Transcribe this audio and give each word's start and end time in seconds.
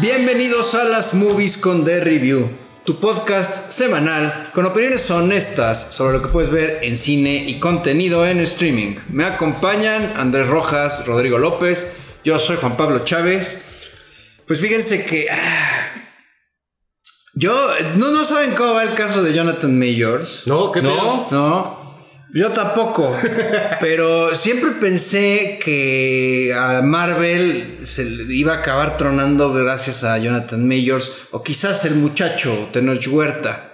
Bienvenidos 0.00 0.74
a 0.74 0.84
las 0.84 1.12
Movies 1.12 1.58
con 1.58 1.84
The 1.84 2.00
Review, 2.00 2.50
tu 2.82 2.98
podcast 2.98 3.70
semanal 3.70 4.50
con 4.54 4.64
opiniones 4.64 5.10
honestas 5.10 5.92
sobre 5.92 6.16
lo 6.16 6.22
que 6.22 6.28
puedes 6.28 6.50
ver 6.50 6.78
en 6.82 6.96
cine 6.96 7.44
y 7.46 7.60
contenido 7.60 8.26
en 8.26 8.40
streaming. 8.40 8.96
Me 9.10 9.24
acompañan 9.24 10.14
Andrés 10.16 10.48
Rojas, 10.48 11.06
Rodrigo 11.06 11.36
López, 11.36 11.92
yo 12.24 12.38
soy 12.38 12.56
Juan 12.56 12.78
Pablo 12.78 13.00
Chávez. 13.00 13.62
Pues 14.46 14.60
fíjense 14.60 15.04
que... 15.04 15.28
ah, 15.30 15.90
yo... 17.34 17.54
No, 17.96 18.10
no 18.10 18.24
saben 18.24 18.54
cómo 18.54 18.72
va 18.74 18.84
el 18.84 18.94
caso 18.94 19.22
de 19.22 19.34
Jonathan 19.34 19.78
Mayors. 19.78 20.44
No, 20.46 20.72
¿qué 20.72 20.80
No. 20.80 21.28
No, 21.30 21.81
yo 22.32 22.50
tampoco. 22.50 23.14
pero 23.80 24.34
siempre 24.34 24.70
pensé 24.80 25.58
que 25.62 26.52
a 26.56 26.82
Marvel 26.82 27.78
se 27.82 28.04
le 28.04 28.34
iba 28.34 28.54
a 28.54 28.58
acabar 28.58 28.96
tronando 28.96 29.52
gracias 29.52 30.04
a 30.04 30.18
Jonathan 30.18 30.66
Mayors 30.66 31.12
o 31.30 31.42
quizás 31.42 31.84
el 31.84 31.96
muchacho 31.96 32.68
Tenoch 32.72 33.06
Huerta. 33.08 33.68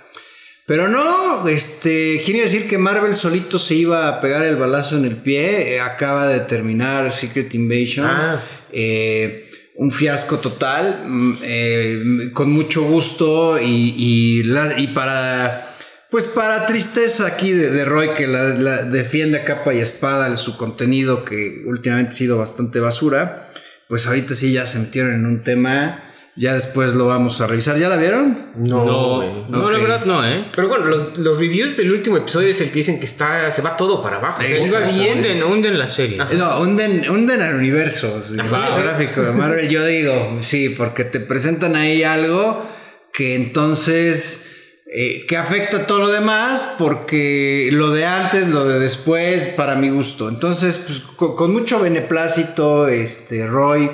Pero 0.67 0.87
no, 0.89 1.49
este, 1.49 2.21
quiere 2.23 2.43
decir 2.43 2.69
que 2.69 2.77
Marvel 2.77 3.15
solito 3.15 3.59
se 3.59 3.75
iba 3.75 4.07
a 4.07 4.21
pegar 4.21 4.45
el 4.45 4.57
balazo 4.57 4.99
en 4.99 5.07
el 5.07 5.17
pie. 5.17 5.75
Eh, 5.77 5.81
acaba 5.81 6.29
de 6.29 6.41
terminar 6.41 7.11
Secret 7.11 7.55
Invasion. 7.55 8.07
Ah. 8.07 8.43
Eh, 8.71 9.45
un 9.77 9.91
fiasco 9.93 10.39
total, 10.39 11.05
mm, 11.07 11.35
eh, 11.43 12.03
con 12.35 12.51
mucho 12.53 12.83
gusto 12.83 13.59
y, 13.59 13.95
y 13.97 14.43
la- 14.43 14.79
y 14.79 14.89
para 14.89 15.68
pues 16.11 16.25
para 16.25 16.67
tristeza 16.67 17.27
aquí 17.27 17.53
de, 17.53 17.71
de 17.71 17.85
Roy 17.85 18.11
que 18.15 18.27
la, 18.27 18.45
la 18.55 18.85
defiende 18.85 19.39
a 19.39 19.45
capa 19.45 19.75
y 19.75 19.79
espada 19.81 20.35
su 20.37 20.57
contenido 20.57 21.25
que 21.25 21.63
últimamente 21.67 22.11
ha 22.11 22.13
sido 22.17 22.39
bastante 22.39 22.81
basura, 22.81 23.51
pues 23.89 24.07
ahorita 24.07 24.35
sí 24.35 24.53
ya 24.53 24.67
se 24.67 24.79
metieron 24.79 25.13
en 25.15 25.27
un 25.27 25.43
tema, 25.43 26.05
ya 26.37 26.55
después 26.55 26.95
lo 26.95 27.07
vamos 27.07 27.41
a 27.41 27.47
revisar. 27.49 27.77
¿Ya 27.79 27.89
la 27.89 27.97
vieron? 27.97 28.53
No, 28.57 28.85
No, 28.85 29.17
güey. 29.17 29.29
no, 29.49 29.71
la 29.71 29.79
verdad 29.79 30.05
no, 30.05 30.25
¿eh? 30.27 30.45
Pero 30.55 30.69
bueno, 30.69 30.85
los, 30.87 31.19
los 31.19 31.39
reviews 31.41 31.77
del 31.77 31.91
último 31.93 32.17
episodio 32.17 32.49
es 32.49 32.61
el 32.61 32.69
que 32.69 32.77
dicen 32.77 32.99
que 33.01 33.07
está, 33.07 33.51
se 33.51 33.61
va 33.61 33.77
todo 33.77 34.01
para 34.03 34.19
abajo. 34.19 34.43
Iba 34.43 34.57
Exactamente. 34.59 34.99
bien. 35.03 35.17
Hunden, 35.19 35.43
hunden 35.43 35.79
la 35.79 35.89
serie. 35.89 36.17
No, 36.37 36.61
hunden, 36.61 37.11
hunden 37.11 37.43
al 37.43 37.57
universo 37.57 38.23
cinematográfico 38.23 39.23
de 39.23 39.33
Marvel. 39.33 39.69
Yo 39.69 39.85
digo, 39.85 40.39
sí, 40.41 40.69
porque 40.71 41.05
te 41.05 41.19
presentan 41.21 41.75
ahí 41.77 42.03
algo 42.05 42.65
que 43.13 43.35
entonces. 43.35 44.45
Eh, 44.91 45.27
que 45.27 45.37
afecta 45.37 45.87
todo 45.87 45.99
lo 45.99 46.09
demás 46.09 46.77
porque 46.79 47.69
lo 47.73 47.91
de 47.93 48.07
antes, 48.07 48.49
lo 48.49 48.67
de 48.67 48.79
después, 48.79 49.49
para 49.49 49.75
mi 49.75 49.91
gusto. 49.91 50.29
Entonces, 50.29 50.79
pues 50.79 51.01
con, 51.01 51.37
con 51.37 51.53
mucho 51.53 51.79
beneplácito, 51.79 52.89
este, 52.89 53.47
Roy, 53.47 53.91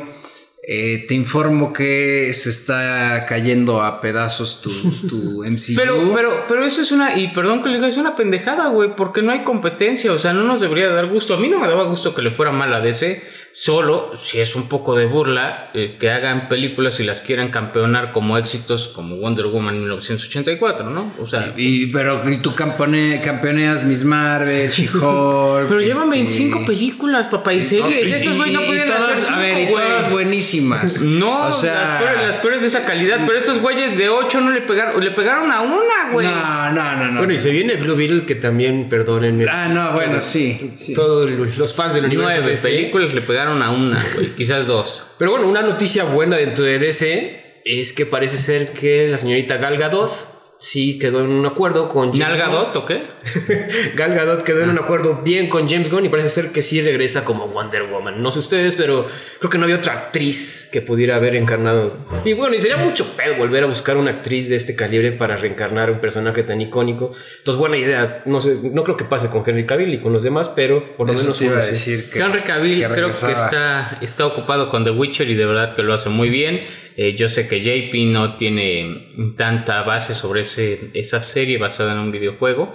eh, 0.67 1.05
te 1.07 1.15
informo 1.15 1.75
que 1.75 2.33
se 2.33 2.49
está 2.49 3.27
cayendo 3.29 3.83
a 3.83 4.01
pedazos 4.01 4.63
tu, 4.63 4.71
tu 5.09 5.45
MCU. 5.51 5.75
Pero, 5.77 6.13
pero, 6.15 6.45
pero 6.49 6.65
eso 6.65 6.81
es 6.81 6.91
una, 6.91 7.19
y 7.19 7.29
perdón 7.29 7.63
que 7.63 7.69
le 7.69 7.75
diga, 7.75 7.89
es 7.89 7.99
una 7.99 8.17
pendejada, 8.17 8.69
güey, 8.69 8.97
porque 8.97 9.21
no 9.21 9.33
hay 9.33 9.45
competencia, 9.45 10.11
o 10.13 10.19
sea, 10.19 10.33
no 10.33 10.45
nos 10.45 10.61
debería 10.61 10.89
dar 10.89 11.07
gusto. 11.09 11.35
A 11.35 11.39
mí 11.39 11.49
no 11.49 11.59
me 11.59 11.69
daba 11.69 11.85
gusto 11.85 12.15
que 12.15 12.23
le 12.23 12.31
fuera 12.31 12.51
mal 12.51 12.73
a 12.73 12.81
DC, 12.81 13.23
solo 13.57 14.11
si 14.21 14.41
es 14.41 14.57
un 14.57 14.69
poco 14.69 14.97
de 14.97 15.07
burla, 15.07 15.71
eh, 15.75 15.97
que 16.01 16.11
hagan 16.11 16.49
películas 16.49 16.99
y 16.99 17.05
las 17.05 17.23
quieran 17.23 17.51
campeonar 17.53 18.11
como 18.11 18.37
éxitos 18.37 18.89
como 18.89 19.15
Wonder 19.17 19.47
Woman 19.47 19.79
1984, 19.79 20.91
¿no? 20.91 21.13
O 21.21 21.27
sea, 21.29 21.55
Y, 21.57 21.87
pero 21.87 22.29
y 22.29 22.39
tú 22.39 22.53
campone- 22.57 23.21
campeoneas 23.21 23.85
Miss 23.85 24.03
Marvel, 24.05 24.69
She-Hulk. 24.71 25.69
pero 25.69 25.81
llevan 25.81 26.03
este, 26.13 26.17
25 26.17 26.67
películas, 26.67 27.29
papá, 27.29 27.55
y 27.55 27.61
series. 27.63 28.09
Y- 28.09 28.13
Estos 28.13 28.37
güey 28.37 28.53
no 28.53 28.63
y 28.63 28.67
pueden 28.67 28.89
todas- 28.89 29.11
hacer 29.19 29.33
A 29.33 29.39
ver, 29.39 29.59
y 29.59 29.67
güey. 29.67 29.75
todas 29.75 30.11
buenísimas. 30.11 31.01
No, 31.15 31.47
o 31.47 31.53
sea. 31.53 31.75
las, 31.75 32.03
peores, 32.03 32.27
las 32.27 32.37
peores 32.37 32.61
de 32.63 32.67
esa 32.67 32.85
calidad, 32.85 33.21
pero 33.25 33.39
estos 33.39 33.61
güeyes 33.61 33.97
de 33.97 34.09
8 34.09 34.41
no 34.41 34.51
le 34.51 34.63
pegaron, 34.63 35.03
le 35.03 35.13
pegaron 35.13 35.53
a 35.53 35.61
una, 35.61 36.11
güey. 36.13 36.27
No, 36.27 36.73
no, 36.73 36.97
no, 36.97 37.11
no. 37.13 37.19
Bueno, 37.19 37.33
y 37.33 37.39
se 37.39 37.51
viene 37.53 37.77
Blue 37.77 37.95
Beetle, 37.95 38.27
que 38.27 38.35
también, 38.35 38.89
perdónenme. 38.89 39.45
Ah, 39.49 39.69
no, 39.69 39.93
bueno, 39.93 40.21
sí. 40.21 40.73
sí. 40.77 40.93
Todos 40.93 41.31
los 41.57 41.73
fans 41.75 41.95
del 41.95 42.07
universo 42.07 42.31
Nueve 42.33 42.51
DC. 42.51 42.69
películas 42.69 43.15
le 43.15 43.21
pegaron 43.21 43.44
a 43.49 43.71
una, 43.71 44.03
güey, 44.15 44.29
quizás 44.37 44.67
dos. 44.67 45.07
Pero 45.19 45.31
bueno, 45.31 45.49
una 45.49 45.63
noticia 45.63 46.05
buena 46.05 46.37
dentro 46.37 46.65
de 46.65 46.79
DC 46.79 47.63
es 47.65 47.93
que 47.93 48.07
parece 48.07 48.37
ser 48.37 48.73
que 48.73 49.09
la 49.09 49.19
señorita 49.19 49.57
Gal 49.57 49.77
Gadot 49.77 50.34
sí 50.65 50.99
quedó 50.99 51.21
en 51.21 51.31
un 51.31 51.45
acuerdo 51.45 51.89
con 51.89 52.13
James 52.13 52.39
¿Nalga 52.39 52.47
Gunn. 52.47 52.55
Dot 52.73 52.77
o 52.77 52.85
qué? 52.87 53.03
Gal 53.97 54.15
Gadot 54.15 54.43
quedó 54.43 54.63
en 54.63 54.71
un 54.71 54.79
acuerdo 54.79 55.21
bien 55.23 55.49
con 55.49 55.69
James 55.69 55.91
Gunn 55.91 56.07
y 56.07 56.09
parece 56.09 56.31
ser 56.31 56.53
que 56.53 56.63
sí 56.63 56.81
regresa 56.81 57.25
como 57.25 57.49
Wonder 57.49 57.85
Woman. 57.85 58.23
No 58.23 58.33
sé 58.33 58.39
ustedes, 58.39 58.75
pero 58.75 59.07
creo 59.39 59.51
que 59.51 59.59
no 59.59 59.65
había 59.65 59.77
otra 59.77 59.93
actriz 59.93 60.71
que 60.73 60.81
pudiera 60.81 61.17
haber 61.17 61.37
encarnado. 61.37 61.95
Y 62.25 62.33
bueno, 62.33 62.55
y 62.57 62.61
sería 62.61 62.79
mucho 62.79 63.07
pedo 63.17 63.35
volver 63.37 63.65
a 63.65 63.67
buscar 63.67 63.97
una 63.97 64.11
actriz 64.11 64.49
de 64.49 64.57
este 64.57 64.75
calibre 64.75 65.13
para 65.13 65.37
reencarnar 65.37 65.91
un 65.91 66.01
personaje 66.01 66.43
tan 66.43 66.61
icónico. 66.61 67.13
Entonces, 67.39 67.59
buena 67.59 67.77
idea. 67.77 68.23
No 68.25 68.41
sé, 68.41 68.59
no 68.73 68.83
creo 68.85 68.97
que 68.97 69.05
pase 69.05 69.29
con 69.29 69.43
Henry 69.47 69.67
Cavill 69.67 69.93
y 69.93 70.01
con 70.01 70.13
los 70.13 70.23
demás, 70.23 70.49
pero 70.49 70.79
por 70.97 71.07
lo 71.07 71.13
Eso 71.13 71.23
menos 71.23 71.39
te 71.39 71.45
iba 71.47 71.59
a 71.59 71.63
sí. 71.63 71.73
decir 71.73 72.11
que. 72.11 72.19
Henry 72.19 72.41
Cavill 72.41 72.81
que 72.81 72.89
creo 72.93 73.09
que 73.09 73.13
está, 73.33 73.99
está 74.01 74.27
ocupado 74.27 74.69
con 74.71 74.85
The 74.85 74.91
Witcher 74.93 75.29
y 75.29 75.35
de 75.35 75.45
verdad 75.45 75.75
que 75.75 75.83
lo 75.83 75.93
hace 75.93 76.09
muy 76.09 76.31
bien. 76.31 76.63
Eh, 76.97 77.15
yo 77.17 77.29
sé 77.29 77.49
que 77.49 77.61
JP 77.61 78.07
no 78.13 78.37
tiene 78.37 79.09
tanta 79.37 79.83
base 79.83 80.15
sobre 80.15 80.43
ese, 80.43 80.91
esa 80.95 81.21
serie 81.21 81.59
basada 81.59 81.93
en 81.93 81.99
un 81.99 82.13
videojuego, 82.13 82.73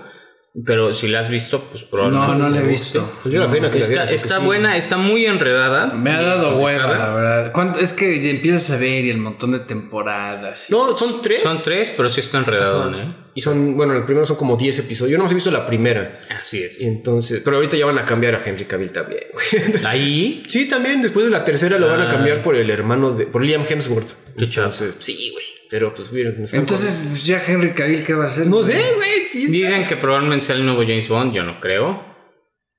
pero 0.66 0.92
si 0.94 1.08
la 1.08 1.22
has 1.22 1.30
visto, 1.30 1.64
pues 1.72 1.84
probablemente. 1.84 2.34
No, 2.34 2.38
no 2.38 2.50
la 2.50 2.60
he 2.62 2.68
visto. 2.68 3.14
Pues 3.22 3.34
yo 3.34 3.40
la 3.40 3.50
pena 3.52 3.70
que 3.72 3.80
la 3.80 3.86
Está, 3.86 4.02
porque 4.02 4.16
está 4.16 4.40
sí. 4.40 4.46
buena, 4.46 4.76
está 4.78 4.98
muy 4.98 5.26
enredada. 5.26 5.86
Me 5.88 6.12
ha 6.12 6.22
dado 6.22 6.58
hueva, 6.58 6.98
la 6.98 7.14
verdad. 7.14 7.52
¿Cuánto- 7.54 7.80
Es 7.80 7.94
que 7.94 8.30
empiezas 8.30 8.72
a 8.72 8.78
ver 8.78 9.06
y 9.06 9.10
el 9.10 9.20
montón 9.20 9.52
de 9.54 9.60
temporadas. 9.60 10.68
No, 10.70 10.98
son 10.98 11.22
tres. 11.22 11.42
Son 11.44 11.58
tres, 11.64 11.94
pero 11.96 12.10
sí 12.10 12.20
está 12.20 12.40
enredadón, 12.40 12.96
¿eh? 12.96 13.16
Y 13.40 13.42
son, 13.42 13.78
bueno, 13.78 13.94
el 13.96 14.04
primero 14.04 14.26
son 14.26 14.36
como 14.36 14.58
10 14.58 14.80
episodios. 14.80 15.14
Yo 15.14 15.24
no 15.24 15.30
he 15.30 15.34
visto 15.34 15.50
la 15.50 15.66
primera. 15.66 16.20
Así 16.30 16.62
es. 16.62 16.82
Y 16.82 16.88
entonces, 16.88 17.42
pero 17.42 17.56
ahorita 17.56 17.78
ya 17.78 17.86
van 17.86 17.98
a 17.98 18.04
cambiar 18.04 18.36
a 18.36 18.44
Henry 18.46 18.66
Cavill 18.66 18.92
también. 18.92 19.24
güey. 19.32 19.46
Ahí. 19.86 20.44
sí, 20.46 20.68
también 20.68 21.02
después 21.02 21.24
de 21.24 21.32
la 21.32 21.46
tercera 21.46 21.80
lo 21.80 21.88
van 21.88 22.02
a 22.02 22.10
cambiar 22.10 22.44
por 22.44 22.58
el 22.58 22.70
hermano 22.70 23.12
de, 23.12 23.28
por 23.28 23.42
Liam 23.42 23.64
Hemsworth. 23.66 24.10
Qué 24.38 24.44
Entonces, 24.44 24.96
sí, 25.00 25.30
güey. 25.32 25.46
Pero 25.70 25.94
pues 25.94 26.12
miren, 26.12 26.38
me 26.38 26.44
están 26.44 26.60
Entonces, 26.60 27.06
pues, 27.08 27.24
ya 27.24 27.42
Henry 27.48 27.72
Cavill, 27.72 28.04
¿qué 28.04 28.14
va 28.14 28.26
a 28.26 28.28
hacer? 28.28 28.48
no 28.48 28.62
sé, 28.62 28.84
güey. 28.98 29.48
Dicen 29.48 29.88
que 29.88 29.96
probablemente 29.96 30.48
sea 30.48 30.56
el 30.58 30.66
nuevo 30.66 30.82
James 30.82 31.08
Bond, 31.08 31.32
yo 31.34 31.44
no 31.44 31.62
creo. 31.62 32.04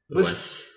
Pues 0.08 0.69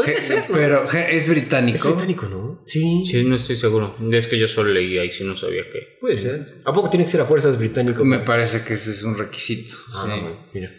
podría 0.00 0.20
ser, 0.20 0.44
¿no? 0.48 0.54
Pero 0.56 0.84
es 0.84 0.94
es 0.94 1.28
británico. 1.28 1.88
británico, 1.88 2.26
¿no? 2.28 2.62
Sí, 2.66 3.04
Sí, 3.06 3.24
no 3.24 3.36
estoy 3.36 3.56
seguro. 3.56 3.96
Es 4.12 4.26
que 4.26 4.38
yo 4.38 4.48
solo 4.48 4.70
leí 4.72 4.98
ahí, 4.98 5.10
si 5.12 5.24
no 5.24 5.36
sabía 5.36 5.62
que. 5.70 5.98
puede 6.00 6.18
ser. 6.18 6.60
¿A 6.64 6.72
poco 6.72 6.90
tiene 6.90 7.04
que 7.04 7.10
ser 7.10 7.20
a 7.20 7.24
fuerzas 7.24 7.58
británico? 7.58 8.04
Me 8.04 8.18
parece 8.20 8.62
que 8.62 8.74
ese 8.74 8.90
es 8.90 9.02
un 9.02 9.16
requisito. 9.16 9.76
Ah, 9.94 10.06
sí. 10.06 10.26
mira. 10.54 10.70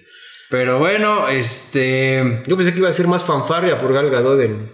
Pero 0.50 0.80
bueno, 0.80 1.28
este. 1.30 2.41
Yo 2.47 2.57
pensé 2.57 2.74
que 2.74 2.80
iba 2.80 2.90
a 2.90 2.94
ser 2.94 3.07
más 3.07 3.24
fanfarria 3.24 3.78
por 3.78 3.94
Gal 3.94 4.09
Gadot 4.09 4.40
en- 4.41 4.72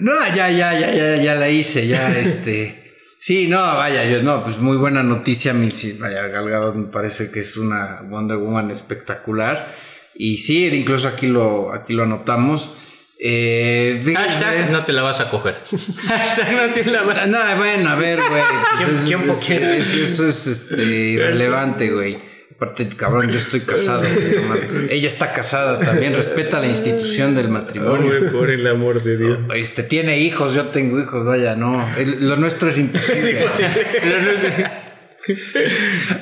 No, 0.00 0.12
ya, 0.34 0.50
ya, 0.50 0.78
ya, 0.78 0.92
ya, 0.94 1.22
ya 1.22 1.34
la 1.36 1.48
hice, 1.48 1.86
ya, 1.86 2.16
este. 2.18 2.82
Sí, 3.20 3.46
no, 3.48 3.58
vaya, 3.58 4.04
yo, 4.10 4.22
no, 4.22 4.44
pues 4.44 4.58
muy 4.58 4.76
buena 4.76 5.02
noticia, 5.02 5.54
mi, 5.54 5.68
vaya, 5.98 6.28
Gal 6.28 6.50
Gadot 6.50 6.74
me 6.74 6.88
parece 6.88 7.30
que 7.30 7.40
es 7.40 7.56
una 7.56 8.02
Wonder 8.10 8.36
Woman 8.38 8.70
espectacular. 8.70 9.74
Y 10.16 10.36
sí, 10.36 10.66
incluso 10.66 11.08
aquí 11.08 11.26
lo, 11.28 11.72
aquí 11.72 11.92
lo 11.92 12.02
anotamos. 12.04 12.72
Eh, 13.18 14.02
Hashtag 14.14 14.70
no 14.70 14.84
te 14.84 14.92
la 14.92 15.02
vas 15.02 15.20
a 15.20 15.30
coger. 15.30 15.56
Hashtag 16.08 16.52
no 16.52 16.72
te 16.74 16.84
la 16.90 17.02
vas 17.02 17.18
a 17.18 17.26
No, 17.26 17.38
bueno, 17.56 17.90
a 17.90 17.94
ver, 17.94 18.18
güey. 18.18 18.42
pues, 18.84 18.88
¿Quién- 19.06 19.06
quién 19.06 19.20
es- 19.20 19.26
por 19.36 19.44
quién? 19.46 19.70
es- 19.70 19.94
Eso 19.94 20.26
es 20.28 20.46
este, 20.46 20.82
irrelevante, 20.82 21.90
güey. 21.90 22.18
Aparte, 22.56 22.88
cabrón, 22.88 23.30
yo 23.30 23.38
estoy 23.38 23.60
casado. 23.60 24.00
güey. 24.02 24.86
Ella 24.90 25.08
está 25.08 25.32
casada 25.32 25.80
también. 25.80 26.14
Respeta 26.14 26.60
la 26.60 26.66
institución 26.68 27.34
del 27.34 27.48
matrimonio. 27.48 28.30
por 28.32 28.50
el 28.50 28.66
amor 28.66 29.02
de 29.02 29.16
Dios. 29.16 29.38
Este 29.54 29.82
tiene 29.82 30.18
hijos, 30.20 30.54
yo 30.54 30.66
tengo 30.66 31.00
hijos, 31.00 31.24
vaya, 31.24 31.56
no. 31.56 31.88
El- 31.96 32.28
lo 32.28 32.36
nuestro 32.36 32.68
es 32.68 32.78
imposible. 32.78 33.44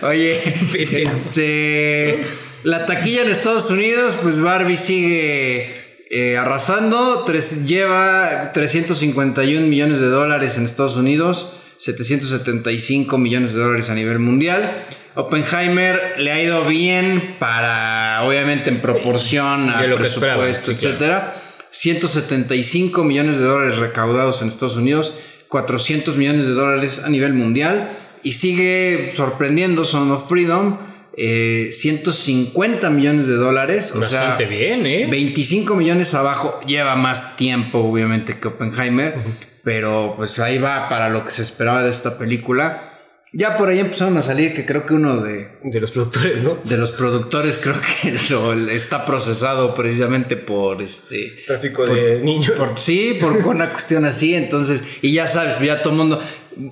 Oye, 0.02 0.40
este. 1.02 2.24
La 2.64 2.86
taquilla 2.86 3.22
en 3.22 3.28
Estados 3.30 3.68
Unidos, 3.70 4.16
pues 4.22 4.40
Barbie 4.40 4.76
sigue 4.76 5.81
eh, 6.12 6.36
arrasando. 6.36 7.24
Tres- 7.26 7.66
lleva 7.66 8.52
351 8.52 9.66
millones 9.66 9.98
de 9.98 10.06
dólares 10.06 10.56
en 10.58 10.64
Estados 10.66 10.94
Unidos, 10.96 11.54
775 11.78 13.18
millones 13.18 13.52
de 13.54 13.60
dólares 13.60 13.90
a 13.90 13.94
nivel 13.94 14.20
mundial. 14.20 14.84
Oppenheimer 15.14 15.98
le 16.18 16.30
ha 16.32 16.40
ido 16.40 16.64
bien 16.64 17.36
para, 17.38 18.22
obviamente, 18.24 18.70
en 18.70 18.80
proporción 18.80 19.68
al 19.68 19.90
lo 19.90 19.96
que 19.96 20.02
presupuesto, 20.02 20.72
claro. 20.74 20.78
etcétera. 20.88 21.34
175 21.70 23.04
millones 23.04 23.38
de 23.38 23.44
dólares 23.44 23.78
recaudados 23.78 24.42
en 24.42 24.48
Estados 24.48 24.76
Unidos, 24.76 25.14
400 25.48 26.16
millones 26.16 26.46
de 26.46 26.52
dólares 26.52 27.02
a 27.04 27.08
nivel 27.10 27.34
mundial 27.34 27.90
y 28.22 28.32
sigue 28.32 29.12
sorprendiendo 29.14 29.84
Son 29.84 30.10
of 30.12 30.28
Freedom, 30.28 30.78
eh, 31.16 31.70
150 31.72 32.88
millones 32.90 33.26
de 33.26 33.34
dólares, 33.34 33.92
o 33.94 34.00
Bastante 34.00 34.44
sea, 34.44 34.48
bien, 34.48 34.86
¿eh? 34.86 35.06
25 35.10 35.74
millones 35.74 36.14
abajo, 36.14 36.58
lleva 36.66 36.96
más 36.96 37.36
tiempo 37.36 37.78
obviamente 37.80 38.38
que 38.38 38.48
Oppenheimer, 38.48 39.14
pero 39.62 40.14
pues 40.16 40.38
ahí 40.38 40.58
va 40.58 40.88
para 40.88 41.10
lo 41.10 41.24
que 41.24 41.30
se 41.30 41.42
esperaba 41.42 41.82
de 41.82 41.90
esta 41.90 42.18
película. 42.18 42.88
Ya 43.34 43.56
por 43.56 43.70
ahí 43.70 43.78
empezaron 43.78 44.18
a 44.18 44.22
salir 44.22 44.52
que 44.52 44.66
creo 44.66 44.84
que 44.84 44.92
uno 44.92 45.16
de, 45.22 45.48
De 45.62 45.80
los 45.80 45.90
productores, 45.90 46.42
¿no? 46.42 46.58
de 46.64 46.76
los 46.76 46.92
productores 46.92 47.58
creo 47.58 47.76
que 47.80 48.14
lo, 48.30 48.52
está 48.68 49.06
procesado 49.06 49.74
precisamente 49.74 50.36
por 50.36 50.82
este 50.82 51.36
Tráfico 51.46 51.86
de 51.86 52.20
niños. 52.20 52.50
por 52.52 52.78
sí, 52.78 53.16
por 53.18 53.32
una 53.32 53.70
cuestión 53.70 54.04
así, 54.04 54.34
entonces, 54.34 54.82
y 55.00 55.12
ya 55.12 55.26
sabes, 55.26 55.58
ya 55.60 55.80
todo 55.80 55.94
el 55.94 55.98
mundo 55.98 56.22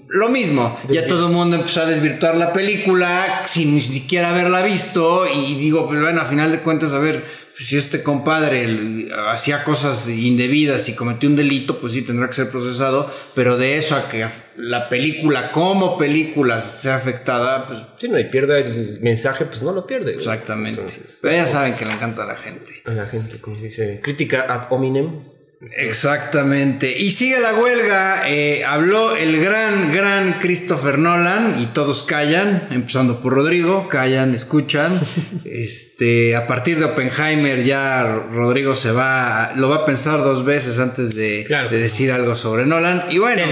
lo 0.09 0.29
mismo, 0.29 0.79
ya 0.88 1.06
todo 1.06 1.27
el 1.29 1.32
mundo 1.32 1.56
empezó 1.56 1.82
a 1.82 1.87
desvirtuar 1.87 2.37
la 2.37 2.53
película 2.53 3.43
sin 3.47 3.75
ni 3.75 3.81
siquiera 3.81 4.31
haberla 4.31 4.62
visto 4.62 5.27
y 5.32 5.55
digo, 5.55 5.87
pues 5.88 6.00
bueno, 6.00 6.21
a 6.21 6.25
final 6.25 6.50
de 6.50 6.61
cuentas, 6.61 6.93
a 6.93 6.99
ver, 6.99 7.25
pues 7.56 7.67
si 7.69 7.77
este 7.77 8.03
compadre 8.03 9.09
hacía 9.29 9.65
cosas 9.65 10.09
indebidas 10.09 10.88
y 10.88 10.94
cometió 10.94 11.29
un 11.29 11.37
delito, 11.37 11.81
pues 11.81 11.93
sí 11.93 12.03
tendrá 12.03 12.27
que 12.29 12.35
ser 12.35 12.49
procesado, 12.50 13.12
pero 13.35 13.56
de 13.59 13.77
eso 13.77 13.97
a 13.97 14.09
que 14.09 14.27
la 14.56 14.88
película 14.88 15.50
como 15.53 15.99
película 15.99 16.61
sea 16.61 16.97
afectada, 16.97 17.67
pues 17.67 17.81
Sí, 17.99 18.09
no, 18.09 18.19
y 18.19 18.25
pierda 18.25 18.59
el 18.59 19.00
mensaje, 19.00 19.44
pues 19.44 19.62
no 19.62 19.73
lo 19.73 19.87
pierde. 19.87 20.12
exactamente. 20.12 20.81
Entonces, 20.81 21.19
pero 21.21 21.35
ya 21.35 21.44
saben 21.44 21.75
que 21.75 21.85
le 21.85 21.93
encanta 21.93 22.23
a 22.23 22.27
la 22.27 22.37
gente. 22.37 22.73
a 22.87 22.93
la 22.93 23.06
gente, 23.06 23.38
como 23.38 23.56
se 23.56 23.65
dice, 23.65 24.00
crítica 24.03 24.47
ad 24.49 24.69
hominem. 24.73 25.39
Exactamente. 25.76 26.98
Y 26.98 27.10
sigue 27.10 27.38
la 27.38 27.54
huelga. 27.54 28.28
eh, 28.28 28.64
habló 28.64 29.14
el 29.16 29.40
gran, 29.40 29.92
gran 29.92 30.34
Christopher 30.40 30.98
Nolan 30.98 31.56
y 31.60 31.66
todos 31.66 32.02
callan, 32.02 32.68
empezando 32.70 33.20
por 33.20 33.34
Rodrigo, 33.34 33.88
callan, 33.88 34.34
escuchan. 34.34 34.98
este, 35.44 36.34
a 36.34 36.46
partir 36.46 36.78
de 36.78 36.86
Oppenheimer 36.86 37.62
ya 37.62 38.04
Rodrigo 38.32 38.74
se 38.74 38.90
va, 38.92 39.52
lo 39.56 39.68
va 39.68 39.76
a 39.76 39.84
pensar 39.84 40.18
dos 40.20 40.44
veces 40.44 40.78
antes 40.78 41.14
de, 41.14 41.44
Claro. 41.46 41.68
de 41.68 41.78
decir 41.78 42.10
algo 42.10 42.34
sobre 42.34 42.64
Nolan. 42.64 43.04
Y 43.10 43.18
bueno, 43.18 43.42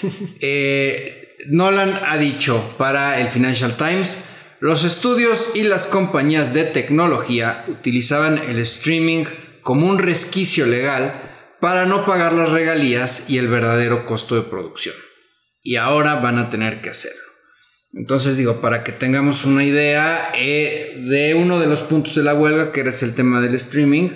eh, 0.40 1.36
Nolan 1.48 1.98
ha 2.06 2.16
dicho 2.16 2.74
para 2.78 3.20
el 3.20 3.28
Financial 3.28 3.76
Times, 3.76 4.16
los 4.60 4.84
estudios 4.84 5.48
y 5.54 5.64
las 5.64 5.86
compañías 5.86 6.54
de 6.54 6.64
tecnología 6.64 7.64
utilizaban 7.68 8.40
el 8.48 8.58
streaming 8.60 9.24
como 9.62 9.88
un 9.88 9.98
resquicio 9.98 10.64
legal 10.66 11.25
para 11.60 11.86
no 11.86 12.04
pagar 12.04 12.32
las 12.32 12.50
regalías 12.50 13.28
y 13.28 13.38
el 13.38 13.48
verdadero 13.48 14.06
costo 14.06 14.34
de 14.34 14.42
producción. 14.42 14.94
Y 15.62 15.76
ahora 15.76 16.16
van 16.16 16.38
a 16.38 16.50
tener 16.50 16.80
que 16.80 16.90
hacerlo. 16.90 17.20
Entonces 17.92 18.36
digo, 18.36 18.60
para 18.60 18.84
que 18.84 18.92
tengamos 18.92 19.44
una 19.44 19.64
idea 19.64 20.30
eh, 20.36 21.02
de 21.08 21.34
uno 21.34 21.58
de 21.58 21.66
los 21.66 21.80
puntos 21.80 22.14
de 22.14 22.22
la 22.22 22.34
huelga, 22.34 22.72
que 22.72 22.82
es 22.82 23.02
el 23.02 23.14
tema 23.14 23.40
del 23.40 23.54
streaming 23.54 24.08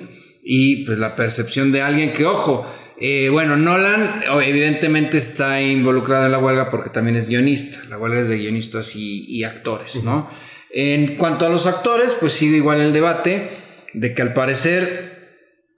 y 0.42 0.84
pues 0.84 0.98
la 0.98 1.16
percepción 1.16 1.72
de 1.72 1.82
alguien 1.82 2.12
que, 2.12 2.26
ojo, 2.26 2.66
eh, 3.00 3.30
bueno, 3.30 3.56
Nolan 3.56 4.22
evidentemente 4.44 5.16
está 5.16 5.62
involucrado 5.62 6.26
en 6.26 6.32
la 6.32 6.38
huelga 6.38 6.68
porque 6.68 6.90
también 6.90 7.16
es 7.16 7.28
guionista. 7.28 7.80
La 7.88 7.96
huelga 7.96 8.20
es 8.20 8.28
de 8.28 8.36
guionistas 8.36 8.94
y, 8.94 9.24
y 9.26 9.44
actores, 9.44 10.04
¿no? 10.04 10.30
En 10.70 11.16
cuanto 11.16 11.46
a 11.46 11.48
los 11.48 11.66
actores, 11.66 12.14
pues 12.20 12.34
sigue 12.34 12.58
igual 12.58 12.80
el 12.80 12.92
debate 12.92 13.48
de 13.94 14.14
que 14.14 14.22
al 14.22 14.34
parecer 14.34 15.09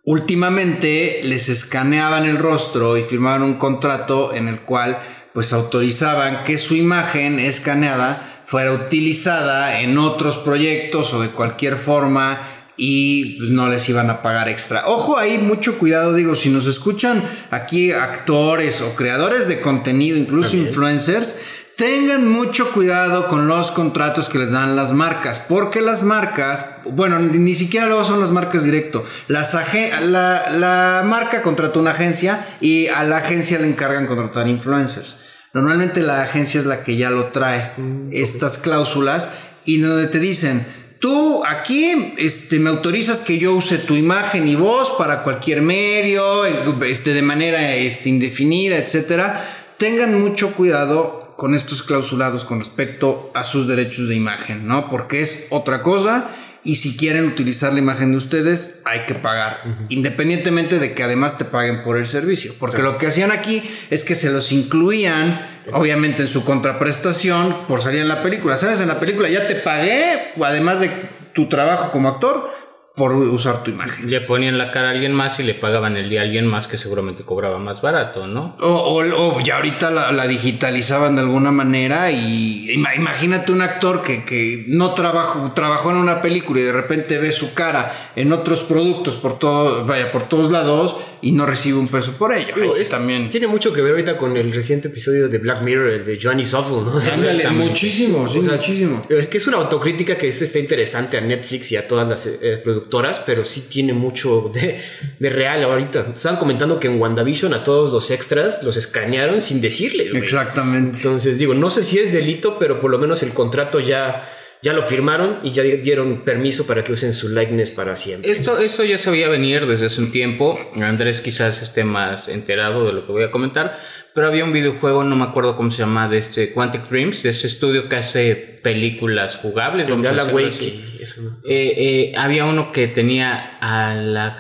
últimamente 0.05 1.21
les 1.23 1.49
escaneaban 1.49 2.25
el 2.25 2.39
rostro 2.39 2.97
y 2.97 3.03
firmaban 3.03 3.43
un 3.43 3.55
contrato 3.55 4.35
en 4.35 4.49
el 4.49 4.61
cual 4.61 4.99
pues 5.33 5.53
autorizaban 5.53 6.45
que 6.45 6.59
su 6.59 6.75
imagen 6.75 7.39
escaneada 7.39 8.43
fuera 8.45 8.73
utilizada 8.73 9.81
en 9.81 9.97
otros 9.99 10.37
proyectos 10.37 11.15
o 11.15 11.23
de 11.23 11.31
cualquier 11.31 11.77
forma 11.77 12.49
y 12.77 13.37
pues, 13.39 13.51
no 13.51 13.69
les 13.69 13.89
iban 13.89 14.11
a 14.11 14.23
pagar 14.23 14.49
extra. 14.49 14.89
Ojo 14.89 15.17
ahí, 15.17 15.39
mucho 15.39 15.79
cuidado, 15.79 16.15
digo, 16.15 16.35
si 16.35 16.49
nos 16.49 16.67
escuchan 16.67 17.23
aquí 17.51 17.93
actores 17.93 18.81
o 18.81 18.95
creadores 18.95 19.47
de 19.47 19.61
contenido, 19.61 20.17
incluso 20.17 20.57
influencers, 20.57 21.37
Tengan 21.77 22.29
mucho 22.29 22.71
cuidado 22.71 23.29
con 23.29 23.49
los 23.49 23.71
contratos 23.71 24.29
que 24.29 24.39
les 24.39 24.53
dan 24.53 24.77
las 24.77 24.93
marcas, 24.93 25.39
porque 25.39 25.81
las 25.81 26.03
marcas, 26.03 26.67
bueno, 26.85 27.19
ni 27.19 27.55
siquiera 27.55 27.87
luego 27.87 28.05
son 28.05 28.21
las 28.21 28.31
marcas 28.31 28.63
directo. 28.63 29.05
Las 29.27 29.55
la, 29.55 30.51
la 30.51 31.03
marca 31.05 31.41
contrata 31.41 31.81
una 31.81 31.93
agencia 31.93 32.57
y 32.61 32.89
a 32.89 33.03
la 33.05 33.19
agencia 33.19 33.59
le 33.59 33.69
encargan 33.69 34.07
contratar 34.07 34.49
influencers. 34.49 35.17
Normalmente 35.55 36.03
la 36.03 36.23
agencia 36.23 36.61
es 36.61 36.67
la 36.67 36.83
que 36.83 36.97
ya 36.97 37.11
lo 37.11 37.27
trae, 37.27 37.73
estas 38.11 38.59
cláusulas, 38.59 39.29
y 39.65 39.81
donde 39.81 40.09
te 40.09 40.19
dicen, 40.19 40.67
tú 40.99 41.43
aquí 41.45 42.15
este, 42.19 42.59
me 42.59 42.71
autorizas 42.71 43.21
que 43.21 43.39
yo 43.39 43.55
use 43.55 43.79
tu 43.79 43.95
imagen 43.95 44.47
y 44.47 44.55
voz 44.55 44.91
para 44.99 45.23
cualquier 45.23 45.63
medio, 45.63 46.45
este, 46.45 47.13
de 47.13 47.23
manera 47.23 47.75
este, 47.75 48.09
indefinida, 48.09 48.77
etcétera. 48.77 49.75
Tengan 49.79 50.21
mucho 50.21 50.53
cuidado 50.53 51.22
con 51.43 51.57
estos 51.57 51.83
clausulados 51.83 52.45
con 52.45 52.61
respecto 52.61 53.33
a 53.35 53.43
sus 53.43 53.67
derechos 53.67 54.07
de 54.07 54.15
imagen, 54.15 54.69
¿no? 54.69 54.89
Porque 54.89 55.23
es 55.23 55.49
otra 55.51 55.83
cosa 55.83 56.29
y 56.63 56.77
si 56.77 56.97
quieren 56.97 57.27
utilizar 57.27 57.73
la 57.73 57.81
imagen 57.81 58.13
de 58.13 58.19
ustedes 58.19 58.81
hay 58.85 59.07
que 59.07 59.17
pagar, 59.17 59.61
independientemente 59.89 60.79
de 60.79 60.95
que 60.95 61.03
además 61.03 61.39
te 61.39 61.45
paguen 61.45 61.83
por 61.83 61.99
el 61.99 62.07
servicio. 62.07 62.55
Porque 62.61 62.81
lo 62.81 62.97
que 62.97 63.09
hacían 63.09 63.33
aquí 63.33 63.69
es 63.91 64.05
que 64.05 64.15
se 64.15 64.31
los 64.31 64.53
incluían, 64.53 65.45
obviamente 65.73 66.23
en 66.23 66.29
su 66.29 66.45
contraprestación, 66.45 67.67
por 67.67 67.83
salir 67.83 68.03
en 68.03 68.09
la 68.09 68.23
película. 68.23 68.57
¿Sabes? 68.57 68.81
En 68.81 68.87
la 68.87 69.01
película 69.01 69.29
ya 69.29 69.49
te 69.49 69.57
pagué, 69.57 70.31
además 70.41 70.79
de 70.79 70.93
tu 71.33 71.49
trabajo 71.49 71.91
como 71.91 72.09
actor, 72.09 72.53
por 72.95 73.13
usar 73.15 73.63
tu 73.63 73.71
imagen. 73.71 74.11
Le 74.11 74.21
ponían 74.21 74.59
la 74.59 74.71
cara 74.71 74.89
a 74.89 74.91
alguien 74.91 75.15
más 75.15 75.41
y 75.41 75.45
le 75.45 75.55
pagaban 75.55 75.97
el 75.97 76.11
día 76.11 76.21
a 76.21 76.25
alguien 76.25 76.47
más 76.47 76.67
que 76.67 76.77
seguramente 76.77 77.23
cobraba 77.25 77.59
más 77.59 77.81
barato, 77.81 78.27
¿no? 78.27 78.55
O, 78.61 78.67
o- 78.69 79.37
o 79.37 79.41
ya 79.41 79.57
ahorita 79.57 79.91
la, 79.91 80.13
la 80.13 80.27
digitalizaban 80.27 81.15
de 81.17 81.23
alguna 81.23 81.53
manera 81.53 82.11
y 82.11 82.71
ima- 82.75 82.95
imagínate 82.95 83.51
un 83.53 83.63
actor 83.63 84.03
que, 84.03 84.25
que 84.25 84.65
no 84.69 84.93
trabajó, 84.93 85.53
trabajó 85.53 85.91
en 85.91 85.97
una 85.97 86.21
película 86.21 86.61
y 86.61 86.65
de 86.65 86.73
repente 86.73 87.17
ve 87.19 87.33
su 87.33 87.55
cara 87.55 88.11
en 88.15 88.31
otros 88.33 88.61
productos 88.63 89.17
por 89.17 89.39
todo, 89.39 89.87
vaya, 89.87 90.13
por 90.13 90.25
todos 90.29 90.51
lados 90.51 90.97
y 91.23 91.33
no 91.33 91.47
recibe 91.47 91.79
un 91.79 91.89
peso 91.89 92.13
por 92.13 92.35
ello. 92.35 92.53
Digo, 92.55 92.77
es- 92.77 92.89
también. 92.89 93.31
Tiene 93.31 93.47
mucho 93.47 93.73
que 93.73 93.81
ver 93.81 93.93
ahorita 93.93 94.19
con 94.19 94.37
el 94.37 94.53
reciente 94.53 94.89
episodio 94.89 95.29
de 95.29 95.39
Black 95.39 95.63
Mirror, 95.63 95.89
el 95.91 96.05
de 96.05 96.19
Johnny 96.21 96.45
Soffel, 96.45 96.85
¿no? 96.85 96.99
Ándale, 97.13 97.49
muchísimo, 97.51 98.29
sí, 98.29 98.41
O 98.41 98.43
sea, 98.43 98.55
muchísimo. 98.57 99.01
Es 99.09 99.29
que 99.29 99.39
es 99.39 99.47
una 99.47 99.59
autocrítica 99.59 100.17
que 100.19 100.29
esto 100.29 100.45
está 100.45 100.59
interesante 100.59 101.17
a 101.17 101.21
Netflix 101.21 101.73
y 101.73 101.77
a 101.77 101.87
todas 101.87 102.09
las 102.09 102.27
eh, 102.27 102.61
productoras, 102.63 103.21
pero 103.21 103.45
sí 103.45 103.67
tiene 103.71 103.93
mucho 103.93 104.51
de, 104.53 104.79
de 105.19 105.31
real 105.31 105.63
ahorita. 105.63 106.13
Estaban 106.17 106.39
comentando 106.39 106.79
que 106.81 106.89
en 106.89 107.01
WandaVision 107.01 107.55
a 107.55 107.63
todos 107.65 107.93
los 107.93 108.11
extras 108.11 108.63
los 108.65 108.77
escanearon 108.77 109.41
sin 109.41 109.61
decirles. 109.61 110.11
güey. 110.11 110.23
Exactamente. 110.23 110.97
Entonces, 110.99 111.39
digo, 111.39 111.55
no 111.55 111.71
sé 111.71 111.85
si 111.85 111.99
es 111.99 112.13
delito, 112.13 112.59
pero 112.59 112.81
por 112.81 112.91
lo 112.91 112.99
menos 112.99 113.23
el 113.23 113.31
contrato 113.31 113.79
ya, 113.81 114.29
ya 114.63 114.73
lo 114.73 114.83
firmaron 114.83 115.41
y 115.43 115.51
ya 115.53 115.63
dieron 115.63 116.23
permiso 116.25 116.67
para 116.67 116.85
que 116.85 116.93
usen 116.93 117.13
su 117.13 117.29
likeness 117.31 117.71
para 117.71 117.97
siempre. 117.97 118.31
Esto, 118.31 118.59
esto 118.59 118.85
ya 118.85 118.97
se 118.97 119.11
veía 119.11 119.29
venir 119.29 119.67
desde 119.67 119.87
hace 119.87 120.01
un 120.01 120.11
tiempo. 120.13 120.59
Andrés 120.81 121.21
quizás 121.21 121.61
esté 121.63 121.83
más 121.85 122.29
enterado 122.29 122.87
de 122.87 122.93
lo 122.93 123.05
que 123.07 123.13
voy 123.13 123.25
a 123.25 123.31
comentar. 123.31 123.79
Pero 124.15 124.27
había 124.29 124.45
un 124.45 124.53
videojuego, 124.53 125.05
no 125.05 125.17
me 125.17 125.25
acuerdo 125.25 125.57
cómo 125.57 125.71
se 125.71 125.79
llama, 125.79 126.07
de 126.09 126.19
este 126.19 126.53
Quantic 126.53 126.89
Dreams, 126.89 127.23
de 127.23 127.31
este 127.31 127.47
estudio 127.47 127.89
que 127.89 127.97
hace 127.97 128.37
películas 128.63 129.37
jugables. 129.37 129.89
Vamos 129.89 130.07
a 130.07 130.25
Wake. 130.27 130.67
Eh, 130.67 131.03
eh, 131.49 132.13
había 132.17 132.45
uno 132.45 132.71
que 132.73 132.89
tenía 132.89 133.59
a 133.61 133.95
la... 133.95 134.37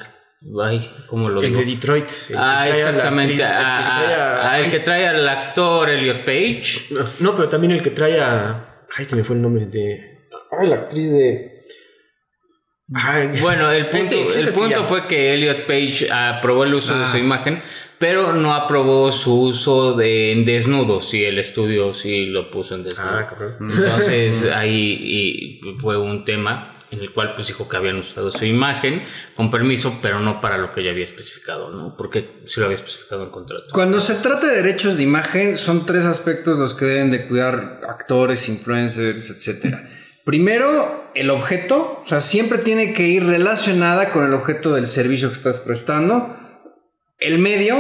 Ay, 0.63 0.91
¿cómo 1.09 1.29
lo 1.31 1.41
El 1.41 1.49
digo? 1.51 1.61
de 1.61 1.67
Detroit. 1.67 2.05
el 2.31 2.37
Ah, 2.39 2.69
exactamente. 2.69 3.33
el 3.35 3.39
que 3.39 3.45
trae 3.47 4.15
a- 4.15 4.37
a- 4.43 4.53
a 4.53 4.61
el 4.61 4.71
que 4.71 4.79
trae 4.81 5.07
al 5.09 5.29
actor 5.29 5.89
Elliot 5.89 6.25
Page. 6.25 6.87
No, 6.91 7.01
no, 7.21 7.37
pero 7.37 7.49
también 7.49 7.71
el 7.73 7.81
que 7.83 7.91
trae 7.91 8.21
a. 8.21 8.85
Ay, 8.97 9.05
se 9.05 9.15
me 9.17 9.23
fue 9.25 9.37
el 9.37 9.43
nombre 9.43 9.67
de. 9.67 10.12
Ay, 10.59 10.69
la 10.69 10.77
actriz 10.77 11.13
de. 11.13 11.63
Ay, 12.95 13.31
Bueno, 13.41 13.71
el 13.71 13.89
punto, 13.91 14.05
Ese, 14.05 14.23
ese 14.29 14.41
el 14.41 14.47
que 14.47 14.53
punto 14.53 14.85
fue 14.85 15.07
que 15.07 15.33
Elliot 15.35 15.67
Page 15.67 16.11
aprobó 16.13 16.65
el 16.65 16.75
uso 16.75 16.97
de 16.97 17.05
Ah. 17.05 17.09
su 17.13 17.19
imagen, 17.19 17.63
pero 17.99 18.33
no 18.35 18.53
aprobó 18.55 19.11
su 19.13 19.35
uso 19.41 19.95
de 19.95 20.33
en 20.33 20.45
desnudos 20.45 21.15
y 21.15 21.25
el 21.25 21.39
estudio 21.39 21.95
sí 21.95 22.27
lo 22.27 22.51
puso 22.51 22.75
en 22.75 22.85
desnudo. 22.85 23.09
Ah, 23.11 23.27
cabrón. 23.27 23.57
Entonces 23.61 24.45
ahí 24.53 25.61
y 25.63 25.79
fue 25.79 25.97
un 25.97 26.25
tema 26.25 26.69
en 26.91 27.01
el 27.01 27.11
cual 27.13 27.33
pues 27.35 27.47
dijo 27.47 27.67
que 27.71 27.77
habían 27.79 27.97
usado 27.97 28.31
su 28.31 28.45
imagen 28.45 29.03
con 29.35 29.51
permiso, 29.51 29.99
pero 30.03 30.21
no 30.21 30.43
para 30.43 30.59
lo 30.59 30.73
que 30.73 30.85
ya 30.85 30.91
había 30.91 31.05
especificado, 31.05 31.71
¿no? 31.71 31.97
Porque 31.97 32.43
sí 32.45 32.61
lo 32.61 32.67
había 32.67 32.75
especificado 32.77 33.25
en 33.25 33.31
contrato. 33.31 33.65
Cuando 33.73 33.99
se 33.99 34.17
trata 34.17 34.47
de 34.49 34.57
derechos 34.57 34.99
de 34.99 35.05
imagen, 35.05 35.57
son 35.57 35.87
tres 35.87 36.05
aspectos 36.05 36.59
los 36.59 36.75
que 36.75 36.85
deben 36.85 37.11
de 37.11 37.27
cuidar 37.27 37.81
actores, 37.89 38.47
influencers, 38.51 39.31
etcétera. 39.31 39.89
Primero, 40.25 41.05
el 41.15 41.31
objeto, 41.31 42.01
o 42.05 42.09
sea, 42.09 42.21
siempre 42.21 42.59
tiene 42.59 42.93
que 42.93 43.09
ir 43.09 43.25
relacionada 43.27 44.11
con 44.11 44.25
el 44.25 44.35
objeto 44.35 44.73
del 44.73 44.87
servicio 44.87 45.29
que 45.29 45.35
estás 45.35 45.59
prestando. 45.59 46.37
El 47.19 47.39
medio, 47.39 47.77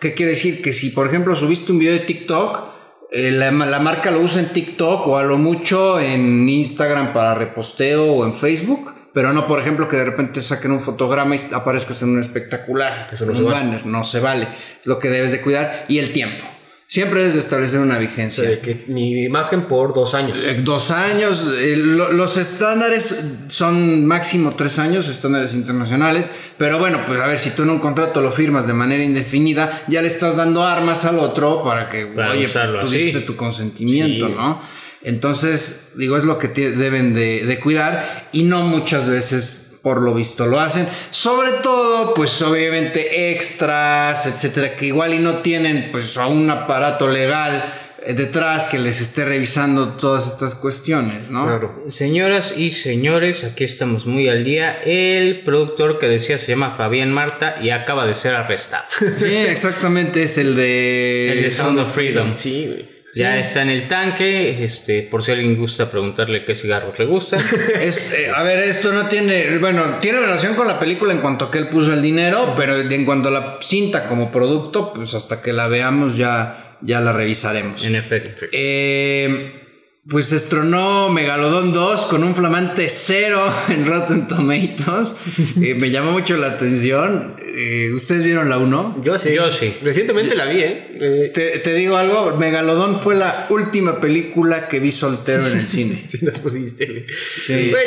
¿qué 0.00 0.12
quiere 0.14 0.32
decir? 0.32 0.62
Que 0.62 0.72
si, 0.72 0.90
por 0.90 1.06
ejemplo, 1.06 1.34
subiste 1.34 1.72
un 1.72 1.78
video 1.78 1.94
de 1.94 2.00
TikTok, 2.00 2.64
eh, 3.10 3.30
la, 3.32 3.50
la 3.50 3.78
marca 3.80 4.10
lo 4.10 4.20
usa 4.20 4.40
en 4.40 4.48
TikTok 4.52 5.06
o 5.06 5.16
a 5.16 5.22
lo 5.22 5.38
mucho 5.38 5.98
en 5.98 6.46
Instagram 6.46 7.14
para 7.14 7.34
reposteo 7.34 8.04
o 8.12 8.26
en 8.26 8.34
Facebook, 8.34 8.92
pero 9.14 9.32
no, 9.32 9.46
por 9.46 9.58
ejemplo, 9.60 9.88
que 9.88 9.96
de 9.96 10.04
repente 10.04 10.42
saquen 10.42 10.72
un 10.72 10.80
fotograma 10.82 11.34
y 11.34 11.40
aparezcas 11.52 12.02
en 12.02 12.10
un 12.10 12.20
espectacular, 12.20 13.06
Eso 13.10 13.24
no 13.24 13.32
en 13.32 13.36
se 13.38 13.42
un 13.44 13.50
vale. 13.50 13.64
banner, 13.64 13.86
no 13.86 14.04
se 14.04 14.20
vale. 14.20 14.48
Es 14.78 14.86
lo 14.86 14.98
que 14.98 15.08
debes 15.08 15.32
de 15.32 15.40
cuidar. 15.40 15.86
Y 15.88 15.98
el 15.98 16.12
tiempo. 16.12 16.44
Siempre 16.90 17.20
debes 17.20 17.34
de 17.34 17.40
establecer 17.40 17.80
una 17.80 17.98
O 17.98 18.00
vigencia. 18.00 18.44
sea, 18.44 18.50
de 18.50 18.60
que 18.60 18.84
mi 18.88 19.24
imagen 19.24 19.68
por 19.68 19.92
dos 19.92 20.14
años. 20.14 20.38
Eh, 20.42 20.58
Dos 20.64 20.90
años, 20.90 21.44
eh, 21.60 21.74
lo- 21.76 22.12
los 22.12 22.38
estándares 22.38 23.14
son 23.48 24.06
máximo 24.06 24.54
tres 24.56 24.78
años, 24.78 25.06
estándares 25.06 25.52
internacionales, 25.52 26.30
pero 26.56 26.78
bueno, 26.78 27.00
pues 27.06 27.20
a 27.20 27.26
ver, 27.26 27.38
si 27.38 27.50
tú 27.50 27.64
en 27.64 27.70
un 27.70 27.78
contrato 27.78 28.22
lo 28.22 28.32
firmas 28.32 28.66
de 28.66 28.72
manera 28.72 29.04
indefinida, 29.04 29.82
ya 29.88 30.00
le 30.00 30.08
estás 30.08 30.36
dando 30.36 30.64
armas 30.66 31.04
al 31.04 31.18
otro 31.18 31.62
para 31.62 31.90
que, 31.90 32.06
Para 32.06 32.30
oye, 32.30 32.48
pues 32.48 32.70
tú 32.80 32.88
diste 32.90 33.20
tu 33.20 33.36
consentimiento, 33.36 34.26
Sí. 34.28 34.34
¿no? 34.34 34.62
Entonces, 35.02 35.90
digo, 35.96 36.16
es 36.16 36.24
lo 36.24 36.38
que 36.38 36.48
deben 36.48 37.12
de, 37.12 37.44
de 37.44 37.60
cuidar 37.60 38.30
y 38.32 38.44
no 38.44 38.62
muchas 38.62 39.10
veces 39.10 39.67
por 39.82 40.02
lo 40.02 40.14
visto 40.14 40.46
lo 40.46 40.60
hacen. 40.60 40.88
Sobre 41.10 41.52
todo, 41.62 42.14
pues 42.14 42.40
obviamente 42.42 43.32
extras, 43.32 44.26
etcétera, 44.26 44.76
que 44.76 44.86
igual 44.86 45.14
y 45.14 45.18
no 45.18 45.38
tienen 45.38 45.90
pues 45.92 46.16
a 46.16 46.26
un 46.26 46.50
aparato 46.50 47.08
legal 47.08 47.64
eh, 48.04 48.12
detrás 48.12 48.68
que 48.68 48.78
les 48.78 49.00
esté 49.00 49.24
revisando 49.24 49.94
todas 49.94 50.26
estas 50.26 50.54
cuestiones, 50.54 51.30
¿no? 51.30 51.46
Claro. 51.46 51.84
Señoras 51.88 52.54
y 52.56 52.70
señores, 52.70 53.44
aquí 53.44 53.64
estamos 53.64 54.06
muy 54.06 54.28
al 54.28 54.44
día. 54.44 54.80
El 54.82 55.42
productor 55.42 55.98
que 55.98 56.06
decía 56.06 56.38
se 56.38 56.48
llama 56.48 56.70
Fabián 56.76 57.12
Marta 57.12 57.56
y 57.60 57.70
acaba 57.70 58.06
de 58.06 58.14
ser 58.14 58.34
arrestado. 58.34 58.84
Sí, 59.18 59.26
exactamente, 59.48 60.22
es 60.22 60.38
el 60.38 60.54
de... 60.56 61.32
El 61.32 61.42
de 61.42 61.50
Sound 61.50 61.78
of 61.80 61.92
Freedom. 61.92 62.36
Sí, 62.36 62.66
güey. 62.66 62.97
Ya 63.14 63.38
está 63.38 63.62
en 63.62 63.70
el 63.70 63.88
tanque, 63.88 64.64
este, 64.64 65.02
por 65.02 65.24
si 65.24 65.32
alguien 65.32 65.56
gusta 65.56 65.90
preguntarle 65.90 66.44
qué 66.44 66.54
cigarros 66.54 66.98
le 66.98 67.06
gustan. 67.06 67.40
Eh, 67.80 68.30
a 68.34 68.42
ver, 68.42 68.58
esto 68.60 68.92
no 68.92 69.06
tiene, 69.06 69.58
bueno, 69.58 69.98
tiene 70.00 70.20
relación 70.20 70.54
con 70.54 70.66
la 70.66 70.78
película 70.78 71.12
en 71.12 71.20
cuanto 71.20 71.46
a 71.46 71.50
que 71.50 71.58
él 71.58 71.68
puso 71.68 71.92
el 71.92 72.02
dinero, 72.02 72.54
pero 72.56 72.76
en 72.76 73.04
cuanto 73.04 73.28
a 73.28 73.32
la 73.32 73.58
cinta 73.60 74.06
como 74.08 74.30
producto, 74.30 74.92
pues 74.92 75.14
hasta 75.14 75.40
que 75.40 75.52
la 75.52 75.68
veamos 75.68 76.16
ya, 76.16 76.76
ya 76.80 77.00
la 77.00 77.12
revisaremos. 77.12 77.84
en 77.84 77.96
efecto. 77.96 78.46
Eh, 78.52 79.67
pues 80.08 80.26
se 80.26 80.36
estrenó 80.36 81.10
Megalodon 81.10 81.72
2 81.72 82.06
con 82.06 82.24
un 82.24 82.34
flamante 82.34 82.88
cero 82.88 83.44
en 83.68 83.86
Rotten 83.86 84.26
Tomatoes. 84.26 85.14
Eh, 85.60 85.74
me 85.74 85.90
llamó 85.90 86.12
mucho 86.12 86.36
la 86.36 86.48
atención. 86.48 87.34
Eh, 87.42 87.90
¿Ustedes 87.92 88.22
vieron 88.22 88.48
la 88.48 88.58
1? 88.58 89.02
Yo 89.04 89.18
sí. 89.18 89.34
Yo 89.34 89.50
sí. 89.50 89.74
Recientemente 89.82 90.36
la 90.36 90.46
vi, 90.46 90.60
¿eh? 90.60 90.88
Eh, 91.00 91.30
Te, 91.34 91.58
te 91.58 91.74
digo 91.74 91.96
algo, 91.96 92.36
Megalodon 92.36 92.96
fue 92.96 93.16
la 93.16 93.46
última 93.50 94.00
película 94.00 94.68
que 94.68 94.78
vi 94.78 94.90
soltero 94.90 95.46
en 95.46 95.58
el 95.58 95.66
cine. 95.66 96.04
Sí, 96.08 96.18
nos 96.22 96.38
pusiste, 96.38 96.86
güey. 96.86 97.06
Sí. 97.08 97.70
Güey, 97.70 97.86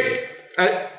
ah, 0.57 0.90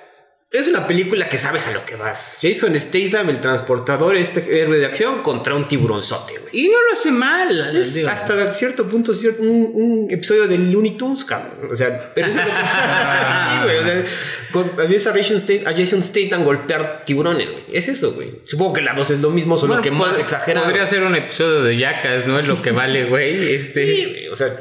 es 0.52 0.68
una 0.68 0.86
película 0.86 1.28
que 1.28 1.38
sabes 1.38 1.66
a 1.66 1.72
lo 1.72 1.84
que 1.86 1.96
vas. 1.96 2.38
Jason 2.42 2.78
Statham, 2.78 3.30
el 3.30 3.40
transportador, 3.40 4.16
este 4.16 4.60
héroe 4.60 4.78
de 4.78 4.86
acción, 4.86 5.22
contra 5.22 5.54
un 5.54 5.66
tiburonzote, 5.66 6.34
güey. 6.38 6.50
Y 6.52 6.68
no 6.68 6.76
lo 6.86 6.92
hace 6.92 7.10
mal. 7.10 7.74
Es 7.76 7.94
digo. 7.94 8.08
hasta 8.10 8.52
cierto 8.52 8.86
punto 8.86 9.12
cier- 9.14 9.38
un, 9.38 9.70
un 9.74 10.10
episodio 10.10 10.46
de 10.46 10.58
Looney 10.58 10.92
Tunes, 10.98 11.24
cabrón. 11.24 11.70
O 11.70 11.74
sea, 11.74 12.12
pero 12.14 12.26
eso 12.28 12.38
es 12.40 12.44
lo 12.46 12.52
que 12.52 12.58
Sí, 12.62 13.62
güey, 13.64 13.78
o 13.78 13.84
sea, 13.84 14.04
con- 14.52 14.76
ves 14.88 15.06
a 15.06 15.12
Jason, 15.12 15.40
Statham, 15.40 15.66
a 15.68 15.76
Jason 15.76 16.04
Statham 16.04 16.44
golpear 16.44 17.04
tiburones, 17.06 17.50
güey. 17.50 17.64
Es 17.72 17.88
eso, 17.88 18.12
güey. 18.12 18.30
Supongo 18.46 18.74
que 18.74 18.82
la 18.82 18.92
dos 18.92 19.10
es 19.10 19.20
lo 19.20 19.30
mismo, 19.30 19.56
solo 19.56 19.74
Bueno, 19.74 19.82
que 19.82 19.90
más 19.90 20.18
exagerado. 20.18 20.66
Podría 20.66 20.86
ser 20.86 21.02
un 21.02 21.16
episodio 21.16 21.62
de 21.62 21.78
Jackass, 21.78 22.26
¿no? 22.26 22.38
Es 22.38 22.46
lo 22.46 22.60
que 22.60 22.72
vale, 22.72 23.06
güey. 23.06 23.54
Este. 23.54 23.86
Sí, 23.86 24.28
o 24.30 24.36
sea, 24.36 24.54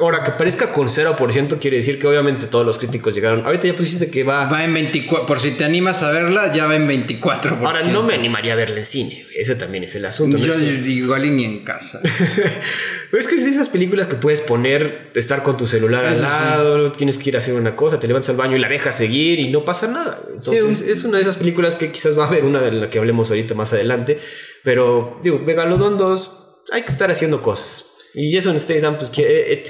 ahora 0.00 0.22
que 0.22 0.32
parezca 0.32 0.70
con 0.72 0.88
0% 0.88 1.58
quiere 1.58 1.78
decir 1.78 1.98
que 1.98 2.06
obviamente 2.06 2.46
todos 2.46 2.66
los 2.66 2.78
críticos 2.78 3.14
llegaron. 3.14 3.44
Ahorita 3.46 3.66
ya 3.66 3.76
pusiste 3.76 4.10
que 4.10 4.22
va. 4.22 4.46
Va 4.46 4.64
en 4.64 4.74
24, 4.74 5.26
por 5.26 5.40
si 5.40 5.52
te 5.52 5.64
animas 5.64 6.02
a 6.02 6.10
verla, 6.10 6.52
ya 6.52 6.66
va 6.66 6.76
en 6.76 6.86
24%. 6.86 7.64
Ahora 7.64 7.82
no 7.82 8.02
me 8.02 8.14
animaría 8.14 8.52
a 8.52 8.56
verla 8.56 8.78
en 8.78 8.84
cine. 8.84 9.26
Ese 9.34 9.54
también 9.54 9.84
es 9.84 9.94
el 9.94 10.04
asunto. 10.04 10.36
¿no? 10.36 10.44
Yo 10.44 10.54
igual 10.58 11.24
y 11.24 11.30
ni 11.30 11.44
en 11.44 11.64
casa. 11.64 12.00
Pero 12.02 13.18
es 13.20 13.28
que 13.28 13.36
es 13.36 13.44
de 13.44 13.50
esas 13.50 13.68
películas 13.68 14.06
que 14.06 14.16
puedes 14.16 14.40
poner, 14.40 15.10
estar 15.14 15.42
con 15.42 15.56
tu 15.56 15.66
celular 15.66 16.04
al 16.04 16.16
sí. 16.16 16.22
lado, 16.22 16.92
tienes 16.92 17.18
que 17.18 17.30
ir 17.30 17.36
a 17.36 17.38
hacer 17.38 17.54
una 17.54 17.74
cosa, 17.74 17.98
te 17.98 18.06
levantas 18.06 18.30
al 18.30 18.36
baño 18.36 18.56
y 18.56 18.58
la 18.58 18.68
dejas 18.68 18.96
seguir 18.96 19.38
y 19.38 19.50
no 19.50 19.64
pasa 19.64 19.86
nada. 19.86 20.20
Entonces, 20.28 20.82
es 20.82 21.04
una 21.04 21.16
de 21.16 21.22
esas 21.22 21.36
películas 21.36 21.76
que 21.76 21.90
quizás 21.90 22.18
va 22.18 22.24
a 22.24 22.28
haber 22.28 22.44
una 22.44 22.60
de 22.60 22.72
la 22.72 22.90
que 22.90 22.98
hablemos 22.98 23.30
ahorita 23.30 23.54
más 23.54 23.72
adelante. 23.72 24.18
Pero, 24.62 25.18
digo, 25.22 25.38
Megalodon 25.38 25.96
2, 25.96 26.32
hay 26.72 26.82
que 26.82 26.92
estar 26.92 27.10
haciendo 27.10 27.40
cosas. 27.40 27.87
Y 28.14 28.34
Jason 28.34 28.58
Statham, 28.58 28.96
pues, 28.96 29.10
que, 29.10 29.22
eh, 29.22 29.52
eh, 29.52 29.64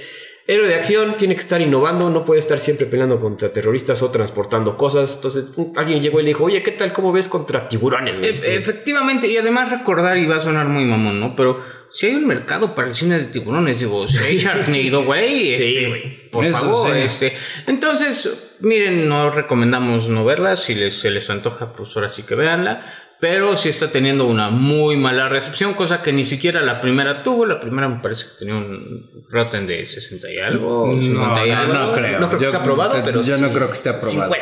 héroe 0.47 0.67
de 0.67 0.75
acción, 0.77 1.15
tiene 1.19 1.35
que 1.35 1.41
estar 1.43 1.61
innovando, 1.61 2.09
no 2.09 2.25
puede 2.25 2.41
estar 2.41 2.59
siempre 2.59 2.87
peleando 2.87 3.21
contra 3.21 3.51
terroristas 3.51 4.03
o 4.03 4.11
transportando 4.11 4.77
cosas. 4.79 5.17
Entonces, 5.17 5.45
alguien 5.77 6.03
llegó 6.03 6.21
y 6.21 6.23
le 6.23 6.29
dijo, 6.29 6.45
oye, 6.45 6.63
¿qué 6.63 6.71
tal? 6.71 6.93
¿Cómo 6.95 7.13
ves 7.13 7.29
contra 7.29 7.69
tiburones? 7.69 8.17
E- 8.19 8.31
Este, 8.31 8.55
Efectivamente, 8.57 9.27
y 9.29 9.37
además 9.37 9.71
recordar, 9.71 10.17
y 10.17 10.27
va 10.27 10.37
a 10.37 10.41
sonar 10.41 10.67
muy 10.69 10.85
mamón, 10.85 11.21
¿no? 11.21 11.37
Pero 11.37 11.63
si 11.91 12.07
hay 12.07 12.15
un 12.15 12.27
mercado 12.27 12.75
para 12.75 12.89
el 12.89 12.95
cine 12.95 13.19
de 13.19 13.27
tiburones, 13.27 13.81
digo, 13.81 14.09
si 14.09 14.17
hay 14.19 14.39
Sharknado, 14.39 15.05
güey, 15.05 15.53
este, 15.53 15.89
güey. 15.89 16.31
por 16.31 16.45
Eso 16.47 16.57
favor, 16.59 16.93
sí. 16.95 17.01
este. 17.03 17.33
Entonces, 17.67 18.55
miren, 18.61 19.07
no 19.09 19.31
recomendamos 19.31 20.09
no 20.09 20.25
verla, 20.25 20.57
si 20.57 20.75
les, 20.75 20.95
se 20.95 21.11
les 21.11 21.29
antoja, 21.29 21.75
pues 21.75 21.95
ahora 21.95 22.09
sí 22.09 22.23
que 22.23 22.35
véanla. 22.35 22.91
Pero 23.21 23.57
sí 23.57 23.69
está 23.69 23.91
teniendo 23.91 24.27
una 24.27 24.49
muy 24.51 24.97
mala 24.97 25.29
recepción, 25.29 25.75
cosa 25.75 26.03
que 26.03 26.13
ni 26.13 26.25
siquiera 26.25 26.63
la 26.63 26.81
primera 26.81 27.23
tuvo. 27.25 27.47
La 27.47 27.59
primera 27.59 27.89
me 27.89 28.01
parece 28.01 28.27
que 28.27 28.31
tenía 28.39 28.55
un 28.55 29.25
Rotten 29.29 29.67
de 29.67 29.85
60 29.85 30.31
y 30.33 30.39
algo, 30.39 30.85
o 30.85 31.01
50 31.01 31.47
y 31.47 31.51
No, 31.51 31.57
algo. 31.59 31.73
no, 31.75 31.87
no 31.89 31.93
creo. 31.93 32.21
No 32.21 32.27
creo 32.29 32.39
que 32.39 32.45
esté 32.47 32.57
aprobado, 32.57 32.97
pero 33.05 33.23
Yo 33.23 33.37
sí. 33.37 33.43
no 33.43 33.49
creo 33.53 33.67
que 33.67 33.73
esté 33.73 33.89
aprobado. 33.89 34.33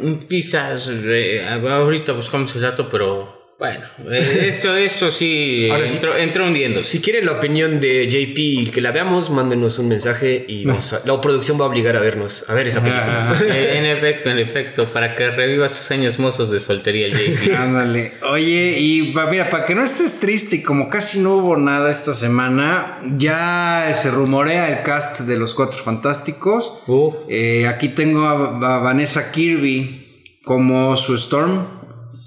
50. 0.00 0.26
Quizás 0.28 0.88
eh, 0.90 1.46
ahorita 1.46 2.12
buscamos 2.12 2.54
el 2.56 2.62
dato, 2.62 2.88
pero 2.88 3.41
bueno, 3.62 3.84
eh, 4.10 4.46
esto, 4.48 4.74
esto 4.76 5.10
sí, 5.12 5.68
Ahora 5.70 5.86
sí. 5.86 5.94
entró, 5.94 6.16
entró 6.16 6.44
hundiéndose. 6.46 6.90
Si 6.90 7.00
quieren 7.00 7.26
la 7.26 7.32
opinión 7.32 7.78
de 7.78 8.08
JP 8.08 8.38
y 8.38 8.66
que 8.66 8.80
la 8.80 8.90
veamos, 8.90 9.30
mándenos 9.30 9.78
un 9.78 9.86
mensaje 9.88 10.44
y 10.48 10.64
vamos 10.64 10.92
a- 10.92 11.02
la 11.04 11.20
producción 11.20 11.60
va 11.60 11.66
a 11.66 11.68
obligar 11.68 11.94
a 11.96 12.00
vernos, 12.00 12.44
a 12.48 12.54
ver 12.54 12.66
esa 12.66 12.80
película. 12.82 13.40
Eh, 13.46 13.78
en 13.78 13.86
efecto, 13.86 14.30
en 14.30 14.38
efecto, 14.40 14.86
para 14.86 15.14
que 15.14 15.30
reviva 15.30 15.68
sus 15.68 15.90
años 15.92 16.18
mozos 16.18 16.50
de 16.50 16.58
soltería 16.58 17.06
el 17.06 17.14
JP. 17.14 17.54
Ándale. 17.56 18.12
Oye, 18.28 18.78
y 18.80 19.14
mira, 19.30 19.48
para 19.48 19.64
que 19.64 19.74
no 19.76 19.84
estés 19.84 20.18
triste 20.18 20.56
y 20.56 20.62
como 20.62 20.88
casi 20.88 21.20
no 21.20 21.36
hubo 21.36 21.56
nada 21.56 21.90
esta 21.90 22.14
semana, 22.14 22.98
ya 23.16 23.92
se 23.94 24.10
rumorea 24.10 24.70
el 24.76 24.82
cast 24.82 25.20
de 25.20 25.36
los 25.38 25.54
Cuatro 25.54 25.78
Fantásticos. 25.82 26.72
Uf. 26.88 27.14
Eh, 27.28 27.66
aquí 27.68 27.88
tengo 27.90 28.24
a, 28.24 28.76
a 28.76 28.78
Vanessa 28.80 29.30
Kirby 29.30 30.38
como 30.44 30.96
su 30.96 31.14
Storm. 31.14 31.81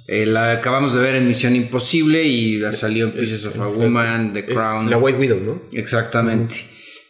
Eh, 0.07 0.25
la 0.27 0.51
acabamos 0.51 0.93
de 0.93 0.99
ver 1.01 1.15
en 1.15 1.27
Misión 1.27 1.55
Imposible 1.55 2.23
y 2.23 2.57
la 2.59 2.71
salió 2.71 3.05
en 3.05 3.11
Pieces 3.13 3.45
of 3.45 3.59
a 3.59 3.67
Woman, 3.67 4.33
The 4.33 4.39
Es 4.41 4.45
Crown. 4.45 4.89
la 4.89 4.97
White 4.97 5.17
Widow, 5.17 5.39
¿no? 5.39 5.61
Exactamente. 5.71 6.55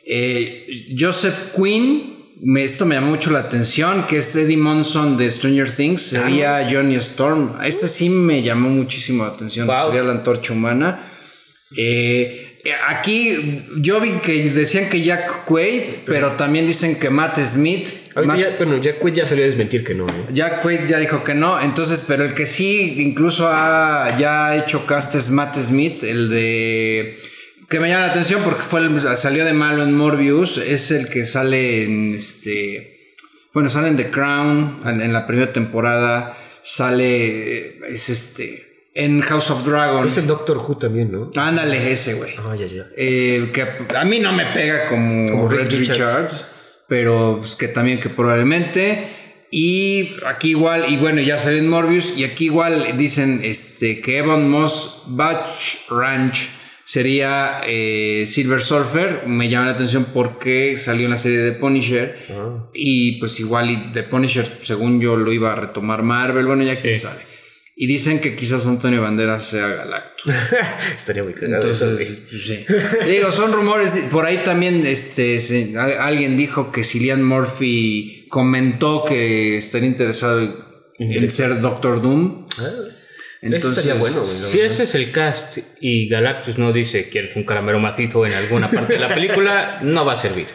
Eh, 0.06 0.86
Joseph 0.98 1.52
Quinn, 1.56 2.14
me- 2.42 2.64
esto 2.64 2.86
me 2.86 2.96
llamó 2.96 3.08
mucho 3.10 3.32
la 3.32 3.40
atención, 3.40 4.06
que 4.08 4.18
es 4.20 4.34
Eddie 4.36 4.56
Monson 4.58 5.18
de 5.18 5.30
Stranger 5.30 5.70
Things, 5.70 6.02
sería 6.04 6.68
Johnny 6.72 6.96
Storm. 6.96 7.54
Este 7.66 7.88
sí 7.90 8.10
me 8.10 8.42
llamó 8.42 8.70
muchísimo 8.70 9.24
la 9.24 9.32
atención, 9.32 9.68
Wow. 9.68 9.88
sería 9.88 10.04
la 10.04 10.12
antorcha 10.14 10.54
humana. 10.54 11.12
Eh, 11.76 12.60
aquí 12.88 13.60
yo 13.82 14.00
vi 14.00 14.12
que 14.24 14.52
decían 14.52 14.90
que 14.90 15.02
Jack 15.02 15.44
Quaid, 15.46 15.82
pero 16.06 16.32
también 16.34 16.66
dicen 16.68 16.98
que 16.98 17.10
Matt 17.10 17.38
Smith. 17.40 17.90
Ahorita 18.16 18.38
ya, 18.38 18.56
bueno, 18.58 18.78
ya 18.78 18.98
Quaid 18.98 19.14
ya 19.14 19.26
salió 19.26 19.44
a 19.44 19.48
desmentir 19.48 19.84
que 19.84 19.94
no, 19.94 20.08
¿eh? 20.08 20.26
Jack 20.32 20.62
Quaid 20.62 20.88
ya 20.88 21.00
dijo 21.00 21.24
que 21.24 21.34
no, 21.36 21.60
entonces, 21.62 22.02
pero 22.08 22.24
el 22.24 22.34
que 22.34 22.46
sí 22.46 22.96
incluso 23.02 23.48
ha 23.50 24.16
ya 24.18 24.48
ha 24.48 24.56
hecho 24.58 24.86
cast 24.86 25.16
es 25.16 25.30
Matt 25.32 25.58
Smith, 25.58 26.04
el 26.04 26.30
de 26.30 27.18
que 27.70 27.80
me 27.80 27.90
llama 27.90 28.06
la 28.08 28.12
atención 28.12 28.42
porque 28.44 28.62
fue 28.62 28.80
el- 28.80 29.02
salió 29.18 29.44
de 29.44 29.54
malo 29.54 29.84
en 29.84 29.94
Morbius, 29.96 30.58
es 30.58 30.92
el 30.92 31.10
que 31.10 31.26
sale 31.26 31.84
en 31.84 32.16
este 32.16 32.94
bueno, 33.54 33.70
sale 33.70 33.88
en 33.90 33.98
The 33.98 34.10
Crown 34.12 34.80
en, 34.86 35.02
en 35.02 35.12
la 35.14 35.26
primera 35.28 35.52
temporada, 35.52 36.38
sale 36.64 37.78
es 37.94 38.10
este 38.10 38.84
en 38.94 39.20
House 39.22 39.50
of 39.52 39.66
Dragon. 39.66 40.06
Es 40.06 40.16
el 40.18 40.26
Doctor 40.28 40.58
Who 40.58 40.78
también, 40.78 41.12
¿no? 41.12 41.30
Ándale 41.36 41.92
ese, 41.92 42.14
güey. 42.14 42.34
Ah, 42.38 42.56
ya, 42.56 42.66
ya. 42.66 42.88
Eh, 42.96 43.50
que 43.54 43.62
a 43.96 44.06
mí 44.06 44.20
no 44.20 44.32
me 44.32 44.46
pega 44.54 44.88
como, 44.88 45.30
Como 45.30 45.50
Red 45.50 45.70
Richards. 45.70 46.52
Pero 46.88 47.38
pues, 47.40 47.56
que 47.56 47.68
también 47.68 48.00
que 48.00 48.10
probablemente. 48.10 49.08
Y 49.52 50.12
aquí 50.26 50.50
igual, 50.50 50.86
y 50.90 50.98
bueno, 50.98 51.22
ya 51.22 51.40
salió 51.40 51.60
en 51.60 51.70
Morbius, 51.70 52.14
y 52.18 52.24
aquí 52.24 52.46
igual 52.46 52.98
dicen 52.98 53.42
este, 53.44 54.02
que 54.02 54.18
Evan 54.18 54.50
Moss 54.50 55.04
Batch 55.06 55.90
Ranch 55.90 56.50
sería 56.84 57.62
eh, 57.66 58.26
Silver 58.28 58.62
Surfer. 58.62 59.24
Me 59.28 59.50
llama 59.50 59.68
la 59.68 59.72
atención 59.74 60.08
porque 60.14 60.78
salió 60.78 61.06
en 61.06 61.12
la 61.12 61.18
serie 61.18 61.40
de 61.40 61.52
Punisher. 61.52 62.18
Y 62.74 63.14
pues 63.14 63.40
igual 63.40 63.72
y 63.72 63.78
The 63.94 64.04
Punisher, 64.04 64.46
según 64.62 65.02
yo, 65.02 65.16
lo 65.16 65.32
iba 65.34 65.54
a 65.54 65.56
retomar 65.56 66.04
Marvel. 66.04 66.46
Bueno, 66.46 66.64
ya 66.64 66.76
quién 66.76 66.96
sabe. 66.96 67.35
Y 67.78 67.88
dicen 67.88 68.20
que 68.22 68.36
quizás 68.38 68.66
Antonio 68.68 69.02
Banderas 69.02 69.44
sea 69.44 69.68
Galactus. 69.68 70.34
Estaría 70.96 71.24
muy 71.24 71.34
cagado. 71.34 71.70
eso. 71.70 71.90
Entonces, 71.92 72.22
pues, 72.30 72.44
sí. 72.46 72.66
Digo, 73.12 73.32
son 73.32 73.52
rumores. 73.52 73.92
Por 74.12 74.26
ahí 74.26 74.38
también 74.46 74.86
este, 74.86 75.40
se- 75.42 75.78
al- 75.78 76.00
alguien 76.00 76.38
dijo 76.38 76.72
que 76.72 76.86
Cillian 76.86 77.22
Murphy 77.22 78.28
comentó 78.30 79.04
que 79.04 79.58
estaría 79.58 79.90
interesado 79.90 80.42
en 81.00 81.28
ser 81.30 81.60
Doctor 81.60 82.02
Doom. 82.02 82.46
Ah. 82.58 82.72
Eso 83.42 83.70
estaría 83.70 83.94
bueno, 83.96 84.22
güey. 84.24 84.52
Si 84.52 84.62
ese 84.62 84.84
es 84.84 84.96
el 84.96 85.12
cast 85.12 85.58
y 85.82 86.08
Galactus 86.08 86.58
no 86.58 86.72
dice 86.74 87.10
quieres 87.10 87.36
un 87.36 87.44
caramelo 87.44 87.80
macizo 87.80 88.26
en 88.26 88.34
alguna 88.34 88.72
parte 88.72 88.94
de 88.94 89.00
la 89.00 89.14
película, 89.14 89.80
no 89.84 90.06
va 90.06 90.14
a 90.14 90.16
servir. 90.16 90.48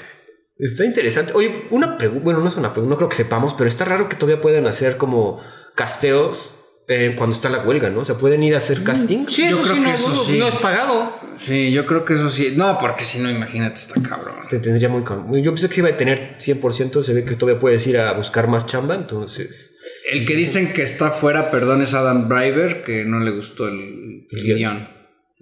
Está 0.59 0.87
interesante. 0.87 1.33
Oye, 1.35 1.67
una 1.71 1.97
pregunta, 1.99 2.25
bueno, 2.25 2.41
no 2.41 2.49
es 2.49 2.57
una 2.57 2.73
pregunta, 2.73 2.95
no 2.95 2.97
creo 2.97 3.09
que 3.11 3.17
sepamos, 3.17 3.53
pero 3.55 3.69
está 3.69 3.85
raro 3.85 4.09
que 4.09 4.17
todavía 4.17 4.41
puedan 4.41 4.67
hacer 4.67 4.97
como 4.97 5.41
casteos 5.77 6.57
eh, 6.93 7.15
cuando 7.17 7.35
está 7.37 7.49
la 7.49 7.59
huelga, 7.61 7.89
¿no? 7.89 8.01
O 8.01 8.05
sea, 8.05 8.17
pueden 8.17 8.43
ir 8.43 8.55
a 8.55 8.59
hacer 8.59 8.83
casting. 8.83 9.27
Sí, 9.29 9.43
Yo 9.49 9.61
eso 9.61 9.61
creo 9.63 9.75
sí, 9.77 9.81
que 9.81 9.87
no, 9.89 9.95
eso 9.95 10.25
sí. 10.25 10.39
no 10.39 10.49
es 10.49 10.55
pagado. 10.57 11.13
Sí, 11.39 11.71
yo 11.73 11.87
creo 11.87 12.05
que 12.05 12.15
eso 12.15 12.29
sí. 12.29 12.55
No, 12.57 12.79
porque 12.81 13.05
si 13.05 13.21
no, 13.21 13.31
imagínate, 13.31 13.77
está 13.77 14.03
cabrón. 14.03 14.35
Te 14.51 14.59
tendría 14.59 14.89
muy... 14.89 15.03
cam- 15.03 15.41
Yo 15.41 15.53
pensé 15.53 15.69
que 15.69 15.75
se 15.77 15.81
iba 15.81 15.89
a 15.91 15.97
tener 15.97 16.37
100%, 16.39 17.03
se 17.03 17.15
ve 17.15 17.25
que 17.25 17.35
todavía 17.37 17.61
puedes 17.61 17.87
ir 17.87 17.99
a 17.99 18.13
buscar 18.13 18.49
más 18.49 18.67
chamba, 18.67 18.95
entonces... 18.97 19.73
El 20.11 20.27
que 20.27 20.35
dicen 20.35 20.73
que 20.73 20.83
está 20.83 21.11
fuera, 21.13 21.51
perdón, 21.53 21.83
es 21.83 21.95
Adam 21.95 22.29
Driver, 22.29 22.83
que 22.83 23.05
no 23.05 23.21
le 23.21 23.31
gustó 23.31 23.69
el, 23.69 24.27
el 24.31 24.43
guion. 24.57 24.89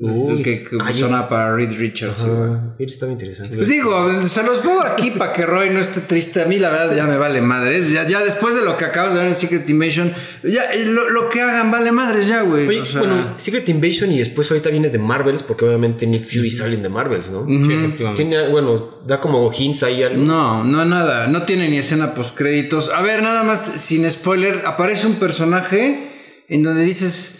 Uy. 0.00 0.42
que 0.42 0.62
que 0.62 0.76
Ay, 0.80 0.94
sonaba 0.94 1.28
para 1.28 1.56
Reed 1.56 1.76
Richards. 1.76 2.22
Ah, 2.24 2.74
estaba 2.78 3.10
interesante. 3.10 3.56
Pues 3.56 3.68
digo, 3.68 4.08
se 4.22 4.42
los 4.44 4.60
pongo 4.60 4.82
aquí 4.82 5.10
para 5.18 5.32
que 5.32 5.44
Roy 5.44 5.70
no 5.70 5.80
esté 5.80 6.00
triste. 6.02 6.40
A 6.40 6.46
mí 6.46 6.58
la 6.58 6.70
verdad 6.70 6.94
ya 6.94 7.06
me 7.06 7.18
vale 7.18 7.40
madres. 7.40 7.90
Ya, 7.90 8.06
ya 8.06 8.20
después 8.20 8.54
de 8.54 8.62
lo 8.62 8.76
que 8.76 8.84
acabas 8.84 9.12
de 9.14 9.18
ver 9.18 9.28
en 9.28 9.34
Secret 9.34 9.68
Invasion, 9.68 10.12
ya 10.44 10.72
eh, 10.72 10.84
lo, 10.86 11.10
lo 11.10 11.28
que 11.28 11.40
hagan 11.40 11.72
vale 11.72 11.90
madres 11.90 12.28
ya, 12.28 12.42
güey. 12.42 12.68
Oye, 12.68 12.80
O 12.82 12.86
sea, 12.86 13.00
bueno, 13.00 13.34
Secret 13.36 13.68
Invasion 13.68 14.12
y 14.12 14.18
después 14.18 14.48
ahorita 14.50 14.70
viene 14.70 14.88
de 14.88 14.98
Marvels, 14.98 15.42
porque 15.42 15.64
obviamente 15.64 16.06
Nick 16.06 16.26
Fury 16.26 16.50
sale 16.50 16.76
de 16.76 16.88
Marvels, 16.88 17.30
¿no? 17.30 17.44
Sí, 17.46 17.72
efectivamente. 17.72 18.22
Tiene, 18.24 18.48
bueno, 18.50 19.00
da 19.04 19.18
como 19.18 19.50
hints 19.52 19.82
ahí 19.82 20.04
algo. 20.04 20.22
No, 20.22 20.62
no, 20.62 20.84
nada. 20.84 21.26
No 21.26 21.42
tiene 21.42 21.68
ni 21.68 21.78
escena 21.78 22.14
post 22.14 22.36
créditos. 22.36 22.90
A 22.90 23.02
ver, 23.02 23.22
nada 23.22 23.42
más 23.42 23.60
sin 23.64 24.08
spoiler. 24.08 24.62
Aparece 24.64 25.08
un 25.08 25.16
personaje 25.16 26.10
en 26.48 26.62
donde 26.62 26.84
dices. 26.84 27.37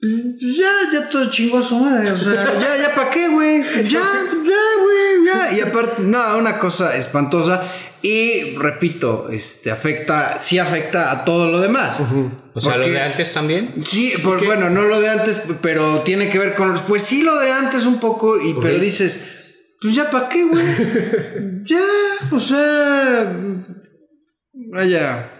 "Pues 0.00 0.56
Ya, 0.56 0.72
ya 0.92 1.08
todo 1.08 1.30
chingó 1.30 1.58
a 1.58 1.62
su 1.62 1.76
madre. 1.78 2.10
O 2.12 2.16
sea, 2.18 2.52
ya, 2.60 2.76
ya, 2.76 2.94
¿para 2.94 3.10
qué, 3.10 3.28
güey? 3.28 3.62
Ya, 3.84 4.00
ya, 4.00 4.62
güey, 4.82 5.26
ya. 5.26 5.52
Y 5.56 5.60
aparte, 5.60 6.02
nada, 6.02 6.36
una 6.36 6.58
cosa 6.58 6.96
espantosa. 6.96 7.62
Y 8.00 8.54
repito, 8.54 9.28
este 9.28 9.72
afecta, 9.72 10.38
sí 10.38 10.56
afecta 10.60 11.10
a 11.10 11.24
todo 11.24 11.50
lo 11.50 11.58
demás. 11.58 12.00
O 12.54 12.60
sea, 12.60 12.76
lo 12.76 12.88
de 12.88 13.00
antes 13.00 13.32
también. 13.32 13.74
Sí, 13.84 14.12
pues 14.22 14.44
bueno, 14.44 14.70
no 14.70 14.82
lo 14.82 15.00
de 15.00 15.08
antes, 15.08 15.42
pero 15.60 16.02
tiene 16.02 16.28
que 16.30 16.38
ver 16.38 16.54
con 16.54 16.70
los. 16.70 16.80
Pues 16.82 17.02
sí, 17.02 17.22
lo 17.22 17.36
de 17.40 17.50
antes 17.50 17.84
un 17.86 17.98
poco, 17.98 18.40
y, 18.40 18.54
pero 18.62 18.78
dices, 18.78 19.20
pues 19.80 19.96
ya 19.96 20.08
para 20.10 20.28
qué, 20.28 20.44
güey. 20.44 20.64
ya, 21.64 21.82
o 22.30 22.38
sea. 22.38 23.32
Vaya. 24.52 25.30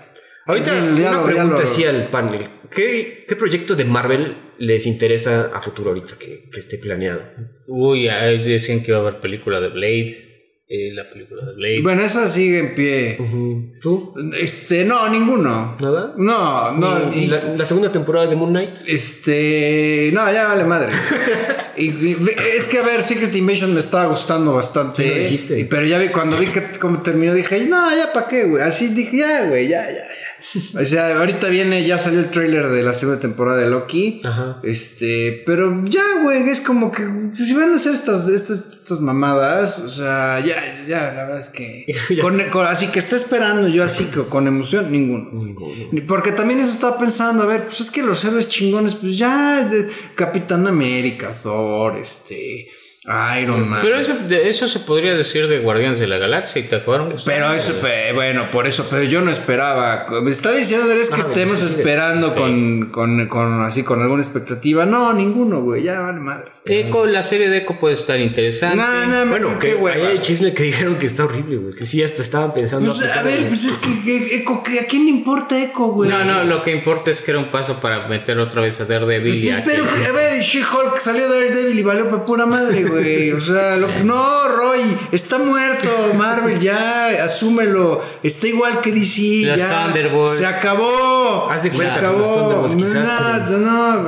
Ahorita 0.46 0.74
Ya- 0.74 0.82
una 1.10 1.12
lo- 1.18 1.24
pregunta 1.26 1.62
así 1.62 1.84
al 1.84 2.08
panel. 2.08 2.48
¿Qué, 2.70 3.24
¿Qué 3.28 3.36
proyecto 3.36 3.76
de 3.76 3.84
Marvel 3.84 4.36
les 4.58 4.86
interesa 4.86 5.50
a 5.54 5.60
futuro 5.60 5.90
ahorita 5.90 6.14
que, 6.18 6.48
que 6.52 6.58
esté 6.60 6.78
planeado? 6.78 7.22
Uy, 7.66 8.08
decían 8.44 8.82
que 8.82 8.90
iba 8.90 8.98
a 8.98 9.02
haber 9.02 9.20
película 9.20 9.60
de 9.60 9.68
Blade. 9.68 10.24
eh, 10.70 10.92
la 10.92 11.08
película 11.08 11.46
de 11.46 11.54
Blade. 11.54 11.80
Bueno, 11.82 12.02
esa 12.02 12.28
sigue 12.28 12.58
en 12.58 12.74
pie. 12.74 13.18
¿Tú? 13.80 14.12
Este, 14.38 14.84
no, 14.84 15.08
ninguno. 15.08 15.76
¿Nada? 15.80 16.14
No, 16.18 16.72
no. 16.72 17.10
¿Y, 17.14 17.20
y- 17.20 17.26
la, 17.26 17.42
la 17.56 17.64
segunda 17.64 17.90
temporada 17.90 18.26
de 18.26 18.36
Moon 18.36 18.50
Knight? 18.50 18.76
Este. 18.86 20.10
No, 20.12 20.30
ya 20.32 20.48
vale 20.48 20.64
madre. 20.64 20.92
y, 21.76 21.86
y- 21.88 22.16
es 22.56 22.64
que 22.64 22.78
a 22.78 22.82
ver, 22.82 23.02
Secret 23.02 23.34
Invasion 23.34 23.72
me 23.72 23.80
estaba 23.80 24.06
gustando 24.06 24.52
bastante. 24.54 25.02
Sí, 25.02 25.08
lo 25.08 25.14
dijiste. 25.16 25.58
Y- 25.60 25.64
pero 25.64 25.86
ya 25.86 25.98
vi, 25.98 26.08
cuando 26.08 26.36
vi 26.38 26.46
que 26.46 26.62
cómo 26.78 27.00
terminó, 27.02 27.32
dije, 27.34 27.64
no, 27.66 27.94
ya 27.96 28.12
para 28.12 28.26
qué, 28.26 28.44
güey. 28.44 28.62
Así 28.62 28.88
dije, 28.88 29.18
ya, 29.18 29.44
güey, 29.48 29.68
ya, 29.68 29.86
ya, 29.88 29.94
ya. 29.96 30.27
O 30.78 30.85
sea, 30.85 31.18
ahorita 31.18 31.49
viene, 31.49 31.85
ya 31.85 31.99
salió 31.99 32.21
el 32.21 32.30
tráiler 32.30 32.68
de 32.68 32.83
la 32.83 32.95
segunda 32.95 33.21
temporada 33.21 33.59
de 33.59 33.68
Loki. 33.68 34.21
Ajá. 34.25 34.61
Este, 34.62 35.42
pero 35.45 35.83
ya, 35.85 36.02
güey, 36.23 36.49
es 36.49 36.61
como 36.61 36.92
que 36.92 37.02
si 37.36 37.54
van 37.54 37.73
a 37.73 37.76
hacer 37.76 37.93
estas, 37.95 38.28
estas, 38.28 38.58
estas 38.80 39.00
mamadas, 39.00 39.78
o 39.78 39.89
sea, 39.89 40.41
ya, 40.41 40.84
ya, 40.86 41.12
la 41.12 41.25
verdad 41.25 41.41
es 41.41 41.49
que. 41.49 41.86
con- 42.23 42.41
con- 42.50 42.67
así 42.67 42.86
que 42.86 42.99
está 42.99 43.17
esperando 43.17 43.69
yo 43.69 43.84
así 43.84 44.04
que 44.04 44.23
con 44.25 44.47
emoción, 44.47 44.91
ninguno. 44.93 45.30
Porque 46.06 46.32
también 46.32 46.60
eso 46.60 46.71
estaba 46.73 46.99
pensando, 46.99 47.43
a 47.43 47.47
ver, 47.47 47.65
pues 47.65 47.80
es 47.80 47.91
que 47.91 48.02
los 48.02 48.25
héroes 48.25 48.49
chingones, 48.49 48.95
pues 48.95 49.19
ya, 49.19 49.65
de 49.65 49.89
Capitán 50.15 50.67
América, 50.67 51.34
Thor, 51.43 51.97
este, 51.99 52.69
Iron 53.40 53.68
Man. 53.68 53.80
Pero 53.82 53.99
eso, 53.99 54.14
de 54.26 54.49
eso 54.50 54.68
se 54.68 54.80
podría 54.80 55.14
decir 55.14 55.49
de 55.49 55.60
Guardianes 55.60 55.99
de 55.99 56.06
la 56.06 56.18
Galaxia 56.18 56.60
y 56.60 56.64
te 56.68 56.76
acabaron 56.76 57.10
gustando. 57.10 57.32
Pero 57.32 57.52
eso, 57.54 57.75
bueno, 58.14 58.50
por 58.50 58.66
eso, 58.66 58.86
pero 58.90 59.02
yo 59.04 59.23
no 59.23 59.30
esperaba. 59.30 60.04
Me 60.23 60.30
está 60.30 60.52
diciendo, 60.52 60.90
¿es 60.92 61.08
que 61.08 61.14
Ah, 61.14 61.18
estemos 61.26 61.58
sí, 61.58 61.66
sí. 61.68 61.75
esperando 61.78 62.34
con, 62.34 62.90
con, 62.90 63.26
con, 63.28 63.62
así, 63.62 63.82
con 63.82 64.02
alguna 64.02 64.23
expectativa? 64.23 64.84
No, 64.84 65.12
ninguno, 65.14 65.62
güey, 65.62 65.82
ya 65.84 66.00
vale 66.00 66.21
madres. 66.21 66.62
Echo, 66.66 67.06
la 67.06 67.23
serie 67.23 67.49
de 67.49 67.58
Echo 67.58 67.78
puede 67.78 67.94
estar 67.94 68.21
interesante. 68.21 68.76
No, 68.76 69.06
no, 69.06 69.26
Bueno, 69.30 69.58
qué 69.58 69.76
ahí 69.94 70.02
hay 70.02 70.18
chisme 70.21 70.52
que 70.52 70.64
dijeron 70.64 70.97
que 70.99 71.06
está 71.06 71.25
horrible, 71.25 71.56
güey. 71.56 71.75
Que 71.75 71.86
sí, 71.86 72.02
hasta 72.02 72.21
estaban 72.21 72.52
pensando. 72.52 72.92
Pues, 72.94 73.10
a 73.10 73.23
ver, 73.23 73.47
pues 73.49 73.64
es 73.64 73.76
que, 73.78 74.02
que 74.04 74.36
Eco, 74.36 74.62
que 74.62 74.80
¿a 74.80 74.86
quién 74.86 75.04
le 75.04 75.10
importa 75.12 75.58
Eco, 75.60 75.88
güey? 75.92 76.10
No, 76.10 76.25
no, 76.25 76.44
lo 76.44 76.62
que 76.62 76.73
importa 76.73 77.10
es 77.10 77.23
que 77.23 77.30
era 77.30 77.40
un 77.40 77.50
paso 77.50 77.80
para 77.80 78.06
meter 78.06 78.38
otra 78.38 78.60
vez 78.60 78.78
a 78.80 78.84
Daredevil 78.84 79.44
y 79.44 79.50
a 79.50 79.62
Pero, 79.64 79.84
que- 79.90 80.04
a 80.06 80.12
ver, 80.12 80.40
She-Hulk 80.42 80.99
salió 81.00 81.28
de 81.30 81.47
Daredevil 81.47 81.78
y 81.78 81.82
valió 81.82 82.10
para 82.10 82.25
pura 82.25 82.44
madre, 82.47 82.82
güey. 82.84 82.98
O 83.37 83.41
sea, 83.41 83.76
lo- 83.76 83.89
no, 84.04 84.49
Roy, 84.49 84.80
está 85.13 85.39
muerto 85.39 85.89
Marvel, 86.17 86.58
ya, 86.58 87.08
asúmelo. 87.25 88.02
Está 88.23 88.47
igual 88.49 88.80
que 88.80 88.93
DC, 88.93 89.47
Los 89.47 89.58
ya. 89.58 89.84
Thunderbolts. 89.84 90.37
Se 90.39 90.47
acabó. 90.47 91.49
Haz 91.50 91.63
de 91.63 91.71
se 91.71 91.76
cuenta 91.76 92.00
que 92.00 92.06
acabó. 92.06 92.63
los 92.63 92.75
no, 92.76 92.84
quizás, 92.84 93.50
no, 93.50 93.58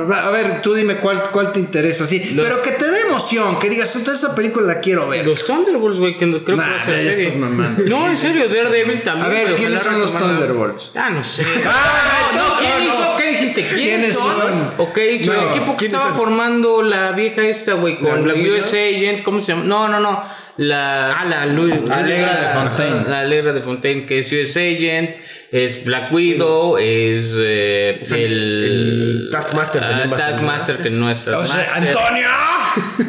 no. 0.05 0.13
A 0.13 0.29
ver, 0.31 0.61
tú 0.61 0.73
dime 0.73 0.95
cuál, 0.97 1.23
cuál 1.31 1.51
te 1.51 1.59
interesa, 1.59 2.05
sí. 2.05 2.31
Los- 2.33 2.45
Pero 2.45 2.61
que 2.61 2.71
te 2.71 2.89
dé 2.89 3.01
emoción, 3.01 3.59
que 3.59 3.69
digas, 3.69 3.89
"Puta, 3.91 4.13
esta 4.13 4.35
película 4.35 4.65
la 4.67 4.79
quiero 4.79 5.07
ver. 5.07 5.25
Los 5.25 5.45
Thunderbolts, 5.45 5.99
güey, 5.99 6.17
que 6.17 6.29
creo 6.29 6.43
que 6.43 6.51
Nah, 6.55 6.69
va 6.75 6.81
a 6.81 6.85
ser 6.85 7.03
ya 7.05 7.11
serie. 7.11 7.27
estás 7.27 7.39
mamando. 7.41 7.83
No, 7.85 8.09
en 8.09 8.17
serio, 8.17 8.47
Daredevil 8.47 9.01
también. 9.03 9.25
A 9.25 9.33
ver, 9.33 9.55
¿quiénes 9.55 9.81
son 9.81 9.99
los 9.99 10.11
Thunderbolts? 10.17 10.91
Ah, 10.95 11.09
no 11.09 11.23
sé. 11.23 11.43
Ah, 11.65 12.31
no, 12.35 12.49
no, 12.49 12.59
¿quién 12.59 12.87
no, 12.87 12.93
hizo? 12.93 13.03
no. 13.11 13.17
¿Qué 13.17 13.27
dijiste? 13.31 13.61
¿Quiénes, 13.63 13.75
¿Quiénes 13.75 14.13
son? 14.15 14.33
son? 14.35 14.71
Ok, 14.77 14.99
son 15.23 15.35
No, 15.35 15.41
el 15.41 15.49
equipo 15.49 15.71
que 15.73 15.77
¿quiénes 15.77 15.93
estaba 15.97 16.09
son? 16.09 16.15
formando 16.15 16.81
la 16.81 17.11
vieja 17.11 17.41
esta, 17.43 17.73
güey, 17.73 17.99
con 17.99 18.23
Black 18.23 18.35
Widow? 18.37 18.57
US 18.57 18.73
Agent, 18.89 19.23
¿cómo 19.23 19.41
se 19.41 19.53
llama? 19.53 19.63
No, 19.65 19.87
no, 19.87 19.99
no. 19.99 20.23
La. 20.57 21.19
Ah, 21.21 21.25
la 21.25 21.45
Lu- 21.45 21.89
Alegra 21.91 22.41
de 22.41 22.47
Fontaine. 22.53 23.09
La 23.09 23.19
Alegra 23.21 23.53
de 23.53 23.61
Fontaine, 23.61 24.05
que 24.05 24.19
es 24.19 24.31
US 24.31 24.57
Agent, 24.57 25.15
es 25.51 25.83
Black 25.85 26.11
Widow, 26.11 26.77
es 26.77 27.35
eh, 27.39 27.99
el, 28.11 29.23
el 29.23 29.29
Taskmaster 29.31 29.81
ser 29.81 30.09
Taskmaster, 30.09 30.77
que 30.77 30.89
no 30.89 31.09
es 31.09 31.19
O 31.27 31.45
sea, 31.45 31.55
Taskmaster. 31.65 31.87
Antonio, 31.87 32.27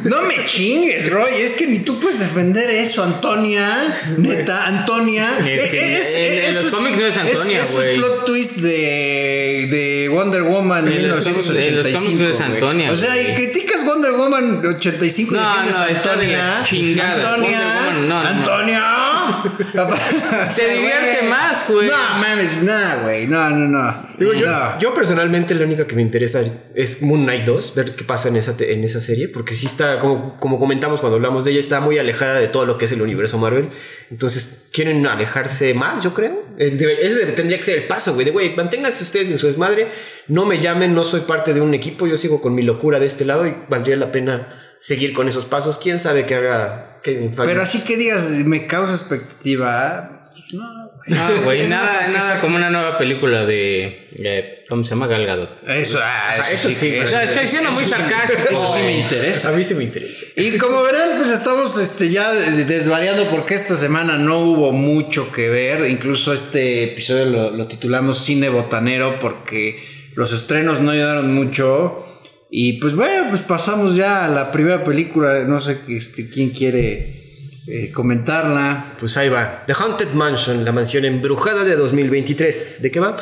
no 0.05 0.23
me 0.23 0.45
chingues, 0.45 1.11
Roy. 1.11 1.33
Es 1.41 1.53
que 1.53 1.67
ni 1.67 1.81
tú 1.81 1.99
puedes 2.01 2.21
defender 2.21 2.71
eso, 2.71 3.03
Antonia. 3.03 3.93
Neta, 4.17 4.67
Antonia. 4.67 5.33
Es 5.47 5.67
que 5.67 6.39
en- 6.39 6.45
en 6.49 6.55
los 6.55 6.67
cómics 6.73 6.97
no 6.99 7.07
es 7.07 7.17
Antonia, 7.17 7.63
es- 7.63 7.73
güey. 7.73 7.89
Es 7.91 7.95
plot 7.99 8.25
twist 8.25 8.57
de, 8.59 9.67
de 9.71 10.09
Wonder 10.11 10.43
Woman 10.43 10.89
En 10.89 11.09
los 11.09 11.21
cómics- 11.27 11.49
en 11.49 11.77
los 11.77 11.87
1985. 11.87 12.01
cómics 12.01 12.21
no 12.21 12.29
es. 12.31 12.41
Antonia, 12.41 12.93
O 12.93 12.97
sea, 12.97 13.21
y 13.21 13.35
criticas 13.83 13.95
Wonder 13.95 14.13
Woman 14.13 14.63
85 14.65 15.35
y 15.35 15.37
No, 15.37 15.57
no, 15.57 15.65
de 15.65 15.71
la 15.71 15.87
Antonia. 15.87 16.61
chingada. 16.63 17.35
Antonia. 17.35 17.61
Woman, 17.85 18.09
no, 18.09 18.23
no. 18.23 18.29
Antonia. 18.29 19.12
Te 20.57 20.69
divierte 20.69 21.29
más, 21.29 21.69
güey. 21.69 21.89
No 21.89 21.97
mames, 22.21 22.63
no, 22.63 23.03
güey. 23.03 23.27
No, 23.27 23.51
no, 23.51 23.69
no. 23.69 24.07
Digo, 24.19 24.33
yo, 24.35 24.47
No. 24.47 24.79
yo 24.79 24.95
personalmente 24.95 25.55
la 25.55 25.65
única 25.65 25.87
que 25.87 25.95
me 25.97 26.03
interesa 26.03 26.43
es 26.75 27.03
Moon 27.03 27.25
Knight 27.25 27.45
2, 27.45 27.75
ver 27.75 27.93
qué 27.93 28.05
pasa 28.05 28.29
en 28.29 28.37
esa, 28.37 28.55
en 28.59 28.85
esa 28.85 29.01
serie, 29.01 29.29
porque 29.29 29.55
sí 29.55 29.67
está, 29.67 29.99
como, 29.99 30.37
como 30.39 30.59
comentamos 30.59 31.01
cuando 31.01 31.17
hablamos 31.17 31.45
de 31.45 31.53
ella, 31.53 31.61
está 31.61 31.81
muy 31.81 31.99
alejada 31.99 32.39
de 32.41 32.49
todo 32.49 32.67
lo 32.67 32.79
que 32.79 32.85
es 32.87 32.93
el 32.93 33.03
universo 33.03 33.39
Marvel. 33.39 33.67
Entonces, 34.11 34.69
quieren 34.73 35.07
alejarse 35.07 35.75
más, 35.75 36.03
yo 36.03 36.15
creo. 36.15 36.43
Ese 36.59 37.27
tendría 37.33 37.59
que 37.59 37.65
ser 37.65 37.79
el 37.79 37.85
paso, 37.85 38.15
güey, 38.15 38.25
de 38.25 38.31
güey, 38.31 38.55
manténganse 38.55 39.05
ustedes 39.05 39.31
en 39.31 39.39
su 39.39 39.47
desmadre, 39.47 39.89
no 40.29 40.45
me 40.47 40.59
llamen, 40.59 40.95
no 40.95 41.05
soy 41.05 41.23
parte 41.23 41.55
de 41.55 41.61
un 41.61 41.75
equipo, 41.75 42.07
yo 42.07 42.17
sigo 42.17 42.41
con 42.41 42.55
mi 42.55 42.63
locura 42.63 43.01
de 43.01 43.07
este 43.07 43.25
lado 43.25 43.47
y 43.47 43.55
valdría 43.69 43.97
la 43.97 44.13
pena 44.13 44.59
seguir 44.83 45.13
con 45.13 45.29
esos 45.29 45.45
pasos. 45.45 45.79
¿Quién 45.81 45.99
sabe 46.01 46.27
qué 46.27 46.35
haga 46.35 46.99
Kevin 47.05 47.33
Feige? 47.33 47.49
Pero 47.51 47.63
así 47.63 47.81
que 47.85 47.97
digas, 47.97 48.25
me 48.45 48.67
causa 48.67 48.95
expectativa. 48.95 50.19
Pues 50.33 50.55
no, 50.55 50.65
güey. 50.97 51.19
No, 51.19 51.43
güey, 51.45 51.69
nada, 51.69 52.09
nada 52.09 52.41
como 52.41 52.57
una 52.57 52.71
nueva 52.71 52.97
película 52.97 53.45
de. 53.45 54.09
eh, 54.25 54.65
¿Cómo 54.69 54.83
se 54.83 54.91
llama? 54.91 55.07
Gal 55.07 55.27
Gadot. 55.27 55.69
Eso, 55.69 55.99
ah, 56.03 56.37
eso, 56.39 56.53
eso 56.53 56.69
sí, 56.69 56.75
sí, 56.75 56.95
eso- 56.97 57.19
estoy 57.21 57.47
siendo 57.47 57.71
muy 57.71 57.85
sarcástico. 57.95 58.41
eso 58.51 58.75
sí 58.75 58.81
me 58.81 59.01
interesa. 59.01 59.51
a 59.51 59.53
mí 59.53 59.63
sí 59.63 59.75
me 59.75 59.85
interesa. 59.85 60.25
Y 60.37 60.57
como 60.59 60.83
verán, 60.83 61.11
pues 61.19 61.29
estamos 61.29 61.77
este, 61.79 62.09
ya 62.09 62.33
de- 62.33 62.65
desvariando 62.65 63.29
porque 63.31 63.55
esta 63.55 63.77
semana 63.77 64.17
no 64.17 64.39
hubo 64.41 64.73
mucho 64.73 65.31
que 65.31 65.49
ver. 65.51 65.89
Incluso 65.91 66.33
este 66.33 66.85
episodio 66.85 67.27
lo, 67.27 67.51
lo 67.51 67.67
titulamos 67.69 68.19
Cine 68.25 68.49
Botanero 68.49 69.19
porque 69.21 69.85
los 70.15 70.33
estrenos 70.33 70.81
no 70.81 70.93
ayudaron 70.93 71.35
mucho. 71.35 72.12
Y 72.55 72.75
pues 72.75 72.95
bueno, 72.95 73.31
pues 73.31 73.41
pasamos 73.41 73.97
ya 73.97 74.27
a 74.27 74.29
la 74.29 74.53
primera 74.53 74.85
película. 74.85 75.45
No 75.45 75.59
sé 75.59 75.81
este, 75.89 76.29
quién 76.29 76.51
quiere 76.51 77.49
eh, 77.67 77.91
comentarla. 77.91 78.93
Pues 79.01 79.17
ahí 79.17 79.31
va. 79.31 79.65
The 79.67 79.73
Haunted 79.73 80.13
Mansion, 80.13 80.63
la 80.63 80.71
mansión 80.71 81.07
embrujada 81.07 81.65
de 81.65 81.77
2023. 81.77 82.83
¿De 82.83 82.91
qué 82.91 83.01
va? 83.01 83.17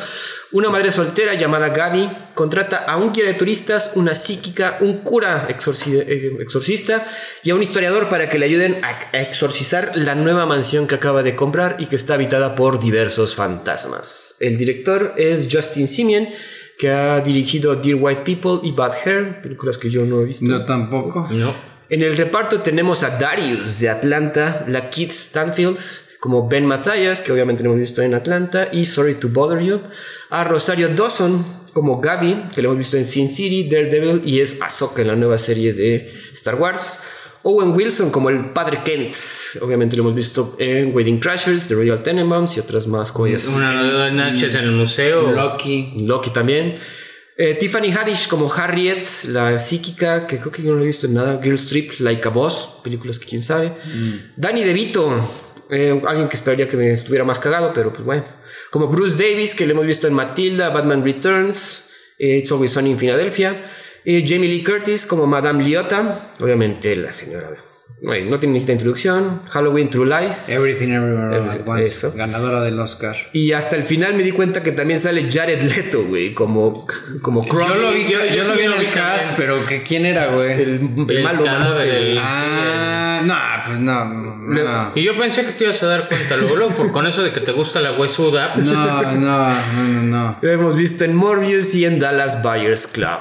Una 0.51 0.69
madre 0.69 0.91
soltera 0.91 1.33
llamada 1.33 1.69
Gaby 1.69 2.09
contrata 2.33 2.79
a 2.79 2.97
un 2.97 3.13
guía 3.13 3.23
de 3.23 3.33
turistas, 3.33 3.91
una 3.95 4.15
psíquica, 4.15 4.79
un 4.81 4.97
cura 4.97 5.47
eh, 5.47 6.37
exorcista 6.41 7.07
y 7.41 7.51
a 7.51 7.55
un 7.55 7.61
historiador 7.61 8.09
para 8.09 8.27
que 8.27 8.37
le 8.37 8.47
ayuden 8.47 8.79
a 8.83 9.17
exorcizar 9.17 9.93
la 9.95 10.13
nueva 10.13 10.45
mansión 10.45 10.87
que 10.87 10.95
acaba 10.95 11.23
de 11.23 11.37
comprar 11.37 11.77
y 11.79 11.85
que 11.85 11.95
está 11.95 12.15
habitada 12.15 12.53
por 12.55 12.81
diversos 12.81 13.33
fantasmas. 13.33 14.35
El 14.41 14.57
director 14.57 15.13
es 15.15 15.47
Justin 15.49 15.87
Simien, 15.87 16.27
que 16.81 16.89
ha 16.89 17.21
dirigido 17.21 17.75
Dear 17.75 17.99
White 18.01 18.23
People 18.25 18.67
y 18.67 18.71
Bad 18.71 18.93
Hair, 19.05 19.41
películas 19.43 19.77
que 19.77 19.87
yo 19.91 20.03
no 20.03 20.19
he 20.19 20.25
visto. 20.25 20.47
Yo 20.47 20.65
tampoco. 20.65 21.27
No. 21.29 21.53
En 21.89 22.01
el 22.01 22.17
reparto 22.17 22.61
tenemos 22.61 23.03
a 23.03 23.19
Darius 23.19 23.77
de 23.79 23.87
Atlanta, 23.87 24.65
la 24.67 24.89
Kit 24.89 25.11
Stanfield 25.11 25.77
como 26.19 26.47
Ben 26.49 26.65
Matthias, 26.65 27.21
que 27.21 27.31
obviamente 27.31 27.63
hemos 27.63 27.77
visto 27.77 28.01
en 28.01 28.15
Atlanta, 28.15 28.69
y 28.71 28.85
Sorry 28.85 29.13
to 29.13 29.29
Bother 29.29 29.61
You, 29.63 29.81
a 30.31 30.43
Rosario 30.43 30.89
Dawson 30.89 31.45
como 31.71 32.01
Gaby, 32.01 32.45
que 32.55 32.63
lo 32.63 32.69
hemos 32.69 32.79
visto 32.79 32.97
en 32.97 33.05
Sin 33.05 33.29
City, 33.29 33.69
Daredevil 33.69 34.23
y 34.25 34.39
es 34.39 34.59
Ahsoka 34.59 35.03
en 35.03 35.09
la 35.09 35.15
nueva 35.15 35.37
serie 35.37 35.73
de 35.73 36.11
Star 36.33 36.55
Wars. 36.55 37.01
Owen 37.43 37.71
Wilson 37.71 38.11
como 38.11 38.29
el 38.29 38.51
padre 38.51 38.81
Kent, 38.83 39.15
obviamente 39.61 39.95
lo 39.95 40.03
hemos 40.03 40.13
visto 40.13 40.55
en 40.59 40.93
Wedding 40.93 41.19
Crashers, 41.19 41.67
The 41.67 41.75
Royal 41.75 42.03
Tenenbaums 42.03 42.55
y 42.57 42.59
otras 42.59 42.87
más 42.87 43.11
cosas. 43.11 43.47
Una 43.47 44.11
noches 44.11 44.53
en 44.53 44.63
el 44.63 44.71
museo. 44.71 45.31
Loki. 45.31 45.93
Loki 46.01 46.29
también. 46.29 46.77
Eh, 47.37 47.55
Tiffany 47.55 47.91
Haddish 47.91 48.27
como 48.27 48.53
Harriet, 48.53 49.07
la 49.29 49.57
psíquica, 49.57 50.27
que 50.27 50.37
creo 50.37 50.51
que 50.51 50.61
yo 50.61 50.71
no 50.71 50.77
lo 50.77 50.83
he 50.83 50.87
visto 50.87 51.07
en 51.07 51.15
nada. 51.15 51.39
Girl 51.41 51.57
Strip, 51.57 51.99
Like 51.99 52.27
a 52.27 52.29
Boss, 52.29 52.69
películas 52.83 53.17
que 53.17 53.25
quién 53.25 53.41
sabe. 53.41 53.71
Danny 54.35 54.63
DeVito, 54.63 55.09
eh, 55.71 55.99
alguien 56.07 56.27
que 56.27 56.35
esperaría 56.35 56.67
que 56.67 56.77
me 56.77 56.91
estuviera 56.91 57.25
más 57.25 57.39
cagado, 57.39 57.71
pero 57.73 57.91
pues 57.91 58.05
bueno. 58.05 58.25
Como 58.69 58.87
Bruce 58.89 59.15
Davis, 59.15 59.55
que 59.55 59.65
lo 59.65 59.71
hemos 59.71 59.87
visto 59.87 60.05
en 60.05 60.13
Matilda, 60.13 60.69
Batman 60.69 61.03
Returns, 61.03 61.85
eh, 62.19 62.37
It's 62.37 62.51
Always 62.51 62.71
Sunny 62.71 62.91
in 62.91 62.99
Philadelphia. 62.99 63.63
Eh, 64.05 64.23
Jamie 64.27 64.49
Lee 64.49 64.63
Curtis 64.63 65.05
como 65.05 65.27
Madame 65.27 65.63
Liotta, 65.63 66.31
obviamente 66.39 66.95
la 66.95 67.11
señora. 67.11 67.49
Bueno, 68.03 68.31
no 68.31 68.39
tiene 68.39 68.57
esta 68.57 68.71
introducción. 68.71 69.43
Halloween 69.49 69.91
True 69.91 70.07
Lies. 70.07 70.49
Everything 70.49 70.87
Everywhere 70.89 71.37
All 71.37 71.49
at 71.51 71.67
Once. 71.67 71.83
Eso. 71.83 72.11
Ganadora 72.15 72.61
del 72.61 72.79
Oscar. 72.79 73.15
Y 73.31 73.51
hasta 73.51 73.75
el 73.75 73.83
final 73.83 74.15
me 74.15 74.23
di 74.23 74.31
cuenta 74.31 74.63
que 74.63 74.71
también 74.71 74.99
sale 74.99 75.31
Jared 75.31 75.61
Leto, 75.61 76.03
güey, 76.05 76.33
como, 76.33 76.87
como 77.21 77.45
Crumb. 77.47 77.67
Yo 77.69 77.75
lo 77.75 77.91
vi, 77.91 78.05
yo- 78.09 78.25
yo, 78.25 78.33
yo 78.37 78.43
lo 78.45 78.53
vi 78.55 78.61
en 78.63 78.71
el 78.73 78.89
cast, 78.89 79.17
también. 79.19 79.33
pero 79.37 79.65
que 79.67 79.83
quién 79.83 80.07
era, 80.07 80.27
güey. 80.33 80.51
El, 80.53 80.69
el 81.07 81.11
El 81.17 81.23
malo, 81.23 81.43
cadáver, 81.45 81.63
malote, 81.75 81.97
el-. 81.97 82.17
Ah, 82.19 83.21
no, 83.23 83.35
pues 83.67 83.79
no, 83.79 84.05
no. 84.05 84.91
Y 84.95 85.03
yo 85.03 85.15
pensé 85.15 85.45
que 85.45 85.51
te 85.51 85.65
ibas 85.65 85.83
a 85.83 85.85
dar 85.85 86.07
cuenta 86.07 86.37
luego, 86.37 86.55
luego, 86.55 86.73
por 86.73 86.91
con 86.91 87.05
eso 87.05 87.21
de 87.21 87.31
que 87.31 87.41
te 87.41 87.51
gusta 87.51 87.81
la 87.81 87.91
huesuda. 87.91 88.55
No, 88.55 88.73
no, 88.73 89.11
no, 89.13 89.49
no, 89.53 90.01
no. 90.01 90.37
Lo 90.41 90.51
hemos 90.51 90.75
visto 90.75 91.05
en 91.05 91.13
Morbius 91.15 91.75
y 91.75 91.85
en 91.85 91.99
Dallas 91.99 92.41
Buyers 92.41 92.87
Club. 92.87 93.19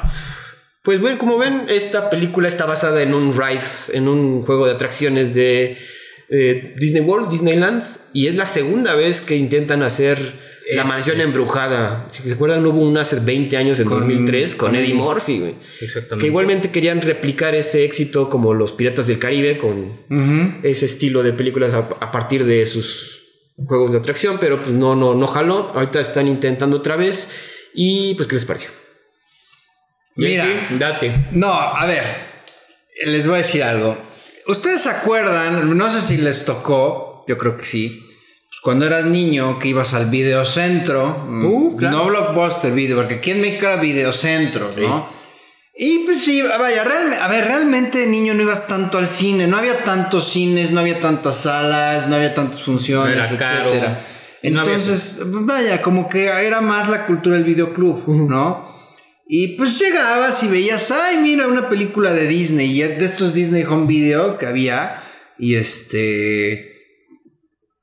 Pues 0.83 1.01
bueno, 1.01 1.19
como 1.19 1.37
ven, 1.39 1.65
esta 1.69 2.09
película 2.11 2.49
está 2.49 2.65
basada 2.67 3.03
en 3.03 3.13
un 3.15 3.33
ride, 3.35 3.61
en 3.93 4.09
un 4.09 4.43
juego 4.43 4.67
de 4.67 4.73
atracciones 4.73 5.35
de 5.35 5.77
eh, 6.31 6.75
Disney 6.79 7.03
World, 7.03 7.31
Disneyland, 7.31 7.83
y 8.15 8.29
es 8.29 8.35
la 8.37 8.47
segunda 8.47 8.95
vez 8.95 9.21
que 9.21 9.37
intentan 9.37 9.83
hacer 9.83 10.19
la 10.73 10.83
Este. 10.83 10.89
mansión 10.89 11.21
embrujada. 11.21 12.07
Si 12.11 12.23
se 12.23 12.33
acuerdan, 12.33 12.65
hubo 12.65 12.81
una 12.81 13.01
hace 13.03 13.17
20 13.21 13.57
años, 13.59 13.79
en 13.81 13.89
Con- 13.89 13.99
2003, 14.01 14.55
con, 14.55 14.69
con 14.71 14.77
Eddie. 14.77 14.95
Murphy, 14.95 15.39
güey. 15.41 15.55
Exactamente. 15.81 16.19
Que 16.23 16.27
igualmente 16.29 16.71
querían 16.71 17.03
replicar 17.03 17.55
ese 17.55 17.85
éxito 17.85 18.31
como 18.31 18.55
los 18.55 18.73
Piratas 18.73 19.07
del 19.07 19.19
Caribe, 19.19 19.59
con 19.59 19.93
ese 20.63 20.87
estilo 20.87 21.23
de 21.23 21.33
películas 21.35 21.75
a, 21.75 21.79
a 22.01 22.11
partir 22.11 22.45
de 22.47 22.65
sus 22.65 23.19
juegos 23.67 23.93
de 23.93 23.99
atracción, 23.99 24.39
pero 24.41 24.59
pues 24.63 24.71
no, 24.75 24.95
no, 24.97 25.15
no 25.15 25.27
jaló. 25.27 25.69
Ahorita 25.75 26.01
están 26.01 26.27
intentando 26.27 26.77
otra 26.79 26.97
vez. 26.97 27.29
Y 27.75 28.15
pues, 28.15 28.27
¿qué 28.29 28.37
les 28.37 28.45
pareció? 28.47 28.71
Mira, 30.29 30.47
Date. 30.79 31.27
no, 31.33 31.53
a 31.53 31.87
ver, 31.87 32.05
les 33.07 33.27
voy 33.27 33.35
a 33.37 33.39
decir 33.39 33.63
algo. 33.63 33.97
¿Ustedes 34.47 34.83
se 34.83 34.89
acuerdan? 34.91 35.77
No 35.77 35.91
sé 35.93 36.01
si 36.01 36.17
les 36.17 36.45
tocó, 36.45 37.25
yo 37.29 37.39
creo 37.39 37.57
que 37.57 37.65
sí. 37.65 38.07
Pues 38.07 38.61
cuando 38.63 38.87
eras 38.87 39.05
niño, 39.05 39.59
que 39.59 39.69
ibas 39.69 39.95
al 39.95 40.07
videocentro, 40.07 41.25
mm, 41.29 41.45
Uh, 41.47 41.77
claro. 41.77 41.97
no 41.99 42.05
blockbuster 42.07 42.73
video, 42.73 42.97
porque 42.97 43.15
aquí 43.17 43.31
en 43.31 43.41
México 43.41 43.67
era 43.67 43.77
videocentros, 43.77 44.77
¿no? 44.77 45.09
Y 45.77 46.01
pues 46.01 46.25
sí, 46.25 46.43
vaya, 46.43 46.85
realme- 46.85 47.17
a 47.19 47.29
ver, 47.29 47.45
realmente 47.45 48.07
niño 48.07 48.35
no 48.35 48.43
ibas 48.43 48.67
tanto 48.67 48.99
al 48.99 49.09
cine, 49.09 49.47
no 49.47 49.57
había 49.57 49.79
tantos 49.85 50.29
cines, 50.29 50.73
no 50.73 50.81
había 50.81 51.01
tantas 51.01 51.37
salas, 51.37 52.09
no 52.09 52.17
había 52.17 52.35
tantas 52.35 52.61
funciones, 52.61 53.31
etcétera. 53.31 53.61
No 53.71 53.71
había 53.71 53.99
Entonces, 54.43 55.17
vaya, 55.21 55.81
como 55.81 56.09
que 56.09 56.25
era 56.27 56.61
más 56.61 56.89
la 56.89 57.07
cultura 57.07 57.37
del 57.37 57.45
videoclub, 57.45 58.05
¿no? 58.29 58.69
Y 59.33 59.47
pues 59.57 59.79
llegabas 59.79 60.43
y 60.43 60.49
veías, 60.49 60.91
ay, 60.91 61.19
mira, 61.19 61.47
una 61.47 61.69
película 61.69 62.13
de 62.13 62.27
Disney, 62.27 62.69
y 62.69 62.83
de 62.83 63.05
estos 63.05 63.33
Disney 63.33 63.63
Home 63.63 63.87
Video 63.87 64.39
que 64.39 64.47
había, 64.47 65.05
y 65.39 65.55
este, 65.55 66.75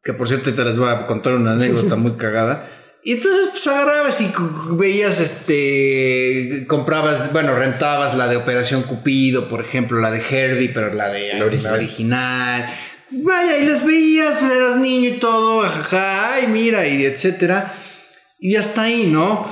que 0.04 0.12
por 0.12 0.28
cierto 0.28 0.54
te 0.54 0.66
les 0.66 0.78
voy 0.78 0.90
a 0.90 1.06
contar 1.08 1.36
una 1.36 1.54
anécdota 1.54 1.96
muy 1.96 2.18
cagada. 2.18 2.70
Y 3.02 3.14
entonces 3.14 3.48
pues 3.52 3.66
agarrabas 3.66 4.20
y 4.20 4.30
veías, 4.72 5.22
este, 5.22 6.68
comprabas, 6.68 7.32
bueno, 7.32 7.56
rentabas 7.56 8.14
la 8.18 8.28
de 8.28 8.36
Operación 8.36 8.84
Cupido, 8.84 9.48
por 9.48 9.62
ejemplo, 9.62 10.02
la 10.02 10.12
de 10.12 10.22
Herbie, 10.30 10.72
pero 10.74 10.94
la 10.94 11.08
de 11.08 11.36
La 11.36 11.46
original. 11.46 11.72
la 11.72 11.78
original. 11.78 12.74
Vaya, 13.10 13.58
y 13.58 13.66
las 13.66 13.86
veías, 13.86 14.36
pues 14.38 14.52
eras 14.52 14.76
niño 14.76 15.12
y 15.12 15.14
todo, 15.14 15.62
jajaja, 15.62 16.34
ay, 16.34 16.48
mira, 16.48 16.86
y 16.86 17.06
etcétera. 17.06 17.74
Y 18.38 18.58
hasta 18.58 18.82
ahí, 18.82 19.06
¿no? 19.06 19.48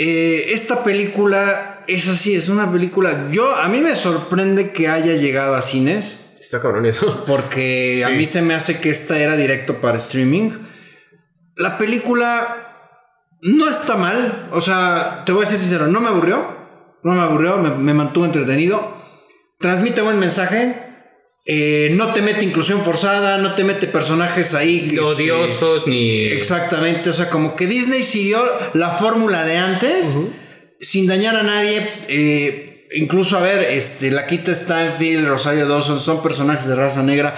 Eh, 0.00 0.52
esta 0.52 0.84
película 0.84 1.82
es 1.88 2.06
así, 2.06 2.36
es 2.36 2.48
una 2.48 2.70
película. 2.70 3.26
Yo, 3.32 3.56
a 3.56 3.68
mí 3.68 3.80
me 3.80 3.96
sorprende 3.96 4.70
que 4.70 4.86
haya 4.86 5.14
llegado 5.14 5.56
a 5.56 5.60
cines. 5.60 6.36
Está 6.40 6.60
cabrón 6.60 6.86
eso. 6.86 7.24
Porque 7.26 8.04
a 8.06 8.10
mí 8.10 8.24
se 8.24 8.40
me 8.40 8.54
hace 8.54 8.78
que 8.78 8.90
esta 8.90 9.18
era 9.18 9.34
directo 9.34 9.80
para 9.80 9.98
streaming. 9.98 10.52
La 11.56 11.78
película 11.78 12.46
no 13.42 13.68
está 13.68 13.96
mal. 13.96 14.48
O 14.52 14.60
sea, 14.60 15.24
te 15.26 15.32
voy 15.32 15.44
a 15.44 15.48
ser 15.48 15.58
sincero, 15.58 15.88
no 15.88 16.00
me 16.00 16.06
aburrió. 16.06 16.46
No 17.02 17.14
me 17.14 17.20
aburrió, 17.22 17.58
me, 17.58 17.70
me 17.70 17.92
mantuvo 17.92 18.24
entretenido. 18.24 18.96
Transmite 19.58 20.00
buen 20.00 20.20
mensaje. 20.20 20.76
Eh, 21.50 21.88
no 21.92 22.12
te 22.12 22.20
mete 22.20 22.44
inclusión 22.44 22.84
forzada, 22.84 23.38
no 23.38 23.54
te 23.54 23.64
mete 23.64 23.86
personajes 23.86 24.52
ahí. 24.52 24.86
este, 24.86 25.00
Odiosos 25.00 25.86
ni. 25.86 26.26
Exactamente, 26.26 27.08
o 27.08 27.12
sea, 27.14 27.30
como 27.30 27.56
que 27.56 27.66
Disney 27.66 28.02
siguió 28.02 28.42
la 28.74 28.90
fórmula 28.90 29.44
de 29.44 29.56
antes 29.56 30.14
sin 30.78 31.06
dañar 31.06 31.36
a 31.36 31.42
nadie. 31.42 31.88
eh, 32.08 32.86
incluso, 32.92 33.38
a 33.38 33.40
ver, 33.40 33.62
este, 33.62 34.10
la 34.10 34.26
Quita 34.26 34.52
Stanfield, 34.54 35.26
Rosario 35.26 35.66
Dawson 35.66 36.00
son 36.00 36.22
personajes 36.22 36.66
de 36.66 36.74
raza 36.74 37.02
negra 37.02 37.34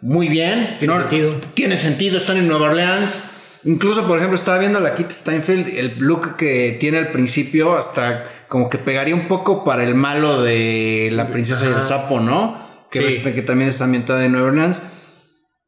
muy 0.00 0.28
bien. 0.28 0.76
Tiene 0.80 0.98
sentido. 0.98 1.40
Tiene 1.54 1.76
sentido, 1.76 2.18
están 2.18 2.38
en 2.38 2.48
Nueva 2.48 2.66
Orleans. 2.70 3.30
Incluso, 3.64 4.08
por 4.08 4.18
ejemplo, 4.18 4.36
estaba 4.36 4.58
viendo 4.58 4.78
a 4.78 4.82
la 4.82 4.94
Kit 4.94 5.10
Steinfeld, 5.10 5.68
el 5.78 5.94
look 5.98 6.36
que 6.36 6.76
tiene 6.80 6.98
al 6.98 7.12
principio, 7.12 7.76
hasta 7.76 8.24
como 8.48 8.68
que 8.68 8.78
pegaría 8.78 9.14
un 9.14 9.28
poco 9.28 9.64
para 9.64 9.84
el 9.84 9.94
malo 9.94 10.42
de 10.42 11.10
la 11.12 11.28
princesa 11.28 11.64
y 11.64 11.72
el 11.72 11.80
sapo, 11.80 12.18
¿no? 12.18 12.61
Que, 12.92 12.98
Sí. 13.00 13.20
ves 13.24 13.34
que 13.34 13.42
también 13.42 13.68
está 13.70 13.84
ambientada 13.84 14.24
en 14.24 14.32
Nueva 14.32 14.48
Orleans. 14.48 14.82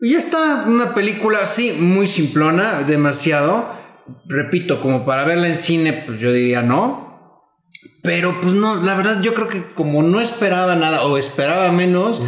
Y 0.01 0.15
está 0.15 0.65
una 0.67 0.95
película 0.95 1.39
así, 1.43 1.73
muy 1.73 2.07
simplona, 2.07 2.83
demasiado. 2.83 3.67
Repito, 4.29 4.81
como 4.83 5.05
para 5.07 5.25
verla 5.25 5.49
en 5.49 5.57
cine, 5.57 5.93
pues 6.07 6.21
yo 6.21 6.31
diría 6.33 6.63
no. 6.63 7.43
Pero 8.03 8.39
pues 8.43 8.53
no, 8.53 8.83
la 8.83 8.95
verdad 8.95 9.23
yo 9.23 9.33
creo 9.33 9.49
que 9.49 9.63
como 9.75 10.03
no 10.03 10.21
esperaba 10.21 10.77
nada 10.77 11.03
o 11.05 11.17
esperaba 11.17 11.73
menos, 11.73 12.21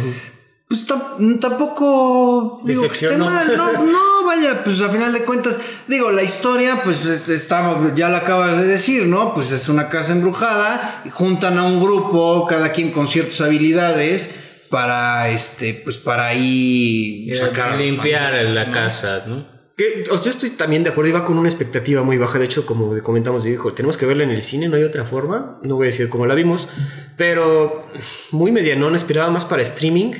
pues 0.67 0.87
tam- 0.87 1.39
tampoco 1.39 2.61
digo 2.65 2.81
que 2.87 2.93
esté 2.93 3.15
mal. 3.17 3.55
No, 3.55 3.71
no, 3.85 4.25
vaya, 4.25 4.63
pues 4.63 4.81
a 4.81 4.89
final 4.89 5.13
de 5.13 5.19
cuentas, 5.23 5.59
digo, 5.87 6.09
la 6.09 6.23
historia, 6.23 6.81
pues 6.83 7.05
es- 7.05 7.29
estamos, 7.29 7.93
ya 7.95 8.09
la 8.09 8.17
acabas 8.19 8.57
de 8.57 8.65
decir, 8.65 9.05
¿no? 9.05 9.35
Pues 9.35 9.51
es 9.51 9.69
una 9.69 9.87
casa 9.89 10.13
embrujada, 10.13 11.03
juntan 11.11 11.59
a 11.59 11.63
un 11.65 11.79
grupo, 11.79 12.47
cada 12.49 12.71
quien 12.71 12.91
con 12.91 13.07
ciertas 13.07 13.39
habilidades, 13.41 14.31
para 14.69 15.29
este, 15.29 15.81
pues 15.83 15.97
para 15.97 16.27
ahí 16.27 17.29
sacar 17.37 17.71
a 17.71 17.77
los 17.77 17.85
limpiar 17.85 18.33
la 18.43 18.71
casa, 18.71 19.23
¿no? 19.27 19.57
Que, 19.77 20.05
o 20.09 20.17
sea, 20.17 20.25
yo 20.25 20.31
estoy 20.31 20.49
también 20.51 20.83
de 20.83 20.89
acuerdo, 20.89 21.09
iba 21.09 21.23
con 21.23 21.37
una 21.37 21.47
expectativa 21.47 22.01
muy 22.01 22.17
baja. 22.17 22.39
De 22.39 22.45
hecho, 22.45 22.65
como 22.65 22.97
comentamos, 23.03 23.43
dijo, 23.43 23.73
tenemos 23.73 23.95
que 23.95 24.07
verla 24.07 24.23
en 24.23 24.31
el 24.31 24.41
cine, 24.41 24.69
no 24.69 24.75
hay 24.75 24.83
otra 24.83 25.05
forma. 25.05 25.59
No 25.61 25.75
voy 25.75 25.85
a 25.85 25.89
decir 25.89 26.09
cómo 26.09 26.25
la 26.25 26.33
vimos, 26.33 26.67
pero 27.15 27.87
muy 28.31 28.51
medianón, 28.51 28.95
esperaba 28.95 29.29
más 29.29 29.45
para 29.45 29.61
streaming. 29.61 30.13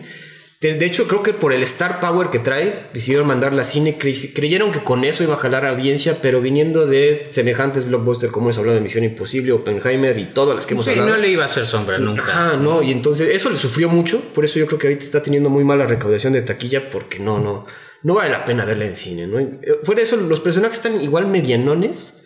De, 0.59 0.83
hecho, 0.87 1.07
creo 1.07 1.21
que 1.21 1.33
por 1.33 1.53
el 1.53 1.61
Star 1.61 1.99
Power 1.99 2.29
que 2.31 2.39
trae, 2.39 2.87
decidieron 2.91 3.27
mandarla 3.27 3.61
a 3.61 3.65
cine. 3.65 3.95
cre- 3.99 4.33
creyeron 4.33 4.71
que 4.71 4.79
con 4.79 5.03
eso 5.03 5.23
iba 5.23 5.35
a 5.35 5.37
jalar 5.37 5.67
audiencia, 5.67 6.17
pero 6.19 6.41
viniendo 6.41 6.87
de 6.87 7.27
semejantes 7.29 7.87
blockbusters 7.87 8.31
como 8.33 8.47
hemos 8.47 8.57
hablado 8.57 8.75
de 8.75 8.81
Misión 8.81 9.03
Imposible, 9.03 9.51
Oppenheimer 9.51 10.17
y 10.17 10.25
todas 10.25 10.55
las 10.55 10.65
que 10.65 10.73
hemos 10.73 10.85
Sí, 10.85 10.91
hablado. 10.91 11.09
no 11.09 11.17
le 11.17 11.29
iba 11.29 11.43
a 11.43 11.45
hacer 11.45 11.67
sombra 11.67 11.99
nunca. 11.99 12.23
Ajá, 12.23 12.57
no, 12.57 12.81
y 12.81 12.91
entonces 12.91 13.29
eso 13.35 13.51
le 13.51 13.55
sufrió 13.55 13.87
mucho, 13.87 14.19
por 14.33 14.45
eso 14.45 14.57
yo 14.57 14.65
creo 14.65 14.79
que 14.79 14.87
ahorita 14.87 15.05
está 15.05 15.21
teniendo 15.21 15.51
muy 15.51 15.63
mala 15.63 15.85
recaudación 15.85 16.33
de 16.33 16.41
taquilla 16.41 16.89
porque 16.89 17.19
no, 17.19 17.37
no, 17.37 17.67
no 18.01 18.13
vale 18.15 18.31
la 18.31 18.43
pena 18.43 18.65
verla 18.65 18.85
en 18.85 18.95
cine, 18.95 19.27
¿no? 19.27 19.37
Eh, 19.39 19.59
Fuera 19.83 19.99
de 19.99 20.05
eso, 20.05 20.15
los 20.17 20.39
personajes 20.39 20.77
están 20.77 20.99
igual 21.01 21.27
medianones, 21.27 22.23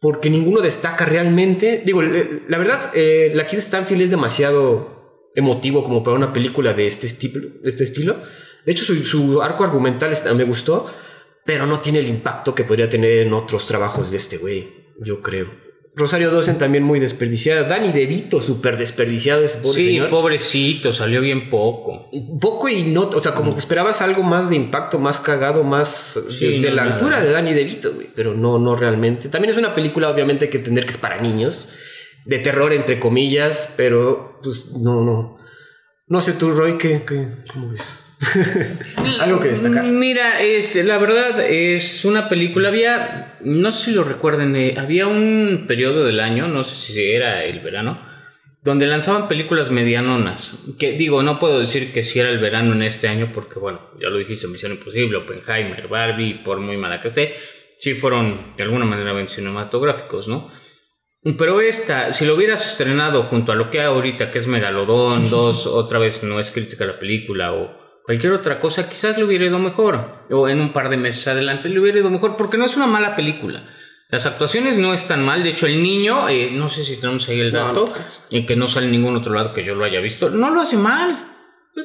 porque 0.00 0.28
ninguno 0.28 0.60
destaca 0.60 1.06
realmente. 1.06 1.80
Digo, 1.82 2.02
la 2.02 2.58
verdad, 2.58 2.90
eh, 2.94 3.32
la 3.34 3.46
Kid 3.46 3.58
Stanfield 3.60 4.02
es 4.02 4.10
demasiado 4.10 4.93
emotivo 5.34 5.82
como 5.84 6.02
para 6.02 6.16
una 6.16 6.32
película 6.32 6.72
de 6.72 6.86
este 6.86 7.06
estilo. 7.06 7.40
De 7.62 7.68
este 7.68 7.84
estilo. 7.84 8.16
De 8.64 8.72
hecho, 8.72 8.84
su, 8.84 9.04
su 9.04 9.42
arco 9.42 9.64
argumental 9.64 10.12
me 10.36 10.44
gustó, 10.44 10.86
pero 11.44 11.66
no 11.66 11.80
tiene 11.80 11.98
el 11.98 12.08
impacto 12.08 12.54
que 12.54 12.64
podría 12.64 12.88
tener 12.88 13.18
en 13.26 13.32
otros 13.34 13.66
trabajos 13.66 14.10
de 14.10 14.16
este 14.16 14.38
güey, 14.38 14.68
yo 15.00 15.20
creo. 15.20 15.62
Rosario 15.96 16.32
Dawson 16.32 16.58
también 16.58 16.82
muy 16.82 16.98
desperdiciada. 16.98 17.68
Danny 17.68 17.92
DeVito, 17.92 18.42
súper 18.42 18.76
desperdiciado 18.76 19.44
ese 19.44 19.58
pobre 19.58 19.80
Sí, 19.80 19.86
señor. 19.90 20.08
pobrecito, 20.08 20.92
salió 20.92 21.20
bien 21.20 21.50
poco. 21.50 22.10
Poco 22.40 22.68
y 22.68 22.82
no, 22.82 23.02
o 23.02 23.20
sea, 23.20 23.32
como 23.32 23.52
que 23.52 23.58
esperabas 23.60 24.00
algo 24.00 24.24
más 24.24 24.50
de 24.50 24.56
impacto, 24.56 24.98
más 24.98 25.20
cagado, 25.20 25.62
más 25.62 26.18
Sí, 26.28 26.46
de, 26.48 26.52
de 26.62 26.70
no, 26.70 26.74
la 26.74 26.84
nada. 26.86 26.96
altura 26.96 27.20
de 27.20 27.30
Danny 27.30 27.54
DeVito, 27.54 27.92
güey, 27.94 28.08
pero 28.12 28.34
no, 28.34 28.58
no 28.58 28.74
realmente. 28.74 29.28
También 29.28 29.52
es 29.52 29.56
una 29.58 29.72
película, 29.76 30.10
obviamente, 30.10 30.46
hay 30.46 30.50
que 30.50 30.58
entender 30.58 30.82
que 30.84 30.90
es 30.90 30.96
para 30.96 31.20
niños, 31.20 31.68
de 32.24 32.38
terror, 32.38 32.72
entre 32.72 32.98
comillas, 32.98 33.74
pero 33.76 34.40
pues 34.42 34.72
no, 34.72 35.02
no. 35.02 35.38
No 36.06 36.20
sé 36.20 36.34
tú, 36.34 36.52
Roy, 36.52 36.76
¿qué, 36.76 37.02
qué, 37.06 37.28
cómo 37.50 37.70
ves? 37.70 38.04
algo 39.20 39.40
que 39.40 39.48
destacar. 39.48 39.84
Mira, 39.84 40.40
es, 40.42 40.74
la 40.76 40.98
verdad 40.98 41.40
es 41.40 42.04
una 42.04 42.28
película. 42.28 42.68
Había, 42.68 43.38
no 43.40 43.72
sé 43.72 43.86
si 43.86 43.90
lo 43.92 44.04
recuerden, 44.04 44.54
eh, 44.56 44.74
había 44.78 45.06
un 45.06 45.64
periodo 45.66 46.04
del 46.04 46.20
año, 46.20 46.48
no 46.48 46.64
sé 46.64 46.74
si 46.74 47.12
era 47.12 47.44
el 47.44 47.60
verano, 47.60 47.98
donde 48.62 48.86
lanzaban 48.86 49.28
películas 49.28 49.70
medianonas. 49.70 50.58
Que 50.78 50.92
digo, 50.92 51.22
no 51.22 51.38
puedo 51.38 51.58
decir 51.58 51.92
que 51.92 52.02
si 52.02 52.20
era 52.20 52.30
el 52.30 52.38
verano 52.38 52.72
en 52.72 52.82
este 52.82 53.08
año, 53.08 53.30
porque 53.34 53.58
bueno, 53.58 53.80
ya 54.00 54.08
lo 54.08 54.18
dijiste, 54.18 54.46
Misión 54.46 54.72
Imposible, 54.72 55.16
Oppenheimer, 55.18 55.88
Barbie, 55.88 56.42
por 56.44 56.60
muy 56.60 56.76
mala 56.76 57.00
que 57.00 57.08
esté, 57.08 57.34
sí 57.78 57.94
fueron 57.94 58.54
de 58.56 58.62
alguna 58.62 58.84
manera 58.84 59.14
cinematográficos, 59.26 60.28
¿no? 60.28 60.50
Pero 61.38 61.60
esta, 61.60 62.12
si 62.12 62.26
lo 62.26 62.34
hubieras 62.34 62.66
estrenado 62.66 63.22
junto 63.24 63.52
a 63.52 63.54
lo 63.54 63.70
que 63.70 63.80
hay 63.80 63.86
ahorita, 63.86 64.30
que 64.30 64.38
es 64.38 64.46
Megalodón 64.46 65.30
2, 65.30 65.66
otra 65.68 65.98
vez 65.98 66.22
no 66.22 66.38
es 66.38 66.50
crítica 66.50 66.84
a 66.84 66.88
la 66.88 66.98
película 66.98 67.52
o 67.54 67.84
cualquier 68.04 68.34
otra 68.34 68.60
cosa, 68.60 68.88
quizás 68.88 69.16
le 69.16 69.24
hubiera 69.24 69.46
ido 69.46 69.58
mejor. 69.58 70.26
O 70.30 70.48
en 70.48 70.60
un 70.60 70.72
par 70.72 70.90
de 70.90 70.98
meses 70.98 71.26
adelante 71.26 71.70
le 71.70 71.80
hubiera 71.80 71.98
ido 71.98 72.10
mejor, 72.10 72.36
porque 72.36 72.58
no 72.58 72.66
es 72.66 72.76
una 72.76 72.86
mala 72.86 73.16
película. 73.16 73.64
Las 74.10 74.26
actuaciones 74.26 74.76
no 74.76 74.92
están 74.92 75.24
mal, 75.24 75.42
de 75.42 75.50
hecho 75.50 75.66
el 75.66 75.82
niño, 75.82 76.28
eh, 76.28 76.50
no 76.52 76.68
sé 76.68 76.84
si 76.84 76.96
tenemos 76.98 77.26
ahí 77.28 77.40
el 77.40 77.50
dato, 77.50 77.86
no, 77.86 77.92
pues. 77.92 78.26
y 78.30 78.44
que 78.44 78.54
no 78.54 78.68
sale 78.68 78.86
en 78.86 78.92
ningún 78.92 79.16
otro 79.16 79.32
lado 79.32 79.52
que 79.54 79.64
yo 79.64 79.74
lo 79.74 79.84
haya 79.84 80.00
visto, 80.00 80.28
no 80.28 80.50
lo 80.50 80.60
hace 80.60 80.76
mal. 80.76 81.30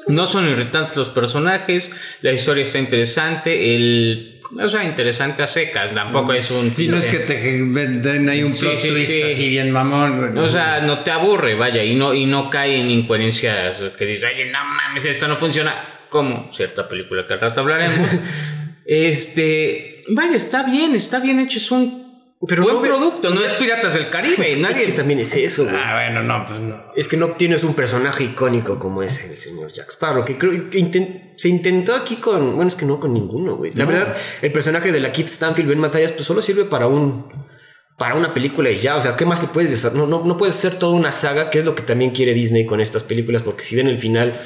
No 0.07 0.27
son 0.27 0.47
irritantes 0.47 0.95
los 0.95 1.09
personajes, 1.09 1.91
la 2.21 2.31
historia 2.31 2.63
está 2.63 2.77
interesante, 2.77 3.75
el... 3.75 4.38
O 4.57 4.67
sea, 4.67 4.83
interesante 4.83 5.43
a 5.43 5.47
secas, 5.47 5.93
tampoco 5.93 6.33
es 6.33 6.49
un... 6.49 6.73
Si 6.73 6.87
no 6.87 6.97
es 6.97 7.05
que 7.05 7.19
te 7.19 7.35
den 7.35 8.29
ahí 8.29 8.41
un 8.41 8.57
Sí, 8.57 8.65
plot 8.65 8.79
sí, 8.79 8.87
twist 8.87 9.11
sí. 9.11 9.21
así 9.21 9.49
bien 9.49 9.71
mamón. 9.71 10.37
O 10.37 10.47
sea, 10.47 10.79
no 10.81 10.99
te 11.03 11.11
aburre, 11.11 11.55
vaya, 11.55 11.83
y 11.83 11.95
no, 11.95 12.13
y 12.13 12.25
no 12.25 12.49
cae 12.49 12.79
en 12.79 12.89
incoherencias 12.89 13.79
que 13.97 14.05
dices, 14.05 14.29
oye, 14.33 14.45
no 14.45 14.57
mames, 14.63 15.05
esto 15.05 15.27
no 15.27 15.35
funciona. 15.35 15.75
Como 16.09 16.51
cierta 16.51 16.89
película 16.89 17.27
que 17.27 17.33
al 17.33 17.41
rato 17.41 17.59
hablaremos. 17.61 18.09
este, 18.85 20.03
vaya, 20.09 20.35
está 20.35 20.63
bien, 20.63 20.95
está 20.95 21.19
bien 21.19 21.39
hecho, 21.39 21.59
es 21.59 21.69
un 21.69 22.08
Pero 22.47 22.63
buen 22.63 22.75
no 22.75 22.81
producto, 22.81 23.29
no 23.31 23.43
es 23.43 23.51
Piratas 23.53 23.93
del 23.93 24.09
Caribe, 24.09 24.53
Es 24.53 24.59
nadie... 24.59 24.85
que 24.85 24.91
también 24.93 25.19
es 25.19 25.33
eso, 25.35 25.65
güey. 25.65 25.75
Ah, 25.75 26.05
bueno, 26.05 26.23
no, 26.23 26.45
pues 26.45 26.61
no. 26.61 26.75
Es 26.95 27.09
que 27.09 27.17
no 27.17 27.25
obtienes 27.25 27.65
un 27.65 27.73
personaje 27.73 28.23
icónico 28.23 28.79
como 28.79 29.03
es 29.03 29.25
el 29.25 29.35
señor 29.35 29.69
Jack 29.71 29.89
Sparrow, 29.89 30.23
que 30.23 30.37
creo 30.37 30.69
que 30.69 31.33
se 31.35 31.49
intentó 31.49 31.95
aquí 31.95 32.15
con. 32.15 32.55
Bueno, 32.55 32.69
es 32.69 32.75
que 32.75 32.85
no 32.85 32.99
con 32.99 33.13
ninguno, 33.13 33.57
güey. 33.57 33.73
La 33.73 33.83
verdad, 33.83 34.15
el 34.41 34.51
personaje 34.53 34.93
de 34.93 35.01
la 35.01 35.11
Kit 35.11 35.27
Stanfield, 35.27 35.67
Ben 35.67 35.79
Matallas, 35.79 36.13
pues 36.13 36.25
solo 36.25 36.41
sirve 36.41 36.63
para 36.63 36.87
un. 36.87 37.49
Para 37.97 38.15
una 38.15 38.33
película 38.33 38.71
y 38.71 38.77
ya, 38.77 38.95
o 38.95 39.01
sea, 39.01 39.17
¿qué 39.17 39.25
más 39.25 39.41
le 39.41 39.49
puedes 39.49 39.73
hacer? 39.73 39.93
No, 39.93 40.07
no, 40.07 40.23
no 40.23 40.37
puedes 40.37 40.55
hacer 40.55 40.79
toda 40.79 40.93
una 40.93 41.11
saga, 41.11 41.49
que 41.49 41.59
es 41.59 41.65
lo 41.65 41.75
que 41.75 41.83
también 41.83 42.11
quiere 42.11 42.33
Disney 42.33 42.65
con 42.65 42.79
estas 42.79 43.03
películas, 43.03 43.41
porque 43.41 43.61
si 43.65 43.75
ven 43.75 43.89
el 43.89 43.97
final, 43.97 44.39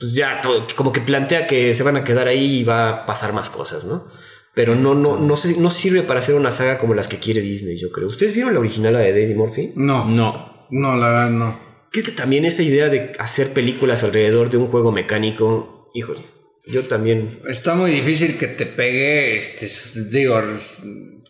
pues 0.00 0.14
ya 0.14 0.40
todo, 0.40 0.66
como 0.74 0.90
que 0.90 1.00
plantea 1.00 1.46
que 1.46 1.74
se 1.74 1.84
van 1.84 1.96
a 1.96 2.02
quedar 2.02 2.26
ahí 2.26 2.58
y 2.58 2.64
va 2.64 2.88
a 2.88 3.06
pasar 3.06 3.32
más 3.34 3.50
cosas, 3.50 3.84
¿no? 3.84 4.08
Pero 4.54 4.74
no, 4.74 4.94
no, 4.94 5.18
no, 5.18 5.36
sé, 5.36 5.56
no 5.58 5.70
sirve 5.70 6.02
para 6.02 6.18
hacer 6.20 6.34
una 6.34 6.52
saga 6.52 6.78
como 6.78 6.94
las 6.94 7.08
que 7.08 7.18
quiere 7.18 7.40
Disney, 7.40 7.78
yo 7.78 7.90
creo. 7.90 8.08
¿Ustedes 8.08 8.34
vieron 8.34 8.52
la 8.52 8.60
original, 8.60 8.92
la 8.92 9.00
de 9.00 9.08
Eddie 9.10 9.34
Murphy? 9.34 9.72
No, 9.76 10.04
No. 10.04 10.66
no, 10.70 10.96
la 10.96 11.08
verdad 11.08 11.30
no. 11.30 11.58
Que 11.90 12.00
es 12.00 12.06
que 12.06 12.12
también 12.12 12.44
esa 12.44 12.62
idea 12.62 12.88
de 12.88 13.12
hacer 13.18 13.52
películas 13.52 14.02
alrededor 14.04 14.50
de 14.50 14.58
un 14.58 14.66
juego 14.66 14.92
mecánico, 14.92 15.90
híjole, 15.94 16.20
yo 16.66 16.86
también. 16.86 17.40
Está 17.48 17.74
muy 17.74 17.90
difícil 17.90 18.38
que 18.38 18.46
te 18.46 18.66
pegue, 18.66 19.36
este, 19.36 19.66
digo, 20.10 20.40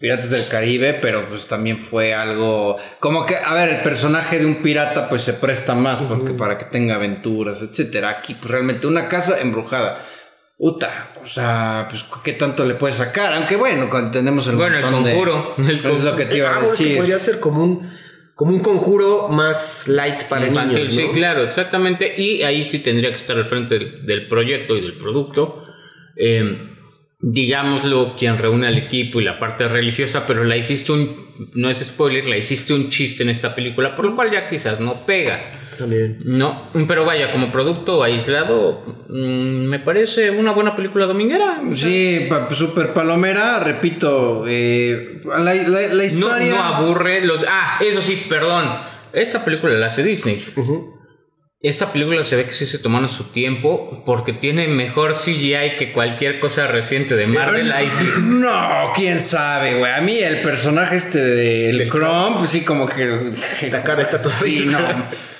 Piratas 0.03 0.31
del 0.31 0.49
Caribe, 0.49 0.95
pero 0.95 1.29
pues 1.29 1.47
también 1.47 1.79
fue 1.79 2.13
algo 2.13 2.77
como 2.99 3.25
que, 3.25 3.37
a 3.37 3.55
ver, 3.55 3.69
el 3.69 3.83
personaje 3.83 4.41
de 4.41 4.47
un 4.47 4.57
pirata 4.57 5.09
pues 5.09 5.23
se 5.23 5.33
presta 5.33 5.77
más 5.77 6.03
porque 6.03 6.33
para 6.33 6.59
que 6.59 6.65
tenga 6.65 6.97
aventuras, 6.97 7.63
etcétera. 7.63 8.11
Aquí 8.11 8.35
pues 8.35 8.51
realmente 8.51 8.89
una 8.89 9.09
casa 9.09 9.41
embrujada. 9.41 10.05
Uta, 10.64 11.09
o 11.25 11.27
sea, 11.27 11.88
pues 11.90 12.05
qué 12.22 12.35
tanto 12.35 12.64
le 12.64 12.75
puedes 12.77 12.94
sacar, 12.96 13.33
aunque 13.35 13.57
bueno, 13.57 13.90
cuando 13.90 14.12
tenemos 14.12 14.46
el 14.46 14.55
Bueno, 14.55 14.77
el 14.79 14.83
montón 14.85 15.03
de- 15.03 15.11
conjuro, 15.11 15.55
el 15.59 15.85
es 15.85 16.03
lo 16.05 16.14
que 16.14 16.27
te 16.27 16.37
iba 16.37 16.51
Ah, 16.51 16.59
a 16.59 16.61
que 16.61 16.66
decir. 16.68 16.96
podría 16.98 17.18
ser 17.18 17.40
como 17.40 17.64
un, 17.64 17.90
como 18.37 18.53
un 18.53 18.61
conjuro 18.61 19.27
más 19.29 19.88
light 19.88 20.22
para 20.29 20.46
Infantil, 20.46 20.83
niños, 20.85 20.94
¿no? 20.96 21.03
Sí, 21.09 21.18
claro, 21.18 21.42
exactamente. 21.42 22.14
Y 22.16 22.42
ahí 22.44 22.62
sí 22.62 22.79
tendría 22.79 23.11
que 23.11 23.16
estar 23.16 23.37
al 23.37 23.44
frente 23.46 23.77
del, 23.77 24.07
del 24.07 24.29
proyecto 24.29 24.77
y 24.77 24.83
del 24.83 24.96
producto. 24.98 25.64
Eh, 26.16 26.68
digámoslo, 27.18 28.14
quien 28.16 28.38
reúne 28.38 28.68
al 28.68 28.79
equipo 28.79 29.20
y 29.20 29.25
la 29.25 29.38
parte 29.40 29.66
religiosa, 29.66 30.27
pero 30.29 30.44
la 30.44 30.57
hiciste 30.57 30.92
un, 30.92 31.51
no 31.55 31.70
es 31.70 31.79
spoiler, 31.85 32.27
la 32.27 32.37
hiciste 32.37 32.72
un 32.72 32.88
chiste 32.88 33.22
en 33.25 33.31
esta 33.31 33.55
película, 33.55 33.96
por 33.96 34.05
lo 34.05 34.14
cual 34.14 34.31
ya 34.31 34.46
quizás 34.46 34.79
no 34.81 34.94
pega. 35.07 35.40
También. 35.79 36.19
No, 36.25 36.71
pero 36.87 37.05
vaya, 37.05 37.33
como 37.33 37.51
producto 37.51 38.03
aislado, 38.03 38.85
mm, 39.09 39.65
me 39.69 39.79
parece 39.81 40.31
una 40.31 40.53
buena 40.53 40.77
película 40.77 41.07
dominguera. 41.07 41.61
Sí, 41.75 42.27
pa- 42.29 42.49
super 42.51 42.93
palomera, 42.93 43.59
repito, 43.61 44.45
eh, 44.49 45.21
la, 45.25 45.55
la- 45.55 46.05
historia... 46.05 46.55
no 46.55 46.63
aburre 46.63 47.21
los... 47.23 47.45
Ah, 47.49 47.79
eso 47.81 48.01
sí, 48.03 48.27
perdón. 48.29 48.67
Esta 49.13 49.45
película 49.45 49.73
la 49.75 49.87
hace 49.87 50.03
Disney. 50.03 50.43
Esta 51.61 51.93
película 51.93 52.25
se 52.25 52.35
ve 52.35 52.45
que 52.47 52.53
sí 52.53 52.67
se 52.67 52.79
tomaron 52.79 53.09
su 53.09 53.25
tiempo 53.31 54.03
porque 54.05 54.33
tiene 54.33 54.67
mejor 54.67 55.13
CGI 55.15 55.77
que 55.79 55.93
cualquier 55.93 56.41
cosa 56.41 56.67
reciente 56.67 57.15
de 57.15 57.29
Marvel. 57.29 57.73
No, 58.25 58.91
quién 58.97 59.21
sabe, 59.21 59.79
güey. 59.79 59.93
A 59.93 60.01
mí 60.01 60.19
el 60.19 60.39
personaje 60.39 60.97
este 60.97 61.21
del 61.21 61.89
Chrome, 61.89 62.37
pues 62.39 62.51
sí, 62.51 62.63
como 62.63 62.87
que. 62.89 63.31
La 63.71 63.85
cara 63.85 64.03
está 64.03 64.21
todo 64.21 64.33
Sí, 64.33 64.65
no. 64.67 64.79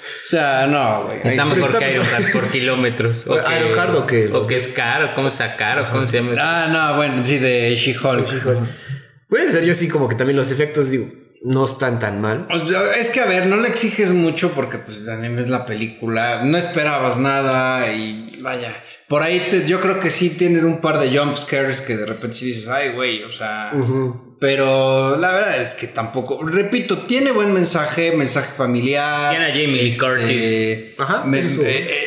O 0.03 0.27
sea, 0.29 0.67
no, 0.67 1.05
güey. 1.05 1.19
Está 1.25 1.45
mejor 1.45 1.71
está 1.71 1.79
que 1.79 1.93
Ironheart 1.95 2.33
por 2.33 2.51
kilómetros. 2.51 3.27
O 3.27 3.35
que, 3.35 3.57
Ironheart 3.59 3.95
o 3.95 4.07
que- 4.07 4.27
o 4.33 4.47
que 4.47 4.57
es 4.57 4.69
caro, 4.69 5.13
¿cómo 5.15 5.29
es 5.29 5.39
caro? 5.57 5.87
¿Cómo 5.91 6.07
se 6.07 6.17
llama? 6.19 6.33
Ah, 6.39 6.69
no, 6.71 6.97
bueno, 6.97 7.23
sí, 7.23 7.39
de 7.39 7.75
She-Hulk. 7.77 8.27
Puede 9.29 9.51
ser 9.51 9.65
yo 9.65 9.75
sí 9.75 9.89
como 9.89 10.09
que 10.09 10.15
también 10.17 10.37
los 10.37 10.51
efectos, 10.51 10.91
digo, 10.91 11.09
no 11.45 11.65
están 11.65 11.99
tan 11.99 12.21
mal. 12.21 12.47
Es 12.99 13.09
que, 13.11 13.21
a 13.21 13.27
ver, 13.27 13.47
no 13.47 13.57
le 13.57 13.69
exiges 13.69 14.11
mucho 14.11 14.53
porque, 14.53 14.79
pues, 14.79 15.05
también 15.05 15.39
es 15.39 15.49
la 15.49 15.65
película. 15.67 16.43
No 16.45 16.59
esperabas 16.59 17.19
nada 17.19 17.93
y 17.93 18.39
vaya. 18.41 18.69
Por 19.09 19.23
ahí 19.23 19.47
te- 19.51 19.67
yo 19.67 19.81
creo 19.81 20.01
que 20.01 20.11
sí 20.11 20.31
tienes 20.31 20.65
un 20.65 20.81
par 20.81 20.99
de 20.99 21.17
jump 21.17 21.37
scares 21.37 21.81
que 21.81 21.97
de 21.97 22.07
repente 22.07 22.37
sí 22.37 22.47
dices, 22.47 22.69
ay, 22.69 22.91
güey, 22.91 23.23
o 23.25 23.31
sea. 23.31 23.73
Pero 24.43 25.17
la 25.19 25.31
verdad 25.31 25.63
es 25.63 25.75
que 25.75 25.87
tampoco. 25.87 26.45
Repito, 26.45 26.99
tiene 27.07 27.31
buen 27.31 27.55
mensaje, 27.55 28.11
mensaje 28.11 28.51
familiar. 28.57 29.31
Tiene 29.31 29.45
a 29.47 29.49
Jamie 29.51 29.83
Lee 29.85 29.97
Curtis. 29.97 30.85
Ajá, 30.99 31.23
me- 31.25 31.39
eh, 31.39 31.47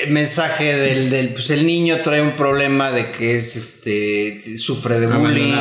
eh, 0.04 0.08
mensaje 0.10 0.76
del, 0.76 1.10
del. 1.10 1.30
Pues 1.30 1.50
el 1.52 1.66
niño 1.66 2.00
trae 2.04 2.22
un 2.22 2.34
problema 2.36 2.92
de 2.92 3.10
que 3.10 3.38
es 3.38 3.56
este. 3.56 4.58
Sufre 4.58 5.00
de 5.00 5.08
bullying. 5.08 5.54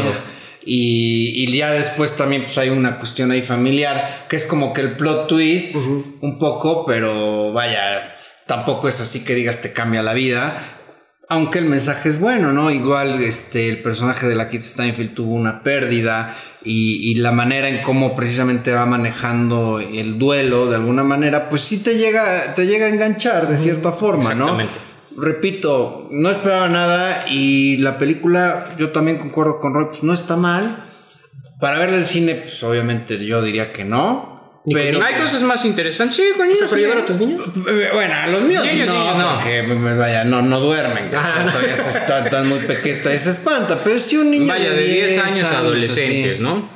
Y, 0.66 1.44
y 1.48 1.56
ya 1.56 1.70
después 1.70 2.16
también 2.16 2.42
pues 2.42 2.58
hay 2.58 2.70
una 2.70 2.98
cuestión 2.98 3.30
ahí 3.30 3.42
familiar, 3.42 4.26
que 4.28 4.34
es 4.34 4.44
como 4.44 4.72
que 4.74 4.80
el 4.80 4.96
plot 4.96 5.28
twist, 5.28 5.76
un 6.22 6.38
poco, 6.40 6.84
pero 6.87 7.52
vaya, 7.52 8.16
tampoco 8.46 8.88
es 8.88 8.98
así 8.98 9.24
que 9.24 9.37
digas 9.37 9.62
te 9.62 9.72
cambia 9.72 10.02
la 10.02 10.12
vida. 10.14 10.80
Aunque 11.28 11.58
el 11.58 11.64
mensaje 11.64 12.10
es 12.10 12.20
bueno, 12.20 12.52
¿no? 12.52 12.70
Igual 12.70 13.22
este, 13.22 13.68
el 13.68 13.82
personaje 13.82 14.28
de 14.28 14.34
la 14.34 14.48
Kit 14.48 14.60
Steinfeld 14.60 15.14
tuvo 15.14 15.34
una 15.34 15.62
pérdida 15.62 16.37
y, 16.62 17.10
y 17.10 17.14
la 17.16 17.32
manera 17.32 17.68
en 17.68 17.82
cómo 17.82 18.14
precisamente 18.14 18.72
va 18.72 18.84
manejando 18.84 19.80
el 19.80 20.18
duelo 20.18 20.66
de 20.66 20.76
alguna 20.76 21.02
manera, 21.02 21.48
pues 21.48 21.62
sí 21.62 21.78
te 21.78 21.96
llega, 21.96 22.54
te 22.54 22.66
llega 22.66 22.87
a 22.87 22.88
enganchar 22.90 23.48
de 23.48 23.56
cierta 23.56 23.92
forma, 23.92 24.34
¿no? 24.34 24.44
Exactamente. 24.44 24.94
Repito, 25.16 26.08
no 26.10 26.28
esperaba 26.28 26.68
nada 26.68 27.24
y 27.30 27.76
la 27.78 27.98
película, 27.98 28.74
yo 28.78 28.90
también 28.90 29.16
concuerdo 29.16 29.60
con 29.60 29.72
Roy, 29.72 29.87
pues 29.90 30.02
no 30.02 30.12
está 30.12 30.37
mal. 30.37 30.84
Para 31.60 31.78
verla 31.78 31.98
en 31.98 32.04
cine, 32.04 32.34
pues 32.34 32.62
obviamente 32.64 33.24
yo 33.24 33.40
diría 33.40 33.72
que 33.72 33.84
no. 33.84 34.34
Pero, 34.66 35.05
Hay 35.05 35.14
cosas 35.14 35.42
más 35.42 35.62
interesantes. 35.64 36.16
Sí, 36.16 36.22
con 36.37 36.50
O 36.50 36.55
sea, 36.55 36.68
llevar 36.79 36.98
a 36.98 37.05
tus 37.07 37.16
niños. 37.16 37.44
Eh, 37.68 37.88
Bueno, 37.92 38.14
a 38.14 38.27
los 38.29 38.42
míos 38.42 38.64
Niños, 38.64 38.87
no, 38.87 38.98
niños, 38.98 39.18
no. 39.18 39.35
porque 39.35 39.62
me- 39.62 39.94
vaya, 39.94 40.24
no, 40.24 40.40
no 40.40 40.59
duermen. 40.61 41.11
Ah, 41.14 41.42
no. 41.44 41.53
Todavía 41.53 41.77
se 41.77 41.98
están, 41.98 42.24
están 42.24 42.48
muy 42.48 42.61
pequeños, 42.61 43.00
todavía 43.00 43.20
se 43.20 43.31
espanta. 43.31 43.79
Pero 43.85 43.98
si 43.98 44.16
un 44.16 44.31
niño 44.31 44.46
Vaya, 44.46 44.70
de 44.70 44.83
10 44.87 45.18
años 45.18 45.53
adolescentes, 45.53 46.40
¿no? 46.40 46.70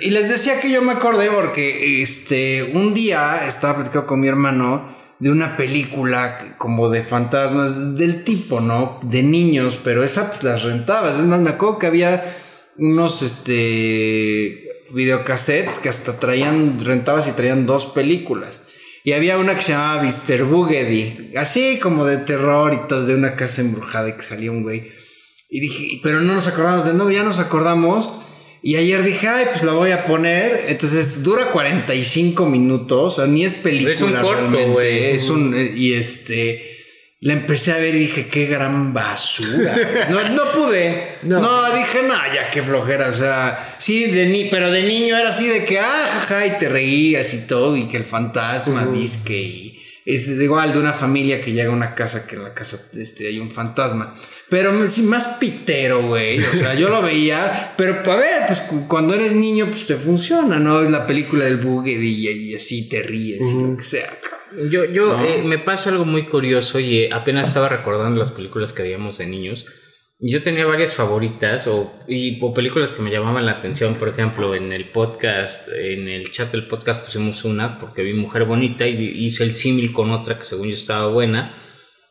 Y 0.00 0.10
les 0.10 0.28
decía 0.30 0.58
que 0.60 0.70
yo 0.70 0.80
me 0.82 0.92
acordé 0.92 1.28
porque 1.30 2.02
este, 2.02 2.62
un 2.72 2.94
día 2.94 3.46
estaba 3.46 3.74
platicando 3.76 4.06
con 4.06 4.20
mi 4.20 4.28
hermano 4.28 4.96
de 5.20 5.30
una 5.30 5.56
película 5.56 6.56
como 6.58 6.88
de 6.88 7.02
fantasmas 7.02 7.96
del 7.96 8.24
tipo, 8.24 8.60
¿no? 8.60 8.98
De 9.02 9.22
niños, 9.22 9.78
pero 9.84 10.02
esa 10.02 10.30
pues 10.30 10.42
las 10.42 10.62
rentabas. 10.62 11.18
Es 11.18 11.26
más, 11.26 11.40
me 11.40 11.50
acuerdo 11.50 11.78
que 11.78 11.86
había 11.86 12.36
unos 12.76 13.22
este 13.22 14.63
videocassettes 14.94 15.78
que 15.78 15.88
hasta 15.88 16.18
traían, 16.18 16.78
rentabas 16.84 17.28
y 17.28 17.32
traían 17.32 17.66
dos 17.66 17.86
películas. 17.86 18.62
Y 19.02 19.12
había 19.12 19.36
una 19.36 19.54
que 19.54 19.62
se 19.62 19.72
llamaba 19.72 20.02
Mr. 20.02 20.44
Boogedy, 20.44 21.32
así 21.36 21.78
como 21.78 22.06
de 22.06 22.16
terror 22.16 22.72
y 22.72 22.88
todo, 22.88 23.04
de 23.04 23.14
una 23.14 23.36
casa 23.36 23.60
embrujada 23.60 24.08
y 24.08 24.12
que 24.12 24.22
salía 24.22 24.50
un 24.50 24.62
güey. 24.62 24.92
Y 25.50 25.60
dije, 25.60 26.00
pero 26.02 26.20
no 26.22 26.32
nos 26.32 26.46
acordamos 26.46 26.86
de 26.86 26.94
no, 26.94 27.10
ya 27.10 27.22
nos 27.22 27.38
acordamos. 27.38 28.10
Y 28.62 28.76
ayer 28.76 29.02
dije, 29.02 29.28
ay, 29.28 29.44
pues 29.50 29.62
la 29.62 29.72
voy 29.72 29.90
a 29.90 30.06
poner. 30.06 30.64
Entonces 30.68 31.22
dura 31.22 31.50
45 31.50 32.46
minutos, 32.46 33.12
o 33.12 33.16
sea, 33.16 33.26
ni 33.26 33.44
es 33.44 33.56
película 33.56 33.94
Es 33.94 34.00
un 34.00 34.12
corto, 34.14 34.30
realmente. 34.50 34.66
güey. 34.70 35.04
Es 35.10 35.28
un, 35.28 35.54
eh, 35.54 35.70
y 35.76 35.92
este, 35.92 36.73
la 37.24 37.32
empecé 37.32 37.72
a 37.72 37.78
ver 37.78 37.94
y 37.94 38.00
dije, 38.00 38.26
qué 38.28 38.44
gran 38.46 38.92
basura. 38.92 39.74
No, 40.10 40.28
no 40.28 40.44
pude. 40.52 41.16
No. 41.22 41.40
dije, 41.74 42.02
no, 42.06 42.14
ya 42.34 42.50
qué 42.50 42.62
flojera. 42.62 43.08
O 43.08 43.14
sea, 43.14 43.76
sí, 43.78 44.04
de 44.10 44.26
ni, 44.26 44.44
pero 44.50 44.70
de 44.70 44.82
niño 44.82 45.16
era 45.16 45.30
así 45.30 45.46
de 45.46 45.64
que, 45.64 45.78
ah, 45.80 46.06
jaja, 46.12 46.46
y 46.46 46.58
te 46.58 46.68
reías 46.68 47.32
y 47.32 47.46
todo, 47.46 47.76
y 47.78 47.88
que 47.88 47.96
el 47.96 48.04
fantasma, 48.04 48.86
disque, 48.86 49.40
y 49.40 49.82
es 50.04 50.28
igual 50.28 50.74
de 50.74 50.78
una 50.80 50.92
familia 50.92 51.40
que 51.40 51.52
llega 51.52 51.70
a 51.70 51.74
una 51.74 51.94
casa 51.94 52.26
que 52.26 52.36
en 52.36 52.44
la 52.44 52.52
casa 52.52 52.78
este, 52.94 53.26
hay 53.26 53.38
un 53.38 53.50
fantasma. 53.50 54.14
Pero 54.50 54.72
más 54.98 55.38
pitero, 55.40 56.06
güey. 56.06 56.38
O 56.44 56.52
sea, 56.52 56.74
yo 56.74 56.90
lo 56.90 57.00
veía, 57.10 57.72
pero 57.78 58.02
a 58.12 58.16
ver, 58.16 58.42
pues 58.46 58.60
cu- 58.60 58.86
cuando 58.86 59.14
eres 59.14 59.32
niño, 59.32 59.66
pues 59.70 59.86
te 59.86 59.96
funciona, 59.96 60.58
¿no? 60.58 60.82
Es 60.82 60.90
la 60.90 61.06
película 61.06 61.46
del 61.46 61.56
y, 62.02 62.28
y 62.28 62.54
así 62.54 62.86
te 62.86 63.02
ríes 63.02 63.40
y 63.50 63.62
lo 63.62 63.76
que 63.78 63.82
sea. 63.82 64.06
cabrón. 64.08 64.43
Yo, 64.70 64.84
yo 64.84 65.18
eh, 65.24 65.42
me 65.44 65.58
pasa 65.58 65.90
algo 65.90 66.04
muy 66.04 66.24
curioso 66.26 66.78
y 66.78 67.00
eh, 67.00 67.10
apenas 67.12 67.48
estaba 67.48 67.68
recordando 67.68 68.18
las 68.18 68.32
películas 68.32 68.72
que 68.72 68.82
veíamos 68.82 69.18
de 69.18 69.26
niños. 69.26 69.66
Yo 70.20 70.40
tenía 70.40 70.64
varias 70.64 70.94
favoritas 70.94 71.66
o, 71.66 71.92
y, 72.06 72.38
o 72.40 72.54
películas 72.54 72.92
que 72.92 73.02
me 73.02 73.10
llamaban 73.10 73.46
la 73.46 73.52
atención. 73.52 73.96
Por 73.96 74.08
ejemplo, 74.08 74.54
en 74.54 74.72
el 74.72 74.88
podcast, 74.90 75.68
en 75.68 76.08
el 76.08 76.30
chat 76.30 76.52
del 76.52 76.66
podcast 76.68 77.04
pusimos 77.04 77.44
una 77.44 77.78
porque 77.78 78.02
vi 78.02 78.14
Mujer 78.14 78.44
Bonita 78.44 78.86
y 78.86 78.94
hice 79.24 79.44
el 79.44 79.52
símil 79.52 79.92
con 79.92 80.10
otra 80.12 80.38
que 80.38 80.44
según 80.44 80.68
yo 80.68 80.74
estaba 80.74 81.08
buena. 81.08 81.60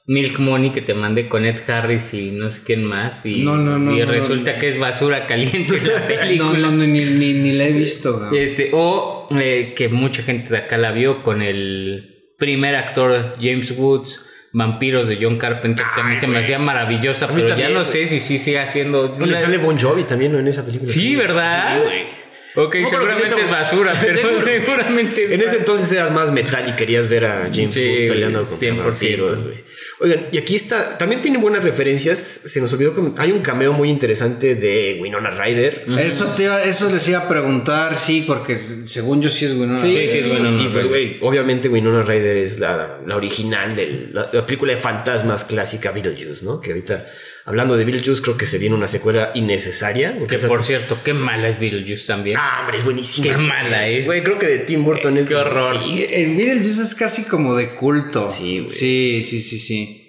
Milk 0.06 0.38
Money 0.40 0.72
que 0.72 0.82
te 0.82 0.94
mandé 0.94 1.30
con 1.30 1.46
Ed 1.46 1.60
Harris 1.66 2.14
y 2.14 2.32
no 2.32 2.50
sé 2.50 2.62
quién 2.66 2.84
más. 2.84 3.26
Y, 3.26 3.42
No, 3.42 3.56
no, 3.56 3.80
no, 3.80 3.96
y 3.96 4.02
no, 4.02 4.06
resulta 4.06 4.54
no. 4.54 4.60
que 4.60 4.68
es 4.68 4.78
basura 4.78 5.26
caliente 5.26 5.80
la 5.82 6.06
película. 6.08 6.60
No, 6.60 6.72
no, 6.72 6.86
ni, 6.86 7.06
ni, 7.06 7.34
ni 7.34 7.54
la 7.54 7.66
he 7.66 7.72
visto. 7.72 8.30
Este, 8.34 8.72
o 8.74 9.30
eh, 9.32 9.74
que 9.76 9.88
mucha 9.88 10.22
gente 10.22 10.50
de 10.50 10.58
acá 10.58 10.78
la 10.78 10.92
vio 10.92 11.24
con 11.24 11.42
el 11.42 12.13
primer 12.38 12.76
actor 12.76 13.34
James 13.42 13.72
Woods, 13.78 14.30
Vampiros 14.52 15.08
de 15.08 15.18
John 15.20 15.38
Carpenter, 15.38 15.86
que 15.96 16.02
a 16.02 16.04
mí 16.04 16.16
se 16.16 16.28
me 16.28 16.40
hacía 16.40 16.60
maravillosa, 16.60 17.28
pero 17.28 17.56
ya 17.58 17.70
no 17.70 17.86
sé 17.86 18.06
si 18.06 18.20
sí 18.20 18.38
sigue 18.38 18.60
haciendo. 18.60 19.10
Bueno, 19.10 19.34
y 19.34 19.38
sale 19.38 19.58
Bon 19.58 19.78
Jovi 19.78 20.04
también 20.04 20.32
¿no? 20.32 20.40
en 20.40 20.48
esa 20.48 20.64
película. 20.64 20.92
Sí, 20.92 21.16
¿verdad? 21.16 21.78
Sí, 21.78 21.84
güey. 21.84 22.23
Ok, 22.56 22.76
No, 22.82 22.90
seguramente 22.90 23.42
es 23.42 23.50
basura, 23.50 23.98
pero 24.02 24.14
Seguro. 24.22 24.46
seguramente. 24.46 25.26
es 25.26 25.32
En 25.32 25.42
ese 25.42 25.58
entonces 25.58 25.92
eras 25.92 26.12
más 26.12 26.32
metal 26.32 26.68
y 26.70 26.74
querías 26.74 27.08
ver 27.10 27.26
a 27.26 27.50
James 27.54 27.74
Sí, 27.74 27.82
Woods 27.90 28.12
peleando 28.12 28.44
contra 28.46 28.70
100%. 28.70 28.78
vampiros, 28.78 29.44
güey. 29.44 29.64
Oigan, 30.00 30.26
y 30.32 30.38
aquí 30.38 30.56
está, 30.56 30.98
también 30.98 31.22
tiene 31.22 31.38
buenas 31.38 31.64
referencias. 31.64 32.20
Se 32.20 32.60
nos 32.60 32.74
olvidó 32.74 32.94
que 32.94 33.02
hay 33.22 33.32
un 33.32 33.42
cameo 33.42 33.72
muy 33.74 33.90
interesante 33.90 34.56
de 34.56 34.98
Winona 35.02 35.30
Ryder. 35.32 35.86
Eso, 36.00 36.26
te 36.36 36.44
iba- 36.44 36.62
eso 36.64 36.90
les 36.92 37.08
iba 37.08 37.20
a 37.20 37.30
preguntar, 37.30 37.98
sí, 37.98 38.24
porque 38.28 38.56
según 38.58 39.22
yo 39.22 39.30
sí 39.30 39.46
es 39.46 39.54
Winona 39.54 39.76
sí, 39.78 39.96
es 39.98 40.26
Winona 40.26 40.62
y 40.62 40.68
Ryder. 40.68 41.18
obviamente 41.22 41.70
Winona 41.70 42.04
Ryder 42.04 42.38
es 42.38 42.60
la, 42.60 43.00
la 43.06 43.16
original 43.16 43.76
de 43.76 44.10
la, 44.12 44.30
la 44.34 44.46
película 44.46 44.74
de 44.74 44.80
fantasmas 44.80 45.46
clásica 45.46 45.92
Beetlejuice, 45.92 46.44
¿no? 46.44 46.60
Que 46.60 46.72
ahorita, 46.72 47.06
hablando 47.46 47.76
de 47.78 47.86
Beetlejuice, 47.86 48.22
creo 48.22 48.38
que 48.38 48.46
se 48.46 48.58
viene 48.58 48.76
una 48.76 48.88
secuela 48.88 49.32
innecesaria. 49.36 50.14
porque 50.18 50.28
Que 50.28 50.36
esa- 50.36 50.48
por 50.48 50.64
cierto, 50.64 50.98
qué 51.04 51.14
mala 51.14 51.50
es 51.50 51.60
Beetlejuice 51.60 52.06
también. 52.08 52.38
Ah, 52.40 52.60
hombre, 52.62 52.78
es 52.78 52.84
buenísima. 52.86 53.28
Qué 53.28 53.38
mala 53.38 53.88
es. 53.88 54.06
Güey, 54.06 54.24
creo 54.24 54.40
que 54.40 54.48
de 54.48 54.60
Tim 54.60 54.84
Burton 54.84 55.18
es... 55.18 55.28
Qué 55.28 55.36
horror. 55.36 55.78
Sí, 55.84 56.06
El 56.10 56.36
Beetlejuice 56.36 56.82
es 56.84 56.96
casi 56.96 57.24
como 57.24 57.56
de 57.56 57.70
culto. 57.70 58.30
Sí, 58.30 58.60
güey. 58.60 58.70
Sí, 58.72 59.24
sí, 59.28 59.42
sí, 59.42 59.60
sí. 59.60 60.00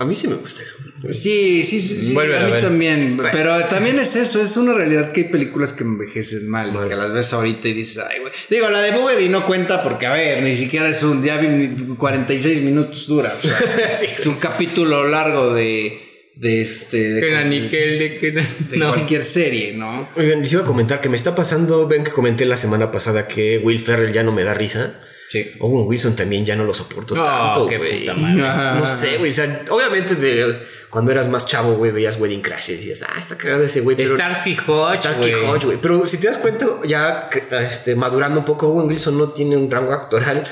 a 0.00 0.04
mí 0.04 0.14
sí 0.14 0.28
me 0.28 0.36
gusta 0.36 0.62
eso. 0.62 0.76
Sí, 1.10 1.62
sí, 1.64 1.80
sí, 1.80 2.00
sí, 2.02 2.16
a 2.16 2.22
mí 2.24 2.32
a 2.32 2.38
ver. 2.46 2.60
también. 2.62 3.18
Pero 3.32 3.64
también 3.64 3.98
es 3.98 4.14
eso, 4.16 4.40
es 4.40 4.56
una 4.56 4.74
realidad 4.74 5.10
que 5.12 5.22
hay 5.22 5.28
películas 5.28 5.72
que 5.72 5.82
envejecen 5.84 6.48
mal, 6.48 6.72
y 6.84 6.88
que 6.88 6.94
las 6.96 7.12
ves 7.12 7.32
ahorita 7.32 7.66
y 7.68 7.72
dices, 7.72 8.02
ay, 8.08 8.20
güey. 8.20 8.32
Digo, 8.50 8.68
la 8.68 8.80
de 8.80 8.92
Boogedy 8.92 9.28
no 9.28 9.44
cuenta 9.46 9.82
porque, 9.82 10.06
a 10.06 10.12
ver, 10.12 10.42
ni 10.42 10.56
siquiera 10.56 10.88
es 10.88 11.02
un, 11.02 11.22
ya 11.24 11.36
vi 11.38 11.68
46 11.96 12.62
minutos 12.62 13.06
dura. 13.08 13.34
o 13.36 13.40
sea, 13.46 13.58
Es 14.02 14.26
un 14.26 14.36
capítulo 14.36 15.06
largo 15.08 15.52
de, 15.54 16.07
de 16.38 16.62
este. 16.62 17.14
De, 17.14 17.20
Kenan 17.20 17.52
y 17.52 17.68
Kel, 17.68 17.98
de 17.98 18.18
Kenan- 18.20 18.46
de 18.70 18.76
no. 18.78 18.88
cualquier 18.88 19.22
serie, 19.24 19.72
¿no? 19.74 20.08
Oigan, 20.16 20.40
les 20.40 20.52
iba 20.52 20.62
a 20.62 20.64
comentar 20.66 21.00
que 21.00 21.08
me 21.08 21.16
está 21.16 21.34
pasando, 21.34 21.86
ven 21.88 22.04
que 22.04 22.10
comenté 22.12 22.44
la 22.44 22.56
semana 22.56 22.90
pasada 22.92 23.26
que 23.26 23.58
Will 23.58 23.80
Ferrell 23.80 24.12
ya 24.12 24.22
no 24.22 24.32
me 24.32 24.44
da 24.44 24.54
risa. 24.54 25.00
Sí. 25.30 25.44
Owen 25.60 25.86
Wilson 25.86 26.16
también 26.16 26.46
ya 26.46 26.56
no 26.56 26.64
lo 26.64 26.72
soporto 26.72 27.14
No, 27.14 27.22
tanto, 27.22 27.66
qué 27.66 27.76
güey. 27.76 28.00
puta 28.00 28.14
madre. 28.14 28.42
Ajá. 28.42 28.78
No 28.78 28.86
sé, 28.86 29.18
güey. 29.18 29.30
O 29.30 29.34
sea, 29.34 29.62
obviamente 29.68 30.14
de 30.14 30.62
cuando 30.88 31.12
eras 31.12 31.28
más 31.28 31.46
chavo, 31.46 31.74
güey, 31.74 31.90
veías 31.90 32.18
Wedding 32.18 32.40
Crashes 32.40 32.82
y 32.82 32.88
decías, 32.88 33.06
ah, 33.06 33.18
está 33.18 33.36
cagado 33.36 33.62
ese 33.62 33.82
güey. 33.82 33.94
pero- 33.94 34.14
Starsky 34.14 34.56
Hodge. 34.66 34.96
Starsky 34.96 35.30
güey. 35.30 35.44
Hodge, 35.44 35.64
güey. 35.66 35.78
Pero 35.82 36.06
si 36.06 36.16
te 36.16 36.28
das 36.28 36.38
cuenta, 36.38 36.66
ya 36.86 37.28
que, 37.30 37.42
este, 37.62 37.94
madurando 37.94 38.40
un 38.40 38.46
poco, 38.46 38.68
Owen 38.68 38.86
Wilson 38.88 39.18
no 39.18 39.28
tiene 39.28 39.54
un 39.58 39.70
rango 39.70 39.92
actoral 39.92 40.44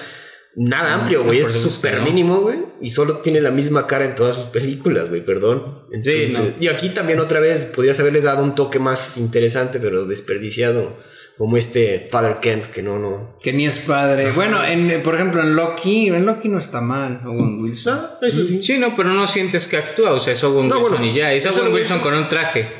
nada 0.57 0.95
amplio, 0.95 1.23
güey. 1.23 1.39
Es 1.39 1.47
súper 1.47 1.99
no. 1.99 2.05
mínimo, 2.05 2.41
güey. 2.41 2.59
Y 2.81 2.91
solo 2.91 3.19
tiene 3.19 3.41
la 3.41 3.51
misma 3.51 3.87
cara 3.87 4.05
en 4.05 4.15
todas 4.15 4.37
sus 4.37 4.47
películas, 4.47 5.09
güey. 5.09 5.25
Perdón. 5.25 5.83
Entonces, 5.93 6.39
no. 6.39 6.45
Y 6.59 6.69
aquí 6.69 6.89
también 6.89 7.21
otra 7.21 7.41
vez 7.41 7.67
podrías 7.67 8.01
haberle 8.01 8.21
dado 8.21 8.43
un 8.43 8.55
toque 8.55 8.79
más 8.79 9.17
interesante, 9.19 9.79
pero 9.79 10.05
desperdiciado. 10.05 10.97
Como 11.39 11.59
este 11.59 12.07
Father 12.11 12.37
Kent, 12.41 12.65
que 12.65 12.83
no, 12.83 12.99
no. 12.99 13.37
Que 13.43 13.53
ni 13.53 13.67
es 13.67 13.81
padre. 13.81 14.33
Bueno, 14.33 14.65
en, 14.65 15.03
por 15.03 15.17
ejemplo, 15.17 15.43
en 15.43 15.55
Loki, 15.55 16.09
en 16.09 16.25
Loki 16.25 16.49
no 16.49 16.59
está 16.59 16.81
mal, 16.81 17.21
Owen 17.27 17.61
Wilson. 17.61 17.95
Ah, 17.95 18.19
eso 18.23 18.43
sí. 18.43 18.63
Sí, 18.63 18.79
no, 18.79 18.97
pero 18.97 19.11
no 19.11 19.27
sientes 19.27 19.67
que 19.67 19.77
actúa, 19.77 20.13
o 20.13 20.19
sea, 20.19 20.33
es 20.33 20.43
Owen 20.43 20.67
No, 20.67 20.77
Wilson 20.77 20.93
bueno, 20.97 21.13
y 21.13 21.15
ya. 21.15 21.35
Es 21.35 21.45
Owen 21.47 21.75
Wilson 21.75 21.75
Wilson. 21.75 22.01
con 22.01 22.15
un 22.15 22.29
traje. 22.29 22.77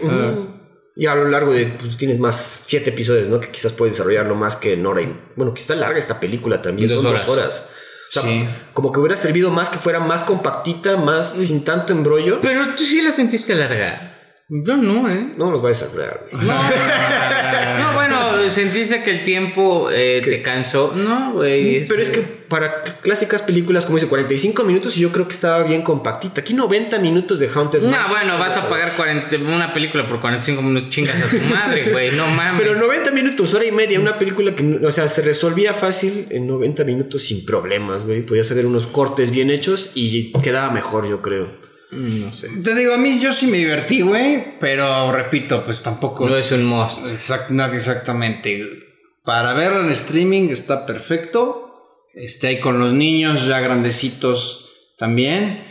Y 0.99 1.05
a 1.07 1.15
lo 1.15 1.29
largo 1.29 1.53
de, 1.53 1.67
pues 1.67 1.97
tienes 1.99 2.19
más 2.19 2.63
siete 2.65 2.89
episodios, 2.91 3.29
¿no? 3.29 3.39
Que 3.39 3.51
quizás 3.51 3.73
puedes 3.73 3.95
desarrollarlo 3.95 4.35
más 4.35 4.57
que 4.57 4.73
en 4.73 4.87
hora 4.87 5.03
y... 5.03 5.15
Bueno, 5.37 5.53
que 5.53 5.61
está 5.61 5.75
larga 5.75 5.99
esta 5.99 6.19
película 6.19 6.63
también, 6.63 6.89
Dos 6.89 7.03
son 7.03 7.13
horas. 7.13 7.27
dos 7.27 7.37
horas. 7.37 7.67
O 8.09 8.13
sea, 8.13 8.23
Sí. 8.23 8.49
como 8.73 8.91
que 8.93 9.01
hubiera 9.01 9.15
servido 9.17 9.51
más 9.51 9.69
que 9.69 9.77
fuera 9.79 10.01
más 10.01 10.23
compactita, 10.23 10.97
más 10.97 11.33
sin 11.33 11.65
tanto 11.65 11.93
embrollo. 11.93 12.41
Pero 12.41 12.75
tú 12.75 12.83
sí 12.85 13.03
la 13.03 13.13
sentiste 13.13 13.55
larga. 13.55 14.15
Yo 14.49 14.77
no, 14.77 15.11
¿eh? 15.11 15.33
No 15.37 15.51
nos 15.51 15.61
vayas 15.61 15.83
a 15.83 15.93
creer, 15.93 16.21
güey. 16.33 16.47
No, 16.47 17.93
sentiste 18.51 19.03
que 19.03 19.11
el 19.11 19.23
tiempo 19.25 19.89
eh, 19.91 20.21
te 20.25 20.43
cansó. 20.43 20.93
No, 20.95 21.33
güey. 21.33 21.85
Pero 21.87 22.03
es 22.03 22.11
que 22.11 22.21
para 22.49 22.85
cl- 22.85 23.01
clásicas 23.03 23.43
películas, 23.43 23.85
como 23.87 23.97
dice, 23.99 24.09
45 24.09 24.65
minutos 24.65 24.97
y 24.97 25.01
yo 25.01 25.11
creo 25.13 25.27
que 25.27 25.35
estaba 25.35 25.63
bien 25.65 25.83
compactita. 25.83 26.41
Aquí 26.41 26.55
90 26.55 26.99
minutos 27.01 27.39
de 27.39 27.49
Haunted 27.49 27.83
No, 27.83 27.91
Mansion. 27.91 28.11
bueno, 28.11 28.39
vas 28.39 28.57
a 28.57 28.69
pagar 28.69 28.95
40 28.97 29.37
una 29.37 29.73
película 29.73 30.07
por 30.07 30.21
45 30.21 30.63
minutos, 30.63 30.89
chingas 30.91 31.23
a 31.23 31.29
tu 31.29 31.43
madre, 31.55 31.91
güey. 31.91 32.11
No 32.13 32.27
mames. 32.37 32.63
Pero 32.63 32.77
90 32.79 33.11
minutos, 33.11 33.53
hora 33.55 33.65
y 33.65 33.73
media, 33.73 33.99
una 34.01 34.19
película 34.19 34.55
que, 34.55 34.81
o 34.85 34.91
sea, 34.93 35.09
se 35.09 35.23
resolvía 35.23 35.75
fácil 35.75 36.27
en 36.31 36.47
90 36.47 36.85
minutos 36.85 37.23
sin 37.23 37.45
problemas, 37.45 38.05
güey. 38.05 38.23
Podías 38.25 38.51
hacer 38.51 38.67
unos 38.67 38.87
cortes 38.87 39.31
bien 39.31 39.51
hechos 39.51 39.93
y 39.95 40.33
quedaba 40.43 40.71
mejor, 40.71 41.09
yo 41.09 41.21
creo. 41.23 41.66
Mm, 41.91 42.21
No 42.21 42.33
sé. 42.33 42.49
Te 42.63 42.75
digo, 42.75 42.95
a 42.95 42.99
mí 42.99 43.19
yo 43.21 43.33
sí 43.33 43.47
me 43.47 43.59
divertí, 43.59 44.01
güey, 44.03 44.59
pero 44.61 45.13
repito, 45.13 45.65
pues 45.65 45.83
tampoco. 45.83 46.29
No 46.29 46.37
es 46.37 46.51
un 46.53 46.65
must. 46.65 47.07
Exact- 47.07 47.51
no, 47.51 47.65
exactamente. 47.67 48.85
Para 49.25 49.53
verlo 49.55 49.81
en 49.81 49.91
streaming 49.91 50.49
está 50.51 50.87
perfecto. 50.87 51.63
Este, 52.15 52.47
ahí 52.49 52.61
con 52.61 52.79
los 52.79 52.93
niños 52.93 53.47
ya 53.47 53.61
grandecitos 53.61 54.71
también. 54.99 55.65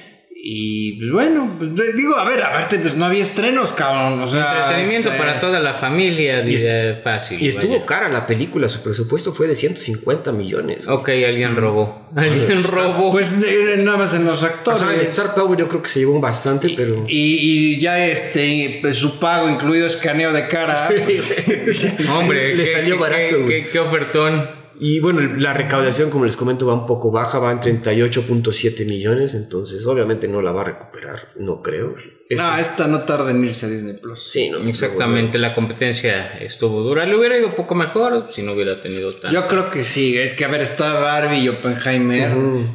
Y 0.48 0.92
pues 1.00 1.12
bueno, 1.12 1.56
pues 1.58 1.74
digo, 1.96 2.16
a 2.18 2.24
ver, 2.24 2.44
aparte, 2.44 2.78
pues 2.78 2.94
no 2.96 3.06
había 3.06 3.24
estrenos, 3.24 3.74
cabrón. 3.74 4.22
O 4.22 4.30
sea. 4.30 4.60
Entretenimiento 4.68 5.10
este, 5.10 5.20
para 5.20 5.40
toda 5.40 5.60
la 5.60 5.74
familia, 5.80 6.46
Y 6.46 6.54
es- 6.54 6.62
diría 6.62 7.02
fácil. 7.04 7.42
Y 7.42 7.48
estuvo 7.48 7.72
vaya. 7.74 7.86
cara 7.88 8.10
la 8.10 8.28
película, 8.28 8.70
su 8.70 8.84
presupuesto 8.84 9.34
fue 9.34 9.48
de 9.48 9.56
150 9.56 10.32
millones. 10.32 10.88
Ok, 10.88 11.10
alguien 11.10 11.56
robó. 11.56 12.08
Alguien 12.16 12.64
robó. 12.64 13.12
Pues 13.12 13.32
nada 13.80 13.98
más 13.98 14.14
en 14.14 14.24
los 14.26 14.44
actores. 14.44 14.84
Ajá, 14.84 14.94
Star 15.02 15.34
Power 15.34 15.58
yo 15.58 15.68
creo 15.68 15.82
que 15.82 15.90
se 15.90 16.00
llevó 16.02 16.20
bastante, 16.20 16.72
pero... 16.78 17.06
Y, 17.08 17.74
y 17.74 17.80
ya 17.80 18.06
este, 18.06 18.78
pues, 18.84 18.98
su 18.98 19.18
pago, 19.18 19.50
incluido 19.50 19.88
escaneo 19.88 20.32
de 20.32 20.46
cara. 20.48 20.90
pues, 21.06 21.88
Hombre, 22.08 22.54
le 22.54 22.66
qué- 22.66 22.72
salió 22.72 22.96
qué- 22.98 23.02
barato, 23.02 23.46
qué- 23.48 23.68
qué 23.72 23.80
ofertón. 23.80 24.55
Y 24.80 25.00
bueno, 25.00 25.22
la 25.22 25.54
recaudación, 25.54 26.10
como 26.10 26.26
les 26.26 26.36
comento, 26.36 26.68
va 26.68 26.74
un 26.74 26.86
poco 26.86 27.12
baja, 27.12 27.40
va 27.40 27.52
en 27.52 27.60
38.7 27.60 28.86
millones, 28.86 29.34
entonces 29.34 29.86
obviamente 29.88 30.28
no 30.28 30.42
la 30.42 30.52
va 30.52 30.62
a 30.62 30.66
recuperar, 30.66 31.30
no 31.38 31.62
creo. 31.62 31.96
Ah, 32.40 32.58
esta 32.60 32.88
no 32.88 33.02
tarda 33.02 33.30
en 33.30 33.44
irse 33.44 33.68
a 33.68 33.70
Disney 33.70 33.94
Plus. 33.94 34.20
Sí, 34.32 34.50
no. 34.50 34.58
Exactamente, 34.68 35.38
la 35.38 35.54
competencia 35.54 36.38
estuvo 36.40 36.82
dura. 36.82 37.06
Le 37.06 37.16
hubiera 37.16 37.38
ido 37.38 37.48
un 37.50 37.54
poco 37.54 37.76
mejor 37.76 38.30
si 38.34 38.42
no 38.42 38.54
hubiera 38.54 38.82
tenido 38.82 39.14
tan. 39.14 39.32
Yo 39.32 39.48
creo 39.48 39.70
que 39.70 39.84
sí, 39.84 40.18
es 40.18 40.34
que 40.34 40.44
a 40.44 40.48
ver, 40.48 40.62
está 40.62 40.94
Barbie 40.94 41.42
y 41.42 41.50
Oppenheimer. 41.50 42.32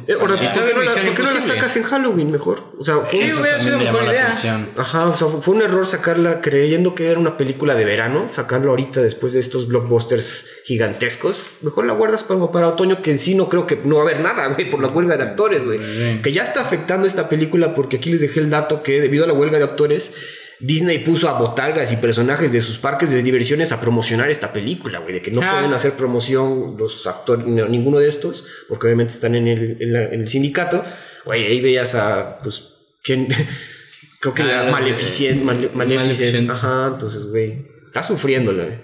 Eh, 0.07 0.13
ahora, 0.19 0.35
Y 0.35 0.47
¿por 0.57 0.65
qué, 0.65 0.73
no 0.73 0.81
la, 0.83 0.91
Misión 0.91 1.05
por 1.07 1.15
qué 1.15 1.23
no 1.23 1.29
la 1.31 1.31
Imposible. 1.35 1.55
sacas 1.55 1.75
en 1.77 1.83
Halloween 1.83 2.31
mejor? 2.31 2.63
O 2.79 2.85
sea, 2.85 2.95
fue, 2.99 3.09
Sí, 3.09 3.33
hubiera 3.33 3.57
también 3.57 3.61
sido 3.61 3.77
me 3.77 3.83
mejor 3.83 3.99
llamó 3.99 4.07
la 4.07 4.13
idea. 4.13 4.23
atención. 4.27 4.69
Ajá, 4.77 5.07
o 5.07 5.13
sea, 5.13 5.27
fue 5.27 5.53
un 5.55 5.61
error 5.63 5.85
sacarla 5.85 6.39
creyendo 6.39 6.95
que 6.95 7.11
era 7.11 7.19
una 7.19 7.35
película 7.35 7.75
de 7.75 7.83
verano, 7.83 8.29
sacarlo 8.31 8.69
ahorita 8.69 9.01
después 9.01 9.33
de 9.33 9.39
estos 9.41 9.67
blockbusters 9.67 10.47
gigantescos. 10.63 11.47
Mejor 11.61 11.85
la 11.85 11.93
guardas 11.93 12.23
para, 12.23 12.49
para 12.51 12.69
otoño, 12.69 13.01
que 13.01 13.11
en 13.11 13.19
sí 13.19 13.35
no 13.35 13.49
creo 13.49 13.67
que 13.67 13.77
no 13.83 13.95
va 13.97 14.01
a 14.01 14.05
haber 14.05 14.21
nada, 14.21 14.47
güey, 14.47 14.69
por 14.69 14.81
la 14.81 14.87
huelga 14.87 15.17
de 15.17 15.23
actores, 15.23 15.65
güey. 15.65 15.79
Que 16.21 16.31
ya 16.31 16.43
está 16.43 16.61
afectando 16.61 17.05
esta 17.05 17.27
película 17.27 17.73
porque 17.75 17.97
aquí 17.97 18.09
les 18.11 18.21
dejé 18.21 18.39
el 18.39 18.49
dato 18.49 18.81
que 18.81 19.01
debido 19.01 19.25
a 19.25 19.27
la 19.27 19.33
huelga 19.41 19.57
de 19.57 19.65
actores, 19.65 20.13
Disney 20.59 20.99
puso 20.99 21.27
a 21.27 21.39
botargas 21.39 21.91
y 21.91 21.95
personajes 21.97 22.51
de 22.51 22.61
sus 22.61 22.77
parques 22.77 23.09
de 23.11 23.23
diversiones 23.23 23.71
a 23.71 23.81
promocionar 23.81 24.29
esta 24.29 24.53
película, 24.53 24.99
güey, 24.99 25.15
de 25.15 25.21
que 25.23 25.31
no 25.31 25.41
Ah. 25.43 25.53
pueden 25.53 25.73
hacer 25.73 25.93
promoción 25.93 26.75
los 26.77 27.07
actores, 27.07 27.45
no, 27.47 27.67
ninguno 27.67 27.97
de 27.99 28.07
estos, 28.07 28.45
porque 28.69 28.85
obviamente 28.87 29.13
están 29.15 29.33
en 29.35 29.47
el, 29.47 29.77
en 29.81 29.91
la- 29.93 30.05
en 30.05 30.21
el 30.21 30.27
sindicato. 30.27 30.83
Güey, 31.25 31.45
ahí 31.45 31.61
veías 31.61 31.95
a, 31.95 32.39
pues, 32.43 32.75
¿quién? 33.03 33.27
Creo 34.21 34.35
que 34.35 34.43
Ah, 34.43 34.47
la 34.47 34.63
la- 34.65 34.71
Maleficent, 34.71 35.43
Male- 35.43 35.71
Maleficent. 35.73 36.19
Maleficent. 36.19 36.49
Ajá, 36.51 36.89
entonces, 36.93 37.25
güey, 37.25 37.65
está 37.87 38.03
sufriéndolo, 38.03 38.63
güey. 38.65 38.77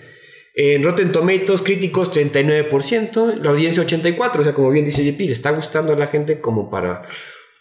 En 0.60 0.84
Rotten 0.84 1.12
Tomatoes, 1.12 1.62
críticos 1.62 2.12
39%, 2.12 3.36
la 3.44 3.52
audiencia 3.52 3.84
84%, 3.84 4.40
o 4.40 4.44
sea, 4.44 4.54
como 4.56 4.72
bien 4.72 4.86
dice 4.86 5.04
JP, 5.06 5.20
le 5.28 5.32
está 5.32 5.52
gustando 5.52 5.94
a 5.94 5.96
la 5.96 6.08
gente 6.08 6.42
como 6.42 6.72
para 6.72 7.04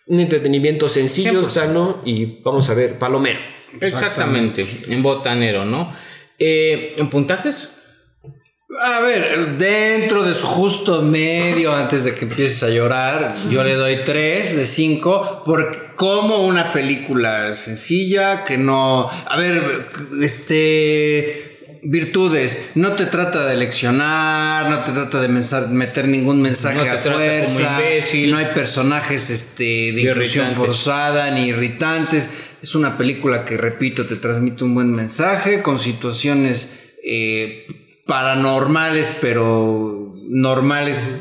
un 0.06 0.20
entretenimiento 0.20 0.88
sencillo, 0.88 1.42
100%. 1.42 1.50
sano 1.50 2.02
y 2.04 2.40
vamos 2.42 2.68
a 2.70 2.74
ver, 2.74 2.98
palomero. 2.98 3.40
Exactamente, 3.80 4.64
en 4.88 5.02
botanero, 5.02 5.64
¿no? 5.64 5.94
Eh, 6.38 6.94
¿En 6.96 7.10
puntajes? 7.10 7.70
A 8.82 9.00
ver, 9.00 9.56
dentro 9.56 10.22
de 10.22 10.34
su 10.34 10.46
justo 10.46 11.00
medio, 11.00 11.72
antes 11.72 12.04
de 12.04 12.14
que 12.14 12.24
empieces 12.24 12.62
a 12.62 12.68
llorar, 12.68 13.34
yo 13.50 13.62
le 13.62 13.74
doy 13.74 14.00
3 14.04 14.56
de 14.56 14.66
5, 14.66 15.42
porque 15.44 15.94
como 15.94 16.38
una 16.46 16.72
película 16.72 17.54
sencilla, 17.56 18.44
que 18.44 18.58
no... 18.58 19.08
A 19.08 19.36
ver, 19.36 19.88
este... 20.20 21.55
Virtudes, 21.82 22.70
no 22.74 22.92
te 22.92 23.06
trata 23.06 23.46
de 23.46 23.56
leccionar, 23.56 24.68
no 24.70 24.84
te 24.84 24.92
trata 24.92 25.20
de 25.20 25.28
meter 25.28 26.08
ningún 26.08 26.42
mensaje 26.42 26.76
No 26.76 26.92
a 26.92 27.00
fuerza, 27.00 27.80
no 28.26 28.36
hay 28.36 28.46
personajes 28.54 29.30
este, 29.30 29.64
de 29.92 30.02
inclusión 30.02 30.52
forzada 30.52 31.30
ni 31.30 31.48
irritantes. 31.48 32.28
Es 32.62 32.74
una 32.74 32.96
película 32.98 33.44
que, 33.44 33.56
repito, 33.56 34.06
te 34.06 34.16
transmite 34.16 34.64
un 34.64 34.74
buen 34.74 34.92
mensaje 34.92 35.62
con 35.62 35.78
situaciones 35.78 36.92
eh, 37.04 37.66
paranormales, 38.06 39.16
pero 39.20 40.14
normales 40.28 41.20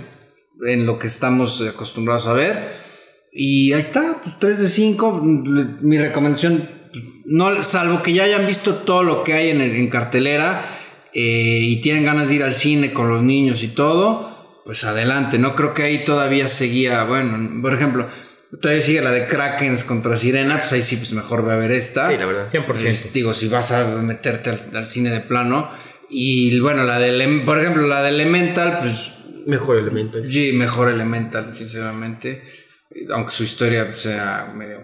en 0.65 0.85
lo 0.85 0.97
que 0.99 1.07
estamos 1.07 1.61
acostumbrados 1.61 2.27
a 2.27 2.33
ver. 2.33 2.85
Y 3.31 3.73
ahí 3.73 3.81
está, 3.81 4.21
pues 4.23 4.39
3 4.39 4.59
de 4.59 4.69
5. 4.69 5.21
Mi 5.81 5.97
recomendación, 5.97 6.69
no, 7.25 7.63
salvo 7.63 8.01
que 8.01 8.13
ya 8.13 8.23
hayan 8.23 8.45
visto 8.47 8.75
todo 8.75 9.03
lo 9.03 9.23
que 9.23 9.33
hay 9.33 9.49
en, 9.49 9.61
el- 9.61 9.75
en 9.75 9.89
cartelera 9.89 10.63
eh, 11.13 11.59
y 11.61 11.81
tienen 11.81 12.03
ganas 12.05 12.27
de 12.29 12.35
ir 12.35 12.43
al 12.43 12.53
cine 12.53 12.91
con 12.93 13.09
los 13.09 13.23
niños 13.23 13.63
y 13.63 13.69
todo, 13.69 14.61
pues 14.65 14.83
adelante. 14.83 15.37
No 15.39 15.55
creo 15.55 15.73
que 15.73 15.83
ahí 15.83 16.03
todavía 16.03 16.47
seguía, 16.47 17.03
bueno, 17.03 17.61
por 17.61 17.73
ejemplo, 17.73 18.07
todavía 18.61 18.81
sigue 18.81 19.01
la 19.01 19.11
de 19.11 19.27
Krakens 19.27 19.83
contra 19.83 20.15
Sirena, 20.17 20.59
pues 20.59 20.71
ahí 20.73 20.81
sí, 20.81 20.97
pues 20.97 21.13
mejor 21.13 21.45
ve 21.45 21.53
a 21.53 21.55
ver 21.57 21.71
esta. 21.71 22.09
Sí, 22.09 22.17
la 22.17 22.25
verdad. 22.25 22.47
100%. 22.51 22.85
Es- 22.85 23.13
digo, 23.13 23.33
si 23.33 23.47
vas 23.47 23.71
a 23.71 23.85
meterte 24.01 24.49
al, 24.49 24.59
al 24.73 24.87
cine 24.87 25.09
de 25.11 25.19
plano. 25.21 25.71
Y 26.09 26.59
bueno, 26.59 26.83
la 26.83 26.99
de, 26.99 27.09
Ele- 27.09 27.43
por 27.45 27.59
ejemplo, 27.59 27.87
la 27.87 28.03
de 28.03 28.09
Elemental, 28.09 28.79
pues 28.81 29.11
Mejor 29.47 29.77
elemento. 29.77 30.23
Sí, 30.25 30.53
mejor 30.53 30.89
Elemental, 30.89 31.53
sinceramente. 31.55 32.43
Aunque 33.13 33.31
su 33.31 33.43
historia 33.43 33.91
sea 33.93 34.51
medio 34.55 34.79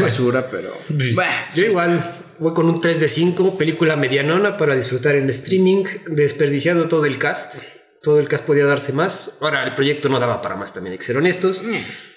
basura, 0.00 0.48
pero. 0.50 0.70
Bah, 1.14 1.50
Yo 1.54 1.64
igual 1.64 2.22
voy 2.38 2.54
con 2.54 2.68
un 2.68 2.80
3 2.80 3.00
de 3.00 3.08
5, 3.08 3.58
película 3.58 3.96
medianona 3.96 4.56
para 4.56 4.74
disfrutar 4.74 5.14
en 5.14 5.28
streaming, 5.30 5.84
desperdiciado 6.08 6.88
todo 6.88 7.04
el 7.04 7.18
cast. 7.18 7.62
Todo 8.02 8.18
el 8.18 8.28
cast 8.28 8.46
podía 8.46 8.64
darse 8.64 8.92
más. 8.92 9.38
Ahora, 9.40 9.64
el 9.64 9.74
proyecto 9.74 10.08
no 10.08 10.18
daba 10.18 10.40
para 10.40 10.56
más 10.56 10.72
también, 10.72 10.92
hay 10.92 10.98
que 10.98 11.04
ser 11.04 11.18
honestos. 11.18 11.62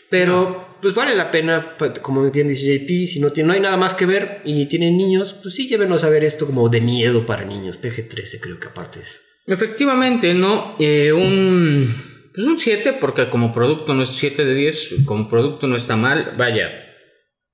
Pero, 0.10 0.78
pues 0.80 0.94
vale 0.94 1.16
la 1.16 1.32
pena, 1.32 1.76
como 2.02 2.30
bien 2.30 2.48
dice 2.48 2.78
JP, 2.78 3.08
si 3.08 3.20
no, 3.20 3.32
tiene, 3.32 3.48
no 3.48 3.54
hay 3.54 3.60
nada 3.60 3.78
más 3.78 3.96
que 3.96 4.06
ver 4.06 4.42
y 4.46 4.68
tienen 4.68 4.96
niños, 4.96 5.34
pues 5.42 5.56
sí, 5.56 5.68
llévenos 5.68 6.04
a 6.04 6.10
ver 6.10 6.24
esto 6.24 6.46
como 6.46 6.70
de 6.70 6.82
miedo 6.82 7.26
para 7.26 7.46
niños. 7.46 7.80
PG-13 7.82 8.40
creo 8.40 8.60
que 8.60 8.68
aparte 8.68 9.00
es. 9.00 9.22
Efectivamente, 9.48 10.34
¿no? 10.34 10.76
Eh, 10.80 11.12
un. 11.12 11.94
Pues 12.34 12.48
un 12.48 12.60
7, 12.60 12.98
porque 13.02 13.30
como 13.30 13.54
producto 13.54 13.94
no 13.94 14.04
es 14.04 14.10
7 14.10 14.46
de 14.46 14.54
10, 14.54 14.96
como 15.06 15.30
producto 15.30 15.68
no 15.68 15.76
está 15.76 15.96
mal. 15.96 16.32
Vaya, 16.38 16.83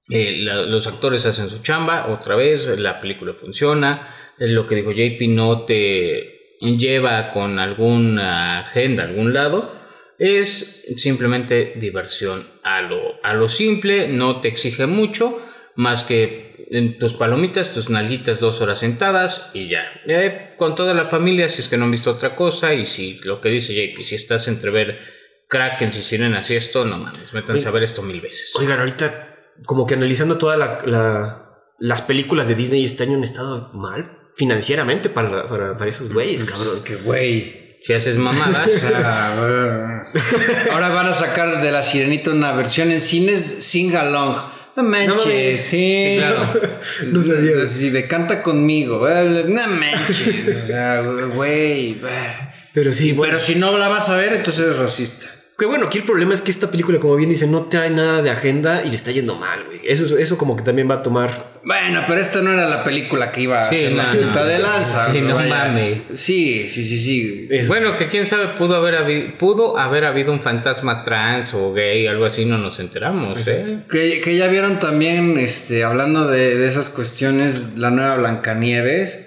eh, 0.10 0.38
la- 0.42 0.64
los 0.64 0.88
actores 0.88 1.26
hacen 1.26 1.50
su 1.50 1.62
chamba, 1.62 2.08
otra 2.08 2.36
vez, 2.36 2.68
la 2.80 3.00
película 3.00 3.34
funciona. 3.34 4.16
Es 4.38 4.50
lo 4.50 4.66
que 4.66 4.76
dijo 4.76 4.92
JP, 4.92 5.28
no 5.28 5.64
te 5.66 6.56
lleva 6.62 7.32
con 7.32 7.60
alguna 7.60 8.60
agenda 8.60 9.04
a 9.04 9.08
algún 9.08 9.34
lado. 9.34 9.76
Es 10.18 10.84
simplemente 10.98 11.74
diversión 11.78 12.46
a 12.64 12.82
lo, 12.82 13.24
a 13.24 13.34
lo 13.34 13.48
simple, 13.48 14.08
no 14.08 14.42
te 14.42 14.48
exige 14.50 14.86
mucho, 14.86 15.42
más 15.76 16.04
que 16.04 16.68
en 16.72 16.98
tus 17.00 17.14
palomitas, 17.14 17.72
tus 17.72 17.90
nalguitas 17.90 18.40
dos 18.40 18.60
horas 18.62 18.80
sentadas 18.80 19.50
y 19.54 19.70
ya. 19.70 19.90
Eh, 20.06 20.54
con 20.58 20.76
toda 20.76 20.94
la 20.94 21.06
familia, 21.06 21.48
si 21.50 21.62
es 21.62 21.68
que 21.68 21.78
no 21.78 21.86
han 21.86 21.92
visto 21.92 22.12
otra 22.12 22.36
cosa, 22.36 22.74
y 22.74 22.86
si 22.86 23.14
lo 23.24 23.40
que 23.42 23.50
dice 23.50 23.74
JP, 23.74 24.04
si 24.04 24.16
estás 24.16 24.48
entre 24.50 24.70
ver 24.72 25.00
Kraken 25.48 25.88
y 25.90 25.92
sirenas 25.94 26.50
y 26.52 26.56
esto, 26.58 26.86
no 26.86 26.98
mames, 26.98 27.34
métanse 27.34 27.68
a 27.68 27.72
ver 27.72 27.84
esto 27.84 28.02
mil 28.04 28.22
veces. 28.22 28.52
Oigan, 28.56 28.80
ahorita, 28.80 29.29
como 29.66 29.86
que 29.86 29.94
analizando 29.96 30.38
todas 30.38 30.58
la, 30.58 30.80
la- 30.86 31.46
las 31.80 32.02
películas 32.02 32.48
de 32.48 32.56
Disney 32.56 32.84
este 32.84 33.04
año 33.04 33.16
han 33.16 33.24
estado 33.24 33.72
mal 33.74 34.18
financieramente 34.36 35.10
para, 35.10 35.48
para, 35.50 35.78
para 35.78 35.90
esos 35.90 36.14
güeyes, 36.14 36.44
cabrón. 36.46 36.68
Es 36.76 36.82
que, 36.82 36.96
güey. 36.98 37.78
Si 37.82 37.94
haces 37.94 38.18
mamadas, 38.18 38.70
Ah, 38.96 40.04
Ahora 40.72 40.90
van 40.90 41.08
a 41.08 41.14
sacar 41.14 41.62
de 41.62 41.72
la 41.72 41.82
sirenita 41.84 42.32
una 42.32 42.52
versión 42.52 42.92
en 42.92 43.00
cines 43.00 43.40
sing 43.42 43.96
along. 43.96 44.36
No 44.76 44.84
manches, 44.84 45.26
mames. 45.26 45.62
sí. 45.62 46.16
claro. 46.18 46.46
No 47.08 47.24
sabía. 47.24 47.52
De, 47.56 47.68
sí, 47.68 47.90
de 47.90 48.08
canta 48.08 48.42
conmigo. 48.42 49.08
eh, 49.10 49.46
No 49.48 49.68
manches. 49.68 50.64
O 50.64 50.68
sea, 50.68 51.02
güey. 51.02 52.02
Pero 52.74 52.92
sí, 52.92 53.14
bueno. 53.14 53.32
Pero 53.34 53.46
si 53.46 53.56
no 53.56 53.78
la 53.78 53.88
vas 53.88 54.10
a 54.10 54.16
ver, 54.16 54.34
entonces 54.34 54.64
eres 54.66 54.78
racista. 54.78 55.28
Que 55.60 55.66
bueno, 55.66 55.88
aquí 55.88 55.98
el 55.98 56.06
problema 56.06 56.34
es 56.34 56.42
que 56.42 56.52
esta 56.52 56.72
película, 56.72 57.00
como 57.00 57.16
bien 57.18 57.30
dice, 57.30 57.46
no 57.46 57.64
trae 57.64 57.90
nada 57.90 58.22
de 58.22 58.30
agenda 58.32 58.82
y 58.86 58.90
le 58.90 58.96
está 58.96 59.12
yendo 59.12 59.36
mal, 59.36 59.66
güey. 59.66 59.80
Eso, 59.84 60.18
eso 60.18 60.38
como 60.38 60.56
que 60.56 60.64
también 60.64 60.90
va 60.90 60.96
a 60.96 61.02
tomar. 61.04 61.60
Bueno, 61.66 62.02
pero 62.08 62.22
esta 62.22 62.42
no 62.42 62.52
era 62.52 62.66
la 62.70 62.84
película 62.84 63.32
que 63.32 63.42
iba 63.42 63.64
a 63.64 63.70
Sí, 63.70 63.76
ser 63.78 63.92
la 63.92 64.04
no, 64.04 64.20
punta 64.22 64.40
no. 64.42 64.46
de 64.46 64.60
lanza. 64.60 65.12
Sí, 65.12 65.20
no 65.22 65.36
vaya. 65.36 65.50
mames. 65.66 65.98
Sí, 66.14 66.68
sí, 66.70 66.86
sí, 66.86 66.98
sí. 66.98 67.48
Eso. 67.52 67.68
Bueno, 67.68 67.98
que 67.98 68.08
quién 68.08 68.26
sabe, 68.26 68.48
pudo 68.58 68.76
haber, 68.76 68.96
habi- 68.96 69.38
pudo 69.38 69.78
haber 69.78 70.06
habido 70.06 70.32
un 70.32 70.42
fantasma 70.42 71.04
trans 71.04 71.54
o 71.54 71.74
gay, 71.74 72.08
algo 72.08 72.26
así, 72.26 72.46
no 72.46 72.58
nos 72.58 72.80
enteramos, 72.80 73.46
¿eh? 73.48 73.80
Que, 73.92 74.22
que 74.22 74.38
ya 74.38 74.48
vieron 74.48 74.80
también, 74.80 75.38
este, 75.38 75.84
hablando 75.84 76.28
de, 76.28 76.56
de 76.56 76.68
esas 76.68 76.90
cuestiones, 76.90 77.78
la 77.78 77.92
nueva 77.92 78.16
Blancanieves. 78.16 79.26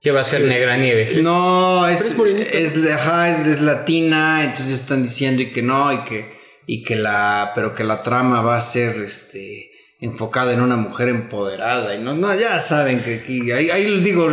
Que 0.00 0.10
va 0.12 0.20
a 0.22 0.24
ser 0.24 0.42
Negra 0.42 0.76
Nieves. 0.76 1.22
No, 1.22 1.86
es, 1.86 2.00
es 2.00 2.16
morenita. 2.16 2.50
es, 2.50 2.82
de- 2.82 2.92
ajá, 2.94 3.28
es, 3.30 3.46
es 3.46 3.60
latina, 3.60 4.44
entonces 4.44 4.80
están 4.80 5.02
diciendo 5.02 5.42
y 5.42 5.50
que 5.50 5.62
no, 5.62 5.92
y 5.92 6.04
que, 6.04 6.38
y 6.66 6.82
que 6.82 6.96
la, 6.96 7.52
pero 7.54 7.74
que 7.74 7.84
la 7.84 8.02
trama 8.02 8.40
va 8.40 8.56
a 8.56 8.60
ser, 8.60 8.96
este, 9.02 9.70
enfocada 10.00 10.54
en 10.54 10.62
una 10.62 10.76
mujer 10.76 11.08
empoderada, 11.08 11.94
y 11.94 11.98
no, 11.98 12.14
no, 12.14 12.34
ya 12.34 12.58
saben 12.60 13.02
que 13.02 13.16
aquí, 13.16 13.52
ahí, 13.52 13.68
ahí 13.68 14.00
digo, 14.00 14.30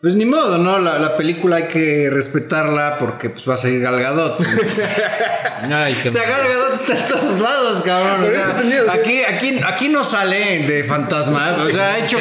pues 0.00 0.14
ni 0.14 0.24
modo, 0.24 0.58
¿no? 0.58 0.78
La, 0.78 0.98
la 0.98 1.16
película 1.16 1.56
hay 1.56 1.64
que 1.64 2.08
respetarla 2.10 2.96
porque 2.98 3.30
pues 3.30 3.48
va 3.48 3.54
a 3.54 3.56
salir 3.56 3.80
Gal 3.80 4.00
Gadot. 4.00 4.40
Ay, 5.70 5.96
O 6.06 6.08
sea, 6.10 6.22
Gal 6.22 6.46
Gadot 6.48 6.72
está 6.74 6.98
en 6.98 7.04
todos 7.08 7.40
lados, 7.40 7.82
cabrón. 7.84 8.22
O 8.22 8.30
sea, 8.30 8.92
aquí, 8.94 9.22
aquí, 9.22 9.60
aquí 9.64 9.88
no 9.88 10.04
sale 10.04 10.60
de 10.66 10.84
fantasma. 10.84 11.56
O 11.56 11.68
sea, 11.70 11.94
ha 11.94 11.98
hecho, 11.98 12.18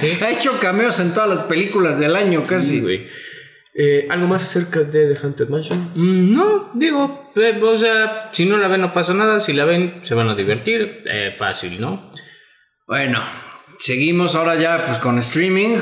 sí. 0.00 0.18
ha 0.22 0.30
hecho 0.30 0.58
cameos 0.60 0.98
en 1.00 1.12
todas 1.12 1.28
las 1.28 1.42
películas 1.42 1.98
del 1.98 2.16
año, 2.16 2.42
casi. 2.48 2.80
güey. 2.80 3.06
Eh, 3.80 4.08
¿Algo 4.10 4.26
más 4.26 4.42
acerca 4.42 4.80
de 4.80 5.14
The 5.14 5.20
Haunted 5.22 5.48
Mansion? 5.50 5.90
Mm, 5.94 6.34
No, 6.34 6.70
digo, 6.74 7.30
eh, 7.36 7.60
o 7.62 7.76
sea, 7.78 8.28
si 8.32 8.44
no 8.44 8.56
la 8.56 8.66
ven 8.66 8.80
no 8.80 8.92
pasa 8.92 9.14
nada, 9.14 9.38
si 9.38 9.52
la 9.52 9.66
ven 9.66 10.00
se 10.02 10.14
van 10.14 10.28
a 10.28 10.34
divertir, 10.34 11.02
eh, 11.04 11.36
fácil, 11.38 11.80
¿no? 11.80 12.12
Bueno, 12.88 13.22
seguimos 13.78 14.34
ahora 14.34 14.56
ya 14.56 14.84
pues 14.86 14.98
con 14.98 15.18
streaming. 15.18 15.76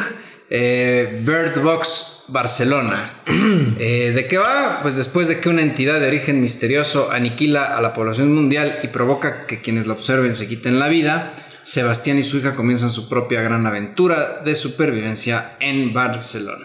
Eh, 0.51 1.23
Bird 1.25 1.63
Box 1.63 2.25
Barcelona. 2.29 3.23
Eh, 3.79 4.13
¿De 4.15 4.27
qué 4.27 4.39
va? 4.39 4.81
Pues 4.83 4.97
después 4.97 5.29
de 5.29 5.39
que 5.39 5.49
una 5.49 5.61
entidad 5.61 6.01
de 6.01 6.09
origen 6.09 6.41
misterioso 6.41 7.11
aniquila 7.11 7.77
a 7.77 7.81
la 7.81 7.93
población 7.93 8.35
mundial 8.35 8.79
y 8.83 8.87
provoca 8.89 9.47
que 9.47 9.61
quienes 9.61 9.87
la 9.87 9.93
observen 9.93 10.35
se 10.35 10.49
quiten 10.49 10.79
la 10.79 10.89
vida, 10.89 11.35
Sebastián 11.63 12.19
y 12.19 12.23
su 12.23 12.39
hija 12.39 12.55
comienzan 12.55 12.91
su 12.91 13.09
propia 13.09 13.43
gran 13.43 13.67
aventura 13.67 14.41
de 14.45 14.55
supervivencia 14.55 15.57
en 15.61 15.93
Barcelona. 15.93 16.65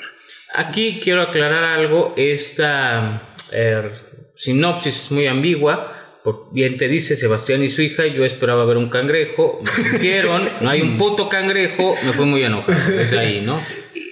Aquí 0.53 0.99
quiero 1.01 1.23
aclarar 1.23 1.63
algo. 1.63 2.13
Esta 2.17 3.36
eh, 3.51 3.91
sinopsis 4.36 5.03
es 5.03 5.11
muy 5.11 5.27
ambigua. 5.27 6.01
Por- 6.24 6.49
Bien 6.53 6.78
te 6.78 6.88
dice 6.88 7.15
Sebastián 7.15 7.63
y 7.63 7.69
su 7.69 7.82
hija, 7.82 8.05
yo 8.07 8.24
esperaba 8.26 8.65
ver 8.65 8.78
un 8.78 8.89
cangrejo, 8.89 9.59
me 9.78 9.89
mintieron, 9.91 10.43
no 10.61 10.69
hay 10.72 10.82
un 10.82 10.97
puto 10.97 11.30
cangrejo, 11.30 11.95
me 12.05 12.13
fui 12.13 12.26
muy 12.26 12.43
enojado 12.43 12.78
desde 12.95 13.17
ahí, 13.19 13.41
¿no? 13.45 13.59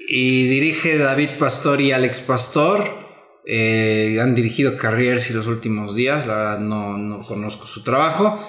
Y 0.07 0.47
dirige 0.47 0.97
David 0.97 1.31
Pastor 1.37 1.81
y 1.81 1.91
Alex 1.91 2.21
Pastor. 2.21 2.97
Eh, 3.45 4.17
han 4.21 4.35
dirigido 4.35 4.75
Carriers 4.77 5.29
y 5.29 5.33
los 5.33 5.47
últimos 5.47 5.95
días. 5.95 6.25
La 6.27 6.35
verdad 6.35 6.59
no, 6.59 6.97
no 6.97 7.21
conozco 7.21 7.65
su 7.67 7.83
trabajo. 7.83 8.39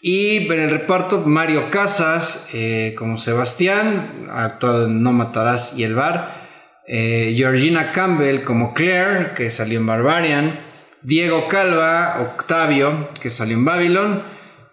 Y 0.00 0.50
en 0.50 0.60
el 0.60 0.70
reparto 0.70 1.20
Mario 1.24 1.70
Casas 1.70 2.48
eh, 2.54 2.94
como 2.98 3.18
Sebastián, 3.18 4.26
ha 4.30 4.44
actuado 4.44 4.86
en 4.86 5.02
No 5.02 5.12
Matarás 5.12 5.78
y 5.78 5.84
El 5.84 5.94
Bar. 5.94 6.48
Eh, 6.88 7.34
Georgina 7.36 7.92
Campbell 7.92 8.40
como 8.42 8.74
Claire, 8.74 9.32
que 9.36 9.48
salió 9.50 9.78
en 9.78 9.86
Barbarian. 9.86 10.60
Diego 11.02 11.48
Calva, 11.48 12.18
Octavio, 12.20 13.10
que 13.20 13.30
salió 13.30 13.56
en 13.56 13.64
Babylon. 13.64 14.22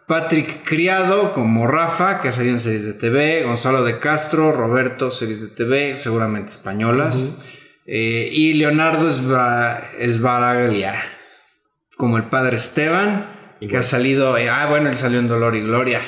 Patrick 0.07 0.63
Criado 0.67 1.33
como 1.33 1.67
Rafa, 1.67 2.19
que 2.21 2.29
ha 2.29 2.31
salido 2.31 2.55
en 2.55 2.59
series 2.59 2.85
de 2.85 2.93
TV. 2.93 3.43
Gonzalo 3.43 3.83
de 3.83 3.99
Castro, 3.99 4.51
Roberto, 4.51 5.11
series 5.11 5.41
de 5.41 5.47
TV, 5.49 5.97
seguramente 5.99 6.51
españolas. 6.51 7.33
Eh, 7.85 8.29
y 8.31 8.53
Leonardo 8.53 9.07
Esbra- 9.09 9.81
Esbaraglia, 9.99 10.95
como 11.97 12.17
el 12.17 12.23
padre 12.23 12.57
Esteban, 12.57 13.27
que 13.67 13.77
ha 13.77 13.83
salido. 13.83 14.35
eh, 14.37 14.49
ah, 14.49 14.65
bueno, 14.67 14.89
él 14.89 14.95
salió 14.97 15.19
en 15.19 15.27
Dolor 15.27 15.55
y 15.55 15.61
Gloria. 15.61 16.01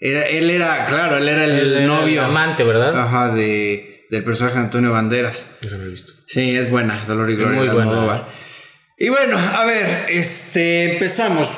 Era, 0.00 0.22
él 0.26 0.50
era, 0.50 0.84
claro, 0.86 1.16
él 1.18 1.28
era 1.28 1.44
el 1.44 1.50
Él 1.52 1.74
era 1.74 1.86
novio. 1.86 2.20
el 2.20 2.26
amante, 2.30 2.62
¿verdad? 2.64 2.98
Ajá, 2.98 3.34
de, 3.34 4.06
del 4.10 4.24
personaje 4.24 4.56
de 4.56 4.64
Antonio 4.64 4.90
Banderas. 4.92 5.56
Eso 5.62 5.76
lo 5.78 5.84
he 5.84 5.88
visto. 5.88 6.12
Sí, 6.26 6.54
es 6.56 6.70
buena, 6.70 7.04
Dolor 7.06 7.30
y 7.30 7.36
Gloria 7.36 7.58
muy 7.58 7.68
de 7.68 7.72
buena. 7.74 8.26
Y 8.96 9.08
bueno, 9.08 9.36
a 9.38 9.64
ver, 9.64 10.06
este, 10.10 10.92
empezamos. 10.92 11.48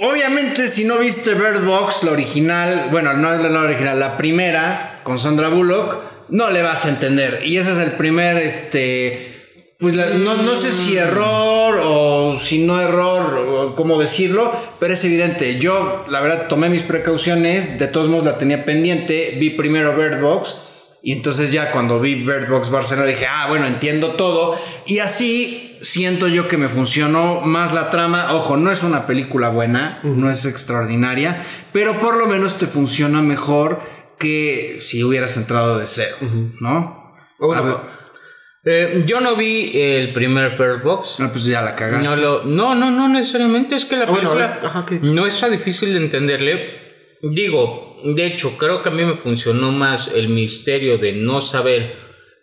Obviamente, 0.00 0.68
si 0.68 0.84
no 0.84 0.98
viste 0.98 1.34
Bird 1.34 1.64
Box, 1.64 2.02
la 2.02 2.12
original, 2.12 2.88
bueno, 2.90 3.14
no 3.14 3.32
es 3.32 3.40
la 3.40 3.60
original, 3.60 3.98
la 3.98 4.16
primera, 4.16 5.00
con 5.02 5.18
Sandra 5.18 5.48
Bullock, 5.48 5.96
no 6.28 6.50
le 6.50 6.62
vas 6.62 6.84
a 6.84 6.88
entender. 6.90 7.40
Y 7.44 7.56
ese 7.58 7.72
es 7.72 7.78
el 7.78 7.92
primer, 7.92 8.36
este, 8.36 9.74
pues 9.80 9.94
la- 9.96 10.10
no, 10.10 10.36
no 10.36 10.56
sé 10.56 10.70
si 10.72 10.96
error 10.96 11.80
o 11.84 12.38
si 12.38 12.58
no 12.58 12.80
error, 12.80 13.34
o 13.48 13.76
cómo 13.76 13.98
decirlo, 13.98 14.52
pero 14.78 14.94
es 14.94 15.04
evidente. 15.04 15.58
Yo, 15.58 16.04
la 16.08 16.20
verdad, 16.20 16.46
tomé 16.48 16.68
mis 16.68 16.82
precauciones, 16.82 17.78
de 17.78 17.88
todos 17.88 18.08
modos 18.08 18.24
la 18.24 18.38
tenía 18.38 18.64
pendiente, 18.64 19.36
vi 19.38 19.50
primero 19.50 19.96
Bird 19.96 20.20
Box. 20.20 20.56
Y 21.02 21.12
entonces 21.12 21.52
ya 21.52 21.70
cuando 21.70 22.00
vi 22.00 22.14
Bird 22.14 22.48
Box 22.48 22.70
Barcelona 22.70 23.06
dije, 23.06 23.26
ah, 23.28 23.46
bueno, 23.48 23.66
entiendo 23.66 24.12
todo. 24.12 24.58
Y 24.86 25.00
así 25.00 25.73
siento 25.84 26.26
yo 26.28 26.48
que 26.48 26.56
me 26.56 26.68
funcionó 26.68 27.40
más 27.42 27.72
la 27.72 27.90
trama. 27.90 28.32
Ojo, 28.34 28.56
no 28.56 28.70
es 28.72 28.82
una 28.82 29.06
película 29.06 29.50
buena, 29.50 30.00
no 30.02 30.30
es 30.30 30.44
extraordinaria, 30.44 31.42
pero 31.72 31.94
por 32.00 32.16
lo 32.16 32.26
menos 32.26 32.58
te 32.58 32.66
funciona 32.66 33.22
mejor 33.22 33.80
que 34.18 34.76
si 34.80 35.04
hubieras 35.04 35.36
entrado 35.36 35.78
de 35.78 35.86
cero, 35.86 36.16
¿no? 36.60 37.14
Bueno, 37.38 37.62
A 37.62 37.66
ver, 37.66 37.76
Eh, 38.66 39.02
yo 39.06 39.20
no 39.20 39.36
vi 39.36 39.72
el 39.78 40.14
primer 40.14 40.56
Bird 40.56 40.82
Box. 40.82 41.20
ah, 41.20 41.30
pues 41.30 41.44
ya 41.44 41.60
la 41.60 41.74
cagaste. 41.74 42.08
No, 42.08 42.16
lo- 42.16 42.44
no, 42.44 42.74
no, 42.74 42.90
no 42.90 43.08
necesariamente 43.08 43.74
es 43.76 43.84
que 43.84 43.96
la 43.96 44.06
bueno, 44.06 44.32
a 44.32 44.86
película 44.86 45.02
no 45.12 45.26
está 45.26 45.50
difícil 45.50 45.92
de 45.92 45.98
entenderle. 45.98 47.18
Digo, 47.22 47.96
de 48.04 48.26
hecho, 48.26 48.56
creo 48.56 48.80
que 48.80 48.88
a 48.88 48.92
mí 48.92 49.04
me 49.04 49.16
funcionó 49.16 49.70
más 49.70 50.08
el 50.14 50.28
misterio 50.28 50.96
de 50.96 51.12
no 51.12 51.40
saber 51.42 51.94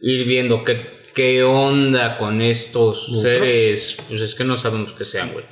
ir 0.01 0.27
viendo 0.27 0.63
qué, 0.63 0.99
qué 1.13 1.43
onda 1.43 2.17
con 2.17 2.41
estos 2.41 3.21
seres. 3.21 3.97
Pues 4.07 4.21
es 4.21 4.35
que 4.35 4.43
no 4.43 4.57
sabemos 4.57 4.93
qué 4.93 5.05
sean, 5.05 5.33
güey. 5.33 5.45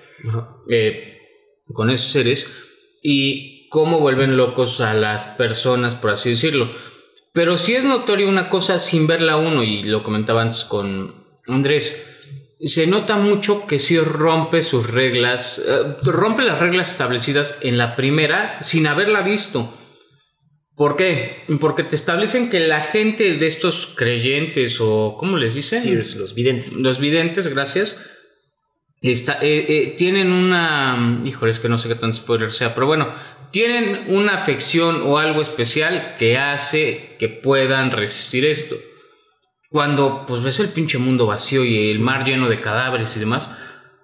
Eh, 0.69 1.17
con 1.73 1.89
esos 1.89 2.11
seres 2.11 2.51
y 3.01 3.67
cómo 3.69 3.99
vuelven 3.99 4.37
locos 4.37 4.81
a 4.81 4.93
las 4.93 5.27
personas, 5.27 5.95
por 5.95 6.11
así 6.11 6.31
decirlo. 6.31 6.69
Pero 7.33 7.57
sí 7.57 7.75
es 7.75 7.83
notorio 7.83 8.27
una 8.27 8.49
cosa 8.49 8.79
sin 8.79 9.07
verla 9.07 9.37
uno, 9.37 9.63
y 9.63 9.83
lo 9.83 10.03
comentaba 10.03 10.41
antes 10.41 10.63
con 10.63 11.25
Andrés. 11.47 12.05
Se 12.61 12.87
nota 12.87 13.15
mucho 13.15 13.65
que 13.67 13.79
sí 13.79 13.97
rompe 13.99 14.61
sus 14.61 14.89
reglas, 14.89 15.63
eh, 15.65 15.95
rompe 16.03 16.43
las 16.43 16.59
reglas 16.59 16.91
establecidas 16.91 17.59
en 17.61 17.77
la 17.77 17.95
primera 17.95 18.61
sin 18.61 18.87
haberla 18.87 19.21
visto. 19.21 19.73
¿Por 20.79 20.95
qué? 20.95 21.43
Porque 21.59 21.83
te 21.83 21.97
establecen 21.97 22.49
que 22.49 22.61
la 22.61 22.79
gente 22.79 23.33
de 23.33 23.47
estos 23.47 23.85
creyentes 23.85 24.77
o 24.79 25.17
¿cómo 25.19 25.35
les 25.35 25.53
dicen? 25.53 25.81
Sears, 25.81 26.15
los 26.15 26.33
videntes. 26.33 26.71
Los 26.71 27.01
videntes, 27.01 27.47
gracias. 27.49 27.97
Está, 29.01 29.39
eh, 29.41 29.65
eh, 29.67 29.95
tienen 29.97 30.31
una. 30.31 31.21
Híjole, 31.25 31.51
es 31.51 31.59
que 31.59 31.67
no 31.67 31.77
sé 31.77 31.89
qué 31.89 31.95
tan 31.95 32.13
spoiler 32.13 32.53
sea, 32.53 32.73
pero 32.75 32.87
bueno, 32.87 33.13
tienen 33.51 34.05
una 34.07 34.35
afección 34.35 35.01
o 35.03 35.17
algo 35.17 35.41
especial 35.41 36.15
que 36.17 36.37
hace 36.37 37.17
que 37.19 37.27
puedan 37.27 37.91
resistir 37.91 38.45
esto. 38.45 38.77
Cuando 39.69 40.23
pues 40.25 40.41
ves 40.43 40.61
el 40.61 40.69
pinche 40.69 40.97
mundo 40.97 41.25
vacío 41.25 41.65
y 41.65 41.91
el 41.91 41.99
mar 41.99 42.23
lleno 42.23 42.47
de 42.47 42.61
cadáveres 42.61 43.17
y 43.17 43.19
demás, 43.19 43.49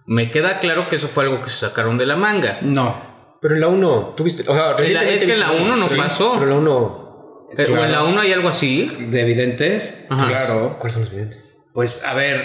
me 0.05 0.29
queda 0.29 0.59
claro 0.59 0.89
que 0.89 0.97
eso 0.97 1.07
fue 1.07 1.23
algo 1.23 1.39
que 1.39 1.49
se 1.49 1.59
sacaron 1.59 1.97
de 1.97 2.05
la 2.05 2.17
manga. 2.17 2.59
No. 2.63 3.14
Pero 3.45 3.53
en 3.55 3.61
la 3.61 3.67
1, 3.67 4.13
tuviste. 4.17 4.43
O 4.47 4.55
sea, 4.55 4.71
es 4.71 4.87
que 4.87 5.33
en 5.33 5.39
la 5.39 5.51
viste- 5.51 5.63
1 5.63 5.75
no 5.77 5.87
Sí, 5.87 5.95
pasó. 5.95 6.31
Pero 6.39 6.45
en 6.45 6.49
la 6.49 6.71
1. 6.71 7.47
Eh, 7.55 7.67
¿O 7.71 7.83
en 7.85 7.91
la 7.91 8.03
1 8.03 8.21
hay 8.21 8.33
algo 8.33 8.49
así? 8.49 8.89
¿De 9.11 9.21
evidentes? 9.21 10.07
Ajá. 10.09 10.27
Claro. 10.29 10.77
¿Cuáles 10.79 10.93
son 10.93 11.03
los 11.03 11.11
videntes? 11.11 11.43
Pues 11.71 12.03
a 12.05 12.15
ver, 12.15 12.43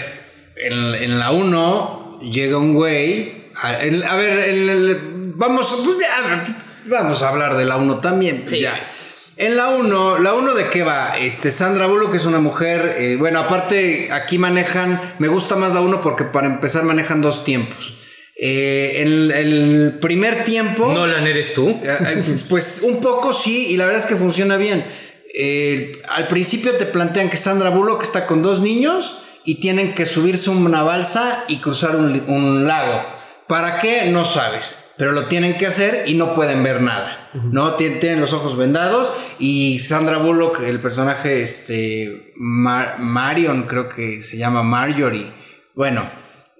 en, 0.57 0.93
en 0.93 1.17
la 1.17 1.31
1 1.31 2.19
llega 2.21 2.57
un 2.57 2.75
güey. 2.75 3.45
A, 3.59 3.77
el- 3.77 4.03
a 4.03 4.15
ver, 4.15 4.47
el- 4.49 4.99
vamos, 5.33 5.75
pues 5.83 5.97
ya, 5.99 6.43
vamos 6.85 7.23
a 7.23 7.29
hablar 7.29 7.57
de 7.57 7.65
la 7.65 7.77
1 7.77 7.97
también. 7.99 8.41
pues 8.45 8.59
ya. 8.59 8.79
En 9.37 9.57
la 9.57 9.69
1, 9.69 10.19
¿la 10.19 10.35
1 10.35 10.53
de 10.53 10.65
qué 10.67 10.83
va? 10.83 11.17
Este, 11.17 11.49
Sandra 11.49 11.87
Bullock 11.87 12.13
es 12.13 12.25
una 12.25 12.39
mujer. 12.39 12.93
eh, 12.99 13.15
bueno, 13.17 13.39
aparte, 13.39 14.09
aquí 14.11 14.37
manejan. 14.37 15.15
Me 15.17 15.29
gusta 15.29 15.55
más 15.55 15.73
la 15.73 15.81
1 15.81 15.99
porque 16.01 16.25
para 16.25 16.45
empezar 16.45 16.83
manejan 16.83 17.23
dos 17.23 17.43
tiempos. 17.43 17.95
Eh, 18.35 19.01
en 19.03 19.31
el 19.31 19.97
primer 20.01 20.43
tiempo. 20.43 20.91
Nolan, 20.93 21.27
¿eres 21.27 21.53
tú? 21.53 21.69
Eh, 21.69 21.97
eh, 22.07 22.23
Pues 22.49 22.79
un 22.83 23.01
poco 23.01 23.33
sí, 23.33 23.67
y 23.69 23.77
la 23.77 23.85
verdad 23.85 24.01
es 24.01 24.07
que 24.07 24.15
funciona 24.15 24.57
bien. 24.57 24.83
Eh, 25.33 26.01
al 26.09 26.27
principio 26.27 26.73
te 26.73 26.85
plantean 26.85 27.29
que 27.29 27.37
Sandra 27.37 27.69
Bullock 27.69 28.03
está 28.03 28.25
con 28.25 28.41
dos 28.41 28.59
niños 28.59 29.17
y 29.45 29.55
tienen 29.61 29.93
que 29.93 30.05
subirse 30.05 30.49
a 30.49 30.53
una 30.53 30.83
balsa 30.83 31.45
y 31.47 31.57
cruzar 31.57 31.95
un, 31.95 32.65
lago. 32.67 33.03
¿Para 33.47 33.79
qué? 33.79 34.05
No 34.11 34.23
sabes, 34.25 34.91
pero 34.97 35.11
lo 35.11 35.25
tienen 35.25 35.57
que 35.57 35.67
hacer 35.67 36.03
y 36.07 36.13
no 36.15 36.35
pueden 36.35 36.63
ver 36.63 36.81
nada. 36.81 37.29
¿no? 37.33 37.75
Tien- 37.77 37.99
Tienen 37.99 38.21
los 38.21 38.33
ojos 38.33 38.57
vendados 38.57 39.11
y 39.39 39.79
Sandra 39.79 40.17
Bullock, 40.17 40.61
el 40.61 40.79
personaje 40.79 41.41
este, 41.41 42.33
Mar- 42.35 42.97
Marion, 42.99 43.63
creo 43.63 43.87
que 43.89 44.21
se 44.23 44.37
llama 44.37 44.63
Marjorie. 44.63 45.31
Bueno, 45.75 46.05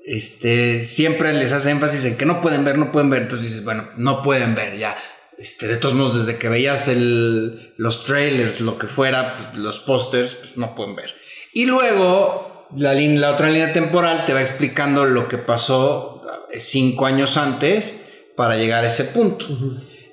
este, 0.06 0.84
siempre 0.84 1.34
les 1.34 1.52
hace 1.52 1.70
énfasis 1.70 2.06
en 2.06 2.18
que 2.18 2.26
no 2.26 2.42
pueden 2.42 2.64
ver, 2.66 2.78
no 2.78 2.92
pueden 2.92 3.10
ver. 3.10 3.24
Entonces 3.24 3.48
dices, 3.48 3.64
bueno, 3.64 3.88
no 3.98 4.22
pueden 4.22 4.56
ver 4.56 4.78
ya. 4.78 4.96
Este, 5.38 5.68
de 5.68 5.78
todos 5.78 5.96
modos, 5.96 6.26
desde 6.26 6.38
que 6.38 6.50
veías 6.50 6.88
el, 6.88 7.74
los 7.78 8.04
trailers, 8.04 8.62
lo 8.62 8.78
que 8.78 8.88
fuera, 8.88 9.38
pues, 9.38 9.58
los 9.58 9.80
pósters, 9.80 10.36
pues 10.36 10.58
no 10.58 10.76
pueden 10.76 10.96
ver. 10.96 11.16
Y 11.54 11.66
luego, 11.66 12.68
la, 12.78 12.94
la 12.94 13.32
otra 13.32 13.50
línea 13.50 13.74
temporal 13.74 14.26
te 14.26 14.34
va 14.34 14.42
explicando 14.42 15.06
lo 15.06 15.28
que 15.28 15.38
pasó 15.38 16.22
eh, 16.52 16.60
cinco 16.60 17.06
años 17.06 17.38
antes 17.38 18.02
para 18.36 18.56
llegar 18.56 18.84
a 18.84 18.88
ese 18.88 19.06
punto. 19.06 19.46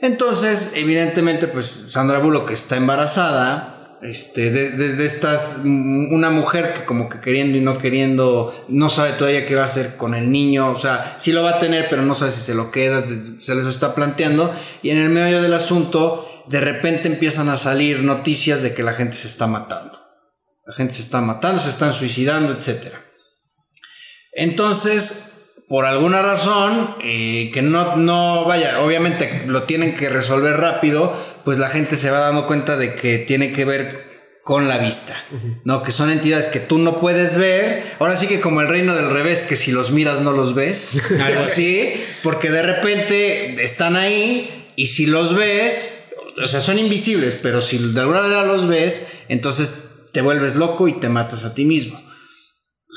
Entonces, 0.01 0.73
evidentemente, 0.75 1.47
pues 1.47 1.67
Sandra 1.89 2.19
Bullock 2.19 2.51
está 2.51 2.77
embarazada. 2.77 3.78
Este, 4.01 4.53
de, 4.53 5.05
estas, 5.05 5.63
mm, 5.65 6.13
una 6.13 6.31
mujer 6.31 6.73
que 6.73 6.85
como 6.85 7.09
que 7.09 7.21
queriendo 7.21 7.59
y 7.59 7.61
no 7.61 7.79
queriendo, 7.79 8.55
no 8.69 8.91
sabe 8.91 9.13
todavía 9.13 9.45
qué 9.45 9.57
va 9.57 9.63
a 9.63 9.67
hacer 9.67 9.97
con 9.97 10.15
el 10.15 10.31
niño, 10.31 10.71
o 10.71 10.77
sea, 10.77 11.17
sí 11.19 11.33
lo 11.33 11.43
va 11.43 11.57
a 11.57 11.59
tener, 11.59 11.89
pero 11.91 12.03
no 12.03 12.15
sabe 12.15 12.31
si 12.31 12.41
se 12.41 12.55
lo 12.55 12.71
queda, 12.71 13.03
se 13.39 13.55
les 13.57 13.67
está 13.67 13.97
planteando, 13.97 14.55
y 14.83 14.91
en 14.91 14.99
el 14.99 15.09
medio 15.09 15.43
del 15.43 15.53
asunto, 15.53 16.45
de 16.47 16.61
repente 16.61 17.09
empiezan 17.09 17.49
a 17.49 17.57
salir 17.57 18.03
noticias 18.03 18.63
de 18.63 18.73
que 18.73 18.85
la 18.85 18.93
gente 18.93 19.17
se 19.17 19.27
está 19.27 19.49
matando. 19.49 19.99
La 20.65 20.75
gente 20.75 20.95
se 20.95 21.03
está 21.03 21.21
matando, 21.21 21.61
se 21.61 21.71
están 21.71 21.93
suicidando, 21.93 22.53
etcétera. 22.53 23.05
Entonces, 24.33 25.29
por 25.69 25.85
alguna 25.85 26.23
razón, 26.23 26.95
eh, 27.03 27.51
que 27.53 27.61
no, 27.61 27.97
no, 27.97 28.45
vaya, 28.45 28.81
obviamente 28.81 29.45
lo 29.47 29.65
tienen 29.65 29.95
que 29.95 30.09
resolver 30.09 30.57
rápido, 30.57 31.15
pues 31.49 31.57
la 31.57 31.71
gente 31.71 31.97
se 31.97 32.11
va 32.11 32.19
dando 32.19 32.47
cuenta 32.47 32.77
de 32.77 32.95
que 32.95 33.17
tiene 33.17 33.55
que 33.55 33.65
ver 33.65 34.05
con 34.45 34.69
la 34.69 34.77
vista, 34.77 35.17
¿no? 35.65 35.83
Que 35.83 35.93
son 35.93 36.11
entidades 36.11 36.47
que 36.47 36.61
tú 36.61 36.77
no 36.77 37.01
puedes 37.01 37.39
ver. 37.39 37.85
Ahora 38.01 38.19
sí 38.19 38.27
que 38.27 38.39
como 38.39 38.61
el 38.61 38.69
reino 38.69 38.95
del 38.95 39.09
revés, 39.09 39.41
que 39.41 39.57
si 39.57 39.73
los 39.73 39.91
miras 39.91 40.21
no 40.21 40.33
los 40.33 40.55
ves, 40.55 41.01
algo 41.23 41.41
así, 41.41 41.95
porque 42.23 42.51
de 42.51 42.63
repente 42.63 43.65
están 43.65 43.97
ahí 43.97 44.69
y 44.77 44.89
si 44.89 45.07
los 45.07 45.35
ves, 45.35 46.11
o 46.37 46.47
sea, 46.47 46.61
son 46.61 46.79
invisibles, 46.79 47.39
pero 47.43 47.63
si 47.63 47.79
de 47.79 47.99
alguna 47.99 48.21
manera 48.21 48.45
los 48.45 48.69
ves, 48.69 49.07
entonces 49.31 49.95
te 50.13 50.21
vuelves 50.21 50.55
loco 50.55 50.87
y 50.87 51.01
te 51.01 51.09
matas 51.09 51.47
a 51.47 51.55
ti 51.55 51.65
mismo. 51.65 51.99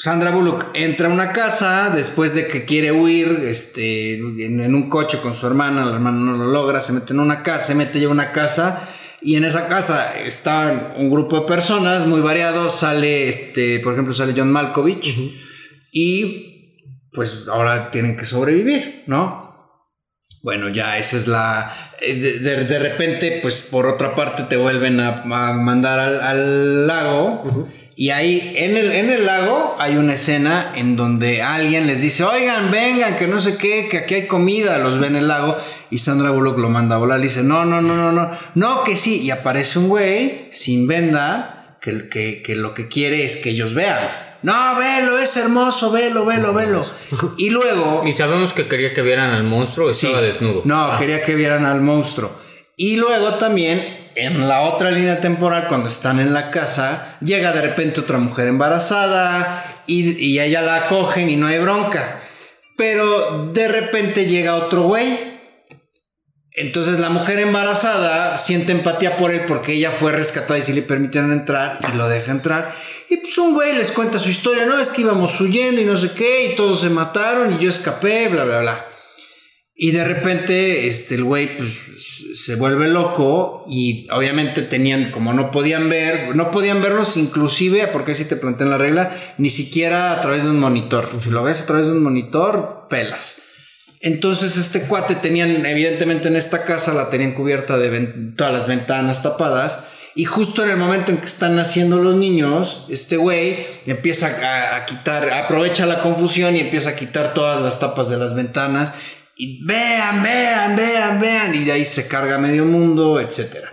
Sandra 0.01 0.31
Bullock 0.31 0.69
entra 0.73 1.07
a 1.07 1.11
una 1.11 1.31
casa 1.31 1.91
después 1.93 2.33
de 2.33 2.47
que 2.47 2.65
quiere 2.65 2.91
huir 2.91 3.43
este, 3.45 4.15
en, 4.15 4.59
en 4.59 4.73
un 4.73 4.89
coche 4.89 5.19
con 5.21 5.35
su 5.35 5.45
hermana, 5.45 5.85
la 5.85 5.93
hermana 5.93 6.17
no 6.17 6.33
lo 6.37 6.45
logra, 6.51 6.81
se 6.81 6.91
mete 6.91 7.13
en 7.13 7.19
una 7.19 7.43
casa, 7.43 7.67
se 7.67 7.75
mete 7.75 7.99
ya 7.99 8.07
a 8.07 8.11
una 8.11 8.31
casa 8.31 8.81
y 9.21 9.35
en 9.35 9.43
esa 9.45 9.67
casa 9.67 10.17
está 10.19 10.93
un 10.97 11.11
grupo 11.11 11.41
de 11.41 11.45
personas 11.45 12.07
muy 12.07 12.19
variados, 12.21 12.79
sale 12.79 13.29
este, 13.29 13.79
por 13.79 13.93
ejemplo, 13.93 14.13
sale 14.15 14.33
John 14.35 14.51
Malkovich 14.51 15.15
y 15.91 16.79
pues 17.13 17.45
ahora 17.47 17.91
tienen 17.91 18.17
que 18.17 18.25
sobrevivir, 18.25 19.03
¿no? 19.05 19.51
Bueno, 20.43 20.69
ya 20.69 20.97
esa 20.97 21.17
es 21.17 21.27
la... 21.27 21.71
eh, 22.01 22.15
De, 22.15 22.39
de- 22.39 22.65
de 22.65 22.79
repente, 22.79 23.37
pues 23.43 23.57
por 23.59 23.85
otra 23.85 24.15
parte 24.15 24.41
te 24.49 24.57
vuelven 24.57 24.99
a, 24.99 25.09
a 25.21 25.53
mandar 25.53 25.99
al, 25.99 26.19
al 26.21 26.87
lago. 26.87 27.67
Y 28.01 28.09
ahí 28.09 28.53
en 28.55 28.77
el, 28.77 28.91
en 28.93 29.11
el 29.11 29.27
lago 29.27 29.75
hay 29.77 29.95
una 29.95 30.15
escena 30.15 30.71
en 30.75 30.95
donde 30.95 31.43
alguien 31.43 31.85
les 31.85 32.01
dice, 32.01 32.23
oigan, 32.23 32.71
vengan, 32.71 33.15
que 33.15 33.27
no 33.27 33.39
sé 33.39 33.57
qué, 33.57 33.87
que 33.91 33.99
aquí 33.99 34.15
hay 34.15 34.25
comida, 34.25 34.79
los 34.79 34.97
ve 34.99 35.05
en 35.05 35.17
el 35.17 35.27
lago. 35.27 35.55
Y 35.91 35.99
Sandra 35.99 36.31
Bullock 36.31 36.57
lo 36.57 36.67
manda 36.69 36.95
a 36.95 36.97
volar, 36.97 37.19
le 37.19 37.25
dice, 37.25 37.43
no, 37.43 37.63
no, 37.63 37.79
no, 37.79 37.95
no, 37.95 38.11
no, 38.11 38.31
no, 38.55 38.83
que 38.85 38.95
sí. 38.95 39.21
Y 39.21 39.29
aparece 39.29 39.77
un 39.77 39.87
güey 39.87 40.47
sin 40.49 40.87
venda 40.87 41.77
que, 41.79 42.09
que, 42.09 42.41
que 42.41 42.55
lo 42.55 42.73
que 42.73 42.87
quiere 42.87 43.23
es 43.23 43.37
que 43.37 43.51
ellos 43.51 43.75
vean. 43.75 43.99
No, 44.41 44.75
velo, 44.77 45.19
es 45.19 45.37
hermoso, 45.37 45.91
velo, 45.91 46.25
velo, 46.25 46.55
velo. 46.55 46.81
Y 47.37 47.51
luego... 47.51 48.01
Y 48.07 48.13
sabemos 48.13 48.51
que 48.53 48.67
quería 48.67 48.93
que 48.93 49.03
vieran 49.03 49.29
al 49.29 49.43
monstruo, 49.43 49.91
estaba 49.91 50.17
Sí. 50.21 50.25
desnudo. 50.25 50.63
No, 50.65 50.85
Ah. 50.93 50.97
quería 50.97 51.21
que 51.23 51.35
vieran 51.35 51.65
al 51.65 51.81
monstruo. 51.81 52.31
Y 52.81 52.95
luego 52.95 53.35
también, 53.35 54.09
en 54.15 54.47
la 54.47 54.61
otra 54.61 54.89
línea 54.89 55.21
temporal, 55.21 55.67
cuando 55.67 55.87
están 55.87 56.19
en 56.19 56.33
la 56.33 56.49
casa, 56.49 57.15
llega 57.23 57.51
de 57.51 57.61
repente 57.61 57.99
otra 57.99 58.17
mujer 58.17 58.47
embarazada 58.47 59.83
y, 59.85 60.17
y 60.19 60.39
ella 60.39 60.63
la 60.63 60.77
acogen 60.77 61.29
y 61.29 61.35
no 61.35 61.45
hay 61.45 61.59
bronca. 61.59 62.21
Pero 62.77 63.51
de 63.53 63.67
repente 63.67 64.25
llega 64.25 64.55
otro 64.55 64.81
güey. 64.81 65.15
Entonces 66.53 66.97
la 66.97 67.09
mujer 67.09 67.37
embarazada 67.37 68.39
siente 68.39 68.71
empatía 68.71 69.15
por 69.15 69.29
él 69.29 69.41
porque 69.47 69.73
ella 69.73 69.91
fue 69.91 70.11
rescatada 70.11 70.57
y 70.57 70.63
si 70.63 70.73
le 70.73 70.81
permitieron 70.81 71.31
entrar 71.31 71.77
y 71.87 71.95
lo 71.95 72.09
deja 72.09 72.31
entrar. 72.31 72.73
Y 73.11 73.17
pues 73.17 73.37
un 73.37 73.53
güey 73.53 73.75
les 73.75 73.91
cuenta 73.91 74.17
su 74.17 74.29
historia, 74.29 74.65
no, 74.65 74.79
es 74.79 74.89
que 74.89 75.01
íbamos 75.01 75.39
huyendo 75.39 75.79
y 75.79 75.85
no 75.85 75.95
sé 75.97 76.13
qué 76.13 76.45
y 76.45 76.55
todos 76.55 76.81
se 76.81 76.89
mataron 76.89 77.53
y 77.53 77.63
yo 77.63 77.69
escapé, 77.69 78.27
bla, 78.27 78.43
bla, 78.43 78.61
bla. 78.61 78.90
Y 79.83 79.89
de 79.89 80.03
repente, 80.03 80.85
este, 80.85 81.15
el 81.15 81.23
güey, 81.23 81.57
pues, 81.57 81.71
se 82.35 82.53
vuelve 82.53 82.87
loco 82.87 83.65
y 83.67 84.07
obviamente 84.11 84.61
tenían, 84.61 85.09
como 85.09 85.33
no 85.33 85.49
podían 85.49 85.89
ver, 85.89 86.35
no 86.35 86.51
podían 86.51 86.83
verlos 86.83 87.17
inclusive, 87.17 87.87
porque 87.87 88.11
así 88.11 88.25
te 88.25 88.35
plantean 88.35 88.69
la 88.69 88.77
regla, 88.77 89.33
ni 89.39 89.49
siquiera 89.49 90.11
a 90.11 90.21
través 90.21 90.43
de 90.43 90.51
un 90.51 90.59
monitor. 90.59 91.09
Si 91.19 91.31
lo 91.31 91.41
ves 91.41 91.63
a 91.63 91.65
través 91.65 91.87
de 91.87 91.93
un 91.93 92.03
monitor, 92.03 92.85
pelas. 92.91 93.37
Entonces 94.01 94.55
este 94.55 94.81
cuate 94.81 95.15
tenían, 95.15 95.65
evidentemente 95.65 96.27
en 96.27 96.35
esta 96.35 96.63
casa 96.63 96.93
la 96.93 97.09
tenían 97.09 97.31
cubierta 97.31 97.79
de 97.79 98.33
todas 98.37 98.53
las 98.53 98.67
ventanas 98.67 99.23
tapadas. 99.23 99.79
Y 100.13 100.25
justo 100.25 100.63
en 100.63 100.69
el 100.69 100.77
momento 100.77 101.09
en 101.09 101.17
que 101.17 101.25
están 101.25 101.55
naciendo 101.55 101.97
los 101.97 102.15
niños, 102.17 102.85
este 102.89 103.17
güey 103.17 103.65
empieza 103.87 104.75
a 104.75 104.85
quitar, 104.85 105.27
aprovecha 105.31 105.87
la 105.87 106.01
confusión 106.01 106.55
y 106.55 106.59
empieza 106.59 106.91
a 106.91 106.95
quitar 106.95 107.33
todas 107.33 107.59
las 107.63 107.79
tapas 107.79 108.09
de 108.09 108.17
las 108.17 108.35
ventanas. 108.35 108.91
Y 109.43 109.65
vean, 109.65 110.21
vean, 110.21 110.75
vean, 110.75 111.19
vean. 111.19 111.55
Y 111.55 111.63
de 111.63 111.71
ahí 111.71 111.83
se 111.83 112.07
carga 112.07 112.37
medio 112.37 112.63
mundo, 112.63 113.19
etcétera. 113.19 113.71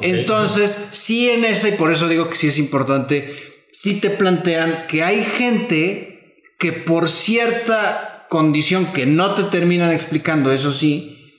Entonces, 0.00 0.74
sí 0.92 1.28
en 1.28 1.44
esa, 1.44 1.68
y 1.68 1.72
por 1.72 1.92
eso 1.92 2.08
digo 2.08 2.30
que 2.30 2.34
sí 2.34 2.46
es 2.46 2.56
importante, 2.56 3.66
sí 3.70 4.00
te 4.00 4.08
plantean 4.08 4.84
que 4.88 5.02
hay 5.02 5.22
gente 5.22 6.46
que 6.58 6.72
por 6.72 7.10
cierta 7.10 8.26
condición 8.30 8.86
que 8.86 9.04
no 9.04 9.34
te 9.34 9.42
terminan 9.44 9.92
explicando, 9.92 10.50
eso 10.50 10.72
sí, 10.72 11.30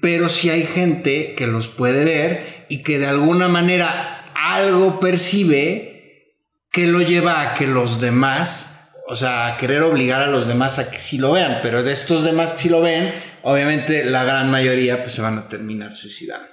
pero 0.00 0.28
sí 0.28 0.50
hay 0.50 0.64
gente 0.64 1.36
que 1.36 1.46
los 1.46 1.68
puede 1.68 2.04
ver 2.04 2.66
y 2.68 2.82
que 2.82 2.98
de 2.98 3.06
alguna 3.06 3.46
manera 3.46 4.32
algo 4.34 4.98
percibe 4.98 6.34
que 6.72 6.88
lo 6.88 7.00
lleva 7.00 7.42
a 7.42 7.54
que 7.54 7.68
los 7.68 8.00
demás, 8.00 8.79
o 9.10 9.16
sea, 9.16 9.56
querer 9.58 9.82
obligar 9.82 10.22
a 10.22 10.28
los 10.28 10.46
demás 10.46 10.78
a 10.78 10.88
que 10.88 11.00
sí 11.00 11.18
lo 11.18 11.32
vean, 11.32 11.58
pero 11.62 11.82
de 11.82 11.92
estos 11.92 12.22
demás 12.22 12.52
que 12.52 12.60
sí 12.60 12.68
lo 12.68 12.80
ven, 12.80 13.12
obviamente 13.42 14.04
la 14.04 14.22
gran 14.22 14.52
mayoría 14.52 15.02
pues 15.02 15.14
se 15.14 15.20
van 15.20 15.36
a 15.36 15.48
terminar 15.48 15.92
suicidando. 15.92 16.46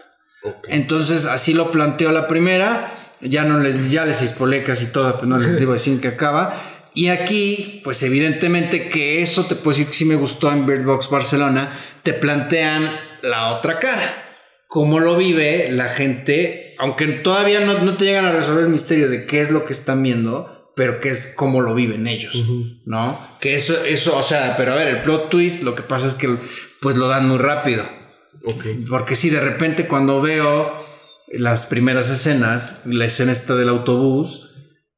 Entonces 0.68 1.26
así 1.26 1.54
lo 1.54 1.70
planteó 1.70 2.12
la 2.12 2.26
primera, 2.26 2.92
ya 3.22 3.44
no 3.44 3.60
les, 3.60 3.92
ya 3.92 4.06
les 4.06 4.24
hispolé 4.24 4.64
casi 4.64 4.88
todo, 4.88 5.18
pues 5.18 5.28
no 5.28 5.38
les 5.38 5.56
digo 5.60 5.74
decir 5.74 6.02
que 6.02 6.08
acaba. 6.08 6.60
Y 6.96 7.10
aquí, 7.10 7.80
pues 7.84 8.02
evidentemente 8.02 8.90
que 8.90 9.22
eso 9.22 9.46
te 9.46 9.54
puedo 9.54 9.78
decir 9.78 9.92
que 9.92 9.94
sí 9.94 10.06
me 10.06 10.16
gustó 10.16 10.52
en 10.52 10.66
Bird 10.66 10.84
Box 10.84 11.12
Barcelona, 11.12 11.72
te 12.02 12.14
plantean 12.14 12.90
la 13.22 13.50
otra 13.50 13.78
cara. 13.78 14.26
Cómo 14.66 15.00
lo 15.00 15.16
vive 15.16 15.70
la 15.70 15.90
gente, 15.90 16.74
aunque 16.80 17.06
todavía 17.06 17.60
no, 17.60 17.78
no 17.78 17.94
te 17.94 18.06
llegan 18.06 18.26
a 18.26 18.32
resolver 18.32 18.64
el 18.64 18.72
misterio 18.72 19.10
de 19.10 19.28
qué 19.28 19.42
es 19.42 19.52
lo 19.52 19.64
que 19.64 19.74
están 19.74 20.02
viendo, 20.02 20.57
pero 20.78 21.00
que 21.00 21.10
es 21.10 21.34
cómo 21.36 21.60
lo 21.62 21.74
viven 21.74 22.06
ellos, 22.08 22.36
¿no? 22.86 23.20
Que 23.42 23.56
eso, 23.56 23.84
eso, 23.84 24.16
o 24.16 24.22
sea, 24.22 24.56
pero 24.56 24.74
a 24.74 24.76
ver, 24.76 24.88
el 24.88 25.02
plot 25.02 25.30
twist, 25.30 25.64
lo 25.64 25.74
que 25.74 25.82
pasa 25.82 26.06
es 26.06 26.14
que 26.14 26.30
pues 26.80 26.96
lo 26.96 27.08
dan 27.08 27.28
muy 27.28 27.40
rápido. 27.40 27.84
Ok. 28.46 28.64
Porque 28.88 29.16
si 29.16 29.32
de 29.32 29.42
repente 29.42 29.88
cuando 29.88 30.22
veo 30.22 30.86
las 31.34 31.66
primeras 31.66 32.12
escenas, 32.12 32.86
la 32.86 33.06
escena 33.06 33.32
esta 33.32 33.56
del 33.56 33.70
autobús, 33.70 34.52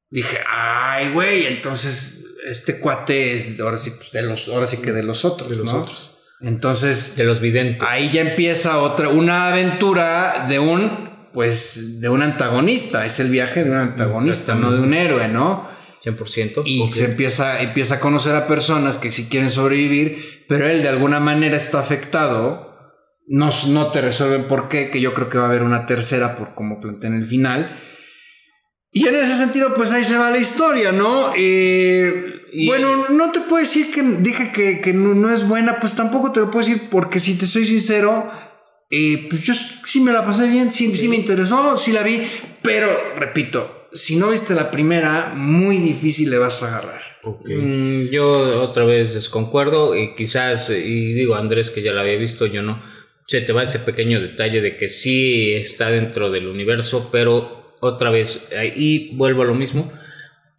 dije, 0.10 0.38
ay, 0.54 1.14
güey, 1.14 1.46
entonces 1.46 2.26
este 2.46 2.80
cuate 2.80 3.34
es 3.34 3.58
ahora 3.62 3.78
sí, 3.78 3.92
pues, 3.92 4.12
de 4.12 4.24
los, 4.24 4.50
ahora 4.50 4.68
sí 4.68 4.78
que 4.82 4.92
de 4.92 5.04
los 5.04 5.24
otros, 5.24 5.50
De 5.50 5.56
los 5.56 5.66
¿no? 5.66 5.82
otros. 5.84 6.12
Entonces, 6.42 7.16
De 7.16 7.24
los 7.24 7.40
videntes. 7.40 7.88
ahí 7.88 8.12
ya 8.12 8.20
empieza 8.22 8.80
otra, 8.80 9.08
una 9.08 9.48
aventura 9.48 10.46
de 10.50 10.60
un, 10.60 11.10
pues, 11.34 12.02
de 12.02 12.10
un 12.10 12.22
antagonista. 12.22 13.06
Es 13.06 13.22
el 13.22 13.30
viaje 13.30 13.64
de 13.64 13.72
un 13.72 13.78
antagonista, 13.78 14.56
no 14.56 14.72
de 14.74 14.82
un 14.82 14.94
héroe, 14.94 15.30
¿no? 15.30 15.69
100%. 16.04 16.62
Y 16.66 16.82
Ok. 16.82 16.94
se 16.94 17.06
empieza, 17.06 17.62
empieza 17.62 17.96
a 17.96 18.00
conocer 18.00 18.36
a 18.36 18.48
personas 18.48 18.98
que 18.98 19.12
sí 19.12 19.28
quieren 19.30 19.50
sobrevivir, 19.50 20.46
pero 20.48 20.68
él 20.68 20.82
de 20.82 20.90
alguna 20.90 21.20
manera 21.20 21.58
está 21.58 21.80
afectado. 21.80 22.68
No, 23.28 23.50
no 23.68 23.92
te 23.92 24.02
resuelven 24.02 24.46
por 24.46 24.68
qué, 24.70 24.90
que 24.90 25.02
yo 25.02 25.14
creo 25.14 25.30
que 25.30 25.38
va 25.38 25.46
a 25.46 25.48
haber 25.50 25.64
una 25.64 25.86
tercera 25.86 26.36
por 26.38 26.54
como 26.56 26.80
planteé 26.80 27.10
en 27.10 27.16
el 27.18 27.26
final. 27.26 27.80
Y 28.92 29.08
en 29.08 29.14
ese 29.16 29.38
sentido, 29.38 29.76
pues 29.76 29.92
ahí 29.92 30.04
se 30.04 30.18
va 30.18 30.32
la 30.32 30.40
historia, 30.40 30.92
¿no? 30.92 31.32
Eh, 31.38 32.36
Y- 32.52 32.66
Bueno, 32.66 33.06
no 33.10 33.32
te 33.32 33.42
puedo 33.42 33.62
decir 33.62 33.94
que 33.94 34.02
dije 34.02 34.52
que, 34.52 34.82
que 34.82 34.92
no, 34.92 35.14
no 35.14 35.30
es 35.32 35.48
buena, 35.48 35.80
pues 35.80 35.94
tampoco 35.94 36.32
te 36.32 36.40
lo 36.40 36.50
puedo 36.50 36.66
decir 36.66 36.88
porque 36.90 37.20
si 37.20 37.36
te 37.38 37.46
soy 37.46 37.64
sincero, 37.64 38.28
eh, 38.90 39.28
pues 39.30 39.44
yo 39.44 39.54
sí 39.86 40.00
me 40.02 40.12
la 40.12 40.26
pasé 40.26 40.48
bien, 40.48 40.72
sí, 40.72 40.96
sí 40.98 41.08
me 41.08 41.16
interesó, 41.16 41.78
sí 41.78 41.92
la 41.92 42.02
vi, 42.02 42.24
pero 42.64 42.88
repito, 43.18 43.79
si 43.92 44.18
no 44.18 44.30
viste 44.30 44.54
la 44.54 44.72
primera, 44.72 45.34
muy 45.36 45.78
difícil 45.78 46.30
le 46.30 46.38
vas 46.38 46.62
a 46.62 46.68
agarrar. 46.68 47.02
Ok. 47.24 47.50
Mm, 47.50 48.10
yo 48.10 48.62
otra 48.62 48.86
vez 48.86 49.14
desconcuerdo 49.14 49.96
y 49.96 50.16
quizás, 50.16 50.70
y 50.70 51.14
digo 51.14 51.36
Andrés 51.36 51.70
que 51.70 51.82
ya 51.82 51.94
la 51.94 52.02
había 52.02 52.18
visto, 52.18 52.46
yo 52.46 52.62
no, 52.62 52.82
se 53.28 53.42
te 53.42 53.54
va 53.54 53.64
ese 53.64 53.80
pequeño 53.80 54.22
detalle 54.22 54.62
de 54.62 54.78
que 54.78 54.90
sí 54.90 55.54
está 55.54 55.90
dentro 55.90 56.32
del 56.32 56.48
universo, 56.48 57.10
pero 57.12 57.76
otra 57.80 58.10
vez, 58.10 58.50
ahí 58.58 59.12
vuelvo 59.14 59.44
a 59.44 59.46
lo 59.46 59.56
mismo, 59.56 59.92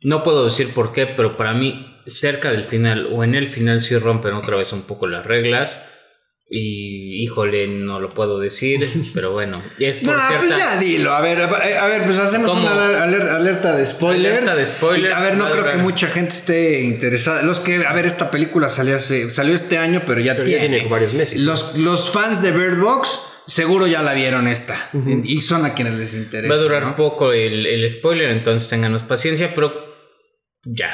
no 0.02 0.22
puedo 0.22 0.44
decir 0.44 0.72
por 0.72 0.92
qué, 0.92 1.06
pero 1.06 1.36
para 1.36 1.52
mí 1.52 1.96
cerca 2.06 2.50
del 2.50 2.64
final 2.64 3.08
o 3.12 3.24
en 3.24 3.34
el 3.34 3.48
final 3.48 3.80
sí 3.80 3.96
rompen 3.96 4.34
otra 4.34 4.56
vez 4.56 4.72
un 4.72 4.82
poco 4.82 5.06
las 5.06 5.26
reglas. 5.26 5.82
Y 6.52 7.22
híjole, 7.22 7.68
no 7.68 8.00
lo 8.00 8.08
puedo 8.08 8.40
decir, 8.40 8.84
pero 9.14 9.30
bueno, 9.30 9.62
es 9.78 9.98
por 9.98 10.16
No, 10.16 10.18
cierta- 10.26 10.38
pues 10.38 10.56
ya 10.56 10.76
dilo. 10.78 11.12
A 11.12 11.20
ver, 11.20 11.40
a 11.42 11.44
a 11.44 11.86
ver, 11.86 12.02
pues 12.04 12.18
hacemos 12.18 12.50
¿Cómo? 12.50 12.62
una 12.62 13.04
aler- 13.04 13.28
alerta 13.28 13.76
de 13.76 13.86
spoilers. 13.86 14.36
Alerta 14.38 14.56
de 14.56 14.66
spoilers. 14.66 15.10
Y, 15.10 15.16
a 15.16 15.20
ver, 15.20 15.36
no 15.36 15.48
creo 15.50 15.70
que 15.70 15.76
mucha 15.78 16.08
gente 16.08 16.30
esté 16.34 16.80
interesada. 16.82 17.42
Los 17.44 17.60
que, 17.60 17.86
a 17.86 17.92
ver, 17.92 18.04
esta 18.04 18.32
película 18.32 18.68
salió 18.68 18.96
hace, 18.96 19.30
salió 19.30 19.54
este 19.54 19.78
año, 19.78 20.02
pero 20.04 20.20
ya 20.20 20.34
Pero 20.34 20.48
ya 20.48 20.58
tiene. 20.58 20.78
tiene 20.78 20.90
varios 20.90 21.14
meses. 21.14 21.42
Los, 21.42 21.76
los 21.78 22.10
fans 22.10 22.42
de 22.42 22.50
Bird 22.50 22.80
Box 22.80 23.20
seguro 23.46 23.86
ya 23.86 24.02
la 24.02 24.12
vieron 24.14 24.48
esta. 24.48 24.90
Y 25.22 25.42
son 25.42 25.64
a 25.64 25.74
quienes 25.74 25.94
les 25.94 26.14
interesa. 26.14 26.52
Va 26.52 26.58
a 26.58 26.62
durar 26.62 26.82
¿no? 26.82 26.96
poco 26.96 27.32
el, 27.32 27.64
el 27.64 27.88
spoiler, 27.88 28.28
entonces 28.30 28.68
ténganos 28.68 29.04
paciencia, 29.04 29.54
pero 29.54 29.72
ya. 30.64 30.88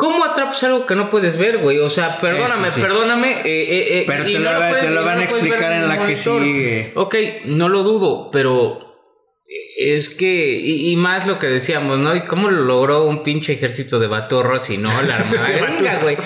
¿Cómo 0.00 0.24
atrapas 0.24 0.62
algo 0.64 0.86
que 0.86 0.94
no 0.94 1.10
puedes 1.10 1.36
ver, 1.36 1.58
güey? 1.58 1.78
O 1.78 1.88
sea, 1.88 2.16
perdóname, 2.18 2.70
sí. 2.70 2.80
perdóname. 2.80 3.30
eh, 3.32 3.42
eh, 3.44 3.98
eh, 4.00 4.04
Pero 4.06 4.24
te 4.24 4.32
no 4.32 4.38
lo 4.52 4.58
va- 4.60 4.68
puedes- 4.70 4.84
te 4.84 4.90
lo 4.90 5.00
no 5.00 5.06
van 5.06 5.18
a 5.20 5.22
explicar 5.24 5.72
en 5.72 5.88
la 5.88 6.06
que 6.06 6.16
sigue. 6.16 6.92
Ok, 6.94 7.14
no 7.44 7.68
lo 7.68 7.82
dudo, 7.82 8.30
pero 8.32 8.89
Es 9.82 10.10
que, 10.10 10.58
y, 10.60 10.94
más 10.96 11.26
lo 11.26 11.38
que 11.38 11.46
decíamos, 11.46 11.98
¿no? 11.98 12.14
¿Y 12.14 12.26
cómo 12.26 12.50
lo 12.50 12.64
logró 12.64 13.06
un 13.06 13.22
pinche 13.22 13.54
ejército 13.54 13.98
de 13.98 14.08
batorros 14.08 14.68
y 14.68 14.76
no 14.76 14.90
la 15.02 15.16
armada 15.20 15.48
gringa, 15.48 15.98
güey? 16.02 16.18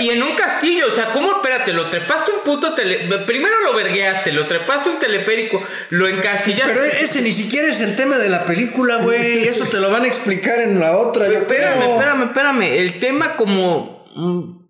y 0.00 0.08
en 0.08 0.22
un 0.22 0.34
castillo, 0.34 0.86
o 0.88 0.90
sea, 0.90 1.12
¿cómo, 1.12 1.32
espérate, 1.32 1.74
lo 1.74 1.90
trepaste 1.90 2.32
un 2.32 2.40
puto 2.42 2.72
tele... 2.72 3.06
Primero 3.26 3.60
lo 3.60 3.74
vergueaste, 3.74 4.32
lo 4.32 4.46
trepaste 4.46 4.88
un 4.88 4.98
teleférico, 4.98 5.62
lo 5.90 6.08
encasillaste... 6.08 6.72
Pero 6.72 6.82
ese 6.82 7.20
ni 7.20 7.32
siquiera 7.32 7.68
es 7.68 7.82
el 7.82 7.94
tema 7.94 8.16
de 8.16 8.30
la 8.30 8.46
película, 8.46 8.96
güey. 8.96 9.44
Eso 9.48 9.66
te 9.66 9.80
lo 9.80 9.90
van 9.90 10.04
a 10.04 10.06
explicar 10.06 10.60
en 10.60 10.80
la 10.80 10.96
otra, 10.96 11.26
yo 11.26 11.40
espérame, 11.40 11.82
Espérame, 11.82 12.22
espérame, 12.22 12.62
El 12.62 13.00
tema 13.00 13.36
como... 13.36 14.06
Mm, 14.16 14.64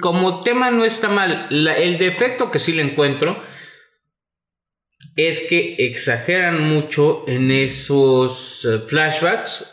como 0.00 0.40
tema 0.40 0.72
no 0.72 0.84
está 0.84 1.10
mal. 1.10 1.46
el 1.50 1.98
defecto 1.98 2.50
que 2.50 2.58
sí 2.58 2.72
le 2.72 2.82
encuentro 2.82 3.40
es 5.16 5.40
que 5.42 5.76
exageran 5.78 6.68
mucho 6.68 7.24
en 7.26 7.50
esos 7.50 8.64
eh, 8.64 8.78
flashbacks 8.86 9.66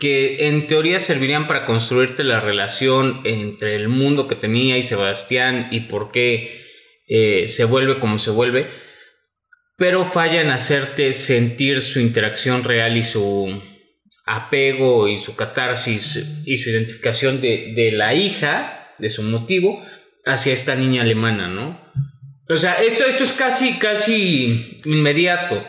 que 0.00 0.46
en 0.46 0.66
teoría 0.66 0.98
servirían 0.98 1.46
para 1.46 1.66
construirte 1.66 2.24
la 2.24 2.40
relación 2.40 3.20
entre 3.24 3.76
el 3.76 3.88
mundo 3.88 4.28
que 4.28 4.34
tenía 4.34 4.78
y 4.78 4.82
Sebastián 4.82 5.68
y 5.70 5.80
por 5.80 6.10
qué 6.10 6.64
eh, 7.06 7.48
se 7.48 7.64
vuelve 7.64 7.98
como 7.98 8.18
se 8.18 8.30
vuelve, 8.30 8.70
pero 9.76 10.10
falla 10.10 10.40
en 10.40 10.50
hacerte 10.50 11.12
sentir 11.12 11.82
su 11.82 12.00
interacción 12.00 12.64
real 12.64 12.96
y 12.96 13.02
su 13.02 13.62
apego 14.24 15.08
y 15.08 15.18
su 15.18 15.36
catarsis 15.36 16.24
y 16.46 16.56
su 16.56 16.70
identificación 16.70 17.42
de, 17.42 17.74
de 17.74 17.92
la 17.92 18.14
hija, 18.14 18.94
de 18.98 19.10
su 19.10 19.22
motivo, 19.22 19.84
hacia 20.24 20.54
esta 20.54 20.74
niña 20.76 21.02
alemana, 21.02 21.48
¿no? 21.48 21.92
O 22.48 22.56
sea, 22.56 22.74
esto, 22.74 23.04
esto 23.04 23.24
es 23.24 23.32
casi, 23.32 23.74
casi 23.74 24.80
inmediato. 24.84 25.62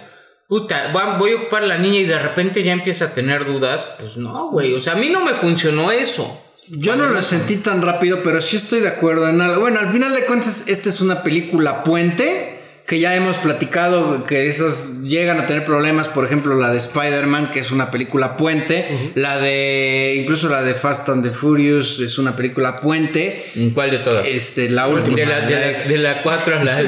Puta, 0.47 0.91
voy 1.17 1.31
a 1.31 1.35
ocupar 1.37 1.63
a 1.63 1.67
la 1.67 1.77
niña 1.77 1.99
y 1.99 2.05
de 2.05 2.19
repente 2.19 2.63
ya 2.63 2.73
empieza 2.73 3.05
a 3.05 3.13
tener 3.13 3.45
dudas. 3.45 3.85
Pues 3.99 4.17
no, 4.17 4.49
güey. 4.49 4.73
O 4.75 4.81
sea, 4.81 4.93
a 4.93 4.95
mí 4.95 5.09
no 5.09 5.23
me 5.23 5.33
funcionó 5.33 5.91
eso. 5.91 6.41
Yo 6.67 6.95
no 6.95 7.07
lo 7.07 7.21
sentí 7.21 7.57
tan 7.57 7.81
rápido, 7.81 8.21
pero 8.23 8.41
sí 8.41 8.57
estoy 8.57 8.79
de 8.79 8.89
acuerdo 8.89 9.29
en 9.29 9.41
algo. 9.41 9.61
Bueno, 9.61 9.79
al 9.79 9.91
final 9.91 10.13
de 10.13 10.25
cuentas, 10.25 10.67
esta 10.67 10.89
es 10.89 10.99
una 10.99 11.23
película 11.23 11.83
puente 11.83 12.54
que 12.85 12.99
ya 12.99 13.15
hemos 13.15 13.37
platicado 13.37 14.25
que 14.25 14.47
esas 14.47 15.01
llegan 15.01 15.39
a 15.39 15.47
tener 15.47 15.65
problemas, 15.65 16.07
por 16.07 16.23
ejemplo 16.23 16.55
la 16.55 16.69
de 16.69 16.77
Spider-Man, 16.77 17.49
que 17.49 17.59
es 17.59 17.71
una 17.71 17.89
película 17.89 18.37
puente, 18.37 19.11
la 19.15 19.39
de 19.39 20.15
incluso 20.21 20.49
la 20.49 20.61
de 20.61 20.75
Fast 20.75 21.09
and 21.09 21.23
the 21.23 21.31
Furious 21.31 21.99
es 21.99 22.19
una 22.19 22.35
película 22.35 22.81
puente. 22.81 23.45
¿Cuál 23.73 23.89
de 23.89 23.97
todas? 23.99 24.27
Este, 24.27 24.69
la 24.69 24.87
última. 24.87 25.15
De 25.15 25.97
la, 25.97 26.21
4 26.21 26.59
a 26.59 26.63
la, 26.63 26.83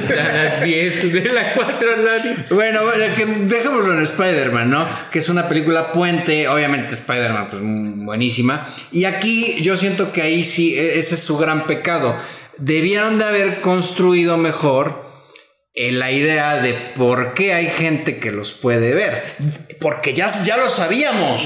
10, 0.64 1.14
de 1.14 1.30
la 1.30 1.54
4 1.54 1.94
a 1.94 1.98
la 1.98 2.20
10. 2.20 2.50
Bueno, 2.50 2.82
dejémoslo 3.48 3.94
en 3.94 4.04
Spider-Man, 4.04 4.70
¿no? 4.70 4.88
Que 5.12 5.18
es 5.18 5.30
una 5.30 5.48
película 5.48 5.92
puente, 5.94 6.48
obviamente 6.48 6.94
Spider-Man 6.94 7.48
pues 7.50 7.62
buenísima, 7.64 8.68
y 8.92 9.06
aquí 9.06 9.62
yo 9.62 9.76
siento 9.76 10.12
que 10.12 10.22
ahí 10.22 10.44
sí 10.44 10.78
e, 10.78 11.00
ese 11.00 11.16
es 11.16 11.22
su 11.22 11.38
gran 11.40 11.66
pecado. 11.66 12.16
Debieron 12.60 13.18
de 13.18 13.26
haber 13.26 13.62
construido 13.62 14.38
mejor 14.38 15.07
la 15.92 16.12
idea 16.12 16.62
de 16.62 16.74
por 16.74 17.34
qué 17.34 17.54
hay 17.54 17.68
gente 17.68 18.20
que 18.20 18.32
los 18.32 18.52
puede 18.52 18.94
ver. 18.94 19.36
Porque 19.80 20.14
ya, 20.14 20.44
ya 20.44 20.58
lo 20.58 20.70
sabíamos. 20.70 21.44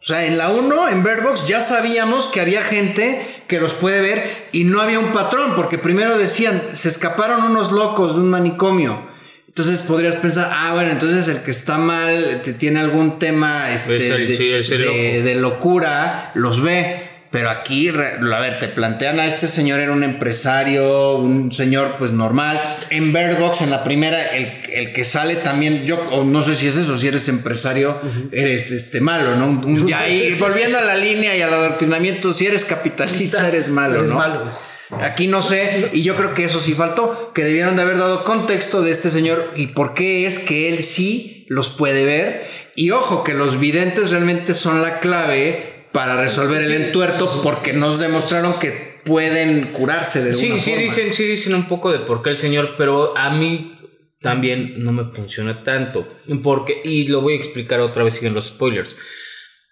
O 0.00 0.04
sea, 0.04 0.24
en 0.24 0.38
la 0.38 0.48
1, 0.48 0.88
en 0.88 1.04
Birdbox, 1.04 1.46
ya 1.46 1.60
sabíamos 1.60 2.26
que 2.26 2.40
había 2.40 2.62
gente 2.62 3.20
que 3.46 3.60
los 3.60 3.74
puede 3.74 4.00
ver 4.00 4.48
y 4.50 4.64
no 4.64 4.80
había 4.80 4.98
un 4.98 5.12
patrón, 5.12 5.52
porque 5.56 5.76
primero 5.76 6.16
decían, 6.16 6.62
se 6.72 6.88
escaparon 6.88 7.42
unos 7.42 7.70
locos 7.70 8.14
de 8.14 8.22
un 8.22 8.30
manicomio. 8.30 9.10
Entonces 9.46 9.80
podrías 9.80 10.16
pensar, 10.16 10.48
ah, 10.52 10.72
bueno, 10.72 10.92
entonces 10.92 11.28
el 11.28 11.42
que 11.42 11.50
está 11.50 11.76
mal, 11.76 12.40
tiene 12.58 12.80
algún 12.80 13.18
tema 13.18 13.70
este, 13.72 13.98
de, 13.98 15.34
locura, 15.34 16.30
los 16.34 16.62
ve. 16.62 17.09
Pero 17.30 17.48
aquí, 17.48 17.88
a 17.88 18.40
ver, 18.40 18.58
te 18.58 18.66
plantean 18.66 19.20
a 19.20 19.26
este 19.26 19.46
señor 19.46 19.78
era 19.78 19.92
un 19.92 20.02
empresario, 20.02 21.14
un 21.14 21.52
señor 21.52 21.94
pues 21.96 22.10
normal. 22.10 22.60
En 22.90 23.12
Bird 23.12 23.38
Box, 23.38 23.60
en 23.60 23.70
la 23.70 23.84
primera, 23.84 24.30
el, 24.30 24.92
que 24.92 25.04
sale 25.04 25.36
también, 25.36 25.84
yo 25.84 26.24
no 26.24 26.42
sé 26.42 26.56
si 26.56 26.66
es 26.66 26.76
eso, 26.76 26.98
si 26.98 27.06
eres 27.06 27.28
empresario, 27.28 28.00
eres 28.32 28.72
este 28.72 29.00
malo, 29.00 29.36
¿no? 29.36 29.86
ya 29.86 30.00
ahí, 30.00 30.34
volviendo 30.40 30.78
a 30.78 30.82
la 30.82 30.96
línea 30.96 31.36
y 31.36 31.42
al 31.42 31.54
adoctrinamiento, 31.54 32.32
si 32.32 32.46
eres 32.46 32.64
capitalista, 32.64 33.46
eres 33.46 33.68
malo, 33.68 34.00
eres 34.00 34.12
malo. 34.12 34.42
Aquí 35.00 35.28
no 35.28 35.40
sé, 35.40 35.90
y 35.92 36.02
yo 36.02 36.16
creo 36.16 36.34
que 36.34 36.44
eso 36.44 36.60
sí 36.60 36.74
faltó, 36.74 37.32
que 37.32 37.44
debieron 37.44 37.76
de 37.76 37.82
haber 37.82 37.98
dado 37.98 38.24
contexto 38.24 38.82
de 38.82 38.90
este 38.90 39.08
señor 39.08 39.52
y 39.54 39.68
por 39.68 39.94
qué 39.94 40.26
es 40.26 40.38
que 40.38 40.68
él 40.68 40.82
sí 40.82 41.46
los 41.48 41.68
puede 41.70 42.04
ver. 42.04 42.48
Y 42.74 42.90
ojo, 42.90 43.22
que 43.22 43.34
los 43.34 43.60
videntes 43.60 44.10
realmente 44.10 44.54
son 44.54 44.82
la 44.82 44.98
clave 45.00 45.69
para 45.92 46.16
resolver 46.20 46.62
el 46.62 46.72
entuerto 46.72 47.40
porque 47.42 47.72
nos 47.72 47.98
demostraron 47.98 48.58
que 48.58 49.00
pueden 49.04 49.66
curarse 49.72 50.22
de 50.22 50.34
sí, 50.34 50.58
sí 50.60 50.74
dicen 50.74 51.12
sí 51.12 51.24
dicen 51.24 51.54
un 51.54 51.66
poco 51.66 51.90
de 51.90 52.00
por 52.00 52.22
qué 52.22 52.30
el 52.30 52.36
señor 52.36 52.74
pero 52.76 53.16
a 53.16 53.30
mí 53.30 53.76
también 54.20 54.74
no 54.84 54.92
me 54.92 55.04
funciona 55.04 55.62
tanto 55.62 56.06
porque 56.42 56.80
y 56.84 57.06
lo 57.06 57.22
voy 57.22 57.34
a 57.34 57.36
explicar 57.36 57.80
otra 57.80 58.04
vez 58.04 58.14
siguen 58.14 58.34
los 58.34 58.48
spoilers. 58.48 58.96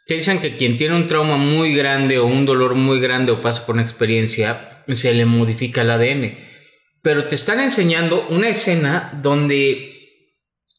Te 0.07 0.15
dicen 0.15 0.41
que 0.41 0.57
quien 0.57 0.77
tiene 0.77 0.97
un 0.97 1.07
trauma 1.07 1.37
muy 1.37 1.75
grande 1.75 2.19
o 2.19 2.25
un 2.25 2.47
dolor 2.47 2.75
muy 2.75 2.99
grande 2.99 3.31
o 3.31 3.43
pasa 3.43 3.67
por 3.67 3.75
una 3.75 3.83
experiencia 3.83 4.83
se 4.89 5.13
le 5.13 5.27
modifica 5.27 5.83
el 5.83 5.91
ADN 5.91 6.49
pero 7.03 7.27
te 7.27 7.37
están 7.37 7.61
enseñando 7.61 8.27
una 8.29 8.49
escena 8.49 9.19
donde 9.23 9.98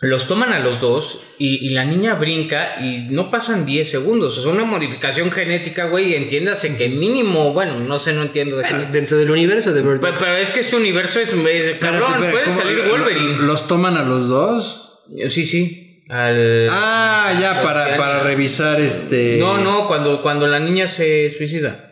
los 0.02 0.28
toman 0.28 0.54
a 0.54 0.60
los 0.60 0.80
dos 0.80 1.26
y, 1.38 1.70
la 1.70 1.84
niña 1.84 2.16
brinca 2.16 2.78
y 2.82 3.08
no 3.10 3.30
pasan 3.30 3.66
10 3.66 3.90
segundos. 3.90 4.38
O 4.38 4.42
sea, 4.42 4.52
una 4.52 4.64
modificación 4.64 5.30
genética, 5.30 5.86
güey, 5.86 6.16
entiéndase 6.16 6.78
que 6.78 6.88
mínimo, 6.88 7.52
bueno, 7.52 7.76
no 7.80 8.00
sé, 8.00 8.14
no 8.14 8.22
entiendo 8.22 8.58
de 8.58 8.88
Dentro 8.92 9.18
del 9.18 9.30
universo 9.30 9.74
de 9.74 9.82
Bird 9.82 10.00
pero, 10.00 10.38
es 10.38 10.52
que 10.52 10.62
este 10.62 10.78
universo 10.78 11.20
es, 11.20 11.32
cabrón, 11.80 12.14
puede 12.32 12.50
salir 12.50 12.80
Wolverine. 12.90 13.38
¿Los 13.40 13.68
toman 13.68 13.98
a 13.98 14.04
los 14.04 14.30
dos? 14.30 15.04
Sí, 15.28 15.46
sí. 15.46 16.04
ah, 16.10 17.38
ya, 17.40 17.62
para, 17.62 17.98
para 17.98 18.24
revisar 18.24 18.80
este... 18.80 19.38
No, 19.38 19.58
no, 19.58 19.88
cuando, 19.88 20.22
cuando 20.22 20.48
la 20.48 20.60
niña 20.60 20.88
se 20.88 21.36
suicida. 21.38 21.89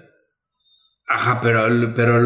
Ajá, 1.09 1.39
pero, 1.41 1.63
pero 1.95 2.19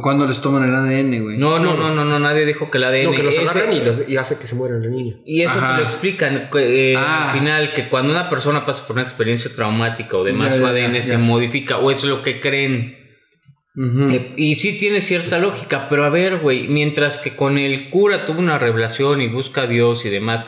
¿cuándo 0.00 0.28
les 0.28 0.40
toman 0.40 0.62
el 0.62 0.72
ADN, 0.72 1.24
güey? 1.24 1.38
No, 1.38 1.58
no, 1.58 1.76
no, 1.76 1.92
no, 1.92 2.04
no, 2.04 2.20
nadie 2.20 2.46
dijo 2.46 2.70
que 2.70 2.78
el 2.78 2.84
ADN. 2.84 3.04
No, 3.06 3.10
que 3.10 3.22
los 3.24 3.36
agarran 3.36 3.72
y, 3.72 3.80
los, 3.80 4.08
y, 4.08 4.16
hace 4.16 4.38
que 4.38 4.46
se 4.46 4.54
muera 4.54 4.76
el 4.76 4.88
niño. 4.88 5.20
Y 5.26 5.42
eso 5.42 5.54
te 5.54 5.82
lo 5.82 5.82
explican 5.82 6.48
eh, 6.54 6.94
al 6.96 7.04
ah. 7.04 7.30
final, 7.32 7.72
que 7.72 7.88
cuando 7.88 8.12
una 8.12 8.30
persona 8.30 8.64
pasa 8.64 8.86
por 8.86 8.94
una 8.94 9.02
experiencia 9.02 9.52
traumática 9.52 10.16
o 10.16 10.22
demás, 10.22 10.54
su 10.54 10.64
ADN 10.64 11.02
se 11.02 11.18
modifica, 11.18 11.78
o 11.78 11.90
es 11.90 12.04
lo 12.04 12.22
que 12.22 12.38
creen. 12.38 12.96
Eh, 13.74 14.34
y 14.36 14.54
sí 14.54 14.78
tiene 14.78 15.00
cierta 15.00 15.40
lógica, 15.40 15.88
pero 15.88 16.04
a 16.04 16.08
ver, 16.08 16.38
güey, 16.38 16.68
mientras 16.68 17.18
que 17.18 17.34
con 17.34 17.58
el 17.58 17.90
cura 17.90 18.24
tuvo 18.24 18.38
una 18.38 18.56
revelación 18.56 19.20
y 19.20 19.26
busca 19.26 19.62
a 19.62 19.66
Dios 19.66 20.04
y 20.04 20.10
demás, 20.10 20.46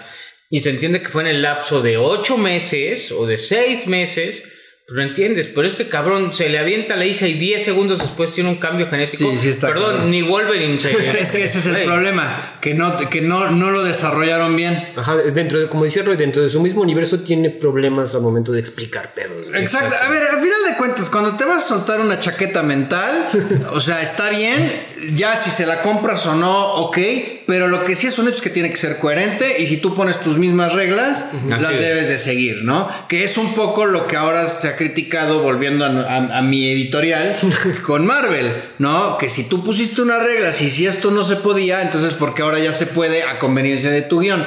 y 0.48 0.60
se 0.60 0.70
entiende 0.70 1.02
que 1.02 1.08
fue 1.08 1.22
en 1.22 1.28
el 1.28 1.42
lapso 1.42 1.82
de 1.82 1.96
ocho 1.96 2.38
meses 2.38 3.10
o 3.10 3.26
de 3.26 3.36
seis 3.36 3.88
meses 3.88 4.44
lo 4.86 5.02
entiendes, 5.02 5.48
pero 5.48 5.66
este 5.66 5.88
cabrón 5.88 6.34
se 6.34 6.50
le 6.50 6.58
avienta 6.58 6.92
a 6.92 6.96
la 6.98 7.06
hija 7.06 7.26
y 7.26 7.38
10 7.38 7.64
segundos 7.64 8.00
después 8.00 8.34
tiene 8.34 8.50
un 8.50 8.56
cambio 8.56 8.86
genético. 8.86 9.30
Sí, 9.30 9.38
sí 9.38 9.48
está 9.48 9.68
Perdón, 9.68 10.10
ni 10.10 10.20
Wolverine 10.20 10.78
se... 10.78 10.90
es 11.20 11.30
que 11.30 11.44
ese 11.44 11.60
es 11.60 11.66
el 11.66 11.84
problema, 11.84 12.58
que 12.60 12.74
no, 12.74 12.94
que 12.98 13.22
no, 13.22 13.50
no 13.50 13.70
lo 13.70 13.82
desarrollaron 13.82 14.54
bien. 14.54 14.86
Ajá, 14.94 15.16
dentro 15.16 15.58
de, 15.58 15.68
como 15.68 15.84
decía 15.84 16.02
Roy, 16.02 16.16
dentro 16.16 16.42
de 16.42 16.50
su 16.50 16.60
mismo 16.60 16.82
universo 16.82 17.20
tiene 17.20 17.48
problemas 17.48 18.14
al 18.14 18.20
momento 18.20 18.52
de 18.52 18.60
explicar 18.60 19.14
pedos. 19.14 19.46
Exacto, 19.54 19.96
a 20.02 20.08
ver, 20.10 20.22
al 20.22 20.40
final 20.42 20.58
de 20.68 20.76
cuentas, 20.76 21.08
cuando 21.08 21.34
te 21.34 21.46
vas 21.46 21.64
a 21.64 21.68
soltar 21.68 22.00
una 22.00 22.20
chaqueta 22.20 22.62
mental, 22.62 23.28
o 23.70 23.80
sea, 23.80 24.02
está 24.02 24.28
bien, 24.28 24.70
ya 25.14 25.34
si 25.36 25.50
se 25.50 25.64
la 25.64 25.80
compras 25.80 26.26
o 26.26 26.34
no, 26.34 26.74
ok, 26.74 26.98
pero 27.46 27.68
lo 27.68 27.86
que 27.86 27.94
sí 27.94 28.06
es 28.06 28.18
un 28.18 28.26
hecho 28.26 28.36
es 28.36 28.42
que 28.42 28.50
tiene 28.50 28.68
que 28.68 28.76
ser 28.76 28.98
coherente 28.98 29.62
y 29.62 29.66
si 29.66 29.78
tú 29.78 29.94
pones 29.94 30.20
tus 30.20 30.36
mismas 30.36 30.74
reglas, 30.74 31.30
las 31.48 31.78
debes 31.78 32.08
de 32.08 32.18
seguir, 32.18 32.64
¿no? 32.64 32.90
Que 33.08 33.24
es 33.24 33.38
un 33.38 33.54
poco 33.54 33.86
lo 33.86 34.06
que 34.06 34.16
ahora 34.16 34.46
se 34.46 34.73
criticado, 34.76 35.42
volviendo 35.42 35.84
a, 35.84 36.42
mi 36.42 36.68
editorial, 36.68 37.36
con 37.82 38.06
Marvel, 38.06 38.52
¿no? 38.78 39.18
Que 39.18 39.28
si 39.28 39.48
tú 39.48 39.64
pusiste 39.64 40.02
unas 40.02 40.22
reglas 40.22 40.60
y 40.60 40.70
si 40.70 40.86
esto 40.86 41.10
no 41.10 41.24
se 41.24 41.36
podía, 41.36 41.82
entonces 41.82 42.14
porque 42.14 42.42
ahora 42.42 42.58
ya 42.58 42.72
se 42.72 42.86
puede 42.86 43.22
a 43.22 43.38
conveniencia 43.38 43.90
de 43.90 44.02
tu 44.02 44.20
guion. 44.20 44.44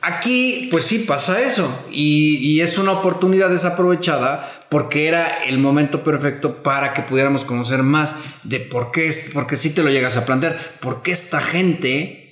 Aquí, 0.00 0.68
pues 0.70 0.84
sí 0.84 1.00
pasa 1.00 1.40
eso. 1.40 1.86
Y, 1.90 2.58
es 2.58 2.76
una 2.76 2.90
oportunidad 2.90 3.50
desaprovechada 3.50 4.66
porque 4.68 5.06
era 5.06 5.44
el 5.44 5.58
momento 5.58 6.02
perfecto 6.02 6.62
para 6.62 6.92
que 6.92 7.02
pudiéramos 7.02 7.44
conocer 7.44 7.84
más 7.84 8.16
de 8.42 8.58
por 8.58 8.90
qué, 8.90 9.14
porque 9.32 9.54
si 9.56 9.70
te 9.70 9.84
lo 9.84 9.90
llegas 9.90 10.16
a 10.16 10.24
plantear, 10.24 10.58
por 10.80 11.02
qué 11.02 11.12
esta 11.12 11.40
gente 11.40 12.28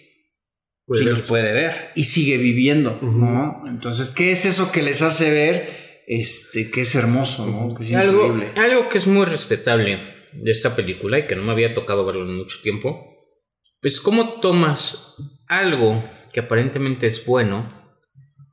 sí 0.94 1.04
los 1.04 1.22
puede 1.22 1.52
ver 1.52 1.92
y 1.94 2.04
sigue 2.04 2.38
viviendo, 2.38 2.98
¿no? 3.02 3.64
Entonces, 3.68 4.10
¿qué 4.10 4.32
es 4.32 4.44
eso 4.44 4.72
que 4.72 4.82
les 4.82 5.02
hace 5.02 5.30
ver? 5.30 5.85
Este, 6.06 6.70
que 6.70 6.82
es 6.82 6.94
hermoso, 6.94 7.46
¿no? 7.46 7.74
Que 7.74 7.82
es 7.82 7.94
algo, 7.94 8.34
algo 8.56 8.88
que 8.88 8.98
es 8.98 9.06
muy 9.06 9.26
respetable 9.26 10.00
de 10.32 10.50
esta 10.50 10.76
película 10.76 11.18
y 11.18 11.26
que 11.26 11.36
no 11.36 11.42
me 11.42 11.52
había 11.52 11.74
tocado 11.74 12.06
verlo 12.06 12.22
en 12.22 12.36
mucho 12.36 12.58
tiempo, 12.62 13.16
es 13.82 14.00
cómo 14.00 14.40
tomas 14.40 15.16
algo 15.48 16.02
que 16.32 16.40
aparentemente 16.40 17.06
es 17.06 17.24
bueno 17.24 17.72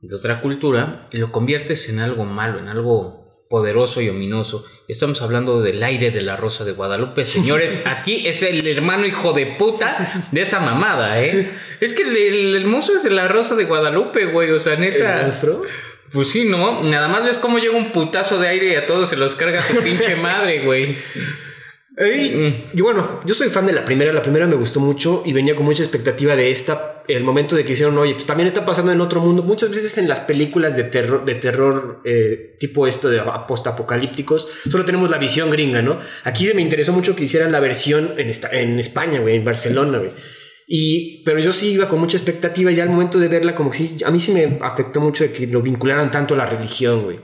de 0.00 0.16
otra 0.16 0.40
cultura 0.40 1.08
y 1.12 1.18
lo 1.18 1.32
conviertes 1.32 1.88
en 1.88 1.98
algo 1.98 2.24
malo, 2.24 2.58
en 2.58 2.68
algo 2.68 3.24
poderoso 3.48 4.00
y 4.00 4.08
ominoso. 4.08 4.64
Estamos 4.88 5.22
hablando 5.22 5.62
del 5.62 5.82
aire 5.82 6.10
de 6.10 6.22
la 6.22 6.36
Rosa 6.36 6.64
de 6.64 6.72
Guadalupe. 6.72 7.24
Señores, 7.24 7.86
aquí 7.86 8.26
es 8.26 8.42
el 8.42 8.66
hermano 8.66 9.06
hijo 9.06 9.32
de 9.32 9.46
puta 9.46 10.28
de 10.32 10.42
esa 10.42 10.60
mamada, 10.60 11.22
¿eh? 11.22 11.52
Es 11.80 11.92
que 11.92 12.02
el, 12.02 12.54
el, 12.56 12.66
monstruo 12.66 12.96
es 12.96 13.04
de 13.04 13.10
la 13.10 13.28
Rosa 13.28 13.54
de 13.54 13.64
Guadalupe, 13.64 14.26
güey. 14.26 14.50
O 14.50 14.58
sea, 14.58 14.76
neta. 14.76 15.18
¿El 15.18 15.22
monstruo? 15.22 15.62
Pues 16.14 16.30
sí, 16.30 16.44
¿no? 16.44 16.82
Nada 16.84 17.08
más 17.08 17.24
ves 17.24 17.38
cómo 17.38 17.58
llega 17.58 17.76
un 17.76 17.90
putazo 17.90 18.38
de 18.38 18.46
aire 18.46 18.68
y 18.68 18.74
a 18.76 18.86
todos 18.86 19.08
se 19.08 19.16
los 19.16 19.34
carga 19.34 19.60
su 19.60 19.82
pinche 19.82 20.14
madre, 20.22 20.64
güey. 20.64 20.96
Y, 21.96 22.80
bueno, 22.80 23.20
yo 23.24 23.34
soy 23.34 23.48
fan 23.50 23.66
de 23.66 23.72
la 23.72 23.84
primera. 23.84 24.12
La 24.12 24.22
primera 24.22 24.46
me 24.46 24.54
gustó 24.54 24.80
mucho 24.80 25.22
y 25.26 25.32
venía 25.32 25.56
con 25.56 25.64
mucha 25.64 25.82
expectativa 25.82 26.36
de 26.36 26.50
esta. 26.52 27.02
El 27.08 27.24
momento 27.24 27.54
de 27.56 27.64
que 27.64 27.72
hicieron, 27.72 27.98
oye, 27.98 28.14
pues 28.14 28.26
también 28.26 28.46
está 28.46 28.64
pasando 28.64 28.92
en 28.92 29.00
otro 29.00 29.20
mundo. 29.20 29.42
Muchas 29.42 29.70
veces 29.70 29.98
en 29.98 30.08
las 30.08 30.20
películas 30.20 30.76
de 30.76 30.84
terror, 30.84 31.24
de 31.24 31.34
terror 31.34 32.00
eh, 32.04 32.56
tipo 32.60 32.86
esto 32.86 33.10
de 33.10 33.20
post-apocalípticos, 33.46 34.48
solo 34.70 34.84
tenemos 34.84 35.10
la 35.10 35.18
visión 35.18 35.50
gringa, 35.50 35.82
¿no? 35.82 36.00
Aquí 36.22 36.48
me 36.54 36.62
interesó 36.62 36.92
mucho 36.92 37.14
que 37.14 37.24
hicieran 37.24 37.52
la 37.52 37.60
versión 37.60 38.14
en, 38.18 38.28
esta, 38.28 38.50
en 38.50 38.78
España, 38.78 39.20
güey, 39.20 39.36
en 39.36 39.44
Barcelona, 39.44 39.98
güey. 39.98 40.10
Y, 40.66 41.22
pero 41.24 41.38
yo 41.40 41.52
sí 41.52 41.72
iba 41.72 41.88
con 41.88 42.00
mucha 42.00 42.16
expectativa 42.16 42.72
y 42.72 42.80
al 42.80 42.90
momento 42.90 43.18
de 43.18 43.28
verla, 43.28 43.54
como 43.54 43.70
que 43.70 43.78
sí, 43.78 43.96
a 44.04 44.10
mí 44.10 44.18
sí 44.18 44.32
me 44.32 44.58
afectó 44.60 45.00
mucho 45.00 45.24
de 45.24 45.32
que 45.32 45.46
lo 45.46 45.60
vincularan 45.60 46.10
tanto 46.10 46.34
a 46.34 46.38
la 46.38 46.46
religión, 46.46 47.02
güey. 47.02 47.18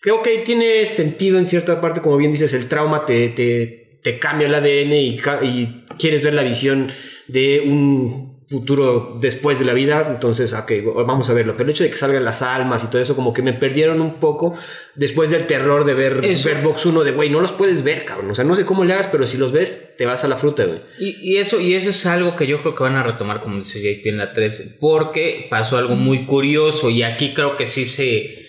Creo 0.00 0.22
que 0.22 0.38
tiene 0.38 0.86
sentido 0.86 1.38
en 1.38 1.46
cierta 1.46 1.80
parte, 1.80 2.00
como 2.00 2.16
bien 2.16 2.32
dices, 2.32 2.54
el 2.54 2.68
trauma 2.68 3.04
te, 3.04 3.28
te 3.28 3.80
te 4.02 4.18
cambia 4.18 4.46
el 4.46 4.54
ADN 4.54 4.92
y, 4.92 5.20
y, 5.42 5.84
quieres 5.98 6.22
ver 6.22 6.34
la 6.34 6.42
visión 6.42 6.90
de 7.28 7.62
un 7.66 8.29
futuro 8.50 9.16
después 9.20 9.60
de 9.60 9.64
la 9.64 9.72
vida, 9.72 10.08
entonces, 10.10 10.52
ok, 10.52 10.72
vamos 11.06 11.30
a 11.30 11.34
verlo. 11.34 11.52
Pero 11.52 11.64
el 11.66 11.70
hecho 11.70 11.84
de 11.84 11.90
que 11.90 11.96
salgan 11.96 12.24
las 12.24 12.42
almas 12.42 12.82
y 12.82 12.88
todo 12.88 13.00
eso, 13.00 13.14
como 13.14 13.32
que 13.32 13.42
me 13.42 13.52
perdieron 13.52 14.00
un 14.00 14.18
poco 14.18 14.58
después 14.96 15.30
del 15.30 15.46
terror 15.46 15.84
de 15.84 15.94
ver, 15.94 16.20
ver 16.20 16.62
Box 16.62 16.84
1 16.84 17.04
de, 17.04 17.12
güey, 17.12 17.30
no 17.30 17.40
los 17.40 17.52
puedes 17.52 17.84
ver, 17.84 18.04
cabrón. 18.04 18.32
O 18.32 18.34
sea, 18.34 18.44
no 18.44 18.56
sé 18.56 18.66
cómo 18.66 18.84
le 18.84 18.92
hagas, 18.92 19.06
pero 19.06 19.24
si 19.24 19.38
los 19.38 19.52
ves, 19.52 19.94
te 19.96 20.04
vas 20.04 20.24
a 20.24 20.28
la 20.28 20.36
fruta, 20.36 20.64
güey. 20.64 20.80
Y, 20.98 21.34
y, 21.34 21.38
eso, 21.38 21.60
y 21.60 21.74
eso 21.74 21.90
es 21.90 22.04
algo 22.06 22.34
que 22.34 22.48
yo 22.48 22.60
creo 22.60 22.74
que 22.74 22.82
van 22.82 22.96
a 22.96 23.04
retomar, 23.04 23.40
como 23.40 23.58
dice 23.58 23.80
JP 23.80 24.06
en 24.06 24.18
la 24.18 24.32
3, 24.32 24.78
porque 24.80 25.46
pasó 25.48 25.76
algo 25.76 25.94
muy 25.94 26.26
curioso 26.26 26.90
y 26.90 27.04
aquí 27.04 27.32
creo 27.32 27.56
que 27.56 27.66
sí 27.66 27.84
se, 27.84 28.48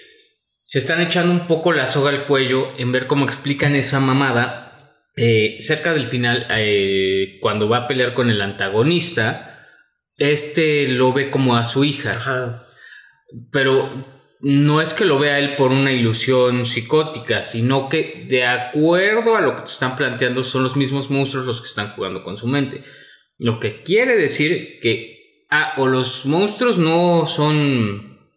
se 0.66 0.80
están 0.80 1.00
echando 1.00 1.32
un 1.32 1.46
poco 1.46 1.74
la 1.74 1.86
soga 1.86 2.10
al 2.10 2.26
cuello 2.26 2.70
en 2.80 2.92
ver 2.92 3.06
cómo 3.06 3.26
explican 3.26 3.76
esa 3.76 4.00
mamada 4.00 4.68
eh, 5.16 5.58
cerca 5.60 5.94
del 5.94 6.06
final, 6.06 6.48
eh, 6.50 7.38
cuando 7.42 7.68
va 7.68 7.78
a 7.78 7.88
pelear 7.88 8.14
con 8.14 8.30
el 8.30 8.42
antagonista, 8.42 9.51
este 10.18 10.88
lo 10.88 11.14
ve 11.14 11.32
como 11.32 11.56
a 11.56 11.66
su 11.66 11.84
hija. 11.84 12.64
Pero 13.52 13.90
no 14.42 14.82
es 14.82 14.94
que 14.94 15.06
lo 15.06 15.20
vea 15.20 15.40
él 15.40 15.56
por 15.56 15.72
una 15.72 15.92
ilusión 15.92 16.66
psicótica, 16.66 17.44
sino 17.44 17.90
que 17.90 18.26
de 18.28 18.46
acuerdo 18.46 19.36
a 19.36 19.42
lo 19.42 19.56
que 19.56 19.62
te 19.62 19.72
están 19.72 19.96
planteando 19.96 20.44
son 20.44 20.64
los 20.64 20.76
mismos 20.76 21.10
monstruos 21.10 21.46
los 21.46 21.62
que 21.62 21.68
están 21.68 21.92
jugando 21.92 22.24
con 22.24 22.38
su 22.38 22.48
mente. 22.48 22.84
Lo 23.38 23.60
que 23.60 23.84
quiere 23.84 24.18
decir 24.18 24.80
que 24.82 25.46
ah, 25.50 25.74
o 25.78 25.88
los 25.88 26.26
monstruos 26.26 26.78
no 26.78 27.26
son 27.26 28.30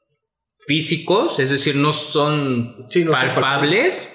físicos, 0.66 1.39
es 1.39 1.51
decir, 1.51 1.77
no 1.77 1.93
son 1.93 2.87
palpables, 3.11 4.14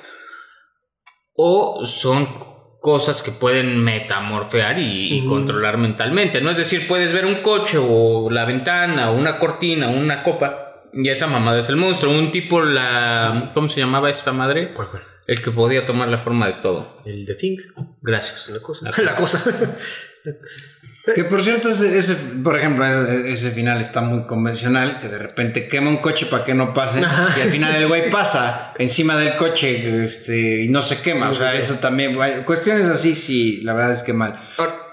o 1.34 1.86
son 1.86 2.49
cosas 2.80 3.22
que 3.22 3.32
pueden 3.32 3.84
metamorfear 3.84 4.80
y, 4.80 5.26
controlar 5.28 5.78
mentalmente, 5.78 6.42
¿no? 6.42 6.52
Es 6.52 6.58
decir, 6.58 6.88
puedes 6.88 7.14
ver 7.14 7.26
un 7.26 7.42
coche 7.42 7.78
o 7.80 8.30
la 8.30 8.46
ventana 8.46 9.12
o 9.12 9.16
una 9.16 9.38
cortina 9.38 9.90
o 9.90 9.92
una 9.92 10.24
copa 10.24 10.84
y 10.94 11.10
esa 11.10 11.28
mamada 11.28 11.60
es 11.60 11.70
el 11.70 11.76
monstruo. 11.76 12.18
Un 12.18 12.32
tipo, 12.32 12.62
la... 12.62 13.52
¿Cómo 13.54 13.68
se 13.68 13.80
llamaba 13.80 14.10
esta 14.10 14.32
madre? 14.32 14.74
¿Cuál, 14.74 14.90
cuál? 14.90 15.04
El 15.28 15.44
que 15.44 15.52
podía 15.52 15.86
tomar 15.86 16.08
la 16.08 16.18
forma 16.18 16.48
de 16.48 16.54
todo. 16.54 17.02
El 17.06 17.26
de 17.26 17.36
Think. 17.36 17.62
Gracias. 18.02 18.50
La 18.50 18.60
cosa. 18.60 18.90
La 19.04 19.16
cosa. 19.16 19.78
Que 21.16 21.24
por 21.24 21.44
cierto, 21.44 21.70
ese, 21.70 22.16
por 22.44 22.58
ejemplo, 22.58 22.86
ese, 22.86 23.52
final 23.52 23.80
está 23.82 24.02
muy 24.02 24.24
convencional, 24.24 25.00
que 25.00 25.08
de 25.08 25.18
repente 25.18 25.68
quema 25.68 25.90
un 25.90 25.98
coche 25.98 26.26
para 26.26 26.44
que 26.44 26.54
no 26.54 26.74
pase, 26.74 27.00
y 27.02 27.42
al 27.42 27.50
final 27.50 27.76
el 27.76 27.88
güey 27.88 28.10
pasa 28.12 28.74
encima 28.78 29.18
del 29.18 29.36
coche 29.36 30.04
este, 30.04 30.64
y 30.64 30.70
no 30.70 30.82
se 30.82 31.02
quema. 31.02 31.30
o 31.30 31.34
sea, 31.34 31.56
eso 31.56 31.76
también, 31.76 32.18
cuestiones 32.46 32.88
así, 32.88 33.16
sí, 33.16 33.62
la 33.62 33.74
verdad 33.74 33.94
es 33.94 34.04
que 34.04 34.14
mal. 34.14 34.40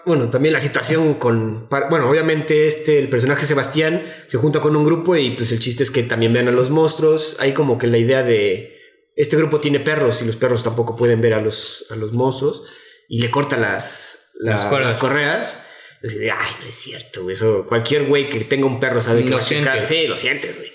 Bueno, 0.04 0.30
también 0.30 0.52
la 0.52 0.60
situación 0.60 1.14
con. 1.14 1.68
Bueno, 1.68 2.08
obviamente, 2.08 2.68
este, 2.68 3.00
el 3.00 3.08
personaje 3.08 3.44
Sebastián 3.44 4.02
se 4.26 4.38
junta 4.38 4.60
con 4.60 4.76
un 4.76 4.84
grupo 4.84 5.16
y 5.16 5.32
pues 5.32 5.50
el 5.50 5.58
chiste 5.58 5.82
es 5.82 5.90
que 5.90 6.04
también 6.04 6.32
vean 6.32 6.46
a 6.46 6.52
los 6.52 6.70
monstruos. 6.70 7.36
Hay 7.40 7.52
como 7.52 7.76
que 7.76 7.88
la 7.88 7.98
idea 7.98 8.22
de. 8.22 8.76
Este 9.16 9.36
grupo 9.36 9.58
tiene 9.58 9.80
perros 9.80 10.22
y 10.22 10.26
los 10.26 10.36
perros 10.36 10.62
tampoco 10.62 10.94
pueden 10.94 11.20
ver 11.20 11.34
a 11.34 11.40
los, 11.40 11.86
a 11.90 11.96
los 11.96 12.12
monstruos 12.12 12.62
y 13.08 13.20
le 13.20 13.30
corta 13.32 13.56
las, 13.56 14.30
las, 14.38 14.70
las 14.70 14.96
correas 14.96 15.65
De, 16.14 16.30
ay, 16.30 16.52
no 16.60 16.66
es 16.66 16.74
cierto, 16.74 17.22
güey. 17.22 17.34
Eso, 17.34 17.66
cualquier 17.66 18.04
güey 18.04 18.28
que 18.28 18.40
tenga 18.40 18.66
un 18.66 18.80
perro 18.80 19.00
sabe 19.00 19.24
que 19.24 19.30
lo 19.30 19.40
sientes. 19.40 19.88
Sí, 19.88 20.06
lo 20.06 20.16
sientes, 20.16 20.56
güey. 20.56 20.70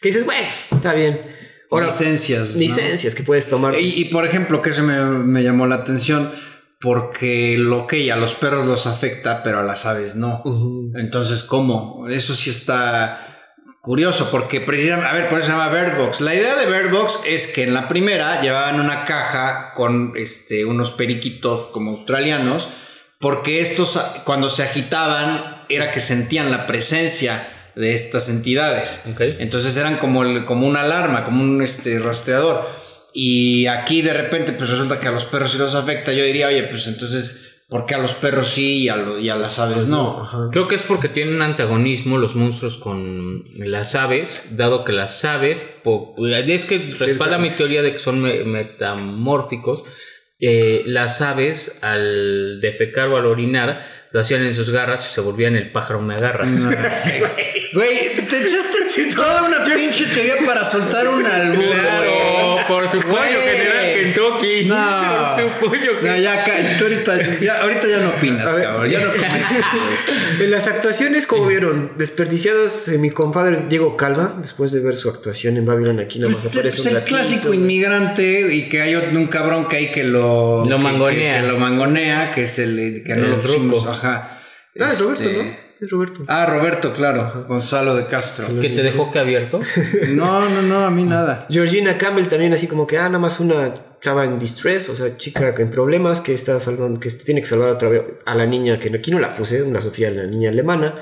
Que 0.00 0.08
dices, 0.08 0.24
bueno, 0.24 0.48
está 0.70 0.92
bien. 0.94 1.20
Ahora, 1.70 1.86
licencias. 1.86 2.54
Licencias 2.54 3.14
que 3.14 3.22
puedes 3.22 3.48
tomar. 3.48 3.74
Y, 3.78 4.04
por 4.06 4.26
ejemplo, 4.26 4.62
que 4.62 4.70
eso 4.70 4.82
me, 4.82 5.00
me, 5.00 5.42
llamó 5.42 5.66
la 5.66 5.76
atención. 5.76 6.30
Porque 6.80 7.56
lo 7.56 7.86
que 7.86 8.12
a 8.12 8.16
los 8.16 8.34
perros 8.34 8.66
los 8.66 8.86
afecta, 8.86 9.42
pero 9.42 9.58
a 9.58 9.62
las 9.62 9.86
aves 9.86 10.16
no. 10.16 10.42
Entonces, 10.94 11.42
¿cómo? 11.42 12.06
Eso 12.08 12.34
sí 12.34 12.50
está 12.50 13.34
curioso, 13.84 14.30
porque 14.30 14.62
precisamente, 14.62 15.08
a 15.08 15.12
ver, 15.12 15.28
por 15.28 15.38
eso 15.38 15.48
se 15.48 15.52
llama 15.52 15.68
Bird 15.68 15.98
Box. 15.98 16.22
La 16.22 16.34
idea 16.34 16.56
de 16.56 16.64
Bird 16.64 16.90
Box 16.90 17.20
es 17.26 17.52
que 17.52 17.64
en 17.64 17.74
la 17.74 17.86
primera 17.86 18.40
llevaban 18.40 18.80
una 18.80 19.04
caja 19.04 19.72
con 19.74 20.14
este, 20.16 20.64
unos 20.64 20.90
periquitos 20.90 21.66
como 21.68 21.90
australianos 21.90 22.68
porque 23.24 23.62
estos 23.62 23.98
cuando 24.24 24.50
se 24.50 24.62
agitaban 24.62 25.62
era 25.70 25.90
que 25.92 26.00
sentían 26.00 26.50
la 26.50 26.66
presencia 26.66 27.48
de 27.74 27.94
estas 27.94 28.28
entidades. 28.28 29.02
Entonces 29.18 29.74
eran 29.78 29.96
como, 29.96 30.44
como 30.44 30.66
una 30.66 30.82
alarma, 30.82 31.24
como 31.24 31.42
un 31.42 31.62
este, 31.62 31.98
rastreador. 31.98 32.68
Y 33.14 33.66
aquí 33.66 34.02
de 34.02 34.12
repente 34.12 34.52
pues 34.52 34.68
resulta 34.68 35.00
que 35.00 35.08
a 35.08 35.10
los 35.10 35.24
perros 35.24 35.52
sí 35.52 35.56
los 35.56 35.74
afecta. 35.74 36.12
Yo 36.12 36.22
diría, 36.22 36.48
oye, 36.48 36.64
pues 36.64 36.86
entonces, 36.86 37.64
¿por 37.70 37.86
qué 37.86 37.94
a 37.94 37.98
los 37.98 38.12
perros 38.12 38.48
sí 38.48 38.82
y 38.82 38.88
a, 38.90 38.96
las 39.36 39.58
aves 39.58 39.86
no? 39.86 40.50
Creo 40.52 40.68
que 40.68 40.74
es 40.74 40.82
porque 40.82 41.08
tienen 41.08 41.40
antagonismo 41.40 42.18
los 42.18 42.34
monstruos 42.34 42.76
con 42.76 43.42
las 43.56 43.94
aves, 43.94 44.48
dado 44.50 44.84
que 44.84 44.92
las 44.92 45.24
aves, 45.24 45.64
es 46.46 46.64
que 46.66 46.76
respalda 46.98 47.38
mi 47.38 47.48
teoría 47.48 47.80
de 47.80 47.92
que 47.92 47.98
son 47.98 48.20
metamórficos 48.20 49.82
eh, 50.40 50.82
las 50.86 51.20
aves 51.20 51.78
al 51.82 52.60
defecar 52.60 53.08
o 53.08 53.16
al 53.16 53.26
orinar 53.26 53.86
lo 54.14 54.20
hacían 54.20 54.44
en 54.44 54.54
sus 54.54 54.70
garras 54.70 55.08
y 55.10 55.12
se 55.12 55.20
volvían 55.20 55.56
el 55.56 55.72
pájaro 55.72 56.00
me 56.00 56.14
agarra. 56.14 56.46
Güey, 57.74 58.14
te 58.14 58.22
echaste 58.22 58.84
toda 59.16 59.42
una 59.42 59.64
pinche 59.64 60.06
teoría 60.06 60.34
para 60.46 60.64
soltar 60.64 61.08
un 61.08 61.26
albur, 61.26 61.64
Claro, 61.64 62.56
por 62.68 62.88
su 62.88 63.00
pollo 63.00 63.40
general 63.42 63.94
Kentucky. 63.94 64.64
No, 64.66 65.36
su 65.36 65.66
pollo 65.66 66.00
no 66.00 66.16
ya, 66.16 66.44
tú 66.78 66.84
ahorita, 66.84 67.40
ya, 67.40 67.62
ahorita 67.62 67.88
ya 67.88 67.98
no 67.98 68.10
opinas, 68.10 68.52
cabrón. 68.52 68.88
Ya 68.88 69.00
no 69.00 69.10
En 70.40 70.50
las 70.50 70.68
actuaciones, 70.68 71.26
como 71.26 71.46
vieron, 71.46 71.92
desperdiciados 71.96 72.88
mi 72.98 73.10
compadre 73.10 73.64
Diego 73.68 73.96
Calva, 73.96 74.36
después 74.38 74.70
de 74.70 74.80
ver 74.80 74.94
su 74.94 75.08
actuación 75.08 75.56
en 75.56 75.66
Babylon, 75.66 75.98
aquí 75.98 76.20
nada 76.20 76.32
más 76.32 76.42
pues, 76.42 76.54
aparece 76.54 76.82
pues, 76.82 76.92
un 76.92 76.98
el 76.98 77.04
clásico 77.04 77.52
inmigrante 77.52 78.54
y 78.54 78.68
que 78.68 78.82
hay 78.82 78.94
un 78.94 79.26
cabrón 79.26 79.68
que 79.68 79.76
hay 79.76 79.90
que 79.90 80.04
lo, 80.04 80.64
lo 80.64 80.78
mangonea. 80.78 81.40
Que, 81.40 81.46
lo 81.48 81.58
mangonea, 81.58 82.30
que 82.32 82.44
es 82.44 82.58
el 82.60 83.02
que 83.04 83.16
no 83.16 83.26
lo 83.26 83.40
pusimos, 83.40 83.84
Ah, 84.04 84.40
es 84.74 84.98
Roberto, 84.98 85.22
este, 85.22 85.42
¿no? 85.42 85.56
Es 85.80 85.90
Roberto. 85.90 86.24
Ah, 86.28 86.46
Roberto, 86.46 86.92
claro. 86.92 87.46
Gonzalo 87.48 87.94
de 87.94 88.06
Castro. 88.06 88.46
¿Que 88.60 88.70
te 88.70 88.82
dejó 88.82 89.10
que 89.10 89.18
abierto? 89.18 89.60
no, 90.08 90.48
no, 90.48 90.62
no, 90.62 90.84
a 90.84 90.90
mí 90.90 91.04
nada. 91.04 91.46
Georgina 91.48 91.96
Campbell 91.96 92.26
también 92.26 92.52
así 92.52 92.66
como 92.66 92.86
que, 92.86 92.98
ah, 92.98 93.06
nada 93.06 93.18
más 93.18 93.40
una 93.40 93.72
chava 94.00 94.24
en 94.24 94.38
distress, 94.38 94.88
o 94.88 94.96
sea, 94.96 95.16
chica 95.16 95.54
en 95.56 95.70
problemas 95.70 96.20
que 96.20 96.34
está 96.34 96.60
salvando, 96.60 97.00
que 97.00 97.10
tiene 97.10 97.40
que 97.40 97.46
salvar 97.46 97.70
otra 97.70 97.88
vez 97.88 98.02
a 98.26 98.34
la 98.34 98.46
niña, 98.46 98.78
que 98.78 98.94
aquí 98.94 99.10
no 99.10 99.18
la 99.18 99.32
puse, 99.32 99.62
una 99.62 99.80
Sofía, 99.80 100.10
la 100.10 100.26
niña 100.26 100.50
alemana. 100.50 100.94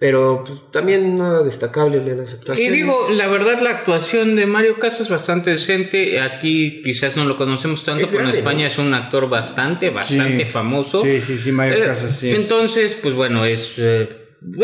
Pero 0.00 0.44
pues, 0.46 0.62
también 0.70 1.14
nada 1.14 1.44
destacable 1.44 1.98
en 1.98 2.16
las 2.16 2.32
actuaciones. 2.32 2.72
Y 2.72 2.74
digo, 2.74 2.94
la 3.18 3.26
verdad, 3.26 3.60
la 3.60 3.68
actuación 3.68 4.34
de 4.34 4.46
Mario 4.46 4.78
Casas 4.78 5.02
es 5.02 5.08
bastante 5.10 5.50
decente. 5.50 6.18
Aquí 6.18 6.80
quizás 6.82 7.18
no 7.18 7.26
lo 7.26 7.36
conocemos 7.36 7.84
tanto, 7.84 8.06
pero 8.10 8.24
en 8.24 8.30
España 8.30 8.66
es 8.66 8.78
un 8.78 8.94
actor 8.94 9.28
bastante, 9.28 9.90
bastante 9.90 10.46
famoso. 10.46 11.02
Sí, 11.02 11.20
sí, 11.20 11.36
sí, 11.36 11.52
Mario 11.52 11.84
eh, 11.84 11.86
Casas, 11.86 12.16
sí. 12.16 12.30
Entonces, 12.30 12.96
pues 13.02 13.12
bueno, 13.12 13.44
es. 13.44 13.74
Eh, 13.76 14.08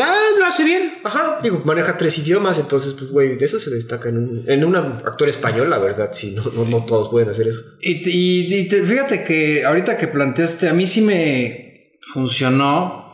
ah, 0.01 0.15
lo 0.39 0.45
hace 0.47 0.63
bien. 0.63 0.95
Ajá, 1.03 1.39
digo, 1.43 1.61
maneja 1.63 1.95
tres 1.95 2.17
idiomas, 2.17 2.57
entonces, 2.57 2.93
pues, 2.93 3.11
güey, 3.11 3.37
de 3.37 3.45
eso 3.45 3.59
se 3.59 3.69
destaca 3.69 4.09
en 4.09 4.17
un, 4.17 4.43
en 4.47 4.63
un 4.63 4.75
actor 4.75 5.29
español, 5.29 5.69
la 5.69 5.77
verdad, 5.77 6.09
sí, 6.13 6.31
no, 6.31 6.45
no, 6.51 6.65
no 6.65 6.83
todos 6.83 7.09
pueden 7.09 7.29
hacer 7.29 7.47
eso. 7.47 7.61
Y, 7.79 8.09
y, 8.09 8.67
fíjate 8.67 9.23
que 9.23 9.63
ahorita 9.63 9.99
que 9.99 10.07
planteaste, 10.07 10.67
a 10.67 10.73
mí 10.73 10.87
sí 10.87 11.01
me 11.01 11.93
funcionó 12.01 13.06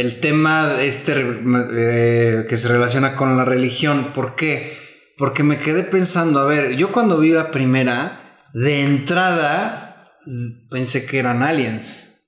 el 0.00 0.20
tema 0.20 0.76
este 0.80 1.14
eh, 1.72 2.46
que 2.48 2.56
se 2.56 2.68
relaciona 2.68 3.16
con 3.16 3.36
la 3.36 3.44
religión. 3.44 4.12
¿Por 4.14 4.34
qué? 4.34 4.88
porque 5.18 5.42
me 5.42 5.58
quedé 5.58 5.82
pensando, 5.82 6.38
a 6.38 6.46
ver, 6.46 6.76
yo 6.76 6.92
cuando 6.92 7.18
vi 7.18 7.30
la 7.30 7.50
primera, 7.50 8.40
de 8.54 8.82
entrada, 8.82 10.16
pensé 10.70 11.04
que 11.06 11.18
eran 11.18 11.42
aliens. 11.42 12.22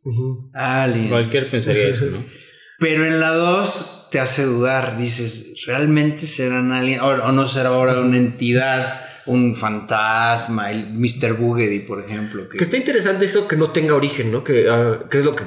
Aliens. 0.52 1.08
Cualquier 1.08 1.48
pensaría 1.48 1.88
eso, 1.88 2.06
¿no? 2.06 2.24
Pero 2.80 3.04
en 3.04 3.20
la 3.20 3.30
2 3.30 4.08
te 4.10 4.18
hace 4.18 4.44
dudar, 4.44 4.96
dices, 4.98 5.64
¿realmente 5.66 6.26
serán 6.26 6.72
aliens? 6.72 7.02
O, 7.02 7.08
o 7.08 7.32
no 7.32 7.46
será 7.46 7.68
ahora 7.68 8.00
una 8.00 8.16
entidad, 8.16 9.02
un 9.26 9.54
fantasma, 9.54 10.72
el 10.72 10.92
Mr. 10.92 11.34
Boogedy, 11.34 11.80
por 11.80 12.02
ejemplo. 12.02 12.48
Que 12.48 12.58
está 12.58 12.76
interesante 12.76 13.26
eso 13.26 13.46
que 13.46 13.56
no 13.56 13.70
tenga 13.70 13.94
origen, 13.94 14.32
¿no? 14.32 14.42
Que, 14.42 14.66
que 15.08 15.18
es 15.18 15.24
lo 15.24 15.36
que 15.36 15.44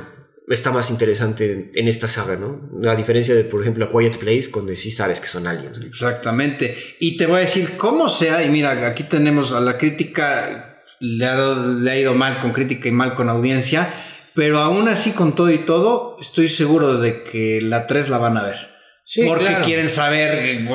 está 0.49 0.71
más 0.71 0.89
interesante 0.91 1.51
en, 1.51 1.71
en 1.73 1.87
esta 1.87 2.07
saga, 2.07 2.35
¿no? 2.35 2.69
La 2.81 2.95
diferencia 2.95 3.33
de, 3.33 3.43
por 3.43 3.61
ejemplo, 3.61 3.85
a 3.85 3.89
Quiet 3.91 4.17
Place, 4.17 4.49
donde 4.53 4.75
sí 4.75 4.91
sabes 4.91 5.19
que 5.19 5.27
son 5.27 5.47
aliens. 5.47 5.79
¿no? 5.79 5.85
Exactamente. 5.87 6.75
Y 6.99 7.17
te 7.17 7.25
voy 7.25 7.37
a 7.37 7.39
decir 7.39 7.71
cómo 7.77 8.09
sea, 8.09 8.43
y 8.43 8.49
mira, 8.49 8.71
aquí 8.85 9.03
tenemos 9.03 9.51
a 9.53 9.59
la 9.61 9.77
crítica, 9.77 10.81
le 10.99 11.25
ha, 11.25 11.35
dado- 11.35 11.79
le 11.79 11.91
ha 11.91 11.97
ido 11.99 12.13
mal 12.13 12.39
con 12.39 12.51
crítica 12.51 12.87
y 12.89 12.91
mal 12.91 13.15
con 13.15 13.29
audiencia, 13.29 13.93
pero 14.35 14.57
aún 14.59 14.87
así 14.87 15.11
con 15.11 15.35
todo 15.35 15.51
y 15.51 15.59
todo, 15.59 16.15
estoy 16.19 16.47
seguro 16.47 16.97
de 16.99 17.23
que 17.23 17.59
la 17.61 17.87
3 17.87 18.09
la 18.09 18.17
van 18.17 18.37
a 18.37 18.43
ver. 18.43 18.73
Sí, 19.05 19.21
porque 19.27 19.45
claro. 19.45 19.65
quieren 19.65 19.89
saber, 19.89 20.65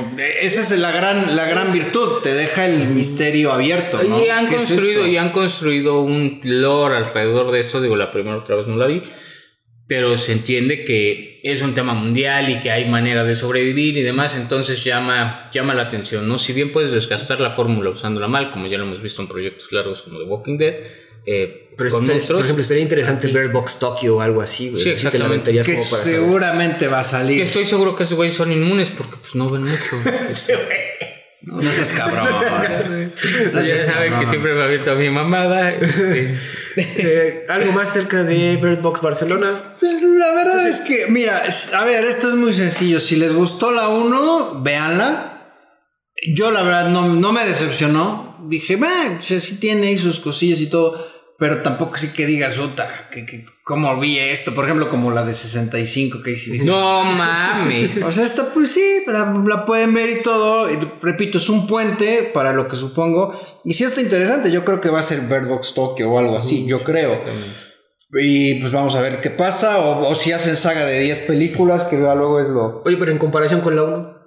esa 0.43 0.61
es 0.61 0.79
la 0.79 0.93
gran, 0.93 1.35
la 1.35 1.47
gran 1.47 1.73
virtud, 1.73 2.21
te 2.23 2.35
deja 2.35 2.67
el 2.67 2.89
misterio 2.91 3.53
abierto. 3.53 4.03
¿no? 4.03 4.23
Y 4.25 4.29
han 4.29 4.47
¿Qué 4.47 4.57
es 4.57 4.63
construido, 4.63 5.01
esto? 5.01 5.07
y 5.13 5.17
han 5.17 5.33
construido 5.33 6.03
un 6.03 6.41
lore 6.45 6.97
alrededor 6.99 7.51
de 7.51 7.61
esto. 7.61 7.81
Digo, 7.81 7.97
la 7.97 8.13
primera 8.13 8.37
otra 8.37 8.57
vez 8.57 8.67
no 8.67 8.77
la 8.77 8.87
vi. 8.87 9.03
Pero 9.89 10.17
se 10.19 10.33
entiende 10.33 10.85
que 10.85 11.41
es 11.43 11.63
un 11.63 11.73
tema 11.75 11.95
mundial 11.95 12.51
y 12.51 12.61
que 12.61 12.71
hay 12.71 12.85
manera 12.91 13.25
de 13.25 13.35
sobrevivir 13.35 13.97
y 13.97 14.03
demás. 14.03 14.35
Entonces 14.37 14.85
llama, 14.85 15.49
llama 15.53 15.73
la 15.75 15.85
atención, 15.85 16.29
¿no? 16.29 16.37
Si 16.39 16.53
bien 16.53 16.71
puedes 16.73 16.91
desgastar 16.93 17.41
la 17.41 17.49
fórmula 17.51 17.89
usándola 17.91 18.29
mal, 18.29 18.51
como 18.51 18.67
ya 18.67 18.77
lo 18.77 18.85
hemos 18.85 19.03
visto 19.03 19.23
en 19.23 19.29
proyectos 19.29 19.73
largos 19.73 20.03
como 20.03 20.19
The 20.19 20.25
Walking 20.27 20.59
Dead, 20.59 20.75
eh, 21.25 21.69
Pero 21.77 21.91
con 21.91 22.03
este- 22.03 22.15
monstruos. 22.15 22.39
por 22.41 22.45
ejemplo, 22.45 22.63
estaría 22.63 22.83
interesante 22.83 23.29
Bird 23.29 23.51
Box 23.51 23.79
Tokyo 23.79 24.17
o 24.17 24.21
algo 24.21 24.43
así, 24.43 24.69
güey. 24.69 24.83
Sí, 24.83 24.89
te 24.91 24.95
exactamente. 24.97 25.53
que 25.53 25.63
como 25.75 25.91
para 25.91 26.03
saber. 26.05 26.19
seguramente 26.19 26.87
va 26.87 27.01
a 27.01 27.03
que 27.03 27.09
salir. 27.09 27.43
estoy 27.43 27.65
seguro 27.65 27.97
que 27.97 28.03
estos 28.03 28.17
güeyes 28.17 28.37
son 28.37 28.53
inmunes 28.53 28.91
porque 28.91 29.17
pues 29.21 29.35
no 29.35 29.49
ven 29.49 29.63
mucho. 29.65 29.75
No 31.53 31.63
seas 31.73 31.93
cabrón. 31.93 33.13
No 33.53 33.63
seas 33.63 33.87
saben 33.87 34.19
que 34.19 34.27
siempre 34.27 34.55
me 34.55 34.63
aviento 34.63 34.93
a 34.93 34.95
mi 34.95 35.11
mamada. 35.11 35.71
este. 35.75 36.35
Eh, 36.77 37.45
algo 37.49 37.73
más 37.73 37.93
cerca 37.93 38.23
de 38.23 38.57
Bird 38.57 38.81
Box 38.81 39.01
Barcelona. 39.01 39.75
Pues 39.81 40.01
la 40.03 40.33
verdad 40.33 40.69
es 40.69 40.81
que, 40.81 41.07
mira, 41.09 41.43
a 41.75 41.85
ver, 41.85 42.05
esto 42.05 42.29
es 42.29 42.35
muy 42.35 42.53
sencillo. 42.53 43.01
Si 43.01 43.17
les 43.17 43.35
gustó 43.35 43.71
la 43.73 43.89
1, 43.89 44.61
véanla. 44.63 45.55
Yo 46.35 46.51
la 46.51 46.63
verdad 46.63 46.89
no, 46.91 47.09
no 47.09 47.33
me 47.33 47.47
decepcionó. 47.47 48.37
Dije, 48.49 48.77
va, 48.77 49.21
sí, 49.21 49.41
sí 49.41 49.59
tiene 49.59 49.89
ahí 49.89 49.99
sus 49.99 50.21
cosillas 50.21 50.61
y 50.61 50.69
todo. 50.69 51.18
Pero 51.39 51.63
tampoco 51.63 51.97
sí 51.97 52.13
que 52.13 52.27
digas, 52.27 52.57
puta, 52.57 52.85
que, 53.13 53.25
que, 53.25 53.47
¿cómo 53.63 54.01
vi 54.01 54.19
esto? 54.19 54.53
Por 54.57 54.65
ejemplo, 54.65 54.89
como 54.89 55.13
la 55.13 55.25
de 55.25 55.33
65, 55.33 56.21
que 56.21 56.33
dije, 56.33 56.65
No 56.65 57.05
mames. 57.05 58.03
O 58.05 58.11
sea, 58.11 58.25
esta 58.25 58.53
pues 58.53 58.73
sí, 58.73 59.05
la, 59.07 59.41
la 59.47 59.65
pueden 59.65 59.95
ver 59.95 60.19
y 60.19 60.23
todo. 60.23 60.69
Y, 60.69 60.77
repito, 61.01 61.39
es 61.39 61.49
un 61.49 61.69
puente 61.69 62.29
para 62.35 62.53
lo 62.53 62.67
que 62.67 62.75
supongo. 62.75 63.41
Y 63.65 63.75
sí 63.75 63.85
está 63.85 64.01
interesante. 64.01 64.51
Yo 64.51 64.65
creo 64.65 64.81
que 64.81 64.91
va 64.91 64.99
a 64.99 65.03
ser 65.03 65.21
Bird 65.21 65.47
Box 65.47 65.75
Tokyo 65.75 66.11
o 66.11 66.19
algo 66.19 66.37
así. 66.37 66.67
Yo 66.67 66.83
creo. 66.83 67.23
Y 68.15 68.57
pues 68.57 68.73
vamos 68.73 68.97
a 68.97 69.01
ver 69.01 69.21
qué 69.21 69.31
pasa. 69.31 69.79
O, 69.79 70.09
o 70.09 70.15
si 70.17 70.33
hacen 70.33 70.57
saga 70.57 70.85
de 70.87 70.99
10 70.99 71.21
películas, 71.21 71.85
que 71.85 71.99
luego 71.99 72.41
es 72.41 72.49
lo. 72.49 72.83
Oye, 72.85 72.97
pero 72.97 73.13
en 73.13 73.19
comparación 73.19 73.61
con 73.61 73.77
la 73.77 73.85
1. 73.85 74.18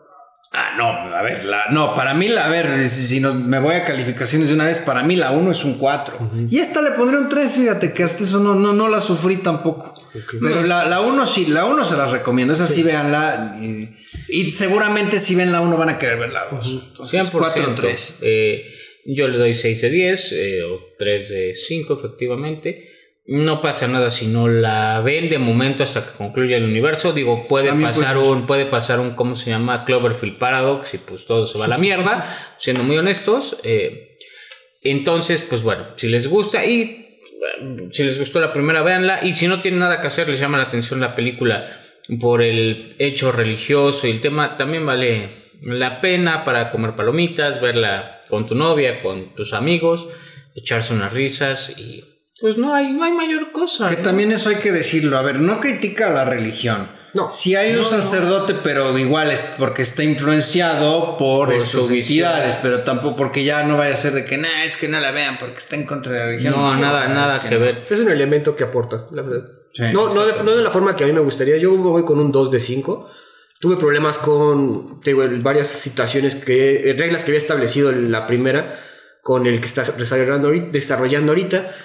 Ah, 0.54 0.74
no, 0.78 0.86
a 1.16 1.22
ver, 1.22 1.46
la, 1.46 1.68
no, 1.70 1.96
para 1.96 2.14
mí, 2.14 2.28
la, 2.28 2.46
a 2.46 2.50
ver, 2.50 2.90
si, 2.90 3.08
si 3.08 3.20
nos- 3.22 3.36
me 3.36 3.58
voy 3.60 3.74
a 3.76 3.86
calificaciones 3.86 4.50
de 4.50 4.54
una 4.56 4.66
vez, 4.66 4.80
para 4.80 5.02
mí 5.02 5.16
la 5.16 5.32
1 5.32 5.50
es 5.52 5.64
un 5.64 5.76
4. 5.78 6.30
Y 6.50 6.60
esta 6.60 6.82
le 6.82 6.92
pondré 6.92 7.18
un 7.18 7.30
3, 7.30 7.52
fíjate 7.54 7.94
que 7.94 8.04
hasta 8.04 8.24
eso 8.26 8.40
no, 8.42 8.54
no, 8.56 8.74
no 8.74 8.90
la 8.90 9.00
sufrí 9.00 9.38
tampoco. 9.38 9.96
Pero 10.42 10.64
la, 10.64 10.84
la 10.86 11.00
1 11.00 11.26
sí, 11.26 11.46
la 11.46 11.64
1 11.64 11.86
se 11.86 11.96
las 11.96 12.12
recomiendo, 12.12 12.54
esa 12.54 12.68
sí, 12.68 12.84
véanla. 12.84 13.56
Y, 13.62 13.96
y 14.28 14.52
seguramente 14.52 15.20
si 15.22 15.36
ven 15.36 15.54
la 15.54 15.62
1 15.62 15.78
van 15.78 15.88
a 15.88 15.98
querer 15.98 16.18
ver 16.20 16.34
la 16.34 16.48
2. 16.52 16.68
Entonces, 16.90 17.22
100%. 17.22 17.32
4 17.32 17.68
en 17.70 17.76
3. 17.76 18.18
Eh, 18.22 18.66
yo 19.06 19.30
le 19.30 19.38
doy 19.38 19.56
6 19.56 19.82
de 19.82 19.90
10 19.90 20.32
eh, 20.34 20.64
o 20.64 20.80
3 21.00 21.30
de 21.30 21.54
5 21.56 21.94
efectivamente. 21.98 22.91
No 23.26 23.62
pasa 23.62 23.88
nada 23.88 24.10
si 24.10 24.28
no 24.28 24.48
la 24.48 25.00
ven 25.02 25.30
de 25.30 25.38
momento 25.38 25.84
hasta 25.84 26.04
que 26.06 26.18
concluya 26.18 26.58
el 26.58 26.64
universo. 26.64 27.14
Digo, 27.14 27.48
puede 27.48 27.68
También 27.68 27.92
pasar 27.92 28.18
un, 28.18 28.48
puede 28.48 28.66
pasar 28.66 29.00
un, 29.00 29.12
¿cómo 29.12 29.36
se 29.36 29.52
llama? 29.52 29.86
Cloverfield 29.86 30.38
Paradox 30.38 30.94
y 30.96 30.98
pues 30.98 31.26
todo 31.26 31.46
se 31.46 31.60
va 31.60 31.66
a 31.66 31.68
la 31.68 31.78
mierda, 31.78 32.56
siendo 32.58 32.84
muy 32.84 32.98
honestos. 32.98 33.58
Eh, 33.64 34.18
entonces, 34.82 35.42
pues 35.42 35.62
bueno, 35.62 35.86
si 35.96 36.10
les 36.10 36.28
gusta 36.28 36.66
y 36.66 36.82
eh, 36.82 37.88
si 37.92 38.04
les 38.04 38.18
gustó 38.18 38.40
la 38.40 38.54
primera, 38.54 38.82
véanla. 38.82 39.20
Y 39.24 39.34
si 39.34 39.48
no 39.48 39.62
tienen 39.62 39.82
nada 39.82 40.02
que 40.02 40.08
hacer, 40.08 40.28
les 40.28 40.40
llama 40.40 40.58
la 40.58 40.66
atención 40.66 41.00
la 41.00 41.16
película 41.16 41.80
por 42.20 42.42
el 42.42 42.96
hecho 43.00 43.32
religioso 43.32 44.08
y 44.08 44.12
el 44.12 44.22
tema, 44.22 44.58
también 44.58 44.86
vale 44.86 45.52
la 45.62 46.02
pena 46.02 46.44
para 46.44 46.72
comer 46.72 46.96
palomitas, 46.96 47.62
verla 47.62 48.22
con 48.28 48.48
tu 48.48 48.56
novia, 48.56 49.02
con 49.02 49.36
tus 49.36 49.54
amigos, 49.54 50.08
echarse 50.56 50.94
unas 50.94 51.14
risas 51.14 51.78
y 51.78 52.04
pues 52.42 52.58
no 52.58 52.74
hay, 52.74 52.92
no 52.92 53.04
hay 53.04 53.12
mayor 53.12 53.52
cosa. 53.52 53.88
Que 53.88 53.98
¿no? 53.98 54.02
también 54.02 54.32
eso 54.32 54.50
hay 54.50 54.56
que 54.56 54.72
decirlo. 54.72 55.18
A 55.18 55.22
ver, 55.22 55.40
no 55.40 55.60
critica 55.60 56.08
a 56.08 56.10
la 56.12 56.26
religión. 56.26 56.90
No. 57.14 57.30
Si 57.30 57.56
hay 57.56 57.76
un 57.76 57.84
sacerdote, 57.84 58.56
pero 58.64 58.98
igual 58.98 59.32
es 59.32 59.56
porque 59.58 59.82
está 59.82 60.04
influenciado 60.04 61.18
por, 61.18 61.50
Por 61.50 61.54
estas 61.54 61.90
entidades, 61.90 62.58
pero 62.62 62.82
tampoco 62.82 63.18
porque 63.18 63.44
ya 63.44 63.64
no 63.64 63.78
vaya 63.78 63.94
a 63.94 63.98
ser 63.98 64.14
de 64.14 64.24
que, 64.24 64.38
nah, 64.38 64.64
es 64.64 64.78
que 64.78 64.88
no 64.88 65.00
la 65.00 65.12
vean 65.12 65.38
porque 65.38 65.58
está 65.58 65.76
en 65.76 65.86
contra 65.86 66.14
de 66.14 66.20
la 66.20 66.26
religión. 66.28 66.54
No, 66.54 66.76
nada, 66.76 67.06
es 67.06 67.10
nada 67.10 67.42
que 67.42 67.56
no. 67.56 67.62
ver. 67.62 67.86
Es 67.90 68.00
un 68.00 68.10
elemento 68.10 68.56
que 68.56 68.64
aporta, 68.64 69.08
la 69.12 69.22
verdad. 69.24 69.50
Sí, 69.74 69.84
no, 69.94 70.14
no, 70.14 70.26
de, 70.26 70.42
no 70.44 70.52
de 70.52 70.64
la 70.64 70.72
forma 70.72 70.96
que 70.96 71.04
a 71.04 71.08
mí 71.08 71.14
me 71.14 71.20
gustaría. 71.20 71.58
Yo 71.58 71.72
me 71.72 71.90
voy 71.90 72.04
con 72.04 72.20
un 72.20 72.32
2 72.32 72.50
de 72.50 72.60
5. 72.60 73.10
Tuve 73.60 73.76
problemas 73.76 74.18
con 74.18 75.00
te 75.02 75.12
digo, 75.12 75.24
varias 75.42 75.68
situaciones 75.68 76.36
que, 76.36 76.90
eh, 76.90 76.96
reglas 76.98 77.24
que 77.24 77.32
había 77.32 77.40
establecido 77.40 77.92
en 77.92 78.12
la 78.12 78.26
primera 78.26 78.80
con 79.22 79.46
el 79.46 79.60
que 79.60 79.68
estás 79.68 79.98
desarrollando 79.98 80.48
ahorita. 81.34 81.76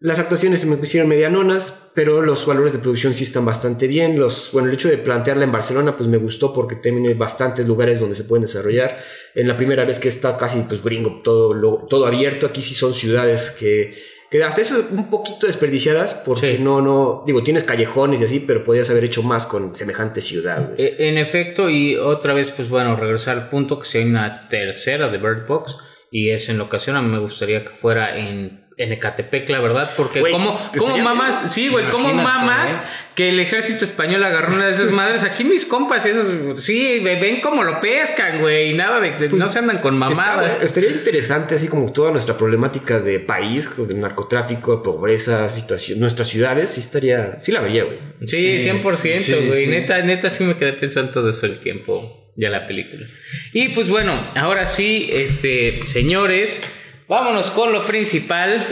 Las 0.00 0.18
actuaciones 0.18 0.60
se 0.60 0.66
me 0.66 0.76
pusieron 0.76 1.08
medianonas, 1.08 1.90
pero 1.94 2.20
los 2.20 2.44
valores 2.46 2.72
de 2.72 2.78
producción 2.78 3.14
sí 3.14 3.24
están 3.24 3.44
bastante 3.46 3.86
bien. 3.86 4.18
Los, 4.18 4.50
bueno, 4.52 4.68
el 4.68 4.74
hecho 4.74 4.88
de 4.88 4.98
plantearla 4.98 5.44
en 5.44 5.52
Barcelona, 5.52 5.96
pues 5.96 6.08
me 6.08 6.18
gustó 6.18 6.52
porque 6.52 6.76
tiene 6.76 7.14
bastantes 7.14 7.66
lugares 7.66 8.00
donde 8.00 8.14
se 8.14 8.24
pueden 8.24 8.42
desarrollar. 8.42 8.98
En 9.34 9.48
la 9.48 9.56
primera 9.56 9.84
vez 9.84 9.98
que 10.00 10.08
está 10.08 10.36
casi 10.36 10.60
pues 10.68 10.82
gringo, 10.82 11.20
todo, 11.22 11.54
lo- 11.54 11.86
todo 11.88 12.06
abierto, 12.06 12.46
aquí 12.46 12.60
sí 12.60 12.74
son 12.74 12.92
ciudades 12.92 13.52
que, 13.52 13.94
que 14.30 14.42
hasta 14.44 14.60
eso 14.60 14.74
un 14.90 15.08
poquito 15.08 15.46
desperdiciadas 15.46 16.12
porque 16.26 16.56
Sí. 16.56 16.62
no, 16.62 16.82
no, 16.82 17.22
digo, 17.26 17.42
tienes 17.42 17.64
callejones 17.64 18.20
y 18.20 18.24
así, 18.24 18.40
pero 18.40 18.62
podrías 18.64 18.90
haber 18.90 19.04
hecho 19.04 19.22
más 19.22 19.46
con 19.46 19.74
semejante 19.74 20.20
ciudad. 20.20 20.70
güey. 20.74 20.82
Eh, 20.86 20.96
En 21.08 21.16
efecto, 21.18 21.70
y 21.70 21.96
otra 21.96 22.34
vez, 22.34 22.50
pues 22.50 22.68
bueno, 22.68 22.94
regresar 22.96 23.38
al 23.38 23.48
punto 23.48 23.78
que 23.78 23.86
si 23.86 23.98
hay 23.98 24.04
una 24.04 24.48
tercera 24.48 25.08
de 25.08 25.16
Bird 25.18 25.46
Box, 25.46 25.76
y 26.10 26.30
es 26.30 26.48
en 26.48 26.58
la 26.58 26.64
ocasión, 26.64 26.94
a 26.96 27.02
mí 27.02 27.08
me 27.10 27.18
gustaría 27.18 27.64
que 27.64 27.70
fuera 27.70 28.16
en, 28.16 28.63
en 28.76 28.92
Ecatepec, 28.92 29.48
la 29.50 29.60
verdad, 29.60 29.90
porque 29.96 30.18
Güey, 30.20 30.32
mamas, 30.36 31.42
bien. 31.42 31.52
sí, 31.52 31.68
güey, 31.68 31.84
como 31.90 32.10
Imagínate, 32.10 32.28
mamas 32.38 32.72
¿eh? 32.74 32.88
que 33.14 33.28
el 33.28 33.38
ejército 33.38 33.84
español 33.84 34.24
agarró 34.24 34.52
una 34.54 34.66
de 34.66 34.72
esas 34.72 34.90
madres. 34.90 35.22
Aquí 35.22 35.44
mis 35.44 35.64
compas, 35.64 36.04
esos, 36.06 36.64
sí, 36.64 36.98
ve- 36.98 37.20
ven 37.20 37.40
cómo 37.40 37.62
lo 37.62 37.78
pescan, 37.78 38.40
güey, 38.40 38.70
y 38.70 38.74
nada 38.74 38.98
de 39.00 39.14
que 39.14 39.28
no 39.28 39.48
se 39.48 39.60
andan 39.60 39.78
con 39.78 39.94
Está- 40.02 40.08
mamadas. 40.10 40.60
estaría 40.60 40.90
interesante, 40.90 41.54
así 41.54 41.68
como 41.68 41.92
toda 41.92 42.10
nuestra 42.10 42.36
problemática 42.36 42.98
de 42.98 43.20
país, 43.20 43.70
de 43.86 43.94
narcotráfico, 43.94 44.82
pobreza, 44.82 45.48
situación, 45.48 46.00
nuestras 46.00 46.26
ciudades, 46.26 46.70
sí 46.70 46.80
estaría, 46.80 47.36
sí 47.38 47.52
la 47.52 47.60
vería, 47.60 47.84
güey. 47.84 47.98
Sí, 48.26 48.58
Sí, 48.58 48.58
100%, 48.70 49.20
sí, 49.40 49.46
güey. 49.46 49.64
sí. 49.66 49.70
Neta, 49.70 50.00
neta, 50.00 50.30
sí 50.30 50.42
me 50.42 50.56
quedé 50.56 50.72
pensando 50.72 51.12
todo 51.12 51.30
eso 51.30 51.46
el 51.46 51.58
tiempo 51.58 52.32
de 52.34 52.50
la 52.50 52.66
película. 52.66 53.06
Y 53.52 53.68
pues 53.68 53.88
bueno, 53.88 54.20
ahora 54.34 54.66
sí, 54.66 55.08
este, 55.12 55.86
señores, 55.86 56.60
vámonos 57.08 57.50
con 57.50 57.72
lo 57.72 57.82
principal. 57.82 58.64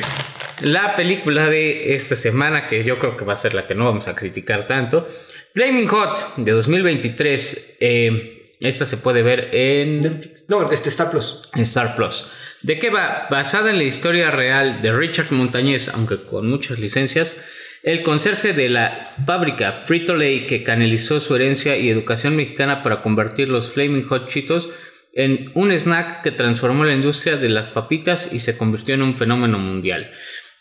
la 0.60 0.94
película 0.94 1.48
de 1.48 1.94
esta 1.94 2.16
semana, 2.16 2.66
que 2.66 2.84
yo 2.84 2.98
creo 2.98 3.16
que 3.16 3.24
va 3.24 3.32
a 3.32 3.36
ser 3.36 3.54
la 3.54 3.66
que 3.66 3.74
no 3.74 3.84
vamos 3.84 4.08
a 4.08 4.14
criticar 4.14 4.66
tanto. 4.66 5.08
Flaming 5.54 5.88
Hot, 5.88 6.36
de 6.36 6.52
2023. 6.52 7.76
Eh, 7.80 8.52
esta 8.60 8.86
se 8.86 8.96
puede 8.96 9.22
ver 9.22 9.50
en... 9.52 10.00
No, 10.48 10.70
este 10.70 10.88
Star 10.88 11.10
Plus. 11.10 11.50
en 11.54 11.62
Star 11.62 11.96
Plus. 11.96 12.28
¿De 12.62 12.78
qué 12.78 12.90
va? 12.90 13.26
Basada 13.28 13.70
en 13.70 13.78
la 13.78 13.84
historia 13.84 14.30
real 14.30 14.80
de 14.80 14.92
Richard 14.92 15.32
Montañez, 15.32 15.88
aunque 15.88 16.22
con 16.22 16.48
muchas 16.48 16.78
licencias, 16.78 17.36
el 17.82 18.04
conserje 18.04 18.52
de 18.52 18.68
la 18.68 19.16
fábrica 19.26 19.72
Frito 19.72 20.14
Lay 20.14 20.46
que 20.46 20.62
canalizó 20.62 21.18
su 21.18 21.34
herencia 21.34 21.76
y 21.76 21.90
educación 21.90 22.36
mexicana 22.36 22.84
para 22.84 23.02
convertir 23.02 23.48
los 23.48 23.72
Flaming 23.72 24.04
Hot 24.04 24.28
Cheetos 24.28 24.70
en 25.12 25.50
un 25.54 25.72
snack 25.72 26.22
que 26.22 26.30
transformó 26.30 26.84
la 26.84 26.94
industria 26.94 27.36
de 27.36 27.48
las 27.48 27.68
papitas 27.68 28.32
y 28.32 28.40
se 28.40 28.56
convirtió 28.56 28.94
en 28.94 29.02
un 29.02 29.16
fenómeno 29.16 29.58
mundial. 29.58 30.10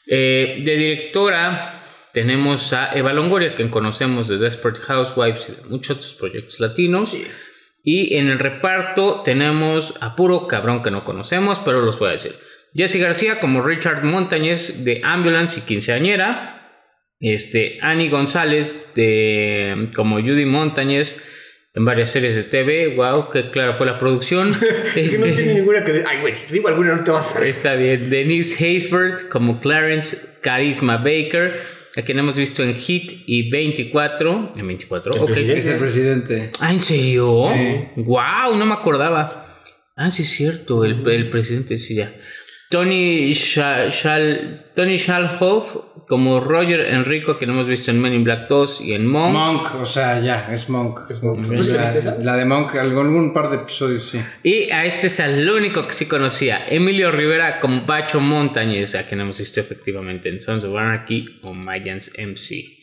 Eh, 0.07 0.61
de 0.63 0.75
directora 0.75 1.81
tenemos 2.13 2.73
a 2.73 2.91
Eva 2.93 3.13
Longoria, 3.13 3.55
quien 3.55 3.69
conocemos 3.69 4.27
de 4.27 4.37
Desperate 4.37 4.81
Housewives 4.81 5.49
y 5.49 5.51
de 5.53 5.69
muchos 5.69 5.97
otros 5.97 6.13
proyectos 6.15 6.59
latinos. 6.59 7.15
Y 7.83 8.15
en 8.15 8.27
el 8.27 8.37
reparto 8.37 9.21
tenemos 9.23 9.95
a 10.01 10.15
puro 10.15 10.47
cabrón 10.47 10.83
que 10.83 10.91
no 10.91 11.05
conocemos, 11.05 11.59
pero 11.59 11.81
los 11.81 11.97
voy 11.97 12.09
a 12.09 12.13
decir. 12.13 12.35
Jesse 12.73 12.97
García 12.97 13.39
como 13.39 13.61
Richard 13.61 14.03
Montañez 14.03 14.83
de 14.83 15.01
Ambulance 15.03 15.59
y 15.59 15.63
Quinceañera. 15.63 16.57
Este, 17.19 17.77
Annie 17.81 18.09
González 18.09 18.93
de, 18.95 19.91
como 19.95 20.17
Judy 20.17 20.45
Montañez 20.45 21.21
en 21.73 21.85
varias 21.85 22.09
series 22.11 22.35
de 22.35 22.43
TV. 22.43 22.95
Wow, 22.95 23.29
qué 23.29 23.49
clara 23.49 23.73
fue 23.73 23.85
la 23.85 23.97
producción. 23.99 24.49
es 24.95 25.09
que 25.09 25.17
no 25.17 25.25
Este, 25.25 25.31
tiene 25.31 25.53
ninguna 25.55 25.83
que. 25.83 26.03
Ay, 26.07 26.21
güey, 26.21 26.35
si 26.35 26.47
te 26.47 26.53
digo 26.55 26.67
alguna 26.67 26.95
no 26.95 27.03
te 27.03 27.11
vas 27.11 27.31
a 27.31 27.33
saber. 27.35 27.47
Está 27.49 27.75
bien. 27.75 28.09
Denise 28.09 28.63
Haysbert 28.65 29.29
como 29.29 29.59
Clarence 29.59 30.17
Charisma 30.43 30.97
Baker. 30.97 31.81
A 31.97 32.03
quien 32.03 32.17
hemos 32.19 32.35
visto 32.35 32.63
en 32.63 32.73
Hit 32.73 33.23
y 33.25 33.49
24. 33.49 34.53
En 34.55 34.65
24. 34.67 35.13
El 35.13 35.19
ok. 35.19 35.25
presidente. 35.27 35.59
Es 35.59 35.67
el 35.67 35.77
presidente. 35.77 36.51
Ah, 36.59 36.71
¿en 36.71 36.81
serio? 36.81 37.49
Wow, 37.97 38.55
no 38.57 38.65
me 38.65 38.73
acordaba. 38.73 39.57
Ah, 39.97 40.09
sí, 40.09 40.21
es 40.23 40.29
cierto. 40.29 40.85
El, 40.85 41.05
el 41.09 41.29
presidente, 41.29 41.77
sí, 41.77 41.95
ya. 41.95 42.15
Tony, 42.71 43.31
Sha- 43.33 43.89
Shal- 43.89 44.63
Tony 44.73 44.97
Shalhoff 44.97 45.75
como 46.07 46.39
Roger 46.39 46.81
Enrico, 46.81 47.37
que 47.37 47.45
lo 47.45 47.53
hemos 47.53 47.67
visto 47.67 47.91
en 47.91 48.01
Men 48.01 48.13
in 48.13 48.23
Black 48.23 48.47
2 48.49 48.81
y 48.81 48.93
en 48.93 49.05
Monk. 49.05 49.33
Monk, 49.33 49.75
o 49.81 49.85
sea, 49.85 50.19
ya, 50.19 50.49
es 50.51 50.69
Monk. 50.69 51.01
Monk. 51.21 51.55
¿Tú 51.55 51.63
sí 51.63 51.73
la 52.21 52.35
de 52.37 52.45
Monk, 52.45 52.75
algún, 52.75 53.05
algún 53.05 53.33
par 53.33 53.49
de 53.49 53.57
episodios, 53.57 54.03
sí. 54.03 54.19
Y 54.43 54.71
a 54.71 54.83
este 54.85 55.07
es 55.07 55.19
el 55.19 55.47
único 55.49 55.85
que 55.87 55.93
sí 55.93 56.07
conocía, 56.07 56.65
Emilio 56.67 57.11
Rivera 57.11 57.59
como 57.59 57.85
Pacho 57.85 58.19
Montañez, 58.19 58.95
a 58.95 59.05
quien 59.05 59.21
hemos 59.21 59.37
visto 59.37 59.59
efectivamente 59.61 60.29
en 60.29 60.39
Sons 60.39 60.63
of 60.63 60.75
Anarchy 60.75 61.39
o 61.43 61.53
Mayans 61.53 62.13
MC. 62.17 62.77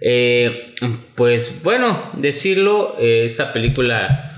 Eh, 0.00 0.74
pues 1.14 1.62
bueno, 1.62 2.10
decirlo, 2.16 2.96
eh, 3.00 3.22
esta 3.24 3.52
película 3.52 4.32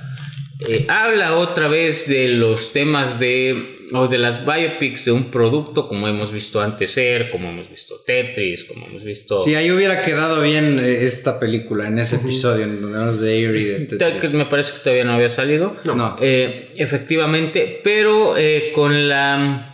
eh, 0.68 0.86
habla 0.88 1.34
otra 1.34 1.68
vez 1.68 2.06
de 2.08 2.28
los 2.28 2.72
temas 2.72 3.18
de 3.18 3.79
o 3.92 4.06
de 4.08 4.18
las 4.18 4.44
biopics 4.44 5.04
de 5.06 5.12
un 5.12 5.24
producto 5.24 5.88
como 5.88 6.08
hemos 6.08 6.32
visto 6.32 6.60
antes 6.60 6.92
ser, 6.92 7.30
como 7.30 7.48
hemos 7.48 7.68
visto 7.68 8.00
Tetris, 8.06 8.64
como 8.64 8.86
hemos 8.86 9.04
visto... 9.04 9.42
Sí, 9.42 9.54
ahí 9.54 9.70
hubiera 9.70 10.02
quedado 10.02 10.42
bien 10.42 10.78
eh, 10.78 11.04
esta 11.04 11.40
película, 11.40 11.88
en 11.88 11.98
ese 11.98 12.16
episodio, 12.16 12.64
en 12.64 12.80
donde 12.80 12.98
hablamos 12.98 13.20
de 13.20 13.44
Avery 13.44 13.64
de 13.64 13.96
Tal 13.96 14.12
que 14.12 14.20
Tetris. 14.20 14.34
me 14.34 14.46
parece 14.46 14.72
que 14.74 14.78
todavía 14.80 15.04
no 15.04 15.12
había 15.14 15.28
salido. 15.28 15.76
No. 15.84 16.16
Eh, 16.20 16.70
efectivamente, 16.76 17.80
pero 17.82 18.36
eh, 18.36 18.72
con 18.74 19.08
la 19.08 19.66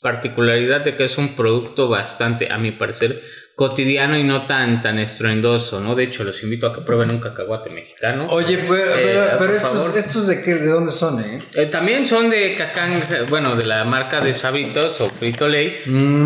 particularidad 0.00 0.82
de 0.82 0.96
que 0.96 1.04
es 1.04 1.18
un 1.18 1.34
producto 1.34 1.88
bastante, 1.88 2.50
a 2.50 2.58
mi 2.58 2.72
parecer, 2.72 3.22
cotidiano 3.60 4.16
y 4.16 4.24
no 4.24 4.46
tan, 4.46 4.80
tan 4.80 4.98
estruendoso, 4.98 5.80
¿no? 5.80 5.94
De 5.94 6.04
hecho, 6.04 6.24
los 6.24 6.42
invito 6.42 6.66
a 6.66 6.72
que 6.72 6.80
prueben 6.80 7.10
un 7.10 7.18
cacahuate 7.18 7.68
mexicano. 7.68 8.26
Oye, 8.30 8.56
pero, 8.56 8.94
Eh, 8.96 9.02
pero, 9.04 9.38
pero 9.38 9.52
estos, 9.52 9.96
estos 9.96 10.28
de 10.28 10.40
qué, 10.40 10.54
de 10.54 10.68
dónde 10.68 10.90
son, 10.90 11.22
eh? 11.22 11.42
Eh, 11.52 11.66
también 11.66 12.06
son 12.06 12.30
de 12.30 12.54
cacán, 12.54 13.02
bueno, 13.28 13.54
de 13.56 13.66
la 13.66 13.84
marca 13.84 14.22
de 14.22 14.32
Sabritos 14.32 14.98
o 15.02 15.10
Frito 15.10 15.46
Lay. 15.46 15.80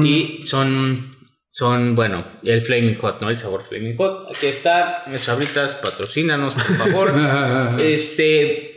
Y 0.05 0.47
son, 0.47 1.11
son, 1.51 1.97
bueno, 1.97 2.25
el 2.45 2.63
Flaming 2.63 2.99
Hot, 2.99 3.21
¿no? 3.21 3.31
El 3.31 3.37
sabor 3.37 3.65
Flaming 3.65 3.97
Hot. 3.97 4.29
Aquí 4.31 4.47
está, 4.47 5.05
Sabritas, 5.17 5.75
patrocínanos, 5.75 6.55
por 6.55 6.63
favor. 6.63 7.15
este, 7.81 8.77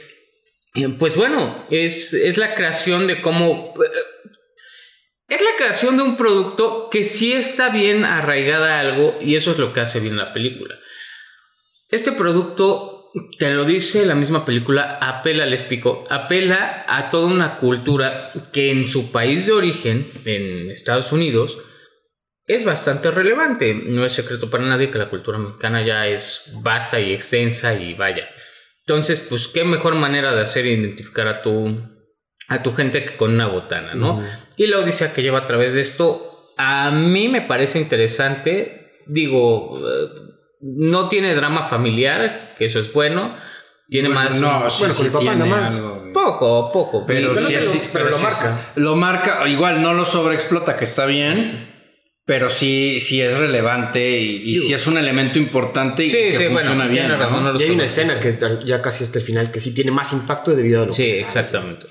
eh, 0.74 0.96
pues 0.98 1.16
bueno, 1.16 1.64
es, 1.70 2.12
es 2.12 2.38
la 2.38 2.56
creación 2.56 3.06
de 3.06 3.22
cómo... 3.22 3.76
Es 5.28 5.42
la 5.42 5.58
creación 5.58 5.98
de 5.98 6.04
un 6.04 6.16
producto 6.16 6.88
que 6.90 7.04
sí 7.04 7.34
está 7.34 7.70
bien 7.70 8.06
arraigada 8.06 8.78
a 8.78 8.80
algo 8.80 9.18
y 9.20 9.36
eso 9.36 9.52
es 9.52 9.58
lo 9.58 9.74
que 9.74 9.82
hace 9.82 10.00
bien 10.00 10.16
la 10.16 10.32
película. 10.32 10.80
Este 11.90 12.14
producto, 12.14 13.12
te 13.38 13.54
lo 13.54 13.66
dice 13.66 14.06
la 14.06 14.16
misma 14.16 14.46
película, 14.46 14.98
apela 15.02 15.44
al 15.44 15.54
explico, 15.54 16.06
apela 16.10 16.86
a 16.88 17.10
toda 17.10 17.28
una 17.28 17.58
cultura 17.58 18.32
que 18.54 18.72
en 18.72 18.86
su 18.86 19.12
país 19.12 19.46
de 19.46 19.52
origen, 19.52 20.10
en 20.24 20.72
Estados 20.72 21.12
Unidos, 21.12 21.58
es 22.46 22.64
bastante 22.64 23.12
relevante. 23.12 23.74
No 23.74 24.06
es 24.06 24.14
secreto 24.14 24.50
para 24.50 24.64
nadie 24.64 24.90
que 24.90 24.98
la 24.98 25.10
cultura 25.10 25.38
mexicana 25.38 25.86
ya 25.86 26.08
es 26.08 26.54
vasta 26.62 27.02
y 27.02 27.14
extensa 27.14 27.74
y 27.74 27.94
vaya. 27.94 28.30
Entonces, 28.86 29.20
pues 29.20 29.50
qué 29.50 29.66
mejor 29.66 29.96
manera 29.96 30.34
de 30.34 30.42
hacer 30.42 30.66
identificar 30.66 31.28
a 31.28 31.42
tu 31.42 31.97
a 32.48 32.64
tu 32.64 32.74
gente 32.74 33.04
que 33.06 33.18
con 33.18 33.34
una 33.34 33.48
botana, 33.48 33.94
¿no? 33.94 34.24
Y 34.56 34.68
la 34.68 34.80
odisea 34.80 35.14
que 35.14 35.22
lleva 35.22 35.40
a 35.40 35.46
través 35.46 35.74
de 35.74 35.82
esto, 35.82 36.54
a 36.58 36.92
mí 36.92 37.28
me 37.28 37.42
parece 37.42 37.80
interesante. 37.80 38.94
Digo, 39.06 39.80
eh, 39.80 40.10
no 40.62 41.08
tiene 41.10 41.36
drama 41.36 41.64
familiar, 41.64 42.56
que 42.58 42.66
eso 42.66 42.80
es 42.80 42.92
bueno. 42.94 43.36
Tiene 43.90 44.10
Bueno, 44.10 44.22
más. 44.30 44.42
no, 44.42 44.70
sí, 44.70 44.80
bueno, 44.80 44.94
con 44.96 45.04
sí 45.06 45.06
el 45.06 45.12
papá 45.12 45.32
algo, 45.68 46.00
güey. 46.02 46.14
Poco, 46.14 46.72
poco. 46.74 47.06
Pero, 47.06 47.34
sí, 47.36 47.46
pero- 47.48 47.62
sí, 47.72 47.82
pero 47.94 48.10
lo 48.10 48.18
sí 48.18 48.24
marca. 48.24 48.58
Lo 48.76 48.96
marca, 48.96 49.48
igual 49.48 49.82
no 49.82 49.94
lo 49.94 50.04
sobreexplota, 50.04 50.76
que 50.76 50.84
está 50.84 51.06
bien. 51.06 51.77
Pero 52.28 52.50
sí, 52.50 53.00
sí 53.00 53.22
es 53.22 53.38
relevante 53.38 54.20
y, 54.20 54.42
y 54.44 54.56
sí 54.56 54.74
es 54.74 54.86
un 54.86 54.98
elemento 54.98 55.40
importante 55.40 56.04
y 56.06 56.10
Sí, 56.10 56.18
que 56.18 56.32
sí, 56.34 56.38
bueno, 56.44 56.58
funciona 56.60 56.84
bien. 56.88 56.94
tiene 57.06 57.08
¿no? 57.08 57.18
razón, 57.18 57.44
no 57.46 57.54
lo 57.54 57.60
Y 57.60 57.64
hay 57.64 57.70
una 57.72 57.86
escena 57.86 58.20
que 58.20 58.38
ya 58.66 58.82
casi 58.82 59.06
hasta 59.06 59.20
el 59.20 59.24
final 59.26 59.50
que 59.50 59.62
sí 59.62 59.74
tiene 59.74 59.92
más 59.92 60.12
impacto 60.12 60.54
debido 60.54 60.84
a 60.84 60.86
lo 60.88 60.92
Sí, 60.92 61.04
que 61.04 61.22
exactamente. 61.22 61.86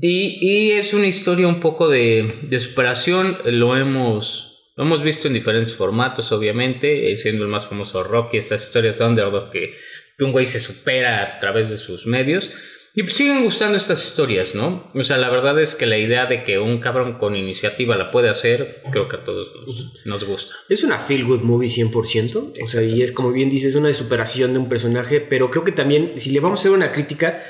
y, 0.00 0.38
y 0.40 0.72
es 0.72 0.92
una 0.94 1.06
historia 1.06 1.46
un 1.46 1.60
poco 1.60 1.88
de, 1.88 2.34
de 2.42 2.58
superación. 2.58 3.38
Lo 3.44 3.76
hemos, 3.76 4.72
lo 4.76 4.82
hemos 4.82 5.02
visto 5.04 5.28
en 5.28 5.34
diferentes 5.34 5.74
formatos, 5.74 6.32
obviamente. 6.32 7.12
eh, 7.12 7.16
Siendo 7.16 7.44
el 7.44 7.48
más 7.50 7.66
famoso 7.68 8.02
Rocky, 8.02 8.38
estas 8.38 8.64
historias 8.64 8.98
de 8.98 9.04
underdog 9.04 9.50
que, 9.50 9.74
que 10.18 10.24
un 10.24 10.32
güey 10.32 10.48
se 10.48 10.58
supera 10.58 11.22
a 11.22 11.38
través 11.38 11.70
de 11.70 11.76
sus 11.78 12.04
medios. 12.08 12.50
Y 12.94 13.04
pues 13.04 13.14
siguen 13.14 13.42
gustando 13.42 13.76
estas 13.78 14.04
historias, 14.04 14.54
¿no? 14.54 14.90
O 14.94 15.02
sea, 15.02 15.16
la 15.16 15.30
verdad 15.30 15.58
es 15.60 15.74
que 15.74 15.86
la 15.86 15.96
idea 15.96 16.26
de 16.26 16.44
que 16.44 16.58
un 16.58 16.78
cabrón 16.78 17.16
con 17.18 17.34
iniciativa 17.34 17.96
la 17.96 18.10
puede 18.10 18.28
hacer, 18.28 18.82
creo 18.92 19.08
que 19.08 19.16
a 19.16 19.24
todos 19.24 19.50
nos, 19.66 20.04
nos 20.06 20.24
gusta. 20.24 20.54
Es 20.68 20.84
una 20.84 20.98
feel 20.98 21.24
good 21.24 21.40
movie 21.40 21.68
100%. 21.70 22.52
O 22.62 22.66
sea, 22.66 22.82
y 22.82 23.02
es 23.02 23.12
como 23.12 23.32
bien 23.32 23.48
dices, 23.48 23.76
una 23.76 23.88
de 23.88 23.94
superación 23.94 24.52
de 24.52 24.58
un 24.58 24.68
personaje. 24.68 25.20
Pero 25.22 25.48
creo 25.50 25.64
que 25.64 25.72
también, 25.72 26.12
si 26.16 26.30
le 26.32 26.40
vamos 26.40 26.58
a 26.58 26.62
hacer 26.62 26.72
una 26.72 26.92
crítica, 26.92 27.42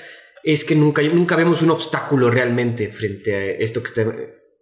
es 0.45 0.65
que 0.65 0.77
nunca, 0.77 1.03
nunca 1.03 1.35
vemos 1.35 1.61
un 1.63 1.71
obstáculo 1.73 2.31
realmente 2.31 2.89
frente 2.89 3.35
a 3.35 3.45
esto 3.63 3.81
que 3.83 3.89
está- 3.89 4.15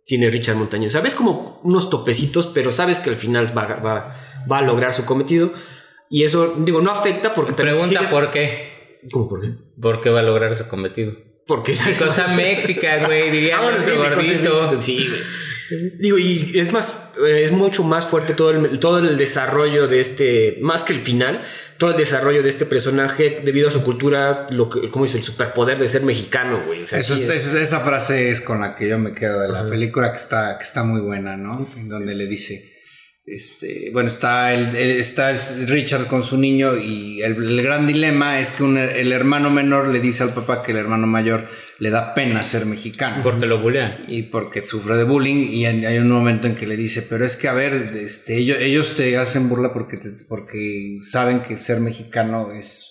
tiene 0.06 0.30
Richard 0.30 0.56
Montaño. 0.56 0.86
O 0.86 0.90
sea, 0.90 1.02
ves 1.02 1.14
como 1.14 1.60
unos 1.62 1.90
topecitos, 1.90 2.46
pero 2.46 2.70
sabes 2.72 3.00
que 3.00 3.10
al 3.10 3.16
final 3.16 3.56
va, 3.56 3.66
va, 3.76 4.44
va 4.50 4.58
a 4.58 4.62
lograr 4.62 4.94
su 4.94 5.04
cometido. 5.04 5.52
Y 6.08 6.24
eso, 6.24 6.54
digo, 6.58 6.80
no 6.80 6.90
afecta 6.90 7.34
porque 7.34 7.52
también 7.52 7.76
Pregunta 7.76 8.00
sigues- 8.00 8.10
por 8.10 8.30
qué. 8.30 8.79
¿Cómo 9.12 9.28
por 9.28 9.40
qué? 9.40 9.48
¿Por 9.80 10.00
qué 10.00 10.10
va 10.10 10.20
a 10.20 10.22
lograr 10.22 10.56
su 10.56 10.66
cometido? 10.68 11.12
Porque 11.46 11.74
Cosa 11.98 12.28
méxica, 12.36 13.04
güey, 13.06 13.30
diría 13.30 13.58
Ah, 13.58 13.62
bueno, 13.62 13.82
sí, 13.82 13.90
gordito. 13.96 14.80
Sí, 14.80 15.08
güey. 15.08 15.20
Digo, 15.98 16.18
y 16.18 16.52
es 16.58 16.72
más, 16.72 17.12
eh, 17.24 17.44
es 17.44 17.52
mucho 17.52 17.84
más 17.84 18.04
fuerte 18.04 18.34
todo 18.34 18.50
el, 18.50 18.78
todo 18.80 18.98
el 18.98 19.16
desarrollo 19.16 19.86
de 19.86 20.00
este, 20.00 20.58
más 20.60 20.82
que 20.82 20.92
el 20.92 20.98
final, 21.00 21.42
todo 21.78 21.92
el 21.92 21.96
desarrollo 21.96 22.42
de 22.42 22.48
este 22.48 22.66
personaje 22.66 23.40
debido 23.44 23.68
a 23.68 23.70
su 23.70 23.82
cultura, 23.84 24.48
lo 24.50 24.68
que, 24.68 24.90
¿cómo 24.90 25.04
dice? 25.04 25.18
El 25.18 25.22
superpoder 25.24 25.78
de 25.78 25.86
ser 25.86 26.02
mexicano, 26.02 26.60
güey. 26.66 26.82
O 26.82 26.86
sea, 26.86 26.98
Eso, 26.98 27.14
es- 27.14 27.20
es- 27.30 27.54
esa 27.54 27.78
frase 27.80 28.30
es 28.30 28.40
con 28.40 28.60
la 28.60 28.74
que 28.74 28.88
yo 28.88 28.98
me 28.98 29.12
quedo 29.14 29.40
de 29.40 29.48
la 29.48 29.64
película 29.64 30.10
que 30.10 30.16
está, 30.18 30.58
que 30.58 30.64
está 30.64 30.82
muy 30.82 31.00
buena, 31.00 31.36
¿no? 31.36 31.68
En 31.76 31.88
donde 31.88 32.16
le 32.16 32.26
dice, 32.26 32.69
este, 33.32 33.90
bueno, 33.92 34.08
está, 34.08 34.52
el, 34.52 34.74
el- 34.74 34.90
está 34.98 35.30
es 35.30 35.68
Richard 35.70 36.06
con 36.06 36.22
su 36.22 36.36
niño 36.36 36.76
y 36.76 37.22
el, 37.22 37.36
el 37.36 37.62
gran 37.62 37.86
dilema 37.86 38.40
es 38.40 38.50
que 38.50 38.62
un- 38.62 38.76
el 38.78 39.12
hermano 39.12 39.50
menor 39.50 39.88
le 39.88 40.00
dice 40.00 40.22
al 40.22 40.34
papá 40.34 40.62
que 40.62 40.72
el 40.72 40.78
hermano 40.78 41.06
mayor 41.06 41.48
le 41.78 41.90
da 41.90 42.12
pena 42.14 42.42
ser 42.42 42.66
mexicano. 42.66 43.22
Porque 43.22 43.46
lo 43.46 43.60
bulean. 43.62 44.04
y 44.08 44.22
porque 44.24 44.62
sufre 44.62 44.96
de 44.96 45.04
bullying 45.04 45.48
y 45.52 45.64
hay 45.66 45.98
un 45.98 46.10
momento 46.10 46.46
en 46.46 46.54
que 46.56 46.66
le 46.66 46.76
dice, 46.76 47.02
pero 47.02 47.24
es 47.24 47.36
que 47.36 47.48
a 47.48 47.52
ver, 47.54 47.72
este, 47.94 48.36
ellos, 48.36 48.58
ellos 48.60 48.94
te 48.96 49.16
hacen 49.16 49.48
burla 49.48 49.72
porque, 49.72 49.96
te- 49.96 50.24
porque 50.28 50.96
saben 51.00 51.40
que 51.40 51.56
ser 51.58 51.80
mexicano 51.80 52.52
es 52.52 52.86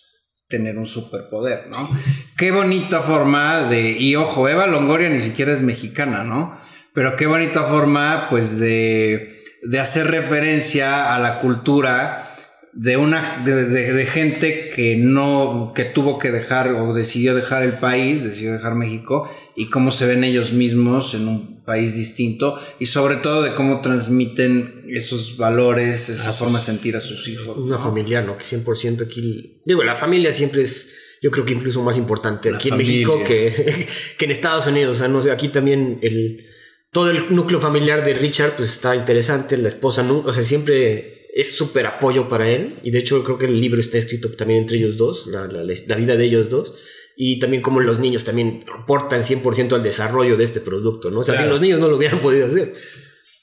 tener 0.48 0.80
un 0.80 0.88
superpoder, 0.88 1.68
¿no? 1.70 1.88
Qué 2.36 2.52
bonita 2.52 3.02
forma 3.02 3.70
de, 3.70 3.92
y 3.92 4.16
ojo, 4.16 4.50
Eva 4.50 4.66
Longoria 4.66 5.08
ni 5.10 5.20
siquiera 5.20 5.54
es 5.54 5.62
mexicana, 5.62 6.24
¿no? 6.24 6.58
Pero 6.92 7.16
qué 7.16 7.28
bonita 7.28 7.66
forma, 7.66 8.26
pues, 8.32 8.58
de, 8.60 9.39
de 9.64 9.80
hacer 9.80 10.08
referencia 10.08 11.14
a 11.16 11.20
la 11.20 11.40
cultura 11.40 12.26
de 12.74 12.98
una 12.98 13.42
de, 13.44 13.66
de- 13.66 13.94
de 13.94 14.06
gente 14.06 14.70
que 14.76 14.96
no 14.96 15.74
que 15.76 15.86
tuvo 15.86 16.20
que 16.20 16.32
dejar 16.32 16.72
o 16.74 16.94
decidió 16.94 17.34
dejar 17.36 17.64
el 17.64 17.74
país 17.74 18.24
decidió 18.24 18.54
dejar 18.54 18.76
México 18.76 19.30
y 19.56 19.70
cómo 19.70 19.90
se 19.92 20.06
ven 20.06 20.24
ellos 20.24 20.54
mismos 20.54 21.14
en 21.16 21.28
un 21.28 21.64
país 21.66 21.96
distinto 21.96 22.60
y 22.80 22.86
sobre 22.86 23.16
todo 23.18 23.42
de 23.42 23.54
cómo 23.56 23.82
transmiten 23.82 24.84
esos 24.88 25.36
valores 25.38 26.10
esa 26.10 26.32
forma 26.34 26.60
de 26.60 26.66
sentir 26.66 26.96
a 26.96 27.02
sus 27.02 27.28
hijos 27.28 27.58
una 27.58 27.76
¿no? 27.78 27.82
familiar, 27.82 28.24
¿no? 28.26 28.38
Que 28.38 28.44
100% 28.46 29.04
aquí. 29.06 29.62
Digo, 29.66 29.84
la 29.84 29.96
familia 29.96 30.32
siempre 30.34 30.62
es. 30.64 30.96
Yo 31.22 31.30
creo 31.32 31.46
que 31.46 31.54
incluso 31.54 31.84
más 31.84 31.98
importante 31.98 32.50
La 32.50 32.58
aquí 32.58 32.70
en 32.70 32.74
familia. 32.76 32.94
México 32.94 33.24
que, 33.26 33.86
que 34.18 34.26
en 34.26 34.32
Estados 34.32 34.66
Unidos. 34.68 34.96
O 34.96 35.00
sea, 35.00 35.08
no 35.10 35.22
sé, 35.22 35.32
aquí 35.32 35.50
también 35.50 36.00
el. 36.02 36.46
Todo 36.92 37.12
el 37.12 37.36
núcleo 37.36 37.60
familiar 37.60 38.04
de 38.04 38.14
Richard, 38.14 38.54
pues 38.58 38.70
está 38.70 38.96
interesante. 38.96 39.58
La 39.58 39.68
esposa, 39.68 40.02
nu- 40.04 40.24
o 40.26 40.34
sea, 40.34 40.42
siempre 40.44 41.28
es 41.36 41.56
súper 41.56 41.86
apoyo 41.86 42.28
para 42.28 42.50
él. 42.50 42.80
Y 42.84 42.92
de 42.92 43.00
hecho 43.00 43.24
creo 43.24 43.38
que 43.38 43.46
el 43.46 43.60
libro 43.60 43.80
está 43.80 43.98
escrito 44.00 44.32
también 44.32 44.62
entre 44.62 44.78
ellos 44.78 44.98
dos, 44.98 45.28
la, 45.28 45.46
la- 45.48 45.64
la 45.64 45.96
vida 45.96 46.16
de 46.16 46.26
ellos 46.26 46.50
dos. 46.50 46.74
Y 47.16 47.38
también 47.40 47.62
como 47.62 47.80
los 47.82 48.00
niños 48.00 48.24
también 48.24 48.62
aportan 48.74 49.22
100% 49.24 49.74
al 49.76 49.84
desarrollo 49.84 50.38
de 50.38 50.44
este 50.46 50.62
producto, 50.62 51.12
¿no? 51.12 51.20
O 51.20 51.24
sea, 51.24 51.36
Claro. 51.36 51.48
si 51.48 51.52
los 51.54 51.62
niños 51.62 51.80
no 51.80 51.90
lo 51.90 51.98
hubieran 51.98 52.20
podido 52.22 52.48
hacer. 52.48 52.74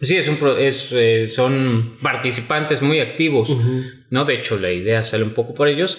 Sí, 0.01 0.17
es 0.17 0.29
un 0.29 0.37
pro- 0.39 0.57
es, 0.59 0.89
eh, 0.93 1.27
son 1.29 1.99
participantes 2.03 2.83
muy 2.83 3.01
activos, 3.01 3.49
¿no? 4.11 4.25
De 4.25 4.35
hecho, 4.35 4.59
la 4.59 4.73
idea 4.73 5.03
sale 5.03 5.25
un 5.25 5.35
poco 5.35 5.55
por 5.55 5.69
ellos. 5.69 5.99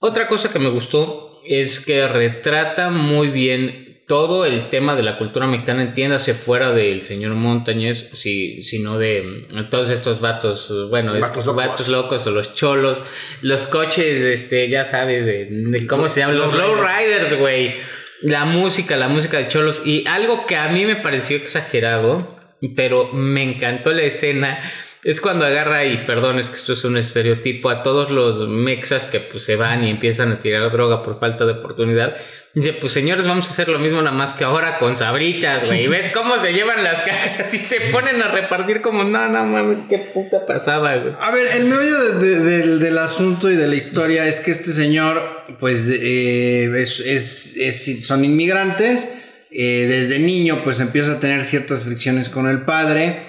Otra 0.00 0.28
cosa 0.28 0.50
que 0.52 0.58
me 0.58 0.68
gustó 0.70 1.30
es 1.48 1.80
que 1.80 2.06
retrata 2.06 2.90
muy 2.90 3.28
bien 3.30 3.83
todo 4.06 4.44
el 4.44 4.68
tema 4.68 4.96
de 4.96 5.02
la 5.02 5.16
cultura 5.16 5.46
mexicana, 5.46 5.82
entiéndase 5.82 6.34
fuera 6.34 6.72
del 6.72 7.02
señor 7.02 7.34
Montañez, 7.34 8.10
si, 8.12 8.62
sino 8.62 8.98
de 8.98 9.46
mm, 9.50 9.70
todos 9.70 9.90
estos 9.90 10.20
vatos, 10.20 10.88
bueno, 10.90 11.12
Vatos 11.12 11.28
estos 11.28 11.46
locos. 11.46 11.64
vatos 11.64 11.88
locos 11.88 12.26
o 12.26 12.30
los 12.30 12.54
cholos, 12.54 13.02
los 13.40 13.66
coches, 13.66 14.20
este, 14.20 14.68
ya 14.68 14.84
sabes, 14.84 15.24
de, 15.24 15.46
de 15.46 15.86
cómo 15.86 16.08
se 16.08 16.20
llaman, 16.20 16.36
los 16.36 16.54
low 16.54 16.74
riders, 16.74 17.38
güey. 17.38 17.74
La 18.22 18.44
música, 18.44 18.96
la 18.96 19.08
música 19.08 19.38
de 19.38 19.48
cholos. 19.48 19.82
Y 19.84 20.06
algo 20.06 20.46
que 20.46 20.56
a 20.56 20.68
mí 20.68 20.86
me 20.86 20.96
pareció 20.96 21.36
exagerado, 21.36 22.38
pero 22.74 23.10
me 23.12 23.42
encantó 23.42 23.92
la 23.92 24.02
escena. 24.02 24.60
Es 25.02 25.20
cuando 25.20 25.44
agarra, 25.44 25.84
y 25.84 25.98
perdón, 25.98 26.38
es 26.38 26.48
que 26.48 26.56
esto 26.56 26.72
es 26.72 26.84
un 26.84 26.96
estereotipo, 26.96 27.68
a 27.68 27.82
todos 27.82 28.10
los 28.10 28.48
mexas 28.48 29.04
que 29.04 29.20
pues 29.20 29.44
se 29.44 29.56
van 29.56 29.84
y 29.84 29.90
empiezan 29.90 30.32
a 30.32 30.38
tirar 30.38 30.72
droga 30.72 31.02
por 31.02 31.20
falta 31.20 31.44
de 31.44 31.52
oportunidad. 31.52 32.16
Dice, 32.54 32.72
pues 32.74 32.92
señores, 32.92 33.26
vamos 33.26 33.48
a 33.48 33.50
hacer 33.50 33.68
lo 33.68 33.80
mismo 33.80 34.00
nada 34.00 34.16
más 34.16 34.32
que 34.32 34.44
ahora 34.44 34.78
con 34.78 34.96
sabritas, 34.96 35.66
güey. 35.66 35.88
¿Ves 35.88 36.10
cómo 36.10 36.38
se 36.38 36.52
llevan 36.52 36.84
las 36.84 37.02
cajas 37.02 37.52
y 37.52 37.58
se 37.58 37.80
ponen 37.90 38.22
a 38.22 38.28
repartir 38.28 38.80
como, 38.80 39.02
no, 39.02 39.28
no 39.28 39.44
mames, 39.44 39.78
qué 39.88 39.98
puta 39.98 40.46
pasada, 40.46 40.96
güey. 40.98 41.14
A 41.20 41.32
ver, 41.32 41.48
el 41.48 41.64
meollo 41.64 41.98
de- 42.14 42.20
de- 42.20 42.40
del, 42.58 42.78
del 42.78 42.98
asunto 42.98 43.50
y 43.50 43.56
de 43.56 43.66
la 43.66 43.74
historia 43.74 44.26
es 44.28 44.38
que 44.38 44.52
este 44.52 44.70
señor, 44.72 45.20
pues, 45.58 45.88
eh, 45.90 46.70
es- 46.80 47.56
es- 47.56 48.06
son 48.06 48.24
inmigrantes. 48.24 49.08
eh, 49.56 49.86
desde 49.88 50.18
niño, 50.18 50.62
pues, 50.64 50.80
empieza 50.80 51.12
a 51.12 51.20
tener 51.20 51.44
ciertas 51.44 51.84
fricciones 51.84 52.28
con 52.28 52.48
el 52.48 52.62
padre. 52.62 53.20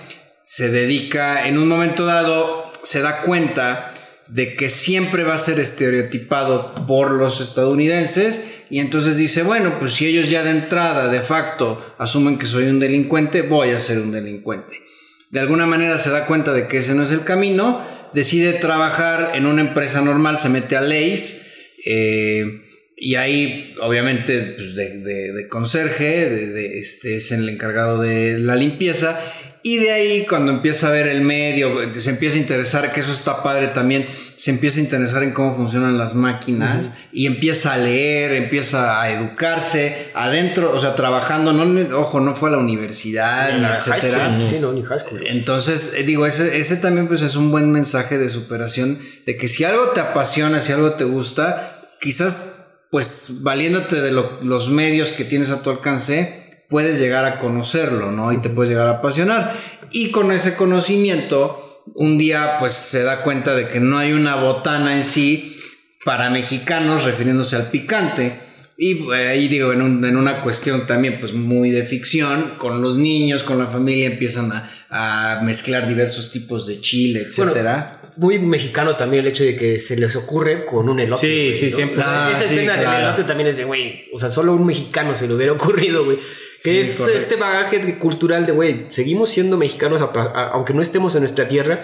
Se 0.41 0.69
dedica, 0.72 1.47
en 1.47 1.60
un 1.60 1.68
momento 1.68 2.03
dado, 2.07 2.72
se 2.81 3.02
da 3.02 3.22
cuenta 3.22 3.93
de 4.27 4.56
que 4.56 4.69
siempre 4.69 5.23
va 5.23 5.35
a 5.35 5.38
ser 5.38 5.60
estereotipado 5.60 6.73
por 6.88 7.11
los 7.11 7.41
estadounidenses. 7.41 8.41
Y 8.69 8.79
entonces 8.79 9.17
dice, 9.17 9.43
bueno, 9.43 9.79
pues 9.79 9.93
si 9.93 10.07
ellos 10.07 10.29
ya 10.29 10.43
de 10.43 10.51
entrada, 10.51 11.09
de 11.09 11.19
facto, 11.21 11.95
asumen 11.97 12.37
que 12.37 12.45
soy 12.45 12.65
un 12.65 12.79
delincuente, 12.79 13.41
voy 13.41 13.71
a 13.71 13.79
ser 13.79 13.99
un 13.99 14.11
delincuente 14.11 14.85
de 15.31 15.41
alguna 15.41 15.65
manera 15.65 15.97
se 15.97 16.11
da 16.11 16.25
cuenta 16.27 16.53
de 16.53 16.67
que 16.67 16.77
ese 16.77 16.95
no 16.95 17.03
es 17.03 17.11
el 17.11 17.25
camino, 17.25 17.85
decide 18.13 18.53
trabajar 18.53 19.31
en 19.33 19.45
una 19.47 19.59
empresa 19.59 20.01
normal, 20.01 20.37
se 20.37 20.47
mete 20.47 20.77
a 20.77 20.81
Leis 20.81 21.47
eh, 21.85 22.61
y 22.95 23.15
ahí 23.15 23.75
obviamente 23.81 24.39
pues, 24.55 24.75
de, 24.75 24.99
de- 24.99 25.47
conserje, 25.49 26.79
este, 26.79 27.17
es 27.17 27.33
el 27.33 27.49
encargado 27.49 27.99
de 28.01 28.37
la 28.39 28.55
limpieza 28.55 29.19
y 29.67 29.77
de 29.77 29.91
ahí 29.91 30.25
cuando 30.27 30.51
empieza 30.51 30.89
a 30.89 30.91
ver 30.91 31.07
el 31.07 31.21
medio, 31.21 31.73
se 31.99 32.11
empieza 32.11 32.35
a 32.37 32.39
interesar, 32.39 32.93
que 32.93 32.99
eso 33.01 33.11
está 33.11 33.41
padre 33.41 33.69
también, 33.69 34.05
se 34.35 34.51
empieza 34.51 34.77
a 34.79 34.83
interesar 34.83 35.23
en 35.23 35.31
cómo 35.31 35.55
funcionan 35.55 35.97
las 35.97 36.13
máquinas 36.13 36.91
y 37.11 37.25
empieza 37.25 37.73
a 37.73 37.77
leer, 37.77 38.33
empieza 38.33 39.01
a 39.01 39.09
educarse 39.11 40.11
adentro, 40.13 40.71
o 40.71 40.79
sea, 40.79 40.93
trabajando, 40.93 41.51
no, 41.51 41.97
ojo, 41.99 42.19
no 42.19 42.35
fue 42.35 42.49
a 42.49 42.51
la 42.51 42.57
universidad, 42.59 43.57
ni 43.57 43.61
etcétera. 43.77 44.27
Sí, 44.47 44.57
no, 44.61 44.71
ni 44.71 44.83
high 44.83 44.99
school. 44.99 45.25
Entonces, 45.25 45.93
eh, 45.97 46.03
digo, 46.03 46.27
ese, 46.27 46.59
ese 46.59 46.75
también 46.77 47.07
pues 47.07 47.23
es 47.23 47.35
un 47.35 47.49
buen 47.49 47.71
mensaje 47.71 48.19
de 48.19 48.29
superación, 48.29 48.99
de 49.25 49.35
que 49.35 49.47
si 49.47 49.63
algo 49.63 49.89
te 49.95 49.99
apasiona, 49.99 50.59
si 50.59 50.73
algo 50.73 50.91
te 50.91 51.05
gusta, 51.05 51.89
quizás 51.99 52.51
pues 52.91 53.41
valiéndote 53.41 53.99
de 53.99 54.11
lo- 54.11 54.39
los 54.43 54.69
medios 54.69 55.11
que 55.11 55.25
tienes 55.25 55.49
a 55.49 55.63
tu 55.63 55.71
alcance, 55.71 56.44
puedes 56.69 56.99
llegar 56.99 57.25
a 57.25 57.37
conocerlo, 57.39 58.11
¿no? 58.11 58.31
Y 58.33 58.37
te 58.37 58.49
puedes 58.49 58.69
llegar 58.71 58.87
a 58.87 58.91
apasionar. 58.97 59.53
Y 59.91 60.11
con 60.11 60.31
ese 60.31 60.55
conocimiento, 60.55 61.83
un 61.95 62.17
día 62.17 62.57
pues 62.59 62.73
se 62.73 63.03
da 63.03 63.21
cuenta 63.21 63.55
de 63.55 63.67
que 63.67 63.79
no 63.79 63.97
hay 63.97 64.13
una 64.13 64.35
botana 64.35 64.95
en 64.95 65.03
sí 65.03 65.57
para 66.03 66.29
mexicanos 66.29 67.03
refiriéndose 67.03 67.55
al 67.55 67.69
picante. 67.69 68.39
Y 68.77 69.09
eh, 69.13 69.27
ahí 69.29 69.47
digo, 69.47 69.71
en, 69.71 69.81
un- 69.81 70.03
en 70.03 70.17
una 70.17 70.41
cuestión 70.41 70.85
también 70.85 71.17
pues 71.19 71.31
muy 71.33 71.69
de 71.71 71.83
ficción, 71.83 72.53
con 72.57 72.81
los 72.81 72.97
niños, 72.97 73.43
con 73.43 73.57
la 73.57 73.67
familia, 73.67 74.07
empiezan 74.07 74.51
a, 74.51 74.69
a 74.89 75.41
mezclar 75.43 75.87
diversos 75.87 76.29
tipos 76.31 76.67
de 76.67 76.81
chile, 76.81 77.25
Bueno, 77.37 77.51
etcétera. 77.51 78.01
muy 78.17 78.37
mexicano 78.37 78.95
también 78.97 79.23
el 79.23 79.31
hecho 79.31 79.45
de 79.45 79.55
que 79.55 79.79
se 79.79 79.95
les 79.95 80.15
ocurre 80.17 80.65
con 80.65 80.89
un 80.89 80.99
elote. 80.99 81.25
Sí, 81.53 81.57
sí, 81.57 81.69
¿no? 81.69 81.75
siempre. 81.77 81.97
O 81.99 82.01
sea, 82.01 82.27
Ah, 82.27 82.31
esa 82.31 82.47
sí, 82.49 82.53
escena 82.55 82.75
del 82.75 83.03
elote 83.05 83.23
también 83.23 83.47
es 83.47 83.57
de, 83.57 83.63
güey, 83.63 84.09
o 84.13 84.19
sea, 84.19 84.27
solo 84.27 84.51
a 84.51 84.55
un 84.55 84.65
mexicano 84.65 85.15
se 85.15 85.27
le 85.27 85.35
hubiera 85.35 85.53
ocurrido, 85.53 86.03
güey. 86.03 86.17
Que 86.65 86.83
Sí, 86.83 86.89
es 86.91 86.97
correcto. 86.97 87.21
este 87.21 87.35
bagaje 87.37 87.99
cultural 87.99 88.45
de, 88.45 88.51
güey, 88.51 88.85
seguimos 88.89 89.29
siendo 89.29 89.55
mexicanos 89.57 90.01
a- 90.01 90.05
a- 90.13 90.49
aunque 90.49 90.73
no 90.73 90.81
estemos 90.81 91.15
en 91.15 91.21
nuestra 91.21 91.47
tierra. 91.47 91.83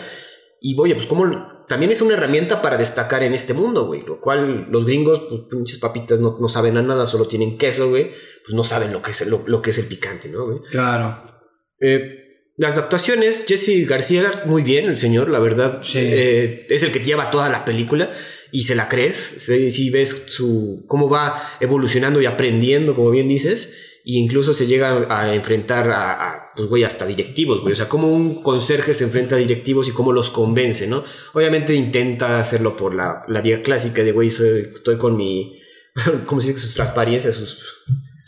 Y, 0.64 0.76
oye, 0.80 0.94
pues 0.94 1.08
como 1.08 1.48
también 1.68 1.92
es 1.92 2.02
una 2.02 2.14
herramienta 2.14 2.62
para 2.62 2.78
destacar 2.78 3.24
en 3.24 3.34
este 3.34 3.54
mundo, 3.54 3.86
güey. 3.88 4.04
Lo 4.06 4.20
cual 4.22 4.68
los 4.70 4.86
gringos, 4.86 5.22
pues 5.28 5.42
pinches 5.50 5.80
papitas 5.80 6.20
no, 6.20 6.38
no 6.40 6.48
saben 6.50 6.78
a 6.78 6.82
nada, 6.84 7.06
solo 7.08 7.28
tienen 7.28 7.58
queso, 7.58 7.90
güey. 7.90 8.12
Pues 8.44 8.54
no 8.54 8.64
saben 8.64 8.92
lo 8.94 9.02
que 9.02 9.10
es, 9.12 9.22
el- 9.22 9.32
lo, 9.32 9.44
lo 9.48 9.62
que 9.62 9.72
es 9.72 9.78
el 9.80 9.86
picante, 9.86 10.30
¿no, 10.30 10.46
güey? 10.46 10.60
Claro. 10.70 11.18
Eh, 11.80 12.18
las 12.58 12.78
actuaciones, 12.78 13.46
Jesse 13.48 13.88
García, 13.88 14.30
muy 14.46 14.62
bien, 14.62 14.86
el 14.86 14.98
señor, 14.98 15.30
la 15.30 15.40
verdad, 15.40 15.80
Sí. 15.82 15.98
eh, 16.00 16.68
es 16.70 16.84
el 16.84 16.92
que 16.92 17.00
lleva 17.00 17.32
toda 17.32 17.50
la 17.50 17.66
película 17.66 18.12
y 18.52 18.64
se 18.64 18.76
la 18.76 18.88
crees, 18.88 19.16
si, 19.16 19.72
si 19.72 19.90
ves 19.90 20.26
su 20.28 20.84
cómo 20.88 21.10
va 21.10 21.42
evolucionando 21.60 22.22
y 22.22 22.28
aprendiendo, 22.28 22.94
como 22.94 23.10
bien 23.10 23.28
dices, 23.28 23.91
y 24.04 24.18
incluso 24.18 24.54
se 24.54 24.66
llega 24.68 25.06
a 25.10 25.34
enfrentar 25.36 25.92
a, 25.92 26.52
pues, 26.56 26.68
güey, 26.68 26.84
hasta 26.84 27.06
directivos, 27.06 27.62
güey, 27.62 27.74
o 27.74 27.76
sea, 27.76 27.88
cómo 27.90 28.12
un 28.12 28.42
conserje 28.44 28.94
se 28.94 29.04
enfrenta 29.06 29.36
a 29.36 29.40
directivos 29.40 29.88
y 29.88 29.92
cómo 29.92 30.12
los 30.12 30.30
convence, 30.30 30.88
¿no? 30.88 31.04
Obviamente 31.34 31.74
intenta 31.74 32.40
hacerlo 32.40 32.76
por 32.76 32.94
la, 32.96 33.24
la 33.28 33.42
vía 33.42 33.62
clásica 33.62 34.04
de, 34.04 34.12
güey, 34.12 34.30
soy- 34.30 34.68
estoy 34.74 34.98
con 34.98 35.16
mi, 35.18 35.58
¿cómo 36.26 36.42
se 36.42 36.50
dice? 36.54 36.60
Sus 36.62 36.76
transparencias, 36.76 37.36
sus... 37.36 37.66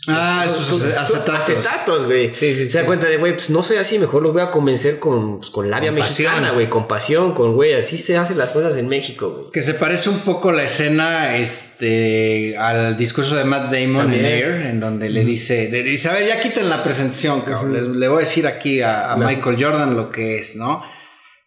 Ah, 0.06 0.44
sus- 0.46 0.82
acetatos. 0.82 1.34
acetatos, 1.48 2.04
güey. 2.06 2.32
Sí, 2.34 2.54
sí, 2.54 2.68
Se 2.68 2.78
da 2.80 2.86
cuenta 2.86 3.06
de, 3.08 3.16
güey, 3.16 3.32
pues 3.34 3.48
no 3.50 3.62
soy 3.62 3.78
así, 3.78 3.98
mejor 3.98 4.22
los 4.22 4.32
voy 4.32 4.42
a 4.42 4.50
convencer 4.50 4.98
con, 4.98 5.38
pues, 5.38 5.50
con 5.50 5.70
labia 5.70 5.90
Con 5.90 6.00
mexicana, 6.00 6.50
güey, 6.52 6.68
con 6.68 6.86
pasión, 6.86 7.32
con, 7.32 7.54
güey, 7.54 7.72
así 7.74 7.96
se 7.96 8.16
hacen 8.16 8.36
las 8.36 8.50
cosas 8.50 8.76
en 8.76 8.88
México, 8.88 9.30
güey. 9.30 9.50
Que 9.50 9.62
se 9.62 9.74
parece 9.74 10.10
un 10.10 10.18
poco 10.20 10.52
la 10.52 10.64
escena 10.64 11.36
este, 11.38 12.56
al 12.58 12.96
discurso 12.96 13.34
de 13.36 13.44
Matt 13.44 13.72
Damon 13.72 14.02
También. 14.02 14.24
en 14.24 14.32
Air, 14.32 14.66
en 14.66 14.80
donde 14.80 15.08
le 15.08 15.24
dice, 15.24 15.68
le 15.70 15.82
dice, 15.82 16.08
a 16.08 16.12
ver, 16.12 16.26
ya 16.26 16.40
quiten 16.40 16.68
la 16.68 16.82
presentación, 16.82 17.40
cabrón. 17.42 17.72
Les- 17.72 17.86
le 17.86 18.08
voy 18.08 18.18
a 18.18 18.20
decir 18.20 18.46
aquí 18.46 18.80
a, 18.82 19.12
a 19.12 19.16
Michael 19.16 19.56
Jordan 19.62 19.96
lo 19.96 20.10
que 20.10 20.38
es, 20.38 20.56
¿no? 20.56 20.82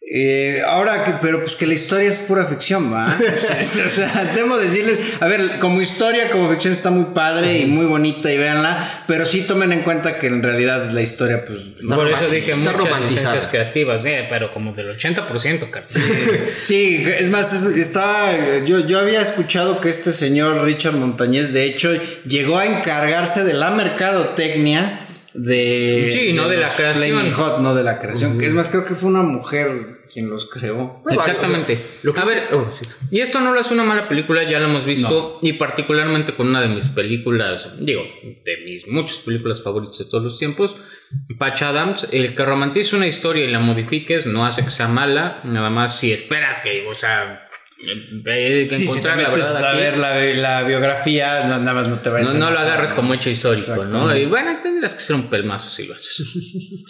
Eh, 0.09 0.61
ahora, 0.65 1.03
que, 1.03 1.11
pero 1.21 1.41
pues 1.41 1.55
que 1.55 1.67
la 1.67 1.73
historia 1.73 2.07
es 2.07 2.15
pura 2.17 2.45
ficción, 2.45 2.93
¿va? 2.93 3.05
o 3.85 3.89
sea, 3.89 4.31
temo 4.34 4.55
decirles, 4.57 4.99
a 5.19 5.27
ver, 5.27 5.59
como 5.59 5.81
historia, 5.81 6.29
como 6.31 6.49
ficción 6.49 6.71
está 6.71 6.91
muy 6.91 7.07
padre 7.13 7.57
y 7.59 7.65
muy 7.65 7.85
bonita 7.85 8.31
y 8.31 8.38
véanla, 8.38 9.03
pero 9.05 9.25
sí 9.25 9.41
tomen 9.41 9.73
en 9.73 9.81
cuenta 9.81 10.17
que 10.17 10.27
en 10.27 10.41
realidad 10.41 10.91
la 10.91 11.01
historia, 11.01 11.43
pues... 11.43 11.59
Está 11.79 11.95
Por 11.95 12.09
eso 12.09 12.29
dije 12.29 12.53
está 12.53 12.71
muchas 12.71 13.01
licencias 13.01 13.47
creativas, 13.47 14.05
eh, 14.05 14.25
pero 14.29 14.49
como 14.49 14.71
del 14.71 14.89
80%, 14.89 15.69
carnal. 15.71 15.91
Sí, 16.61 17.03
es 17.05 17.29
más, 17.29 17.51
es- 17.51 17.75
estaba, 17.75 18.31
yo, 18.65 18.79
yo 18.88 18.99
había 18.99 19.21
escuchado 19.21 19.81
que 19.81 19.89
este 19.89 20.13
señor 20.13 20.63
Richard 20.63 20.93
Montañez, 20.95 21.51
de 21.51 21.65
hecho, 21.65 21.91
llegó 22.25 22.57
a 22.57 22.65
encargarse 22.65 23.43
de 23.43 23.53
la 23.53 23.71
mercadotecnia 23.71 25.01
de... 25.38 26.11
Sí, 26.11 26.34
no 26.34 26.47
de 26.47 26.57
la 26.57 26.69
creación. 26.69 27.09
Flaming 27.09 27.31
Hot, 27.31 27.59
no 27.59 27.76
de 27.76 27.84
la 27.84 27.99
creación. 27.99 28.38
Que 28.38 28.47
es 28.47 28.53
más, 28.53 28.68
creo 28.69 28.85
que 28.85 28.95
fue 28.95 29.09
una 29.09 29.22
mujer 29.22 29.97
quien 30.11 30.30
los 30.30 30.49
creó. 30.49 30.99
Exactamente. 31.09 31.80
Lo 32.01 32.14
que 32.14 32.19
a 32.19 32.26
ver, 32.26 32.43
oh, 32.53 32.72
sí. 32.80 32.88
y 33.11 33.19
esto 33.19 33.39
no 33.39 33.53
lo 33.53 33.59
es 33.59 33.72
una 33.72 33.84
mala 33.84 34.07
película, 34.07 34.49
ya 34.49 34.59
lo 34.59 34.65
hemos 34.65 34.85
visto, 34.85 35.39
y 35.41 35.53
particularmente 35.53 36.34
con 36.34 36.47
una 36.47 36.61
de 36.61 36.69
mis 36.69 36.89
películas, 36.89 37.77
digo, 37.80 38.01
de 38.23 38.57
mis 38.65 38.88
muchas 38.88 39.19
películas 39.19 39.61
favoritas 39.61 39.99
de 39.99 40.05
todos 40.05 40.23
los 40.23 40.39
tiempos, 40.39 40.76
Patch 41.38 41.61
Adams, 41.64 42.07
el 42.11 42.35
que 42.35 42.45
romantiza 42.45 42.95
una 42.95 43.07
historia 43.07 43.45
y 43.45 43.51
la 43.51 43.59
modifiques 43.59 44.26
no 44.26 44.45
hace 44.45 44.64
que 44.64 44.72
sea 44.72 44.88
mala, 44.88 45.39
nada 45.43 45.69
más 45.69 45.99
si 45.99 46.11
esperas 46.11 46.57
que, 46.59 46.88
o 46.88 46.93
sea, 46.93 47.47
que 47.79 48.65
Sí, 48.65 48.65
si 48.65 48.77
te 48.77 48.83
encontrar 48.83 49.17
la 49.17 49.29
verdad 49.29 49.65
a 49.65 49.73
ver 49.73 49.97
la, 49.97 50.15
la 50.61 50.63
biografía, 50.63 51.43
no- 51.45 51.59
nada 51.59 51.73
más 51.73 51.87
no 51.87 51.99
te 51.99 52.09
vayas 52.09 52.29
No, 52.33 52.35
a 52.35 52.49
no 52.49 52.51
lo 52.51 52.59
agarres 52.59 52.93
como 52.93 53.13
hecho 53.13 53.29
histórico, 53.29 53.85
¿no? 53.85 54.15
Y 54.15 54.25
bueno, 54.25 54.51
tendrás 54.61 54.95
que 54.95 55.01
ser 55.01 55.15
un 55.15 55.29
pelmazo 55.29 55.69
si 55.69 55.85
lo 55.85 55.93
haces. 55.95 56.15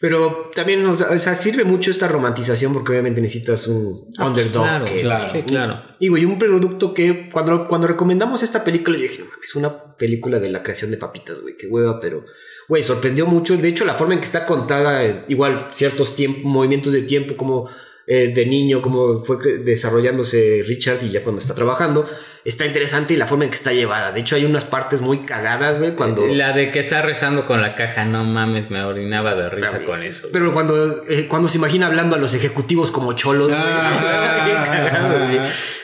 Pero 0.00 0.50
también, 0.52 0.84
o 0.84 0.96
sea, 0.96 1.34
sirve 1.36 1.62
mucho 1.62 1.92
esta 1.92 2.08
romantización 2.08 2.72
porque 2.72 2.90
obviamente 2.90 3.20
necesitas 3.20 3.68
un 3.68 4.12
underdog. 4.18 4.64
claro, 4.64 4.84
que- 4.84 5.00
claro. 5.00 5.30
Sí, 5.32 5.42
claro. 5.44 5.82
Y 6.00 6.08
güey, 6.08 6.24
un 6.24 6.38
producto 6.40 6.92
que 6.92 7.30
cuando, 7.30 7.68
cuando 7.68 7.86
recomendamos 7.86 8.42
esta 8.42 8.64
película, 8.64 8.96
yo 8.96 9.02
dije, 9.04 9.18
no 9.20 9.26
mames, 9.26 9.50
es 9.50 9.54
una 9.54 9.94
película 9.96 10.40
de 10.40 10.48
la 10.50 10.60
creación 10.64 10.90
de 10.90 10.96
papitas, 10.96 11.40
güey, 11.40 11.56
qué 11.56 11.68
hueva, 11.68 12.00
pero, 12.00 12.24
güey, 12.68 12.82
sorprendió 12.82 13.26
mucho. 13.26 13.56
De 13.56 13.68
hecho, 13.68 13.84
la 13.84 13.94
forma 13.94 14.14
en 14.14 14.18
que 14.20 14.26
está 14.26 14.44
contada, 14.44 15.04
eh, 15.04 15.24
igual 15.28 15.68
ciertos 15.72 16.14
movimientos 16.42 16.92
de 16.92 17.02
tiempo, 17.02 17.36
como 17.36 17.68
eh, 18.06 18.32
de 18.34 18.46
niño, 18.46 18.82
cómo 18.82 19.24
fue 19.24 19.36
desarrollándose 19.58 20.62
Richard 20.66 20.98
y 21.02 21.10
ya 21.10 21.22
cuando 21.22 21.40
está 21.40 21.54
trabajando. 21.54 22.04
Está 22.44 22.66
interesante 22.66 23.14
y 23.14 23.16
la 23.16 23.28
forma 23.28 23.44
en 23.44 23.50
que 23.50 23.56
está 23.56 23.72
llevada. 23.72 24.10
De 24.10 24.18
hecho, 24.18 24.34
hay 24.34 24.44
unas 24.44 24.64
partes 24.64 25.00
muy 25.00 25.18
cagadas, 25.20 25.78
güey, 25.78 25.94
cuando... 25.94 26.26
La 26.26 26.52
de 26.52 26.72
que 26.72 26.80
está 26.80 27.00
rezando 27.00 27.46
con 27.46 27.62
la 27.62 27.76
caja, 27.76 28.04
no 28.04 28.24
mames, 28.24 28.68
me 28.68 28.82
orinaba 28.82 29.36
de 29.36 29.48
risa 29.48 29.70
También. 29.70 29.88
con 29.88 30.02
eso. 30.02 30.28
Pero 30.32 30.52
cuando, 30.52 31.04
eh, 31.08 31.26
cuando 31.28 31.46
se 31.46 31.58
imagina 31.58 31.86
hablando 31.86 32.16
a 32.16 32.18
los 32.18 32.34
ejecutivos 32.34 32.90
como 32.90 33.12
cholos, 33.12 33.46
güey, 33.52 33.62
Ah. 33.64 33.92
está 33.94 34.44
bien 34.44 34.56
cagado, 34.56 35.26
güey. 35.28 35.38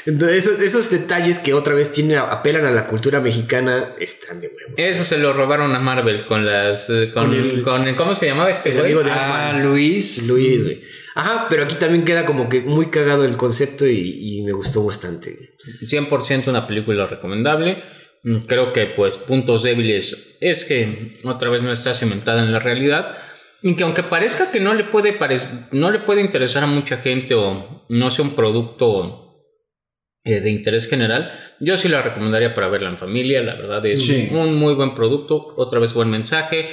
Entonces, 0.07 0.36
esos, 0.47 0.61
esos 0.61 0.90
detalles 0.90 1.39
que 1.39 1.55
otra 1.55 1.74
vez 1.74 1.93
tienen, 1.93 2.19
apelan 2.19 2.65
a 2.65 2.73
la 2.73 2.89
cultura 2.89 3.20
mexicana 3.20 3.90
están 4.01 4.40
de 4.40 4.49
huevo. 4.49 4.74
Eso 4.77 5.05
se 5.05 5.16
lo 5.16 5.32
robaron 5.35 5.73
a 5.77 5.78
Marvel 5.78 6.24
con 6.27 6.45
las. 6.45 6.90
eh, 6.90 7.09
Con, 7.15 7.27
Con 7.28 7.35
el- 7.35 7.62
con 7.62 7.85
el- 7.86 7.95
¿Cómo 7.95 8.16
se 8.16 8.27
llamaba 8.27 8.51
este 8.51 8.70
el 8.70 8.78
güey? 8.81 8.86
amigo 8.86 9.05
de 9.05 9.11
Ah. 9.12 9.57
Luis. 9.62 10.27
Luis, 10.27 10.65
güey. 10.65 10.81
Ajá, 11.20 11.47
pero 11.51 11.65
aquí 11.65 11.74
también 11.74 12.05
queda 12.05 12.24
como 12.24 12.49
que 12.49 12.61
muy 12.61 12.86
cagado 12.90 13.24
el 13.24 13.36
concepto 13.36 13.86
y, 13.89 14.39
y 14.39 14.43
me 14.43 14.53
gustó 14.53 14.85
bastante. 14.85 15.35
güey. 15.35 15.49
100% 15.90 16.47
una 16.49 16.66
película 16.66 17.07
recomendable. 17.09 17.82
Mm, 18.23 18.39
Creo 18.47 18.73
que, 18.73 18.86
pues, 18.86 19.19
puntos 19.19 19.65
débiles 19.65 20.36
es 20.40 20.65
que 20.65 21.16
otra 21.24 21.51
vez 21.51 21.62
no 21.62 21.73
está 21.73 21.93
cimentada 21.93 22.43
en 22.45 22.53
la 22.53 22.61
realidad. 22.61 23.16
Y 23.62 23.74
que 23.74 23.82
aunque 23.82 24.05
parezca 24.05 24.53
que 24.53 24.61
no 24.61 24.74
le 24.74 24.85
puede, 24.85 25.19
no 25.73 25.90
le 25.90 25.99
puede 25.99 26.20
interesar 26.20 26.62
a 26.62 26.66
mucha 26.69 26.97
gente 26.99 27.35
o 27.35 27.85
no 27.89 28.11
sea 28.11 28.24
un 28.24 28.36
producto 28.36 29.43
eh, 30.24 30.40
de 30.40 30.51
interés 30.51 30.86
general, 30.89 31.32
yo 31.59 31.77
sí 31.77 31.89
la 31.89 32.01
recomendaría 32.03 32.55
para 32.55 32.69
verla 32.69 32.90
en 32.90 32.99
familia. 32.99 33.43
La 33.43 33.57
verdad 33.57 33.85
es 33.86 34.05
Sí. 34.07 34.28
un 34.31 34.55
muy 34.55 34.74
buen 34.74 34.95
producto. 34.95 35.55
Otra 35.57 35.81
vez 35.81 35.93
buen 35.95 36.11
mensaje. 36.11 36.69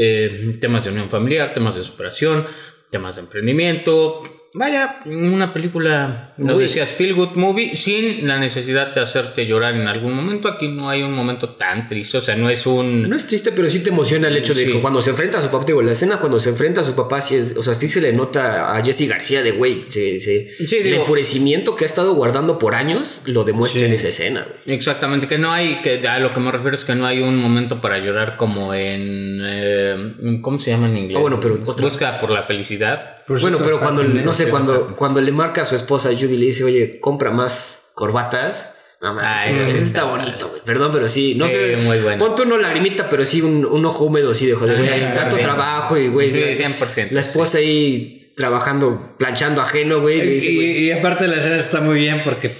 eh, 0.00 0.56
temas 0.60 0.84
de 0.84 0.92
unión 0.92 1.10
familiar, 1.10 1.52
temas 1.52 1.74
de 1.74 1.82
superación, 1.82 2.46
temas 2.90 3.16
de 3.16 3.22
emprendimiento. 3.22 4.22
Vaya, 4.54 5.00
una 5.04 5.52
película, 5.52 6.32
lo 6.38 6.56
Uy. 6.56 6.62
decías, 6.62 6.90
feel 6.90 7.14
good 7.14 7.32
movie, 7.34 7.76
sin 7.76 8.26
la 8.26 8.38
necesidad 8.38 8.94
de 8.94 9.00
hacerte 9.02 9.44
llorar 9.46 9.74
en 9.74 9.86
algún 9.86 10.14
momento. 10.14 10.48
Aquí 10.48 10.68
no 10.68 10.88
hay 10.88 11.02
un 11.02 11.12
momento 11.12 11.50
tan 11.50 11.86
triste, 11.86 12.16
o 12.16 12.20
sea, 12.22 12.34
no 12.34 12.48
es 12.48 12.66
un... 12.66 13.08
No 13.10 13.14
es 13.14 13.26
triste, 13.26 13.52
pero 13.52 13.68
sí 13.68 13.80
te 13.82 13.90
emociona 13.90 14.28
el 14.28 14.36
hecho 14.38 14.54
de 14.54 14.64
Sí. 14.64 14.72
que 14.72 14.80
cuando 14.80 15.02
se 15.02 15.10
enfrenta 15.10 15.38
a 15.38 15.42
su 15.42 15.50
papá, 15.50 15.64
digo, 15.66 15.82
la 15.82 15.92
escena 15.92 16.16
cuando 16.18 16.40
se 16.40 16.48
enfrenta 16.48 16.80
a 16.80 16.84
su 16.84 16.96
papá, 16.96 17.20
sí 17.20 17.34
es, 17.36 17.56
o 17.58 17.62
sea, 17.62 17.74
sí 17.74 17.88
se 17.88 18.00
le 18.00 18.12
nota 18.14 18.74
a 18.74 18.82
Jesse 18.82 19.06
García 19.06 19.42
de 19.42 19.50
güey, 19.52 19.84
se, 19.88 20.18
se- 20.18 20.48
Sí, 20.66 20.76
el 20.76 20.82
digo- 20.84 20.96
enfurecimiento 21.00 21.76
que 21.76 21.84
ha 21.84 21.86
estado 21.86 22.14
guardando 22.14 22.58
por 22.58 22.74
años 22.74 23.20
lo 23.26 23.44
demuestra 23.44 23.80
Sí. 23.80 23.86
en 23.86 23.92
esa 23.92 24.08
escena. 24.08 24.46
Exactamente, 24.64 25.28
que 25.28 25.36
no 25.36 25.52
hay, 25.52 25.82
que 25.82 26.06
a 26.08 26.18
lo 26.20 26.32
que 26.32 26.40
me 26.40 26.50
refiero 26.50 26.74
es 26.74 26.84
que 26.84 26.94
no 26.94 27.04
hay 27.06 27.20
un 27.20 27.36
momento 27.36 27.82
para 27.82 27.98
llorar 27.98 28.36
como 28.38 28.72
en... 28.72 29.40
eh, 29.44 30.38
¿Cómo 30.40 30.58
se 30.58 30.70
llama 30.70 30.88
en 30.88 30.96
inglés? 30.96 31.18
Ah, 31.18 31.20
bueno, 31.20 31.38
pero 31.38 31.58
otra- 31.66 31.84
Busca 31.84 32.18
por 32.18 32.30
la 32.30 32.42
felicidad. 32.42 33.16
Por 33.26 33.40
bueno, 33.42 33.58
pero 33.62 33.78
cuando, 33.78 34.02
no 34.04 34.32
sé, 34.44 34.50
cuando, 34.50 34.96
cuando 34.96 35.20
le 35.20 35.32
marca 35.32 35.62
a 35.62 35.64
su 35.64 35.74
esposa 35.74 36.10
Judy 36.10 36.36
le 36.36 36.46
dice, 36.46 36.64
oye, 36.64 37.00
compra 37.00 37.30
más 37.30 37.90
corbatas. 37.94 38.74
No, 39.00 39.14
man, 39.14 39.24
Ay, 39.24 39.52
eso, 39.52 39.62
eso 39.62 39.76
eso 39.76 39.86
está 39.86 40.04
bonito, 40.04 40.48
güey. 40.48 40.60
Perdón, 40.64 40.90
pero 40.92 41.06
sí, 41.06 41.34
no 41.36 41.46
Sí, 41.46 41.54
sé. 41.54 41.76
muy 41.76 41.98
bueno. 42.00 42.18
Ponte 42.24 42.42
una 42.42 42.56
lagrimita, 42.58 43.08
pero 43.08 43.24
sí 43.24 43.40
un, 43.42 43.64
un 43.64 43.84
ojo 43.86 44.06
húmedo, 44.06 44.34
sí, 44.34 44.46
de 44.46 44.54
joder, 44.54 44.76
güey. 44.76 45.04
Ah, 45.04 45.14
Tanto 45.14 45.36
trabajo 45.36 45.96
y, 45.96 46.08
güey. 46.08 46.32
Sí, 46.32 46.40
la- 46.40 46.68
100%, 46.70 47.08
La 47.12 47.20
esposa 47.20 47.58
ahí 47.58 48.32
trabajando, 48.36 49.14
planchando 49.18 49.60
ajeno, 49.62 50.00
güey. 50.00 50.18
le 50.18 50.24
dice, 50.26 50.54
güey, 50.54 50.66
Y, 50.78 50.86
y 50.88 50.90
aparte 50.92 51.28
la 51.28 51.36
escena 51.36 51.56
está 51.56 51.80
muy 51.80 51.98
bien 51.98 52.22
porque, 52.24 52.50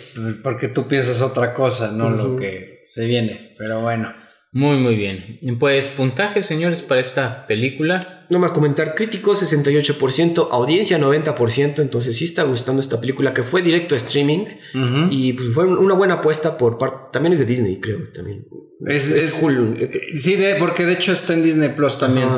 porque 0.43 0.69
tú 0.69 0.87
piensas 0.87 1.21
otra 1.23 1.55
cosa, 1.55 1.91
no 1.91 2.09
lo 2.11 2.37
que 2.37 2.81
se 2.85 3.05
viene. 3.07 3.55
Pero 3.59 3.81
bueno. 3.81 4.15
Muy, 4.51 4.79
muy 4.79 4.97
bien. 4.97 5.39
Pues 5.61 5.89
puntaje, 5.91 6.43
señores, 6.43 6.81
para 6.83 7.01
esta 7.01 7.47
película. 7.47 8.27
No 8.31 8.39
más 8.39 8.51
comentar, 8.53 8.95
críticos 8.95 9.43
68%, 9.43 10.49
audiencia 10.51 10.99
90%, 10.99 11.81
entonces 11.81 12.17
sí 12.17 12.25
está 12.25 12.43
gustando 12.45 12.81
esta 12.81 13.01
película 13.01 13.33
que 13.35 13.43
fue 13.43 13.63
directo 13.63 13.95
a 13.95 13.99
streaming 13.99 14.47
y 15.11 15.33
pues 15.35 15.51
fue 15.55 15.67
una 15.67 15.95
buena 15.95 16.15
apuesta 16.15 16.57
por 16.59 16.79
parte, 16.79 16.97
también 17.13 17.33
es 17.35 17.39
de 17.39 17.47
Disney 17.47 17.79
creo, 17.81 18.11
también. 18.13 18.47
Es, 18.87 19.11
es- 19.11 19.43
Hulu. 19.43 19.77
Sí, 20.17 20.37
de, 20.37 20.55
porque 20.57 20.85
de 20.87 20.95
hecho 20.95 21.13
está 21.13 21.33
en 21.35 21.43
Disney 21.43 21.71
Plus 21.71 21.99
también. 21.99 22.29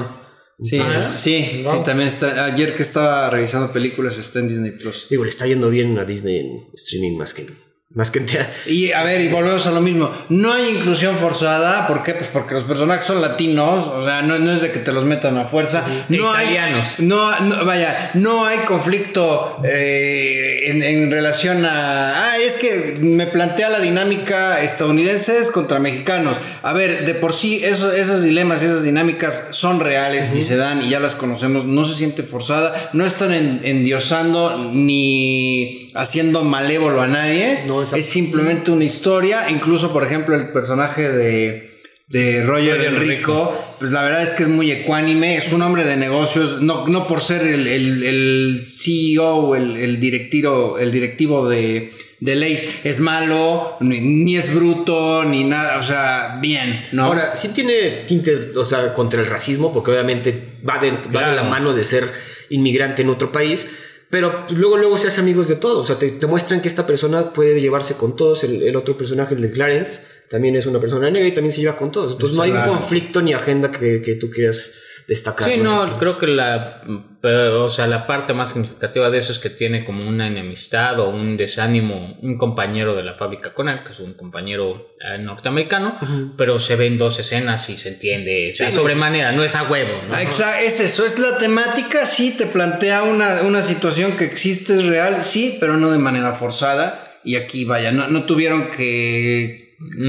Sí, 0.62 0.78
sí, 1.12 1.62
wow. 1.65 1.73
sí, 1.74 1.78
también 1.87 2.09
está. 2.09 2.45
Ayer 2.45 2.74
que 2.74 2.82
estaba 2.82 3.31
revisando 3.31 3.73
películas 3.73 4.19
está 4.19 4.41
en 4.41 4.49
Disney 4.49 4.73
Plus. 4.73 5.07
Digo, 5.09 5.23
le 5.24 5.31
está 5.31 5.47
yendo 5.47 5.70
bien 5.70 5.99
a 5.99 6.05
Disney 6.05 6.37
en 6.39 6.66
streaming 6.74 7.16
más 7.16 7.32
que 7.35 7.47
más 7.93 8.11
que 8.12 8.21
en 8.21 8.27
tea- 8.27 8.53
Y 8.67 8.93
a 8.93 9.03
ver, 9.03 9.21
y 9.21 9.27
volvemos 9.29 9.67
a 9.67 9.73
lo 9.73 9.81
mismo. 9.81 10.11
No 10.29 10.53
hay 10.53 10.69
inclusión 10.77 11.17
forzada. 11.17 11.89
¿Por 11.89 12.05
qué? 12.05 12.15
Pues 12.15 12.29
porque 12.33 12.55
los 12.55 12.62
personajes 12.65 13.05
son 13.05 13.21
latinos. 13.21 13.87
O 13.89 14.05
sea, 14.05 14.23
no, 14.23 14.39
no 14.39 14.53
es 14.53 14.61
de 14.62 14.71
que 14.71 14.79
te 14.79 14.93
los 14.93 15.05
metan 15.05 15.37
a 15.39 15.45
fuerza. 15.47 15.83
No 16.09 16.33
hay- 16.33 16.51
Italianos. 16.53 16.95
no, 16.99 17.41
no, 17.41 17.65
vaya, 17.65 18.11
no 18.15 18.47
hay 18.47 18.59
conflicto 18.61 19.61
eh, 19.65 20.71
en, 20.71 20.83
en 20.85 21.11
relación 21.11 21.65
a. 21.65 22.31
Ah, 22.31 22.39
es 22.39 22.55
que 22.59 22.97
me 23.01 23.27
plantea 23.27 23.69
la 23.71 23.81
dinámica 23.81 24.62
estadounidenses 24.62 25.51
contra 25.51 25.81
mexicanos. 25.81 26.37
A 26.62 26.73
ver, 26.73 27.05
de 27.05 27.15
por 27.15 27.33
sí, 27.33 27.61
eso- 27.65 27.93
esos 27.93 28.23
dilemas 28.23 28.62
y 28.62 28.67
esas 28.67 28.85
dinámicas 28.85 29.49
son 29.51 29.81
reales 29.81 30.31
y 30.35 30.43
se 30.43 30.57
dan 30.57 30.83
y 30.83 30.91
ya 30.91 31.01
las 31.01 31.17
conocemos. 31.17 31.65
No 31.65 31.85
se 31.85 31.97
siente 31.97 32.23
forzada. 32.23 32.91
No 32.93 33.05
están 33.05 33.33
en- 33.33 33.61
endiosando 33.65 34.71
ni 34.73 35.91
haciendo 35.95 36.45
malévolo 36.45 37.03
a 37.03 37.09
nadie. 37.09 37.65
No, 37.67 37.80
es 37.82 38.07
simplemente 38.07 38.70
una 38.70 38.85
historia. 38.85 39.51
Incluso, 39.51 39.93
por 39.93 40.05
ejemplo, 40.05 40.35
el 40.35 40.48
personaje 40.48 41.11
de, 41.11 41.70
de 42.09 42.43
Roger, 42.43 42.77
Roger 42.77 42.94
Enrico, 42.94 43.77
pues 43.78 43.90
la 43.93 44.02
verdad 44.02 44.23
es 44.23 44.31
que 44.31 44.43
es 44.44 44.48
muy 44.48 44.70
ecuánime. 44.70 45.36
Es 45.36 45.52
un 45.52 45.62
hombre 45.62 45.85
de 45.85 45.97
negocios, 45.97 46.61
no, 46.61 46.86
no 46.89 47.07
por 47.07 47.20
ser 47.20 47.43
el, 47.43 47.66
el, 47.66 48.02
el 48.02 48.59
CEO, 48.59 49.55
el, 49.55 49.77
el 49.77 50.01
directivo, 50.01 50.78
el 50.78 50.93
directivo 50.93 51.48
de, 51.48 51.93
de 52.20 52.36
Lace, 52.36 52.69
es 52.85 53.01
malo, 53.01 53.77
ni, 53.81 54.01
ni 54.01 54.36
es 54.36 54.55
bruto, 54.55 55.24
ni 55.24 55.44
nada. 55.44 55.78
O 55.78 55.82
sea, 55.82 56.39
bien, 56.40 56.85
¿no? 56.93 57.05
Ahora, 57.05 57.36
sí 57.36 57.48
tiene 57.48 58.05
tintes, 58.07 58.57
o 58.57 58.66
sea, 58.66 58.93
contra 58.94 59.20
el 59.20 59.27
racismo, 59.27 59.73
porque 59.73 59.90
obviamente 59.90 60.59
va 60.69 60.78
de, 60.78 60.93
va 61.15 61.31
de 61.31 61.36
la 61.36 61.44
mano 61.44 61.73
de 61.73 61.85
ser 61.85 62.12
inmigrante 62.51 63.02
en 63.02 63.09
otro 63.09 63.32
país, 63.32 63.69
pero 64.11 64.45
pues, 64.47 64.59
luego, 64.59 64.77
luego 64.77 64.99
se 64.99 65.09
hace 65.09 65.20
amigos 65.20 65.49
de 65.49 65.57
todos. 65.57 65.85
O 65.85 65.87
sea, 65.87 65.97
te, 65.97 66.11
te 66.11 66.27
muestran 66.27 66.61
que 66.61 66.69
esta 66.69 66.87
persona 66.87 67.32
puede 67.32 67.61
llevarse 67.61 67.95
con 67.95 68.16
todos. 68.16 68.43
El, 68.43 68.62
el 68.62 68.74
otro 68.74 68.97
personaje, 68.97 69.35
el 69.35 69.41
de 69.41 69.51
Clarence, 69.51 70.03
también 70.28 70.57
es 70.57 70.66
una 70.66 70.81
persona 70.81 71.11
negra 71.11 71.28
y 71.28 71.32
también 71.32 71.53
se 71.53 71.61
lleva 71.61 71.77
con 71.77 71.93
todos. 71.93 72.12
Entonces 72.12 72.37
no 72.37 72.43
hay 72.43 72.51
un 72.51 72.62
conflicto 72.62 73.23
ni 73.23 73.32
agenda 73.32 73.70
que, 73.70 74.03
que 74.03 74.16
tú 74.16 74.28
quieras 74.28 74.73
destacar. 75.11 75.49
Sí, 75.51 75.57
¿no? 75.59 75.99
creo 75.99 76.16
que 76.16 76.28
la, 76.28 76.82
o 77.24 77.69
sea, 77.69 77.89
la 77.89 78.07
parte 78.07 78.32
más 78.32 78.51
significativa 78.51 79.11
de 79.11 79.19
eso 79.19 79.32
es 79.32 79.41
que 79.41 79.51
tiene 79.51 79.85
como 79.85 80.09
una 80.09 80.28
enemistad 80.28 81.01
o 81.01 81.09
un 81.11 81.37
desánimo 81.37 82.16
un 82.23 82.39
compañero 82.39 82.95
de 82.95 83.03
la 83.03 83.15
fábrica 83.15 83.53
con 83.53 83.69
él, 83.69 83.82
que 83.85 83.91
es 83.93 83.99
un 83.99 84.15
compañero 84.15 84.95
eh, 85.01 85.19
norteamericano, 85.19 85.99
pero 86.37 86.61
se 86.61 86.77
ven 86.77 86.97
dos 86.97 87.19
escenas 87.19 87.69
y 87.70 87.77
se 87.77 87.89
entiende, 87.89 88.51
o 88.53 88.57
sea, 88.57 88.70
Sí, 88.70 88.77
sobremanera, 88.77 89.32
no 89.32 89.43
es 89.43 89.55
a 89.57 89.65
huevo, 89.65 90.01
¿no? 90.09 90.15
Ah, 90.15 90.23
exa- 90.23 90.61
es 90.61 90.78
eso, 90.78 91.05
es 91.05 91.19
la 91.19 91.37
temática, 91.39 92.07
sí, 92.07 92.31
te 92.39 92.47
plantea 92.47 93.03
una, 93.03 93.43
una 93.43 93.62
situación 93.62 94.12
que 94.16 94.24
existe, 94.24 94.74
es 94.74 94.87
real, 94.87 95.24
sí, 95.24 95.57
pero 95.59 95.77
no 95.77 95.91
de 95.91 95.99
manera 95.99 96.35
forzada. 96.35 97.19
Y 97.23 97.35
aquí, 97.37 97.66
vaya, 97.66 97.93
no, 97.93 98.07
no 98.09 98.24
tuvieron 98.24 98.70
que 98.70 99.60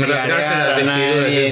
clarear 0.03 0.69
a 0.69 0.84
nadie, 0.84 1.52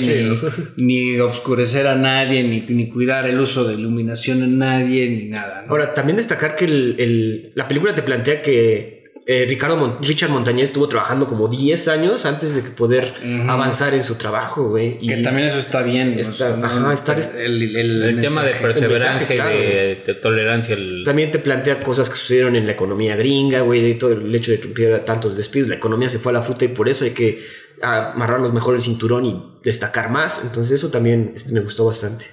ni, 0.78 0.84
ni 1.14 1.20
obscurecer 1.20 1.88
a 1.88 1.96
nadie, 1.96 2.44
ni, 2.44 2.62
ni 2.68 2.90
cuidar 2.90 3.28
el 3.28 3.40
uso 3.40 3.64
de 3.64 3.76
iluminación 3.76 4.44
en 4.44 4.58
nadie, 4.58 5.10
ni 5.10 5.26
nada. 5.26 5.64
¿no? 5.66 5.72
Ahora, 5.72 5.94
también 5.94 6.18
destacar 6.18 6.56
que 6.56 6.66
el- 6.66 6.96
el- 7.00 7.52
la 7.56 7.68
película 7.68 7.96
te 7.96 8.02
plantea 8.04 8.42
que 8.42 8.99
eh, 9.32 9.46
Ricardo 9.48 9.78
Mon- 9.78 9.98
Richard 10.02 10.32
Montañez 10.32 10.70
estuvo 10.70 10.88
trabajando 10.90 11.28
como 11.28 11.48
10 11.48 11.88
años 11.88 12.26
antes 12.26 12.56
de 12.56 12.64
que 12.64 12.70
poder 12.72 13.14
avanzar 13.48 13.94
en 13.94 14.04
su 14.04 14.16
trabajo, 14.16 14.70
güey. 14.70 14.98
Que 14.98 15.18
también 15.18 15.48
eso 15.48 15.60
está 15.60 15.84
bien. 15.84 16.16
¿no? 16.16 16.22
Está- 16.22 16.32
O 16.32 16.58
sea, 16.58 16.66
ajá, 16.66 16.80
no- 16.80 16.92
está- 16.92 17.14
el, 17.14 17.76
el 17.76 18.04
El 18.04 18.22
tema 18.22 18.44
de 18.44 18.54
perseverancia 18.54 19.12
mensaje, 19.12 19.36
claro. 19.36 19.54
y 19.56 19.62
de, 19.62 20.04
de 20.08 20.14
tolerancia. 20.16 20.74
el- 20.74 21.04
También 21.06 21.30
te 21.30 21.38
plantea 21.38 21.80
cosas 21.82 22.10
que 22.10 22.16
sucedieron 22.16 22.56
en 22.56 22.66
la 22.66 22.72
economía 22.72 23.16
gringa, 23.16 23.62
güey, 23.62 23.82
de 23.84 23.94
todo 23.96 24.14
el 24.14 24.34
hecho 24.34 24.52
de 24.52 24.60
que 24.62 24.68
hubiera 24.70 25.06
tantos 25.06 25.38
despidos. 25.38 25.70
La 25.70 25.76
economía 25.76 26.10
se 26.10 26.18
fue 26.18 26.32
a 26.32 26.34
la 26.34 26.42
fruta 26.42 26.66
y 26.66 26.70
por 26.70 26.90
eso 26.90 27.06
hay 27.06 27.12
que 27.12 27.44
amarrarnos 27.84 28.52
mejor 28.52 28.74
el 28.76 28.82
cinturón 28.82 29.26
y 29.26 29.44
destacar 29.64 30.10
más. 30.10 30.42
Entonces, 30.44 30.72
eso 30.74 30.90
también 30.90 31.34
este, 31.36 31.54
me 31.54 31.60
gustó 31.60 31.86
bastante. 31.86 32.26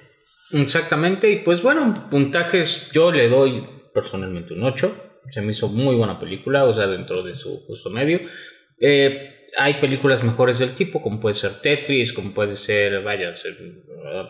Exactamente, 0.51 1.29
y 1.29 1.37
pues 1.37 1.61
bueno, 1.61 1.93
puntajes 2.09 2.89
yo 2.91 3.11
le 3.11 3.29
doy 3.29 3.63
personalmente 3.93 4.53
un 4.53 4.63
8. 4.63 5.03
Se 5.31 5.41
me 5.41 5.51
hizo 5.51 5.67
muy 5.67 5.95
buena 5.95 6.19
película, 6.19 6.63
o 6.65 6.73
sea, 6.73 6.87
dentro 6.87 7.23
de 7.23 7.35
su 7.35 7.65
justo 7.65 7.89
medio. 7.89 8.21
Eh, 8.79 9.33
hay 9.57 9.75
películas 9.75 10.23
mejores 10.23 10.59
del 10.59 10.73
tipo, 10.73 11.01
como 11.01 11.19
puede 11.19 11.33
ser 11.33 11.61
Tetris, 11.61 12.13
como 12.13 12.33
puede 12.33 12.55
ser, 12.55 13.01
vaya, 13.01 13.33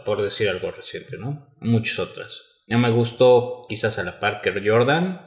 por 0.05 0.21
decir 0.21 0.47
algo 0.49 0.71
reciente, 0.71 1.17
¿no? 1.17 1.51
Muchas 1.61 1.99
otras. 1.99 2.43
Ya 2.67 2.77
me 2.77 2.89
gustó 2.91 3.65
quizás 3.69 3.97
a 3.99 4.03
la 4.03 4.19
Parker 4.19 4.61
Jordan, 4.65 5.21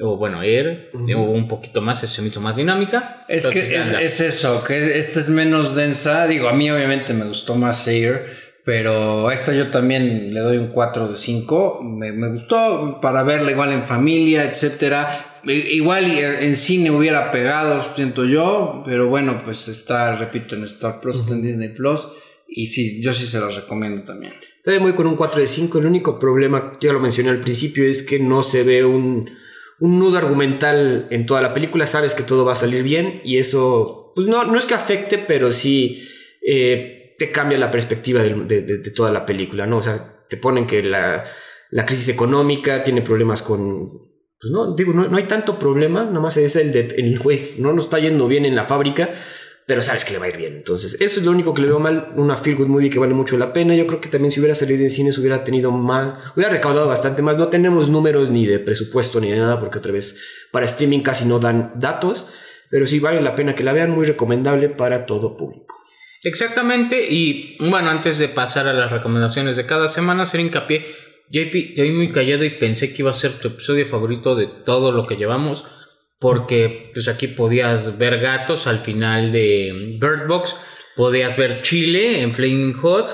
o 0.00 0.16
bueno, 0.16 0.42
Air, 0.42 0.90
o 0.94 1.20
un 1.20 1.46
poquito 1.48 1.80
más, 1.82 2.00
se 2.00 2.22
me 2.22 2.28
hizo 2.28 2.40
más 2.40 2.56
dinámica. 2.56 3.24
Es 3.28 3.44
Entonces, 3.44 3.68
que 3.68 3.76
es, 3.76 3.82
anda. 3.86 4.02
es 4.02 4.20
eso, 4.20 4.64
que 4.64 4.78
es- 4.78 4.88
esta 4.88 5.20
es 5.20 5.28
menos 5.28 5.76
densa. 5.76 6.26
Digo, 6.26 6.48
a 6.48 6.52
mí 6.54 6.70
obviamente 6.70 7.12
me 7.12 7.26
gustó 7.26 7.54
más 7.54 7.86
Air, 7.86 8.26
pero 8.64 9.28
a 9.28 9.34
esta 9.34 9.52
yo 9.52 9.68
también 9.68 10.32
le 10.32 10.40
doy 10.40 10.56
un 10.56 10.68
4 10.68 11.08
de 11.08 11.16
5. 11.16 11.80
Me, 11.82 12.12
me 12.12 12.30
gustó 12.30 13.00
para 13.00 13.22
verla 13.22 13.50
igual 13.50 13.72
en 13.72 13.84
familia, 13.84 14.44
etcétera. 14.44 15.40
igual 15.44 16.04
en 16.04 16.54
cine 16.54 16.90
hubiera 16.90 17.32
pegado, 17.32 17.84
siento 17.94 18.24
yo, 18.24 18.82
pero 18.84 19.08
bueno, 19.08 19.42
pues 19.44 19.66
está, 19.66 20.14
repito, 20.16 20.54
en 20.54 20.64
Star 20.64 21.00
Plus, 21.00 21.18
está 21.18 21.34
en 21.34 21.42
Disney 21.42 21.70
Plus. 21.70 22.06
Y 22.46 22.66
sí, 22.66 23.02
yo 23.02 23.12
sí 23.14 23.26
se 23.26 23.40
los 23.40 23.56
recomiendo 23.56 24.04
también. 24.04 24.34
También 24.62 24.82
voy 24.82 24.92
con 24.92 25.06
un 25.06 25.16
4 25.16 25.40
de 25.40 25.46
5. 25.46 25.78
El 25.78 25.86
único 25.86 26.18
problema, 26.18 26.72
ya 26.80 26.92
lo 26.92 27.00
mencioné 27.00 27.30
al 27.30 27.40
principio, 27.40 27.84
es 27.84 28.02
que 28.02 28.18
no 28.20 28.42
se 28.42 28.62
ve 28.62 28.84
un, 28.84 29.28
un 29.80 29.98
nudo 29.98 30.18
argumental 30.18 31.08
en 31.10 31.26
toda 31.26 31.42
la 31.42 31.54
película. 31.54 31.86
Sabes 31.86 32.14
que 32.14 32.22
todo 32.22 32.44
va 32.44 32.52
a 32.52 32.56
salir 32.56 32.84
bien 32.84 33.22
y 33.24 33.38
eso, 33.38 34.12
pues 34.14 34.28
no, 34.28 34.44
no 34.44 34.56
es 34.56 34.66
que 34.66 34.74
afecte, 34.74 35.18
pero 35.18 35.50
sí 35.50 36.06
eh, 36.46 37.01
te 37.22 37.30
cambia 37.30 37.56
la 37.56 37.70
perspectiva 37.70 38.20
de, 38.20 38.34
de, 38.62 38.90
toda 38.90 39.12
la 39.12 39.24
película, 39.24 39.64
¿no? 39.64 39.76
O 39.76 39.80
sea, 39.80 40.24
te 40.28 40.36
ponen 40.36 40.66
que 40.66 40.82
la, 40.82 41.22
la 41.70 41.86
crisis 41.86 42.08
económica 42.08 42.82
tiene 42.82 43.00
problemas 43.00 43.42
con... 43.42 44.10
Pues 44.40 44.50
no, 44.50 44.74
digo, 44.74 44.92
no, 44.92 45.16
hay 45.16 45.22
tanto 45.24 45.56
problema, 45.56 46.04
nada 46.04 46.18
más 46.18 46.36
es 46.36 46.56
el 46.56 46.72
de, 46.72 46.80
el 46.96 47.16
güey, 47.20 47.54
no 47.58 47.72
nos 47.72 47.84
está 47.84 48.00
yendo 48.00 48.26
bien 48.26 48.44
en 48.44 48.56
la 48.56 48.64
fábrica 48.64 49.10
pero 49.64 49.80
sabes 49.80 50.04
que 50.04 50.14
le 50.14 50.18
va 50.18 50.24
a 50.26 50.28
ir 50.28 50.36
bien. 50.36 50.56
Entonces, 50.56 51.00
eso 51.00 51.20
es 51.20 51.24
lo 51.24 51.30
único 51.30 51.54
que 51.54 51.62
le 51.62 51.68
veo 51.68 51.78
mal. 51.78 52.12
Una 52.16 52.34
feel 52.34 52.56
good 52.56 52.66
movie 52.66 52.90
que 52.90 52.98
vale 52.98 53.14
mucho 53.14 53.36
la 53.36 53.52
pena. 53.52 53.76
Yo 53.76 53.86
creo 53.86 54.00
que 54.00 54.08
también 54.08 54.32
si 54.32 54.40
hubiera 54.40 54.56
salido 54.56 54.82
en 54.82 54.90
cine, 54.90 55.12
se 55.12 55.20
hubiera 55.20 55.44
tenido 55.44 55.70
más, 55.70 56.32
hubiera 56.34 56.50
recaudado 56.50 56.88
bastante 56.88 57.22
más. 57.22 57.38
No 57.38 57.46
tenemos 57.48 57.88
números 57.88 58.28
ni 58.28 58.44
de 58.44 58.58
presupuesto 58.58 59.20
ni 59.20 59.30
de 59.30 59.38
nada, 59.38 59.60
porque 59.60 59.78
otra 59.78 59.92
vez 59.92 60.20
para 60.50 60.66
streaming 60.66 61.00
casi 61.00 61.26
no 61.26 61.38
dan 61.38 61.74
datos, 61.76 62.26
pero 62.70 62.86
sí 62.86 62.98
vale 62.98 63.22
la 63.22 63.36
pena 63.36 63.54
que 63.54 63.62
la 63.62 63.72
vean. 63.72 63.92
Muy 63.92 64.04
recomendable 64.04 64.68
para 64.68 65.06
todo 65.06 65.36
público. 65.36 65.81
Exactamente. 66.22 67.06
Y 67.10 67.56
bueno, 67.58 67.90
antes 67.90 68.18
de 68.18 68.28
pasar 68.28 68.66
a 68.66 68.72
las 68.72 68.90
recomendaciones 68.90 69.56
de 69.56 69.66
cada 69.66 69.88
semana, 69.88 70.22
hacer 70.22 70.40
hincapié. 70.40 71.02
JP, 71.30 71.74
te 71.74 71.82
vi 71.82 71.92
muy 71.92 72.12
callado 72.12 72.44
y 72.44 72.50
pensé 72.50 72.92
que 72.92 73.02
iba 73.02 73.10
a 73.10 73.14
ser 73.14 73.32
tu 73.40 73.48
episodio 73.48 73.86
favorito 73.86 74.34
de 74.34 74.46
todo 74.46 74.92
lo 74.92 75.06
que 75.06 75.16
llevamos 75.16 75.64
porque 76.22 76.92
pues 76.94 77.08
aquí 77.08 77.26
podías 77.26 77.98
ver 77.98 78.20
gatos 78.20 78.68
al 78.68 78.78
final 78.78 79.32
de 79.32 79.98
Bird 80.00 80.28
Box, 80.28 80.54
podías 80.94 81.36
ver 81.36 81.62
Chile 81.62 82.22
en 82.22 82.32
Flaming 82.32 82.74
Hot 82.74 83.10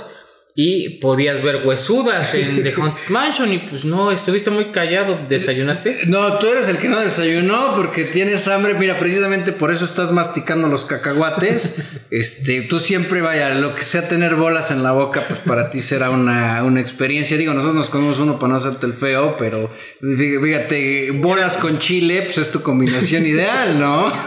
y 0.61 0.89
podías 0.99 1.41
ver 1.41 1.65
huesudas 1.65 2.35
en 2.35 2.63
The 2.65 2.73
Haunted 2.73 3.11
Mansion 3.11 3.53
y 3.53 3.59
pues 3.59 3.85
no, 3.85 4.11
estuviste 4.11 4.51
muy 4.51 4.73
callado, 4.73 5.17
¿desayunaste? 5.29 6.01
No, 6.07 6.37
tú 6.39 6.49
eres 6.49 6.67
el 6.67 6.79
que 6.79 6.89
no 6.89 6.99
desayunó 6.99 7.77
porque 7.77 8.03
tienes 8.03 8.49
hambre, 8.49 8.75
mira, 8.75 8.99
precisamente 8.99 9.53
por 9.53 9.71
eso 9.71 9.85
estás 9.85 10.11
masticando 10.11 10.67
los 10.67 10.85
cacahuates, 10.85 11.77
este, 12.11 12.63
tú 12.63 12.81
siempre 12.81 13.23
vaya, 13.23 13.55
lo 13.55 13.77
que 13.77 13.83
sea 13.83 14.09
tener 14.09 14.35
bolas 14.35 14.73
en 14.73 14.83
la 14.83 14.91
boca, 14.91 15.23
pues 15.29 15.39
para 15.47 15.71
ti 15.71 15.81
será 15.81 16.11
una, 16.11 16.65
una 16.65 16.81
experiencia, 16.81 17.37
digo, 17.37 17.55
nosotros 17.55 17.77
nos 17.77 17.89
comemos 17.89 18.19
uno 18.19 18.41
para 18.41 18.55
no 18.55 18.59
hacerte 18.59 18.87
el 18.87 18.95
feo, 18.95 19.37
pero 19.39 19.71
fíjate, 20.01 21.13
bolas 21.13 21.57
con 21.57 21.79
chile, 21.79 22.23
pues 22.23 22.39
es 22.39 22.51
tu 22.51 22.63
combinación 22.63 23.25
ideal, 23.27 23.79
¿no? 23.79 24.13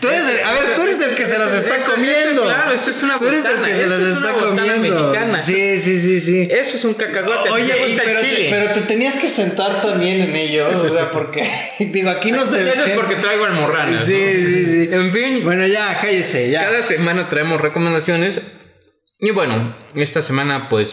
tú 0.00 0.08
eres 0.10 0.28
el, 0.28 0.44
a 0.44 0.52
ver, 0.52 0.76
tú 0.76 0.82
eres 0.82 1.00
el 1.00 1.16
que 1.16 1.26
se 1.26 1.36
las 1.36 1.52
está 1.52 1.78
comiendo. 1.82 2.44
Claro, 2.44 2.70
esto 2.70 2.92
es 2.92 3.02
una 3.02 3.18
Tú 3.18 3.26
eres 3.26 3.44
el 3.44 3.56
que 3.56 3.74
se 3.74 3.86
las 3.88 4.00
está 4.00 4.32
comiendo. 4.34 5.07
Sí, 5.42 5.78
sí, 5.78 5.98
sí, 5.98 6.20
sí. 6.20 6.48
Eso 6.50 6.76
es 6.76 6.84
un 6.84 6.94
cacahuate. 6.94 7.50
Oye, 7.50 7.72
pero, 7.96 8.20
te, 8.20 8.48
pero 8.50 8.72
te 8.72 8.80
tenías 8.82 9.16
que 9.16 9.28
sentar 9.28 9.80
también 9.82 10.20
en 10.20 10.36
ello, 10.36 10.68
o 10.68 10.88
sea, 10.88 11.10
porque 11.10 11.48
digo, 11.78 12.10
aquí 12.10 12.32
no 12.32 12.44
se 12.44 12.68
Eso 12.68 12.84
es 12.84 12.90
porque 12.92 13.16
traigo 13.16 13.44
almorranas. 13.44 14.04
Sí, 14.04 14.14
sí, 14.14 14.64
sí. 14.64 14.88
En 14.92 15.12
fin. 15.12 15.44
Bueno, 15.44 15.66
ya, 15.66 15.98
cállese, 16.00 16.50
ya. 16.50 16.64
Cada 16.64 16.82
semana 16.82 17.28
traemos 17.28 17.60
recomendaciones. 17.60 18.40
Y 19.20 19.30
bueno, 19.30 19.74
esta 19.96 20.22
semana 20.22 20.68
pues 20.68 20.92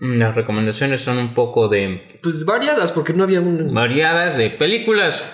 las 0.00 0.34
recomendaciones 0.34 1.00
son 1.00 1.18
un 1.18 1.32
poco 1.32 1.68
de... 1.68 2.18
Pues 2.22 2.44
variadas, 2.44 2.90
porque 2.90 3.12
no 3.12 3.22
había 3.22 3.40
un... 3.40 3.72
Variadas 3.72 4.36
de 4.36 4.50
películas 4.50 5.24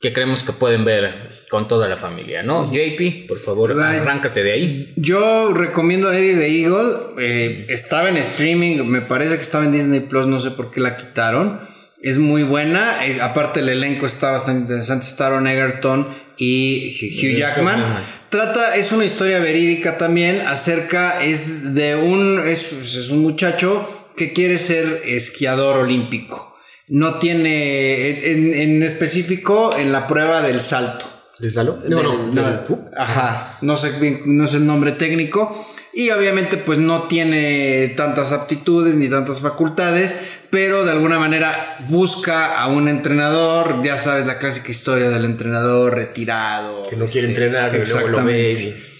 que 0.00 0.12
creemos 0.12 0.42
que 0.42 0.52
pueden 0.52 0.84
ver 0.84 1.30
con 1.48 1.68
toda 1.68 1.88
la 1.88 1.96
familia, 1.96 2.42
¿no? 2.42 2.70
JP, 2.70 3.26
por 3.26 3.38
favor, 3.38 3.80
arráncate 3.80 4.42
de 4.42 4.52
ahí. 4.52 4.92
Yo 4.96 5.54
recomiendo 5.54 6.12
Eddie 6.12 6.34
the 6.34 6.62
Eagle. 6.62 6.92
Eh, 7.18 7.66
estaba 7.70 8.10
en 8.10 8.18
streaming, 8.18 8.84
me 8.84 9.00
parece 9.00 9.36
que 9.36 9.42
estaba 9.42 9.64
en 9.64 9.72
Disney 9.72 10.00
Plus, 10.00 10.26
no 10.26 10.38
sé 10.40 10.50
por 10.50 10.70
qué 10.70 10.80
la 10.80 10.96
quitaron. 10.96 11.60
Es 12.02 12.18
muy 12.18 12.42
buena. 12.42 13.06
Eh, 13.06 13.20
aparte, 13.22 13.60
el 13.60 13.70
elenco 13.70 14.04
está 14.04 14.32
bastante 14.32 14.60
interesante. 14.62 15.06
Staron 15.06 15.46
Egerton 15.46 16.06
y 16.36 16.94
Hugh 17.00 17.38
Jackman. 17.38 18.04
Trata, 18.28 18.76
es 18.76 18.92
una 18.92 19.06
historia 19.06 19.38
verídica 19.38 19.96
también. 19.96 20.42
Acerca, 20.46 21.24
es 21.24 21.74
de 21.74 21.96
un, 21.96 22.42
es, 22.46 22.70
es 22.72 23.08
un 23.08 23.22
muchacho 23.22 23.88
que 24.14 24.34
quiere 24.34 24.58
ser 24.58 25.02
esquiador 25.06 25.78
olímpico 25.78 26.55
no 26.88 27.18
tiene, 27.18 28.62
en, 28.62 28.82
específico, 28.82 29.76
en 29.76 29.92
la 29.92 30.06
prueba 30.06 30.42
del 30.42 30.60
salto. 30.60 31.06
¿De 31.38 31.50
salto? 31.50 31.82
No, 31.88 32.02
no, 32.02 32.84
ajá, 32.96 33.58
no 33.60 33.76
sé 33.76 33.90
bien, 34.00 34.22
no 34.24 34.46
sé 34.46 34.58
el 34.58 34.66
nombre 34.66 34.92
técnico. 34.92 35.66
Y 35.92 36.10
obviamente 36.10 36.58
pues 36.58 36.78
no 36.78 37.04
tiene 37.04 37.94
tantas 37.96 38.32
aptitudes 38.32 38.96
ni 38.96 39.08
tantas 39.08 39.40
facultades, 39.40 40.14
pero 40.50 40.84
de 40.84 40.92
alguna 40.92 41.18
manera 41.18 41.78
busca 41.88 42.60
a 42.60 42.66
un 42.66 42.88
entrenador, 42.88 43.82
ya 43.82 43.96
sabes 43.96 44.26
la 44.26 44.36
clásica 44.36 44.70
historia 44.70 45.08
del 45.08 45.24
entrenador 45.24 45.94
retirado. 45.94 46.86
Que 46.86 46.96
no 46.96 47.06
quiere 47.06 47.28
este, 47.28 47.44
entrenar, 47.44 47.72
que 47.72 47.90
luego 47.90 48.08
lo 48.08 48.24
ve 48.24 48.52
y 48.52 48.95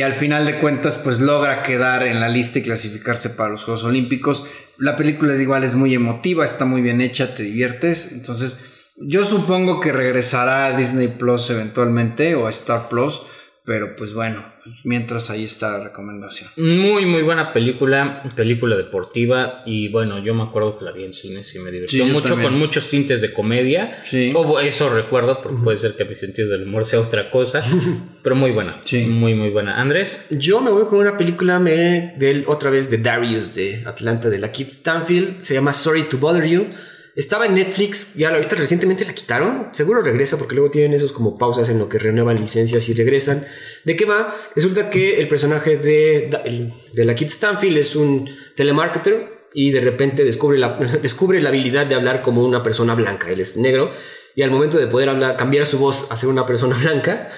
al 0.00 0.14
final 0.14 0.44
de 0.44 0.56
cuentas 0.56 0.96
pues 0.96 1.20
logra 1.20 1.62
quedar 1.62 2.02
en 2.04 2.20
la 2.20 2.28
lista 2.28 2.58
y 2.58 2.62
clasificarse 2.62 3.30
para 3.30 3.50
los 3.50 3.64
Juegos 3.64 3.84
Olímpicos. 3.84 4.44
La 4.78 4.96
película 4.96 5.34
es 5.34 5.40
igual, 5.40 5.62
es 5.62 5.74
muy 5.74 5.94
emotiva, 5.94 6.44
está 6.44 6.64
muy 6.64 6.80
bien 6.80 7.00
hecha, 7.00 7.34
te 7.34 7.44
diviertes. 7.44 8.12
Entonces 8.12 8.58
yo 8.96 9.24
supongo 9.24 9.80
que 9.80 9.92
regresará 9.92 10.66
a 10.66 10.76
Disney 10.76 11.08
Plus 11.08 11.50
eventualmente 11.50 12.34
o 12.34 12.46
a 12.46 12.50
Star 12.50 12.88
Plus 12.88 13.22
pero 13.64 13.94
pues 13.94 14.12
bueno, 14.12 14.44
mientras 14.82 15.30
ahí 15.30 15.44
está 15.44 15.78
la 15.78 15.84
recomendación. 15.84 16.50
Muy, 16.56 17.06
muy 17.06 17.22
buena 17.22 17.52
película, 17.52 18.24
película 18.34 18.76
deportiva. 18.76 19.62
Y 19.66 19.88
bueno, 19.88 20.18
yo 20.18 20.34
me 20.34 20.42
acuerdo 20.42 20.76
que 20.76 20.84
la 20.84 20.90
vi 20.90 21.04
en 21.04 21.12
cine, 21.12 21.42
y 21.54 21.58
me 21.60 21.70
divirtió 21.70 22.04
mucho, 22.06 22.36
con 22.40 22.58
muchos 22.58 22.88
tintes 22.88 23.20
de 23.20 23.32
comedia. 23.32 24.02
Sí. 24.04 24.32
O 24.34 24.58
eso 24.58 24.92
recuerdo, 24.92 25.40
porque 25.40 25.62
puede 25.62 25.78
ser 25.78 25.94
que 25.94 26.04
mi 26.04 26.16
sentido 26.16 26.48
del 26.48 26.64
humor 26.64 26.84
sea 26.84 26.98
otra 26.98 27.30
cosa. 27.30 27.62
pero 28.22 28.34
muy 28.34 28.50
buena. 28.50 28.80
Sí. 28.82 29.06
Muy, 29.06 29.34
muy 29.34 29.50
buena. 29.50 29.80
Andrés. 29.80 30.24
Yo 30.30 30.60
me 30.60 30.70
voy 30.70 30.86
con 30.86 30.98
una 30.98 31.16
película 31.16 31.60
me, 31.60 32.14
del, 32.18 32.44
otra 32.48 32.68
vez 32.68 32.90
de 32.90 32.98
Darius 32.98 33.54
de 33.54 33.84
Atlanta, 33.86 34.28
de 34.28 34.38
la 34.38 34.50
Kid 34.50 34.70
Stanfield. 34.70 35.40
Se 35.40 35.54
llama 35.54 35.72
Sorry 35.72 36.02
to 36.04 36.18
Bother 36.18 36.44
You. 36.46 36.66
Estaba 37.14 37.44
en 37.44 37.54
Netflix, 37.54 38.14
ya 38.14 38.30
ahorita 38.30 38.56
recientemente 38.56 39.04
la 39.04 39.14
quitaron. 39.14 39.68
Seguro 39.72 40.00
regresa 40.00 40.38
porque 40.38 40.54
luego 40.54 40.70
tienen 40.70 40.94
esos 40.94 41.12
como 41.12 41.36
pausas 41.36 41.68
en 41.68 41.78
lo 41.78 41.88
que 41.88 41.98
renuevan 41.98 42.38
licencias 42.40 42.88
y 42.88 42.94
regresan. 42.94 43.46
¿De 43.84 43.96
qué 43.96 44.06
va? 44.06 44.34
Resulta 44.56 44.88
que 44.88 45.20
el 45.20 45.28
personaje 45.28 45.76
de, 45.76 46.72
de 46.94 47.04
la 47.04 47.14
Kid 47.14 47.28
Stanfield 47.28 47.76
es 47.76 47.96
un 47.96 48.30
telemarketer 48.56 49.42
y 49.54 49.70
de 49.72 49.80
repente 49.80 50.24
descubre 50.24 50.58
la, 50.58 50.76
descubre 51.02 51.40
la 51.40 51.50
habilidad 51.50 51.86
de 51.86 51.94
hablar 51.94 52.22
como 52.22 52.44
una 52.44 52.62
persona 52.62 52.94
blanca. 52.94 53.30
Él 53.30 53.40
es 53.40 53.56
negro 53.56 53.90
y 54.34 54.42
al 54.42 54.50
momento 54.50 54.78
de 54.78 54.86
poder 54.86 55.10
hablar, 55.10 55.36
cambiar 55.36 55.66
su 55.66 55.78
voz 55.78 56.10
a 56.10 56.16
ser 56.16 56.28
una 56.28 56.46
persona 56.46 56.76
blanca, 56.80 57.30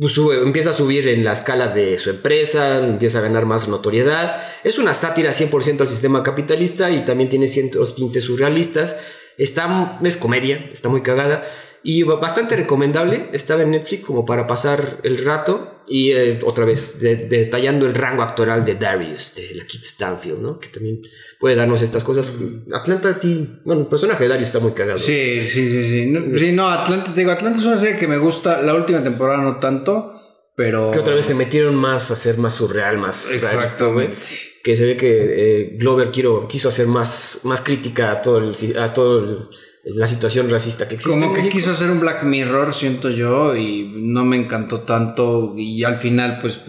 pues 0.00 0.16
empieza 0.42 0.70
a 0.70 0.72
subir 0.72 1.08
en 1.08 1.24
la 1.24 1.32
escala 1.32 1.68
de 1.68 1.98
su 1.98 2.08
empresa, 2.08 2.78
empieza 2.78 3.18
a 3.18 3.22
ganar 3.22 3.44
más 3.44 3.68
notoriedad. 3.68 4.42
Es 4.64 4.78
una 4.78 4.94
sátira 4.94 5.30
100% 5.30 5.82
al 5.82 5.88
sistema 5.88 6.22
capitalista 6.22 6.90
y 6.90 7.04
también 7.04 7.28
tiene 7.28 7.46
ciertos 7.46 7.94
tintes 7.94 8.24
surrealistas. 8.24 8.96
Está, 9.36 9.98
es 10.02 10.16
comedia, 10.16 10.70
está 10.72 10.88
muy 10.88 11.02
cagada 11.02 11.42
y 11.82 12.02
bastante 12.02 12.56
recomendable. 12.56 13.28
Estaba 13.32 13.62
en 13.62 13.72
Netflix 13.72 14.06
como 14.06 14.24
para 14.24 14.46
pasar 14.46 15.00
el 15.02 15.22
rato 15.22 15.82
y 15.86 16.12
eh, 16.12 16.40
otra 16.44 16.64
vez 16.64 17.00
detallando 17.00 17.86
el 17.86 17.94
rango 17.94 18.22
actoral 18.22 18.64
de 18.64 18.76
Darius, 18.76 19.34
de 19.34 19.54
la 19.54 19.66
Kit 19.66 19.84
Stanfield, 19.84 20.40
¿no? 20.40 20.58
Que 20.58 20.68
también 20.68 21.02
puede 21.40 21.56
darnos 21.56 21.80
estas 21.80 22.04
cosas. 22.04 22.32
Atlanta, 22.72 23.18
ti, 23.18 23.60
bueno, 23.64 23.80
el 23.82 23.86
personaje 23.88 24.24
de 24.24 24.28
Darius 24.28 24.50
está 24.50 24.60
muy 24.60 24.72
cagado. 24.72 24.98
Sí, 24.98 25.48
sí, 25.48 25.68
sí, 25.68 25.88
sí. 25.88 26.06
No, 26.06 26.38
sí, 26.38 26.52
no, 26.52 26.68
Atlanta, 26.68 27.14
te 27.14 27.20
digo, 27.20 27.32
Atlanta 27.32 27.58
es 27.58 27.64
una 27.64 27.78
serie 27.78 27.98
que 27.98 28.06
me 28.06 28.18
gusta. 28.18 28.60
La 28.60 28.74
última 28.74 29.02
temporada 29.02 29.42
no 29.42 29.56
tanto. 29.56 30.16
Pero... 30.54 30.90
Que 30.90 30.98
otra 30.98 31.14
vez 31.14 31.24
se 31.24 31.34
metieron 31.34 31.74
más 31.74 32.10
a 32.10 32.16
ser 32.16 32.36
más 32.36 32.52
surreal, 32.52 32.98
más... 32.98 33.30
Exactamente. 33.30 34.18
que 34.62 34.76
se 34.76 34.84
ve 34.84 34.96
que 34.98 35.08
eh, 35.08 35.76
Glover 35.78 36.10
quiero, 36.10 36.46
quiso 36.46 36.68
hacer 36.68 36.86
más, 36.86 37.40
más 37.44 37.62
crítica 37.62 38.12
a 38.12 38.20
todo 38.20 38.36
el, 38.36 38.78
a 38.78 38.92
todo 38.92 39.48
la 39.94 40.06
situación 40.06 40.50
racista 40.50 40.88
que 40.88 40.96
existe. 40.96 41.18
Como 41.18 41.32
que 41.32 41.48
quiso 41.48 41.70
hacer 41.70 41.90
un 41.90 42.00
Black 42.00 42.22
Mirror, 42.22 42.74
siento 42.74 43.10
yo, 43.10 43.56
y 43.56 43.90
no 43.94 44.24
me 44.24 44.36
encantó 44.36 44.80
tanto. 44.80 45.54
Y 45.56 45.84
al 45.84 45.96
final, 45.96 46.38
pues, 46.40 46.60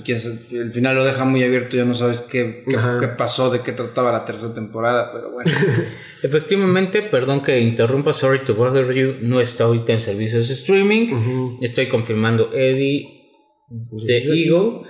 el 0.51 0.71
final 0.71 0.95
lo 0.95 1.05
deja 1.05 1.25
muy 1.25 1.43
abierto, 1.43 1.77
ya 1.77 1.85
no 1.85 1.95
sabes 1.95 2.21
qué, 2.21 2.63
qué, 2.67 3.07
pasó, 3.07 3.49
de 3.49 3.61
qué 3.61 3.71
trataba 3.71 4.11
la 4.11 4.25
tercera 4.25 4.53
temporada, 4.53 5.11
pero 5.13 5.31
bueno. 5.31 5.51
Efectivamente, 6.23 7.01
perdón 7.01 7.41
que 7.41 7.59
interrumpa, 7.59 8.13
sorry 8.13 8.43
to 8.43 8.55
bother 8.55 8.93
you, 8.93 9.15
no 9.21 9.41
está 9.41 9.63
ahorita 9.65 9.93
en 9.93 10.01
servicios 10.01 10.47
de 10.47 10.53
streaming. 10.53 11.57
Estoy 11.61 11.87
confirmando 11.87 12.51
Eddie 12.53 13.21
The 14.05 14.17
Eagle. 14.17 14.81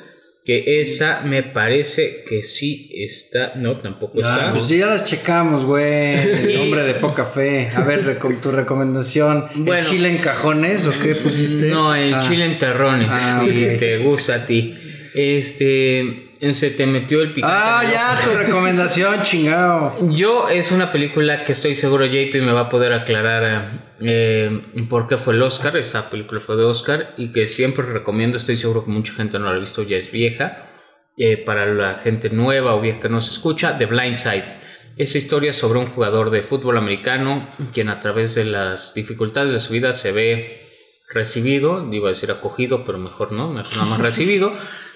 Que 0.43 0.81
esa 0.81 1.21
me 1.23 1.43
parece 1.43 2.23
que 2.27 2.41
sí 2.41 2.89
está. 2.95 3.53
No, 3.55 3.79
tampoco 3.79 4.21
Ah, 4.23 4.37
está. 4.39 4.53
pues 4.53 4.67
ya 4.69 4.87
las 4.87 5.05
checamos, 5.05 5.65
güey. 5.65 6.15
Hombre 6.57 6.81
de 6.83 6.95
poca 6.95 7.25
fe. 7.25 7.69
A 7.75 7.81
ver, 7.81 8.17
tu 8.41 8.49
recomendación. 8.51 9.45
¿El 9.55 9.61
Bueno. 9.63 9.83
chile 9.87 10.09
en 10.09 10.17
cajones 10.17 10.87
o 10.87 10.93
qué 10.99 11.13
pusiste? 11.13 11.67
No, 11.67 11.93
el 11.93 12.13
Ah. 12.15 12.25
chile 12.27 12.45
en 12.45 12.57
terrones. 12.57 13.07
Ah, 13.11 13.43
te 13.79 13.99
gusta 13.99 14.35
a 14.35 14.45
ti. 14.47 14.75
Este. 15.13 16.30
Se 16.49 16.71
te 16.71 16.87
metió 16.87 17.21
el 17.21 17.33
picante. 17.33 17.55
Ah, 17.55 17.83
ya, 17.83 18.19
tu 18.23 18.35
recomendación, 18.35 19.21
chingado. 19.23 19.93
Yo 20.09 20.49
es 20.49 20.71
una 20.71 20.89
película 20.89 21.43
que 21.43 21.51
estoy 21.51 21.75
seguro 21.75 22.05
JP 22.05 22.33
me 22.41 22.51
va 22.51 22.61
a 22.61 22.69
poder 22.69 22.93
aclarar 22.93 23.93
eh, 24.01 24.61
por 24.89 25.05
qué 25.05 25.17
fue 25.17 25.35
el 25.35 25.43
Oscar. 25.43 25.77
Esta 25.77 26.09
película 26.09 26.41
fue 26.41 26.55
de 26.55 26.63
Oscar 26.63 27.13
y 27.15 27.31
que 27.31 27.45
siempre 27.45 27.85
recomiendo. 27.85 28.37
Estoy 28.37 28.57
seguro 28.57 28.83
que 28.83 28.89
mucha 28.89 29.13
gente 29.13 29.37
no 29.37 29.45
la 29.45 29.57
ha 29.57 29.59
visto, 29.59 29.83
ya 29.83 29.97
es 29.97 30.11
vieja. 30.11 30.67
Eh, 31.17 31.37
para 31.37 31.67
la 31.67 31.93
gente 31.95 32.31
nueva 32.31 32.73
o 32.73 32.81
vieja 32.81 32.99
que 33.01 33.09
no 33.09 33.21
se 33.21 33.31
escucha, 33.31 33.77
The 33.77 33.85
Blind 33.85 34.15
Side. 34.15 34.45
Esa 34.97 35.17
historia 35.19 35.53
sobre 35.53 35.77
un 35.77 35.85
jugador 35.85 36.31
de 36.31 36.41
fútbol 36.41 36.77
americano 36.77 37.49
quien 37.73 37.89
a 37.89 37.99
través 37.99 38.33
de 38.33 38.45
las 38.45 38.93
dificultades 38.93 39.51
de 39.51 39.59
su 39.59 39.73
vida 39.73 39.93
se 39.93 40.11
ve 40.11 40.61
recibido, 41.13 41.87
iba 41.93 42.09
a 42.09 42.13
decir 42.13 42.31
acogido, 42.31 42.83
pero 42.85 42.97
mejor 42.97 43.31
no, 43.31 43.49
mejor 43.49 43.75
nada 43.77 43.89
más 43.89 43.99
recibido, 44.01 44.53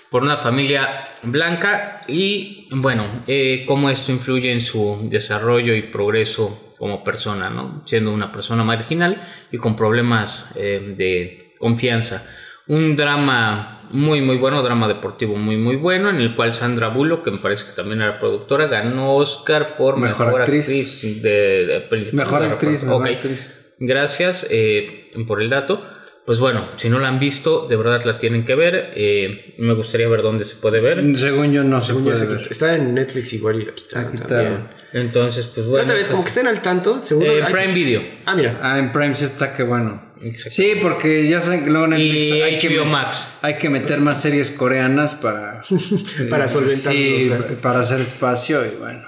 por 0.10 0.23
una 0.23 0.38
familia 0.38 1.10
blanca 1.23 2.02
y 2.07 2.68
bueno, 2.72 3.23
eh, 3.27 3.65
cómo 3.68 3.90
esto 3.90 4.11
influye 4.11 4.52
en 4.52 4.61
su 4.61 4.99
desarrollo 5.03 5.73
y 5.73 5.84
progreso 5.84 6.72
como 6.77 7.03
persona, 7.03 7.49
¿no? 7.49 7.82
Siendo 7.86 8.14
una 8.14 8.32
persona 8.32 8.64
marginal 8.64 9.27
y 9.52 9.57
con 9.57 9.76
problemas 9.76 10.49
eh, 10.56 10.94
de 10.98 11.53
confianza. 11.60 12.27
Un 12.68 12.95
drama 12.95 13.76
muy 13.91 14.22
muy 14.22 14.38
bueno, 14.38 14.64
drama 14.64 14.88
deportivo 14.88 15.36
muy 15.36 15.57
muy 15.57 15.76
bueno, 15.76 16.10
en 16.10 16.18
el 16.18 16.36
cual 16.36 16.53
Sandra 16.53 16.90
Bullock, 16.90 17.23
que 17.23 17.32
me 17.32 17.38
parece 17.38 17.65
que 17.65 17.72
también 17.73 18.02
era 18.02 18.19
productora, 18.19 18.68
ganó 18.68 19.15
Oscar 19.15 19.76
por 19.76 19.98
Mejor 19.98 20.27
mejor, 20.27 20.41
actriz. 20.41 20.68
actriz, 20.68 21.22
de. 21.22 21.88
Mejor 22.14 22.44
actriz, 22.44 22.84
mejor 22.84 23.07
actriz. 23.07 23.49
Gracias 23.80 24.48
eh, 24.49 25.11
por 25.27 25.41
el 25.41 25.49
dato. 25.49 25.82
Pues 26.26 26.39
bueno, 26.39 26.65
si 26.77 26.89
no 26.89 26.97
la 26.99 27.07
han 27.10 27.19
visto, 27.19 27.68
de 27.68 27.76
verdad 27.76 28.02
la 28.03 28.18
tienen 28.18 28.45
que 28.45 28.56
ver. 28.56 28.91
Eh, 28.95 29.53
me 29.60 29.73
gustaría 29.73 30.07
ver 30.07 30.23
dónde 30.23 30.43
se 30.43 30.56
puede 30.56 30.81
ver. 30.81 31.03
Según 31.18 31.53
yo 31.53 31.64
no 31.64 31.81
se 31.84 31.93
Ya 31.93 31.99
puede 31.99 32.18
se 32.18 32.26
ver. 32.26 32.47
Está 32.49 32.76
en 32.76 32.95
Netflix 32.95 33.34
igual 33.34 33.61
y 33.61 33.65
la 33.65 33.73
quitaron. 33.73 34.06
La 34.06 34.11
quitaron. 34.11 34.43
también. 34.53 34.85
Entonces, 34.93 35.45
pues 35.47 35.68
bueno. 35.68 35.84
Otra 35.84 35.95
vez, 35.95 36.07
como 36.07 36.22
que 36.23 36.30
pues, 36.31 36.38
estén 36.38 36.47
al 36.47 36.61
tanto, 36.64 37.03
seguro. 37.03 37.31
eh, 37.31 37.43
hay- 37.43 37.52
Prime 37.53 37.73
Video. 37.73 38.02
Ah, 38.26 38.34
mira. 38.35 38.60
Ah, 38.64 38.80
en 38.80 38.91
Prime 38.91 39.15
sí 39.15 39.26
está 39.26 39.53
que 39.56 39.61
bueno. 39.64 40.14
Exacto. 40.23 40.49
Sí, 40.52 40.73
porque 40.81 41.27
ya 41.27 41.41
saben 41.41 41.64
que 41.65 41.69
luego 41.69 41.88
Netflix 41.88 42.26
Y 42.26 42.41
hay, 42.41 42.57
que 42.57 42.69
Max. 42.85 43.27
hay 43.43 43.57
que 43.57 43.69
meter 43.69 43.99
más 43.99 44.22
series 44.22 44.49
coreanas 44.49 45.14
para... 45.15 45.61
Para 46.30 46.47
solventar 46.47 46.91
Sí, 46.93 47.27
los 47.30 47.43
para 47.61 47.81
hacer 47.81 47.99
espacio 48.02 48.65
y 48.65 48.69
bueno. 48.80 49.03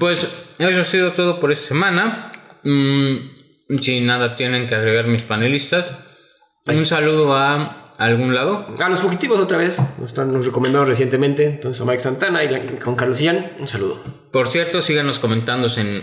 Pues 0.00 0.26
eso 0.58 0.80
ha 0.80 0.84
sido 0.84 1.12
todo 1.12 1.38
por 1.38 1.52
esta 1.52 1.68
semana. 1.68 2.32
Mm, 2.64 3.16
si 3.80 4.00
nada 4.00 4.36
tienen 4.36 4.66
que 4.66 4.74
agregar 4.74 5.06
mis 5.06 5.22
panelistas. 5.22 5.94
Un 6.66 6.86
saludo 6.86 7.34
a 7.34 7.92
algún 7.98 8.34
lado. 8.34 8.66
A 8.80 8.88
los 8.88 9.00
fugitivos 9.00 9.38
otra 9.40 9.58
vez. 9.58 9.78
Nos, 9.98 10.10
están, 10.10 10.28
nos 10.28 10.46
recomendaron 10.46 10.86
recientemente. 10.86 11.44
Entonces 11.44 11.80
a 11.82 11.84
Mike 11.84 11.98
Santana 12.00 12.44
y 12.44 12.48
la- 12.48 12.64
con 12.80 12.96
Carlos 12.96 13.18
Sillán. 13.18 13.52
Un 13.58 13.68
saludo. 13.68 14.02
Por 14.32 14.48
cierto, 14.48 14.82
síganos 14.82 15.18
comentando 15.18 15.68
en, 15.76 16.02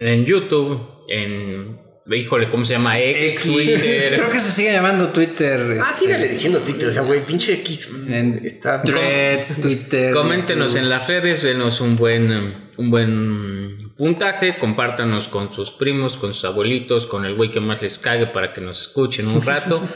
en 0.00 0.24
YouTube, 0.24 0.80
en... 1.08 1.86
Híjole, 2.10 2.48
¿cómo 2.48 2.64
se 2.64 2.72
llama? 2.72 2.98
X, 2.98 3.42
Twitter. 3.52 4.14
Creo 4.16 4.30
que 4.30 4.40
se 4.40 4.50
sigue 4.50 4.72
llamando 4.72 5.08
Twitter. 5.08 5.78
Ah, 5.78 5.86
este, 5.90 6.06
sígale 6.06 6.28
diciendo 6.28 6.58
Twitter. 6.60 6.88
O 6.88 6.92
sea, 6.92 7.02
güey, 7.02 7.24
pinche 7.26 7.52
X. 7.52 7.92
En 8.08 8.40
Está. 8.42 8.82
Threads, 8.82 9.60
Twitter. 9.60 10.14
Coméntenos 10.14 10.74
en 10.74 10.88
las 10.88 11.06
redes, 11.06 11.42
denos 11.42 11.82
un 11.82 11.96
buen, 11.96 12.54
un 12.78 12.90
buen 12.90 13.87
puntaje, 13.98 14.56
compártanos 14.56 15.28
con 15.28 15.52
sus 15.52 15.72
primos, 15.72 16.16
con 16.16 16.32
sus 16.32 16.44
abuelitos, 16.44 17.04
con 17.06 17.26
el 17.26 17.34
güey 17.34 17.50
que 17.50 17.60
más 17.60 17.82
les 17.82 17.98
cague 17.98 18.26
para 18.26 18.52
que 18.52 18.60
nos 18.62 18.80
escuchen 18.82 19.28
un 19.28 19.42
rato. 19.42 19.82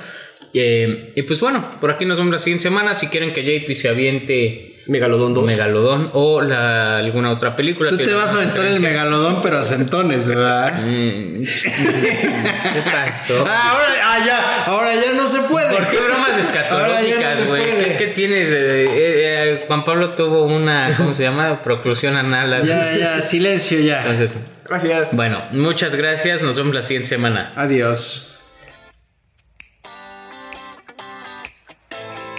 Eh, 0.54 1.14
y 1.16 1.22
pues 1.22 1.40
bueno, 1.40 1.66
por 1.80 1.90
aquí 1.90 2.04
nos 2.04 2.18
vemos 2.18 2.30
la 2.30 2.38
siguiente 2.38 2.64
semana. 2.64 2.92
Si 2.92 3.06
quieren 3.06 3.32
que 3.32 3.42
JP 3.42 3.72
se 3.72 3.88
aviente 3.88 4.72
Megalodón 4.86 5.34
2. 5.34 5.46
Megalodón 5.46 6.10
o 6.12 6.40
la, 6.40 6.98
alguna 6.98 7.30
otra 7.30 7.54
película. 7.54 7.88
Tú 7.88 7.96
te 7.96 8.12
vas 8.12 8.30
a 8.30 8.34
aventar 8.34 8.66
el 8.66 8.80
megalodón, 8.80 9.40
pero 9.40 9.58
a 9.58 9.64
centones, 9.64 10.26
¿verdad? 10.26 10.80
Mm, 10.82 11.42
¿Qué 11.42 12.82
pasó? 12.90 13.44
Ah, 13.46 13.70
ahora, 13.70 13.86
ah, 14.02 14.26
ya, 14.26 14.64
ahora 14.64 14.94
ya 14.94 15.12
no 15.12 15.28
se 15.28 15.40
puede. 15.48 15.74
¿Por 15.74 15.88
qué 15.88 15.98
bromas 15.98 16.38
escatológicas, 16.38 17.40
no 17.40 17.46
güey? 17.46 17.62
puede. 17.62 17.84
¿Qué, 17.84 17.96
qué 17.96 18.06
tienes? 18.08 18.48
Eh, 18.50 19.21
Juan 19.66 19.84
Pablo 19.84 20.14
tuvo 20.14 20.44
una, 20.44 20.94
¿cómo 20.96 21.14
se 21.14 21.22
llama? 21.22 21.62
Proclusión 21.62 22.16
anal. 22.16 22.62
Ya, 22.62 22.96
ya, 22.96 23.20
silencio 23.20 23.80
ya. 23.80 24.00
Entonces, 24.02 24.36
Gracias. 24.64 25.16
bueno, 25.16 25.42
muchas 25.52 25.94
gracias. 25.94 26.42
Nos 26.42 26.56
vemos 26.56 26.74
la 26.74 26.82
siguiente 26.82 27.08
semana. 27.08 27.52
Adiós. 27.56 28.28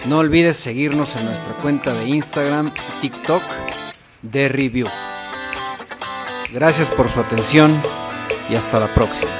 No 0.06 0.18
olvides 0.18 0.58
seguirnos 0.58 1.16
en 1.16 1.24
nuestra 1.24 1.54
cuenta 1.54 1.94
de 1.94 2.06
Instagram 2.06 2.72
y 2.98 3.08
TikTok 3.08 3.42
de 4.22 4.48
Review. 4.48 4.88
Gracias 6.52 6.90
por 6.90 7.08
su 7.08 7.20
atención 7.20 7.80
y 8.50 8.54
hasta 8.54 8.78
la 8.78 8.92
próxima. 8.92 9.30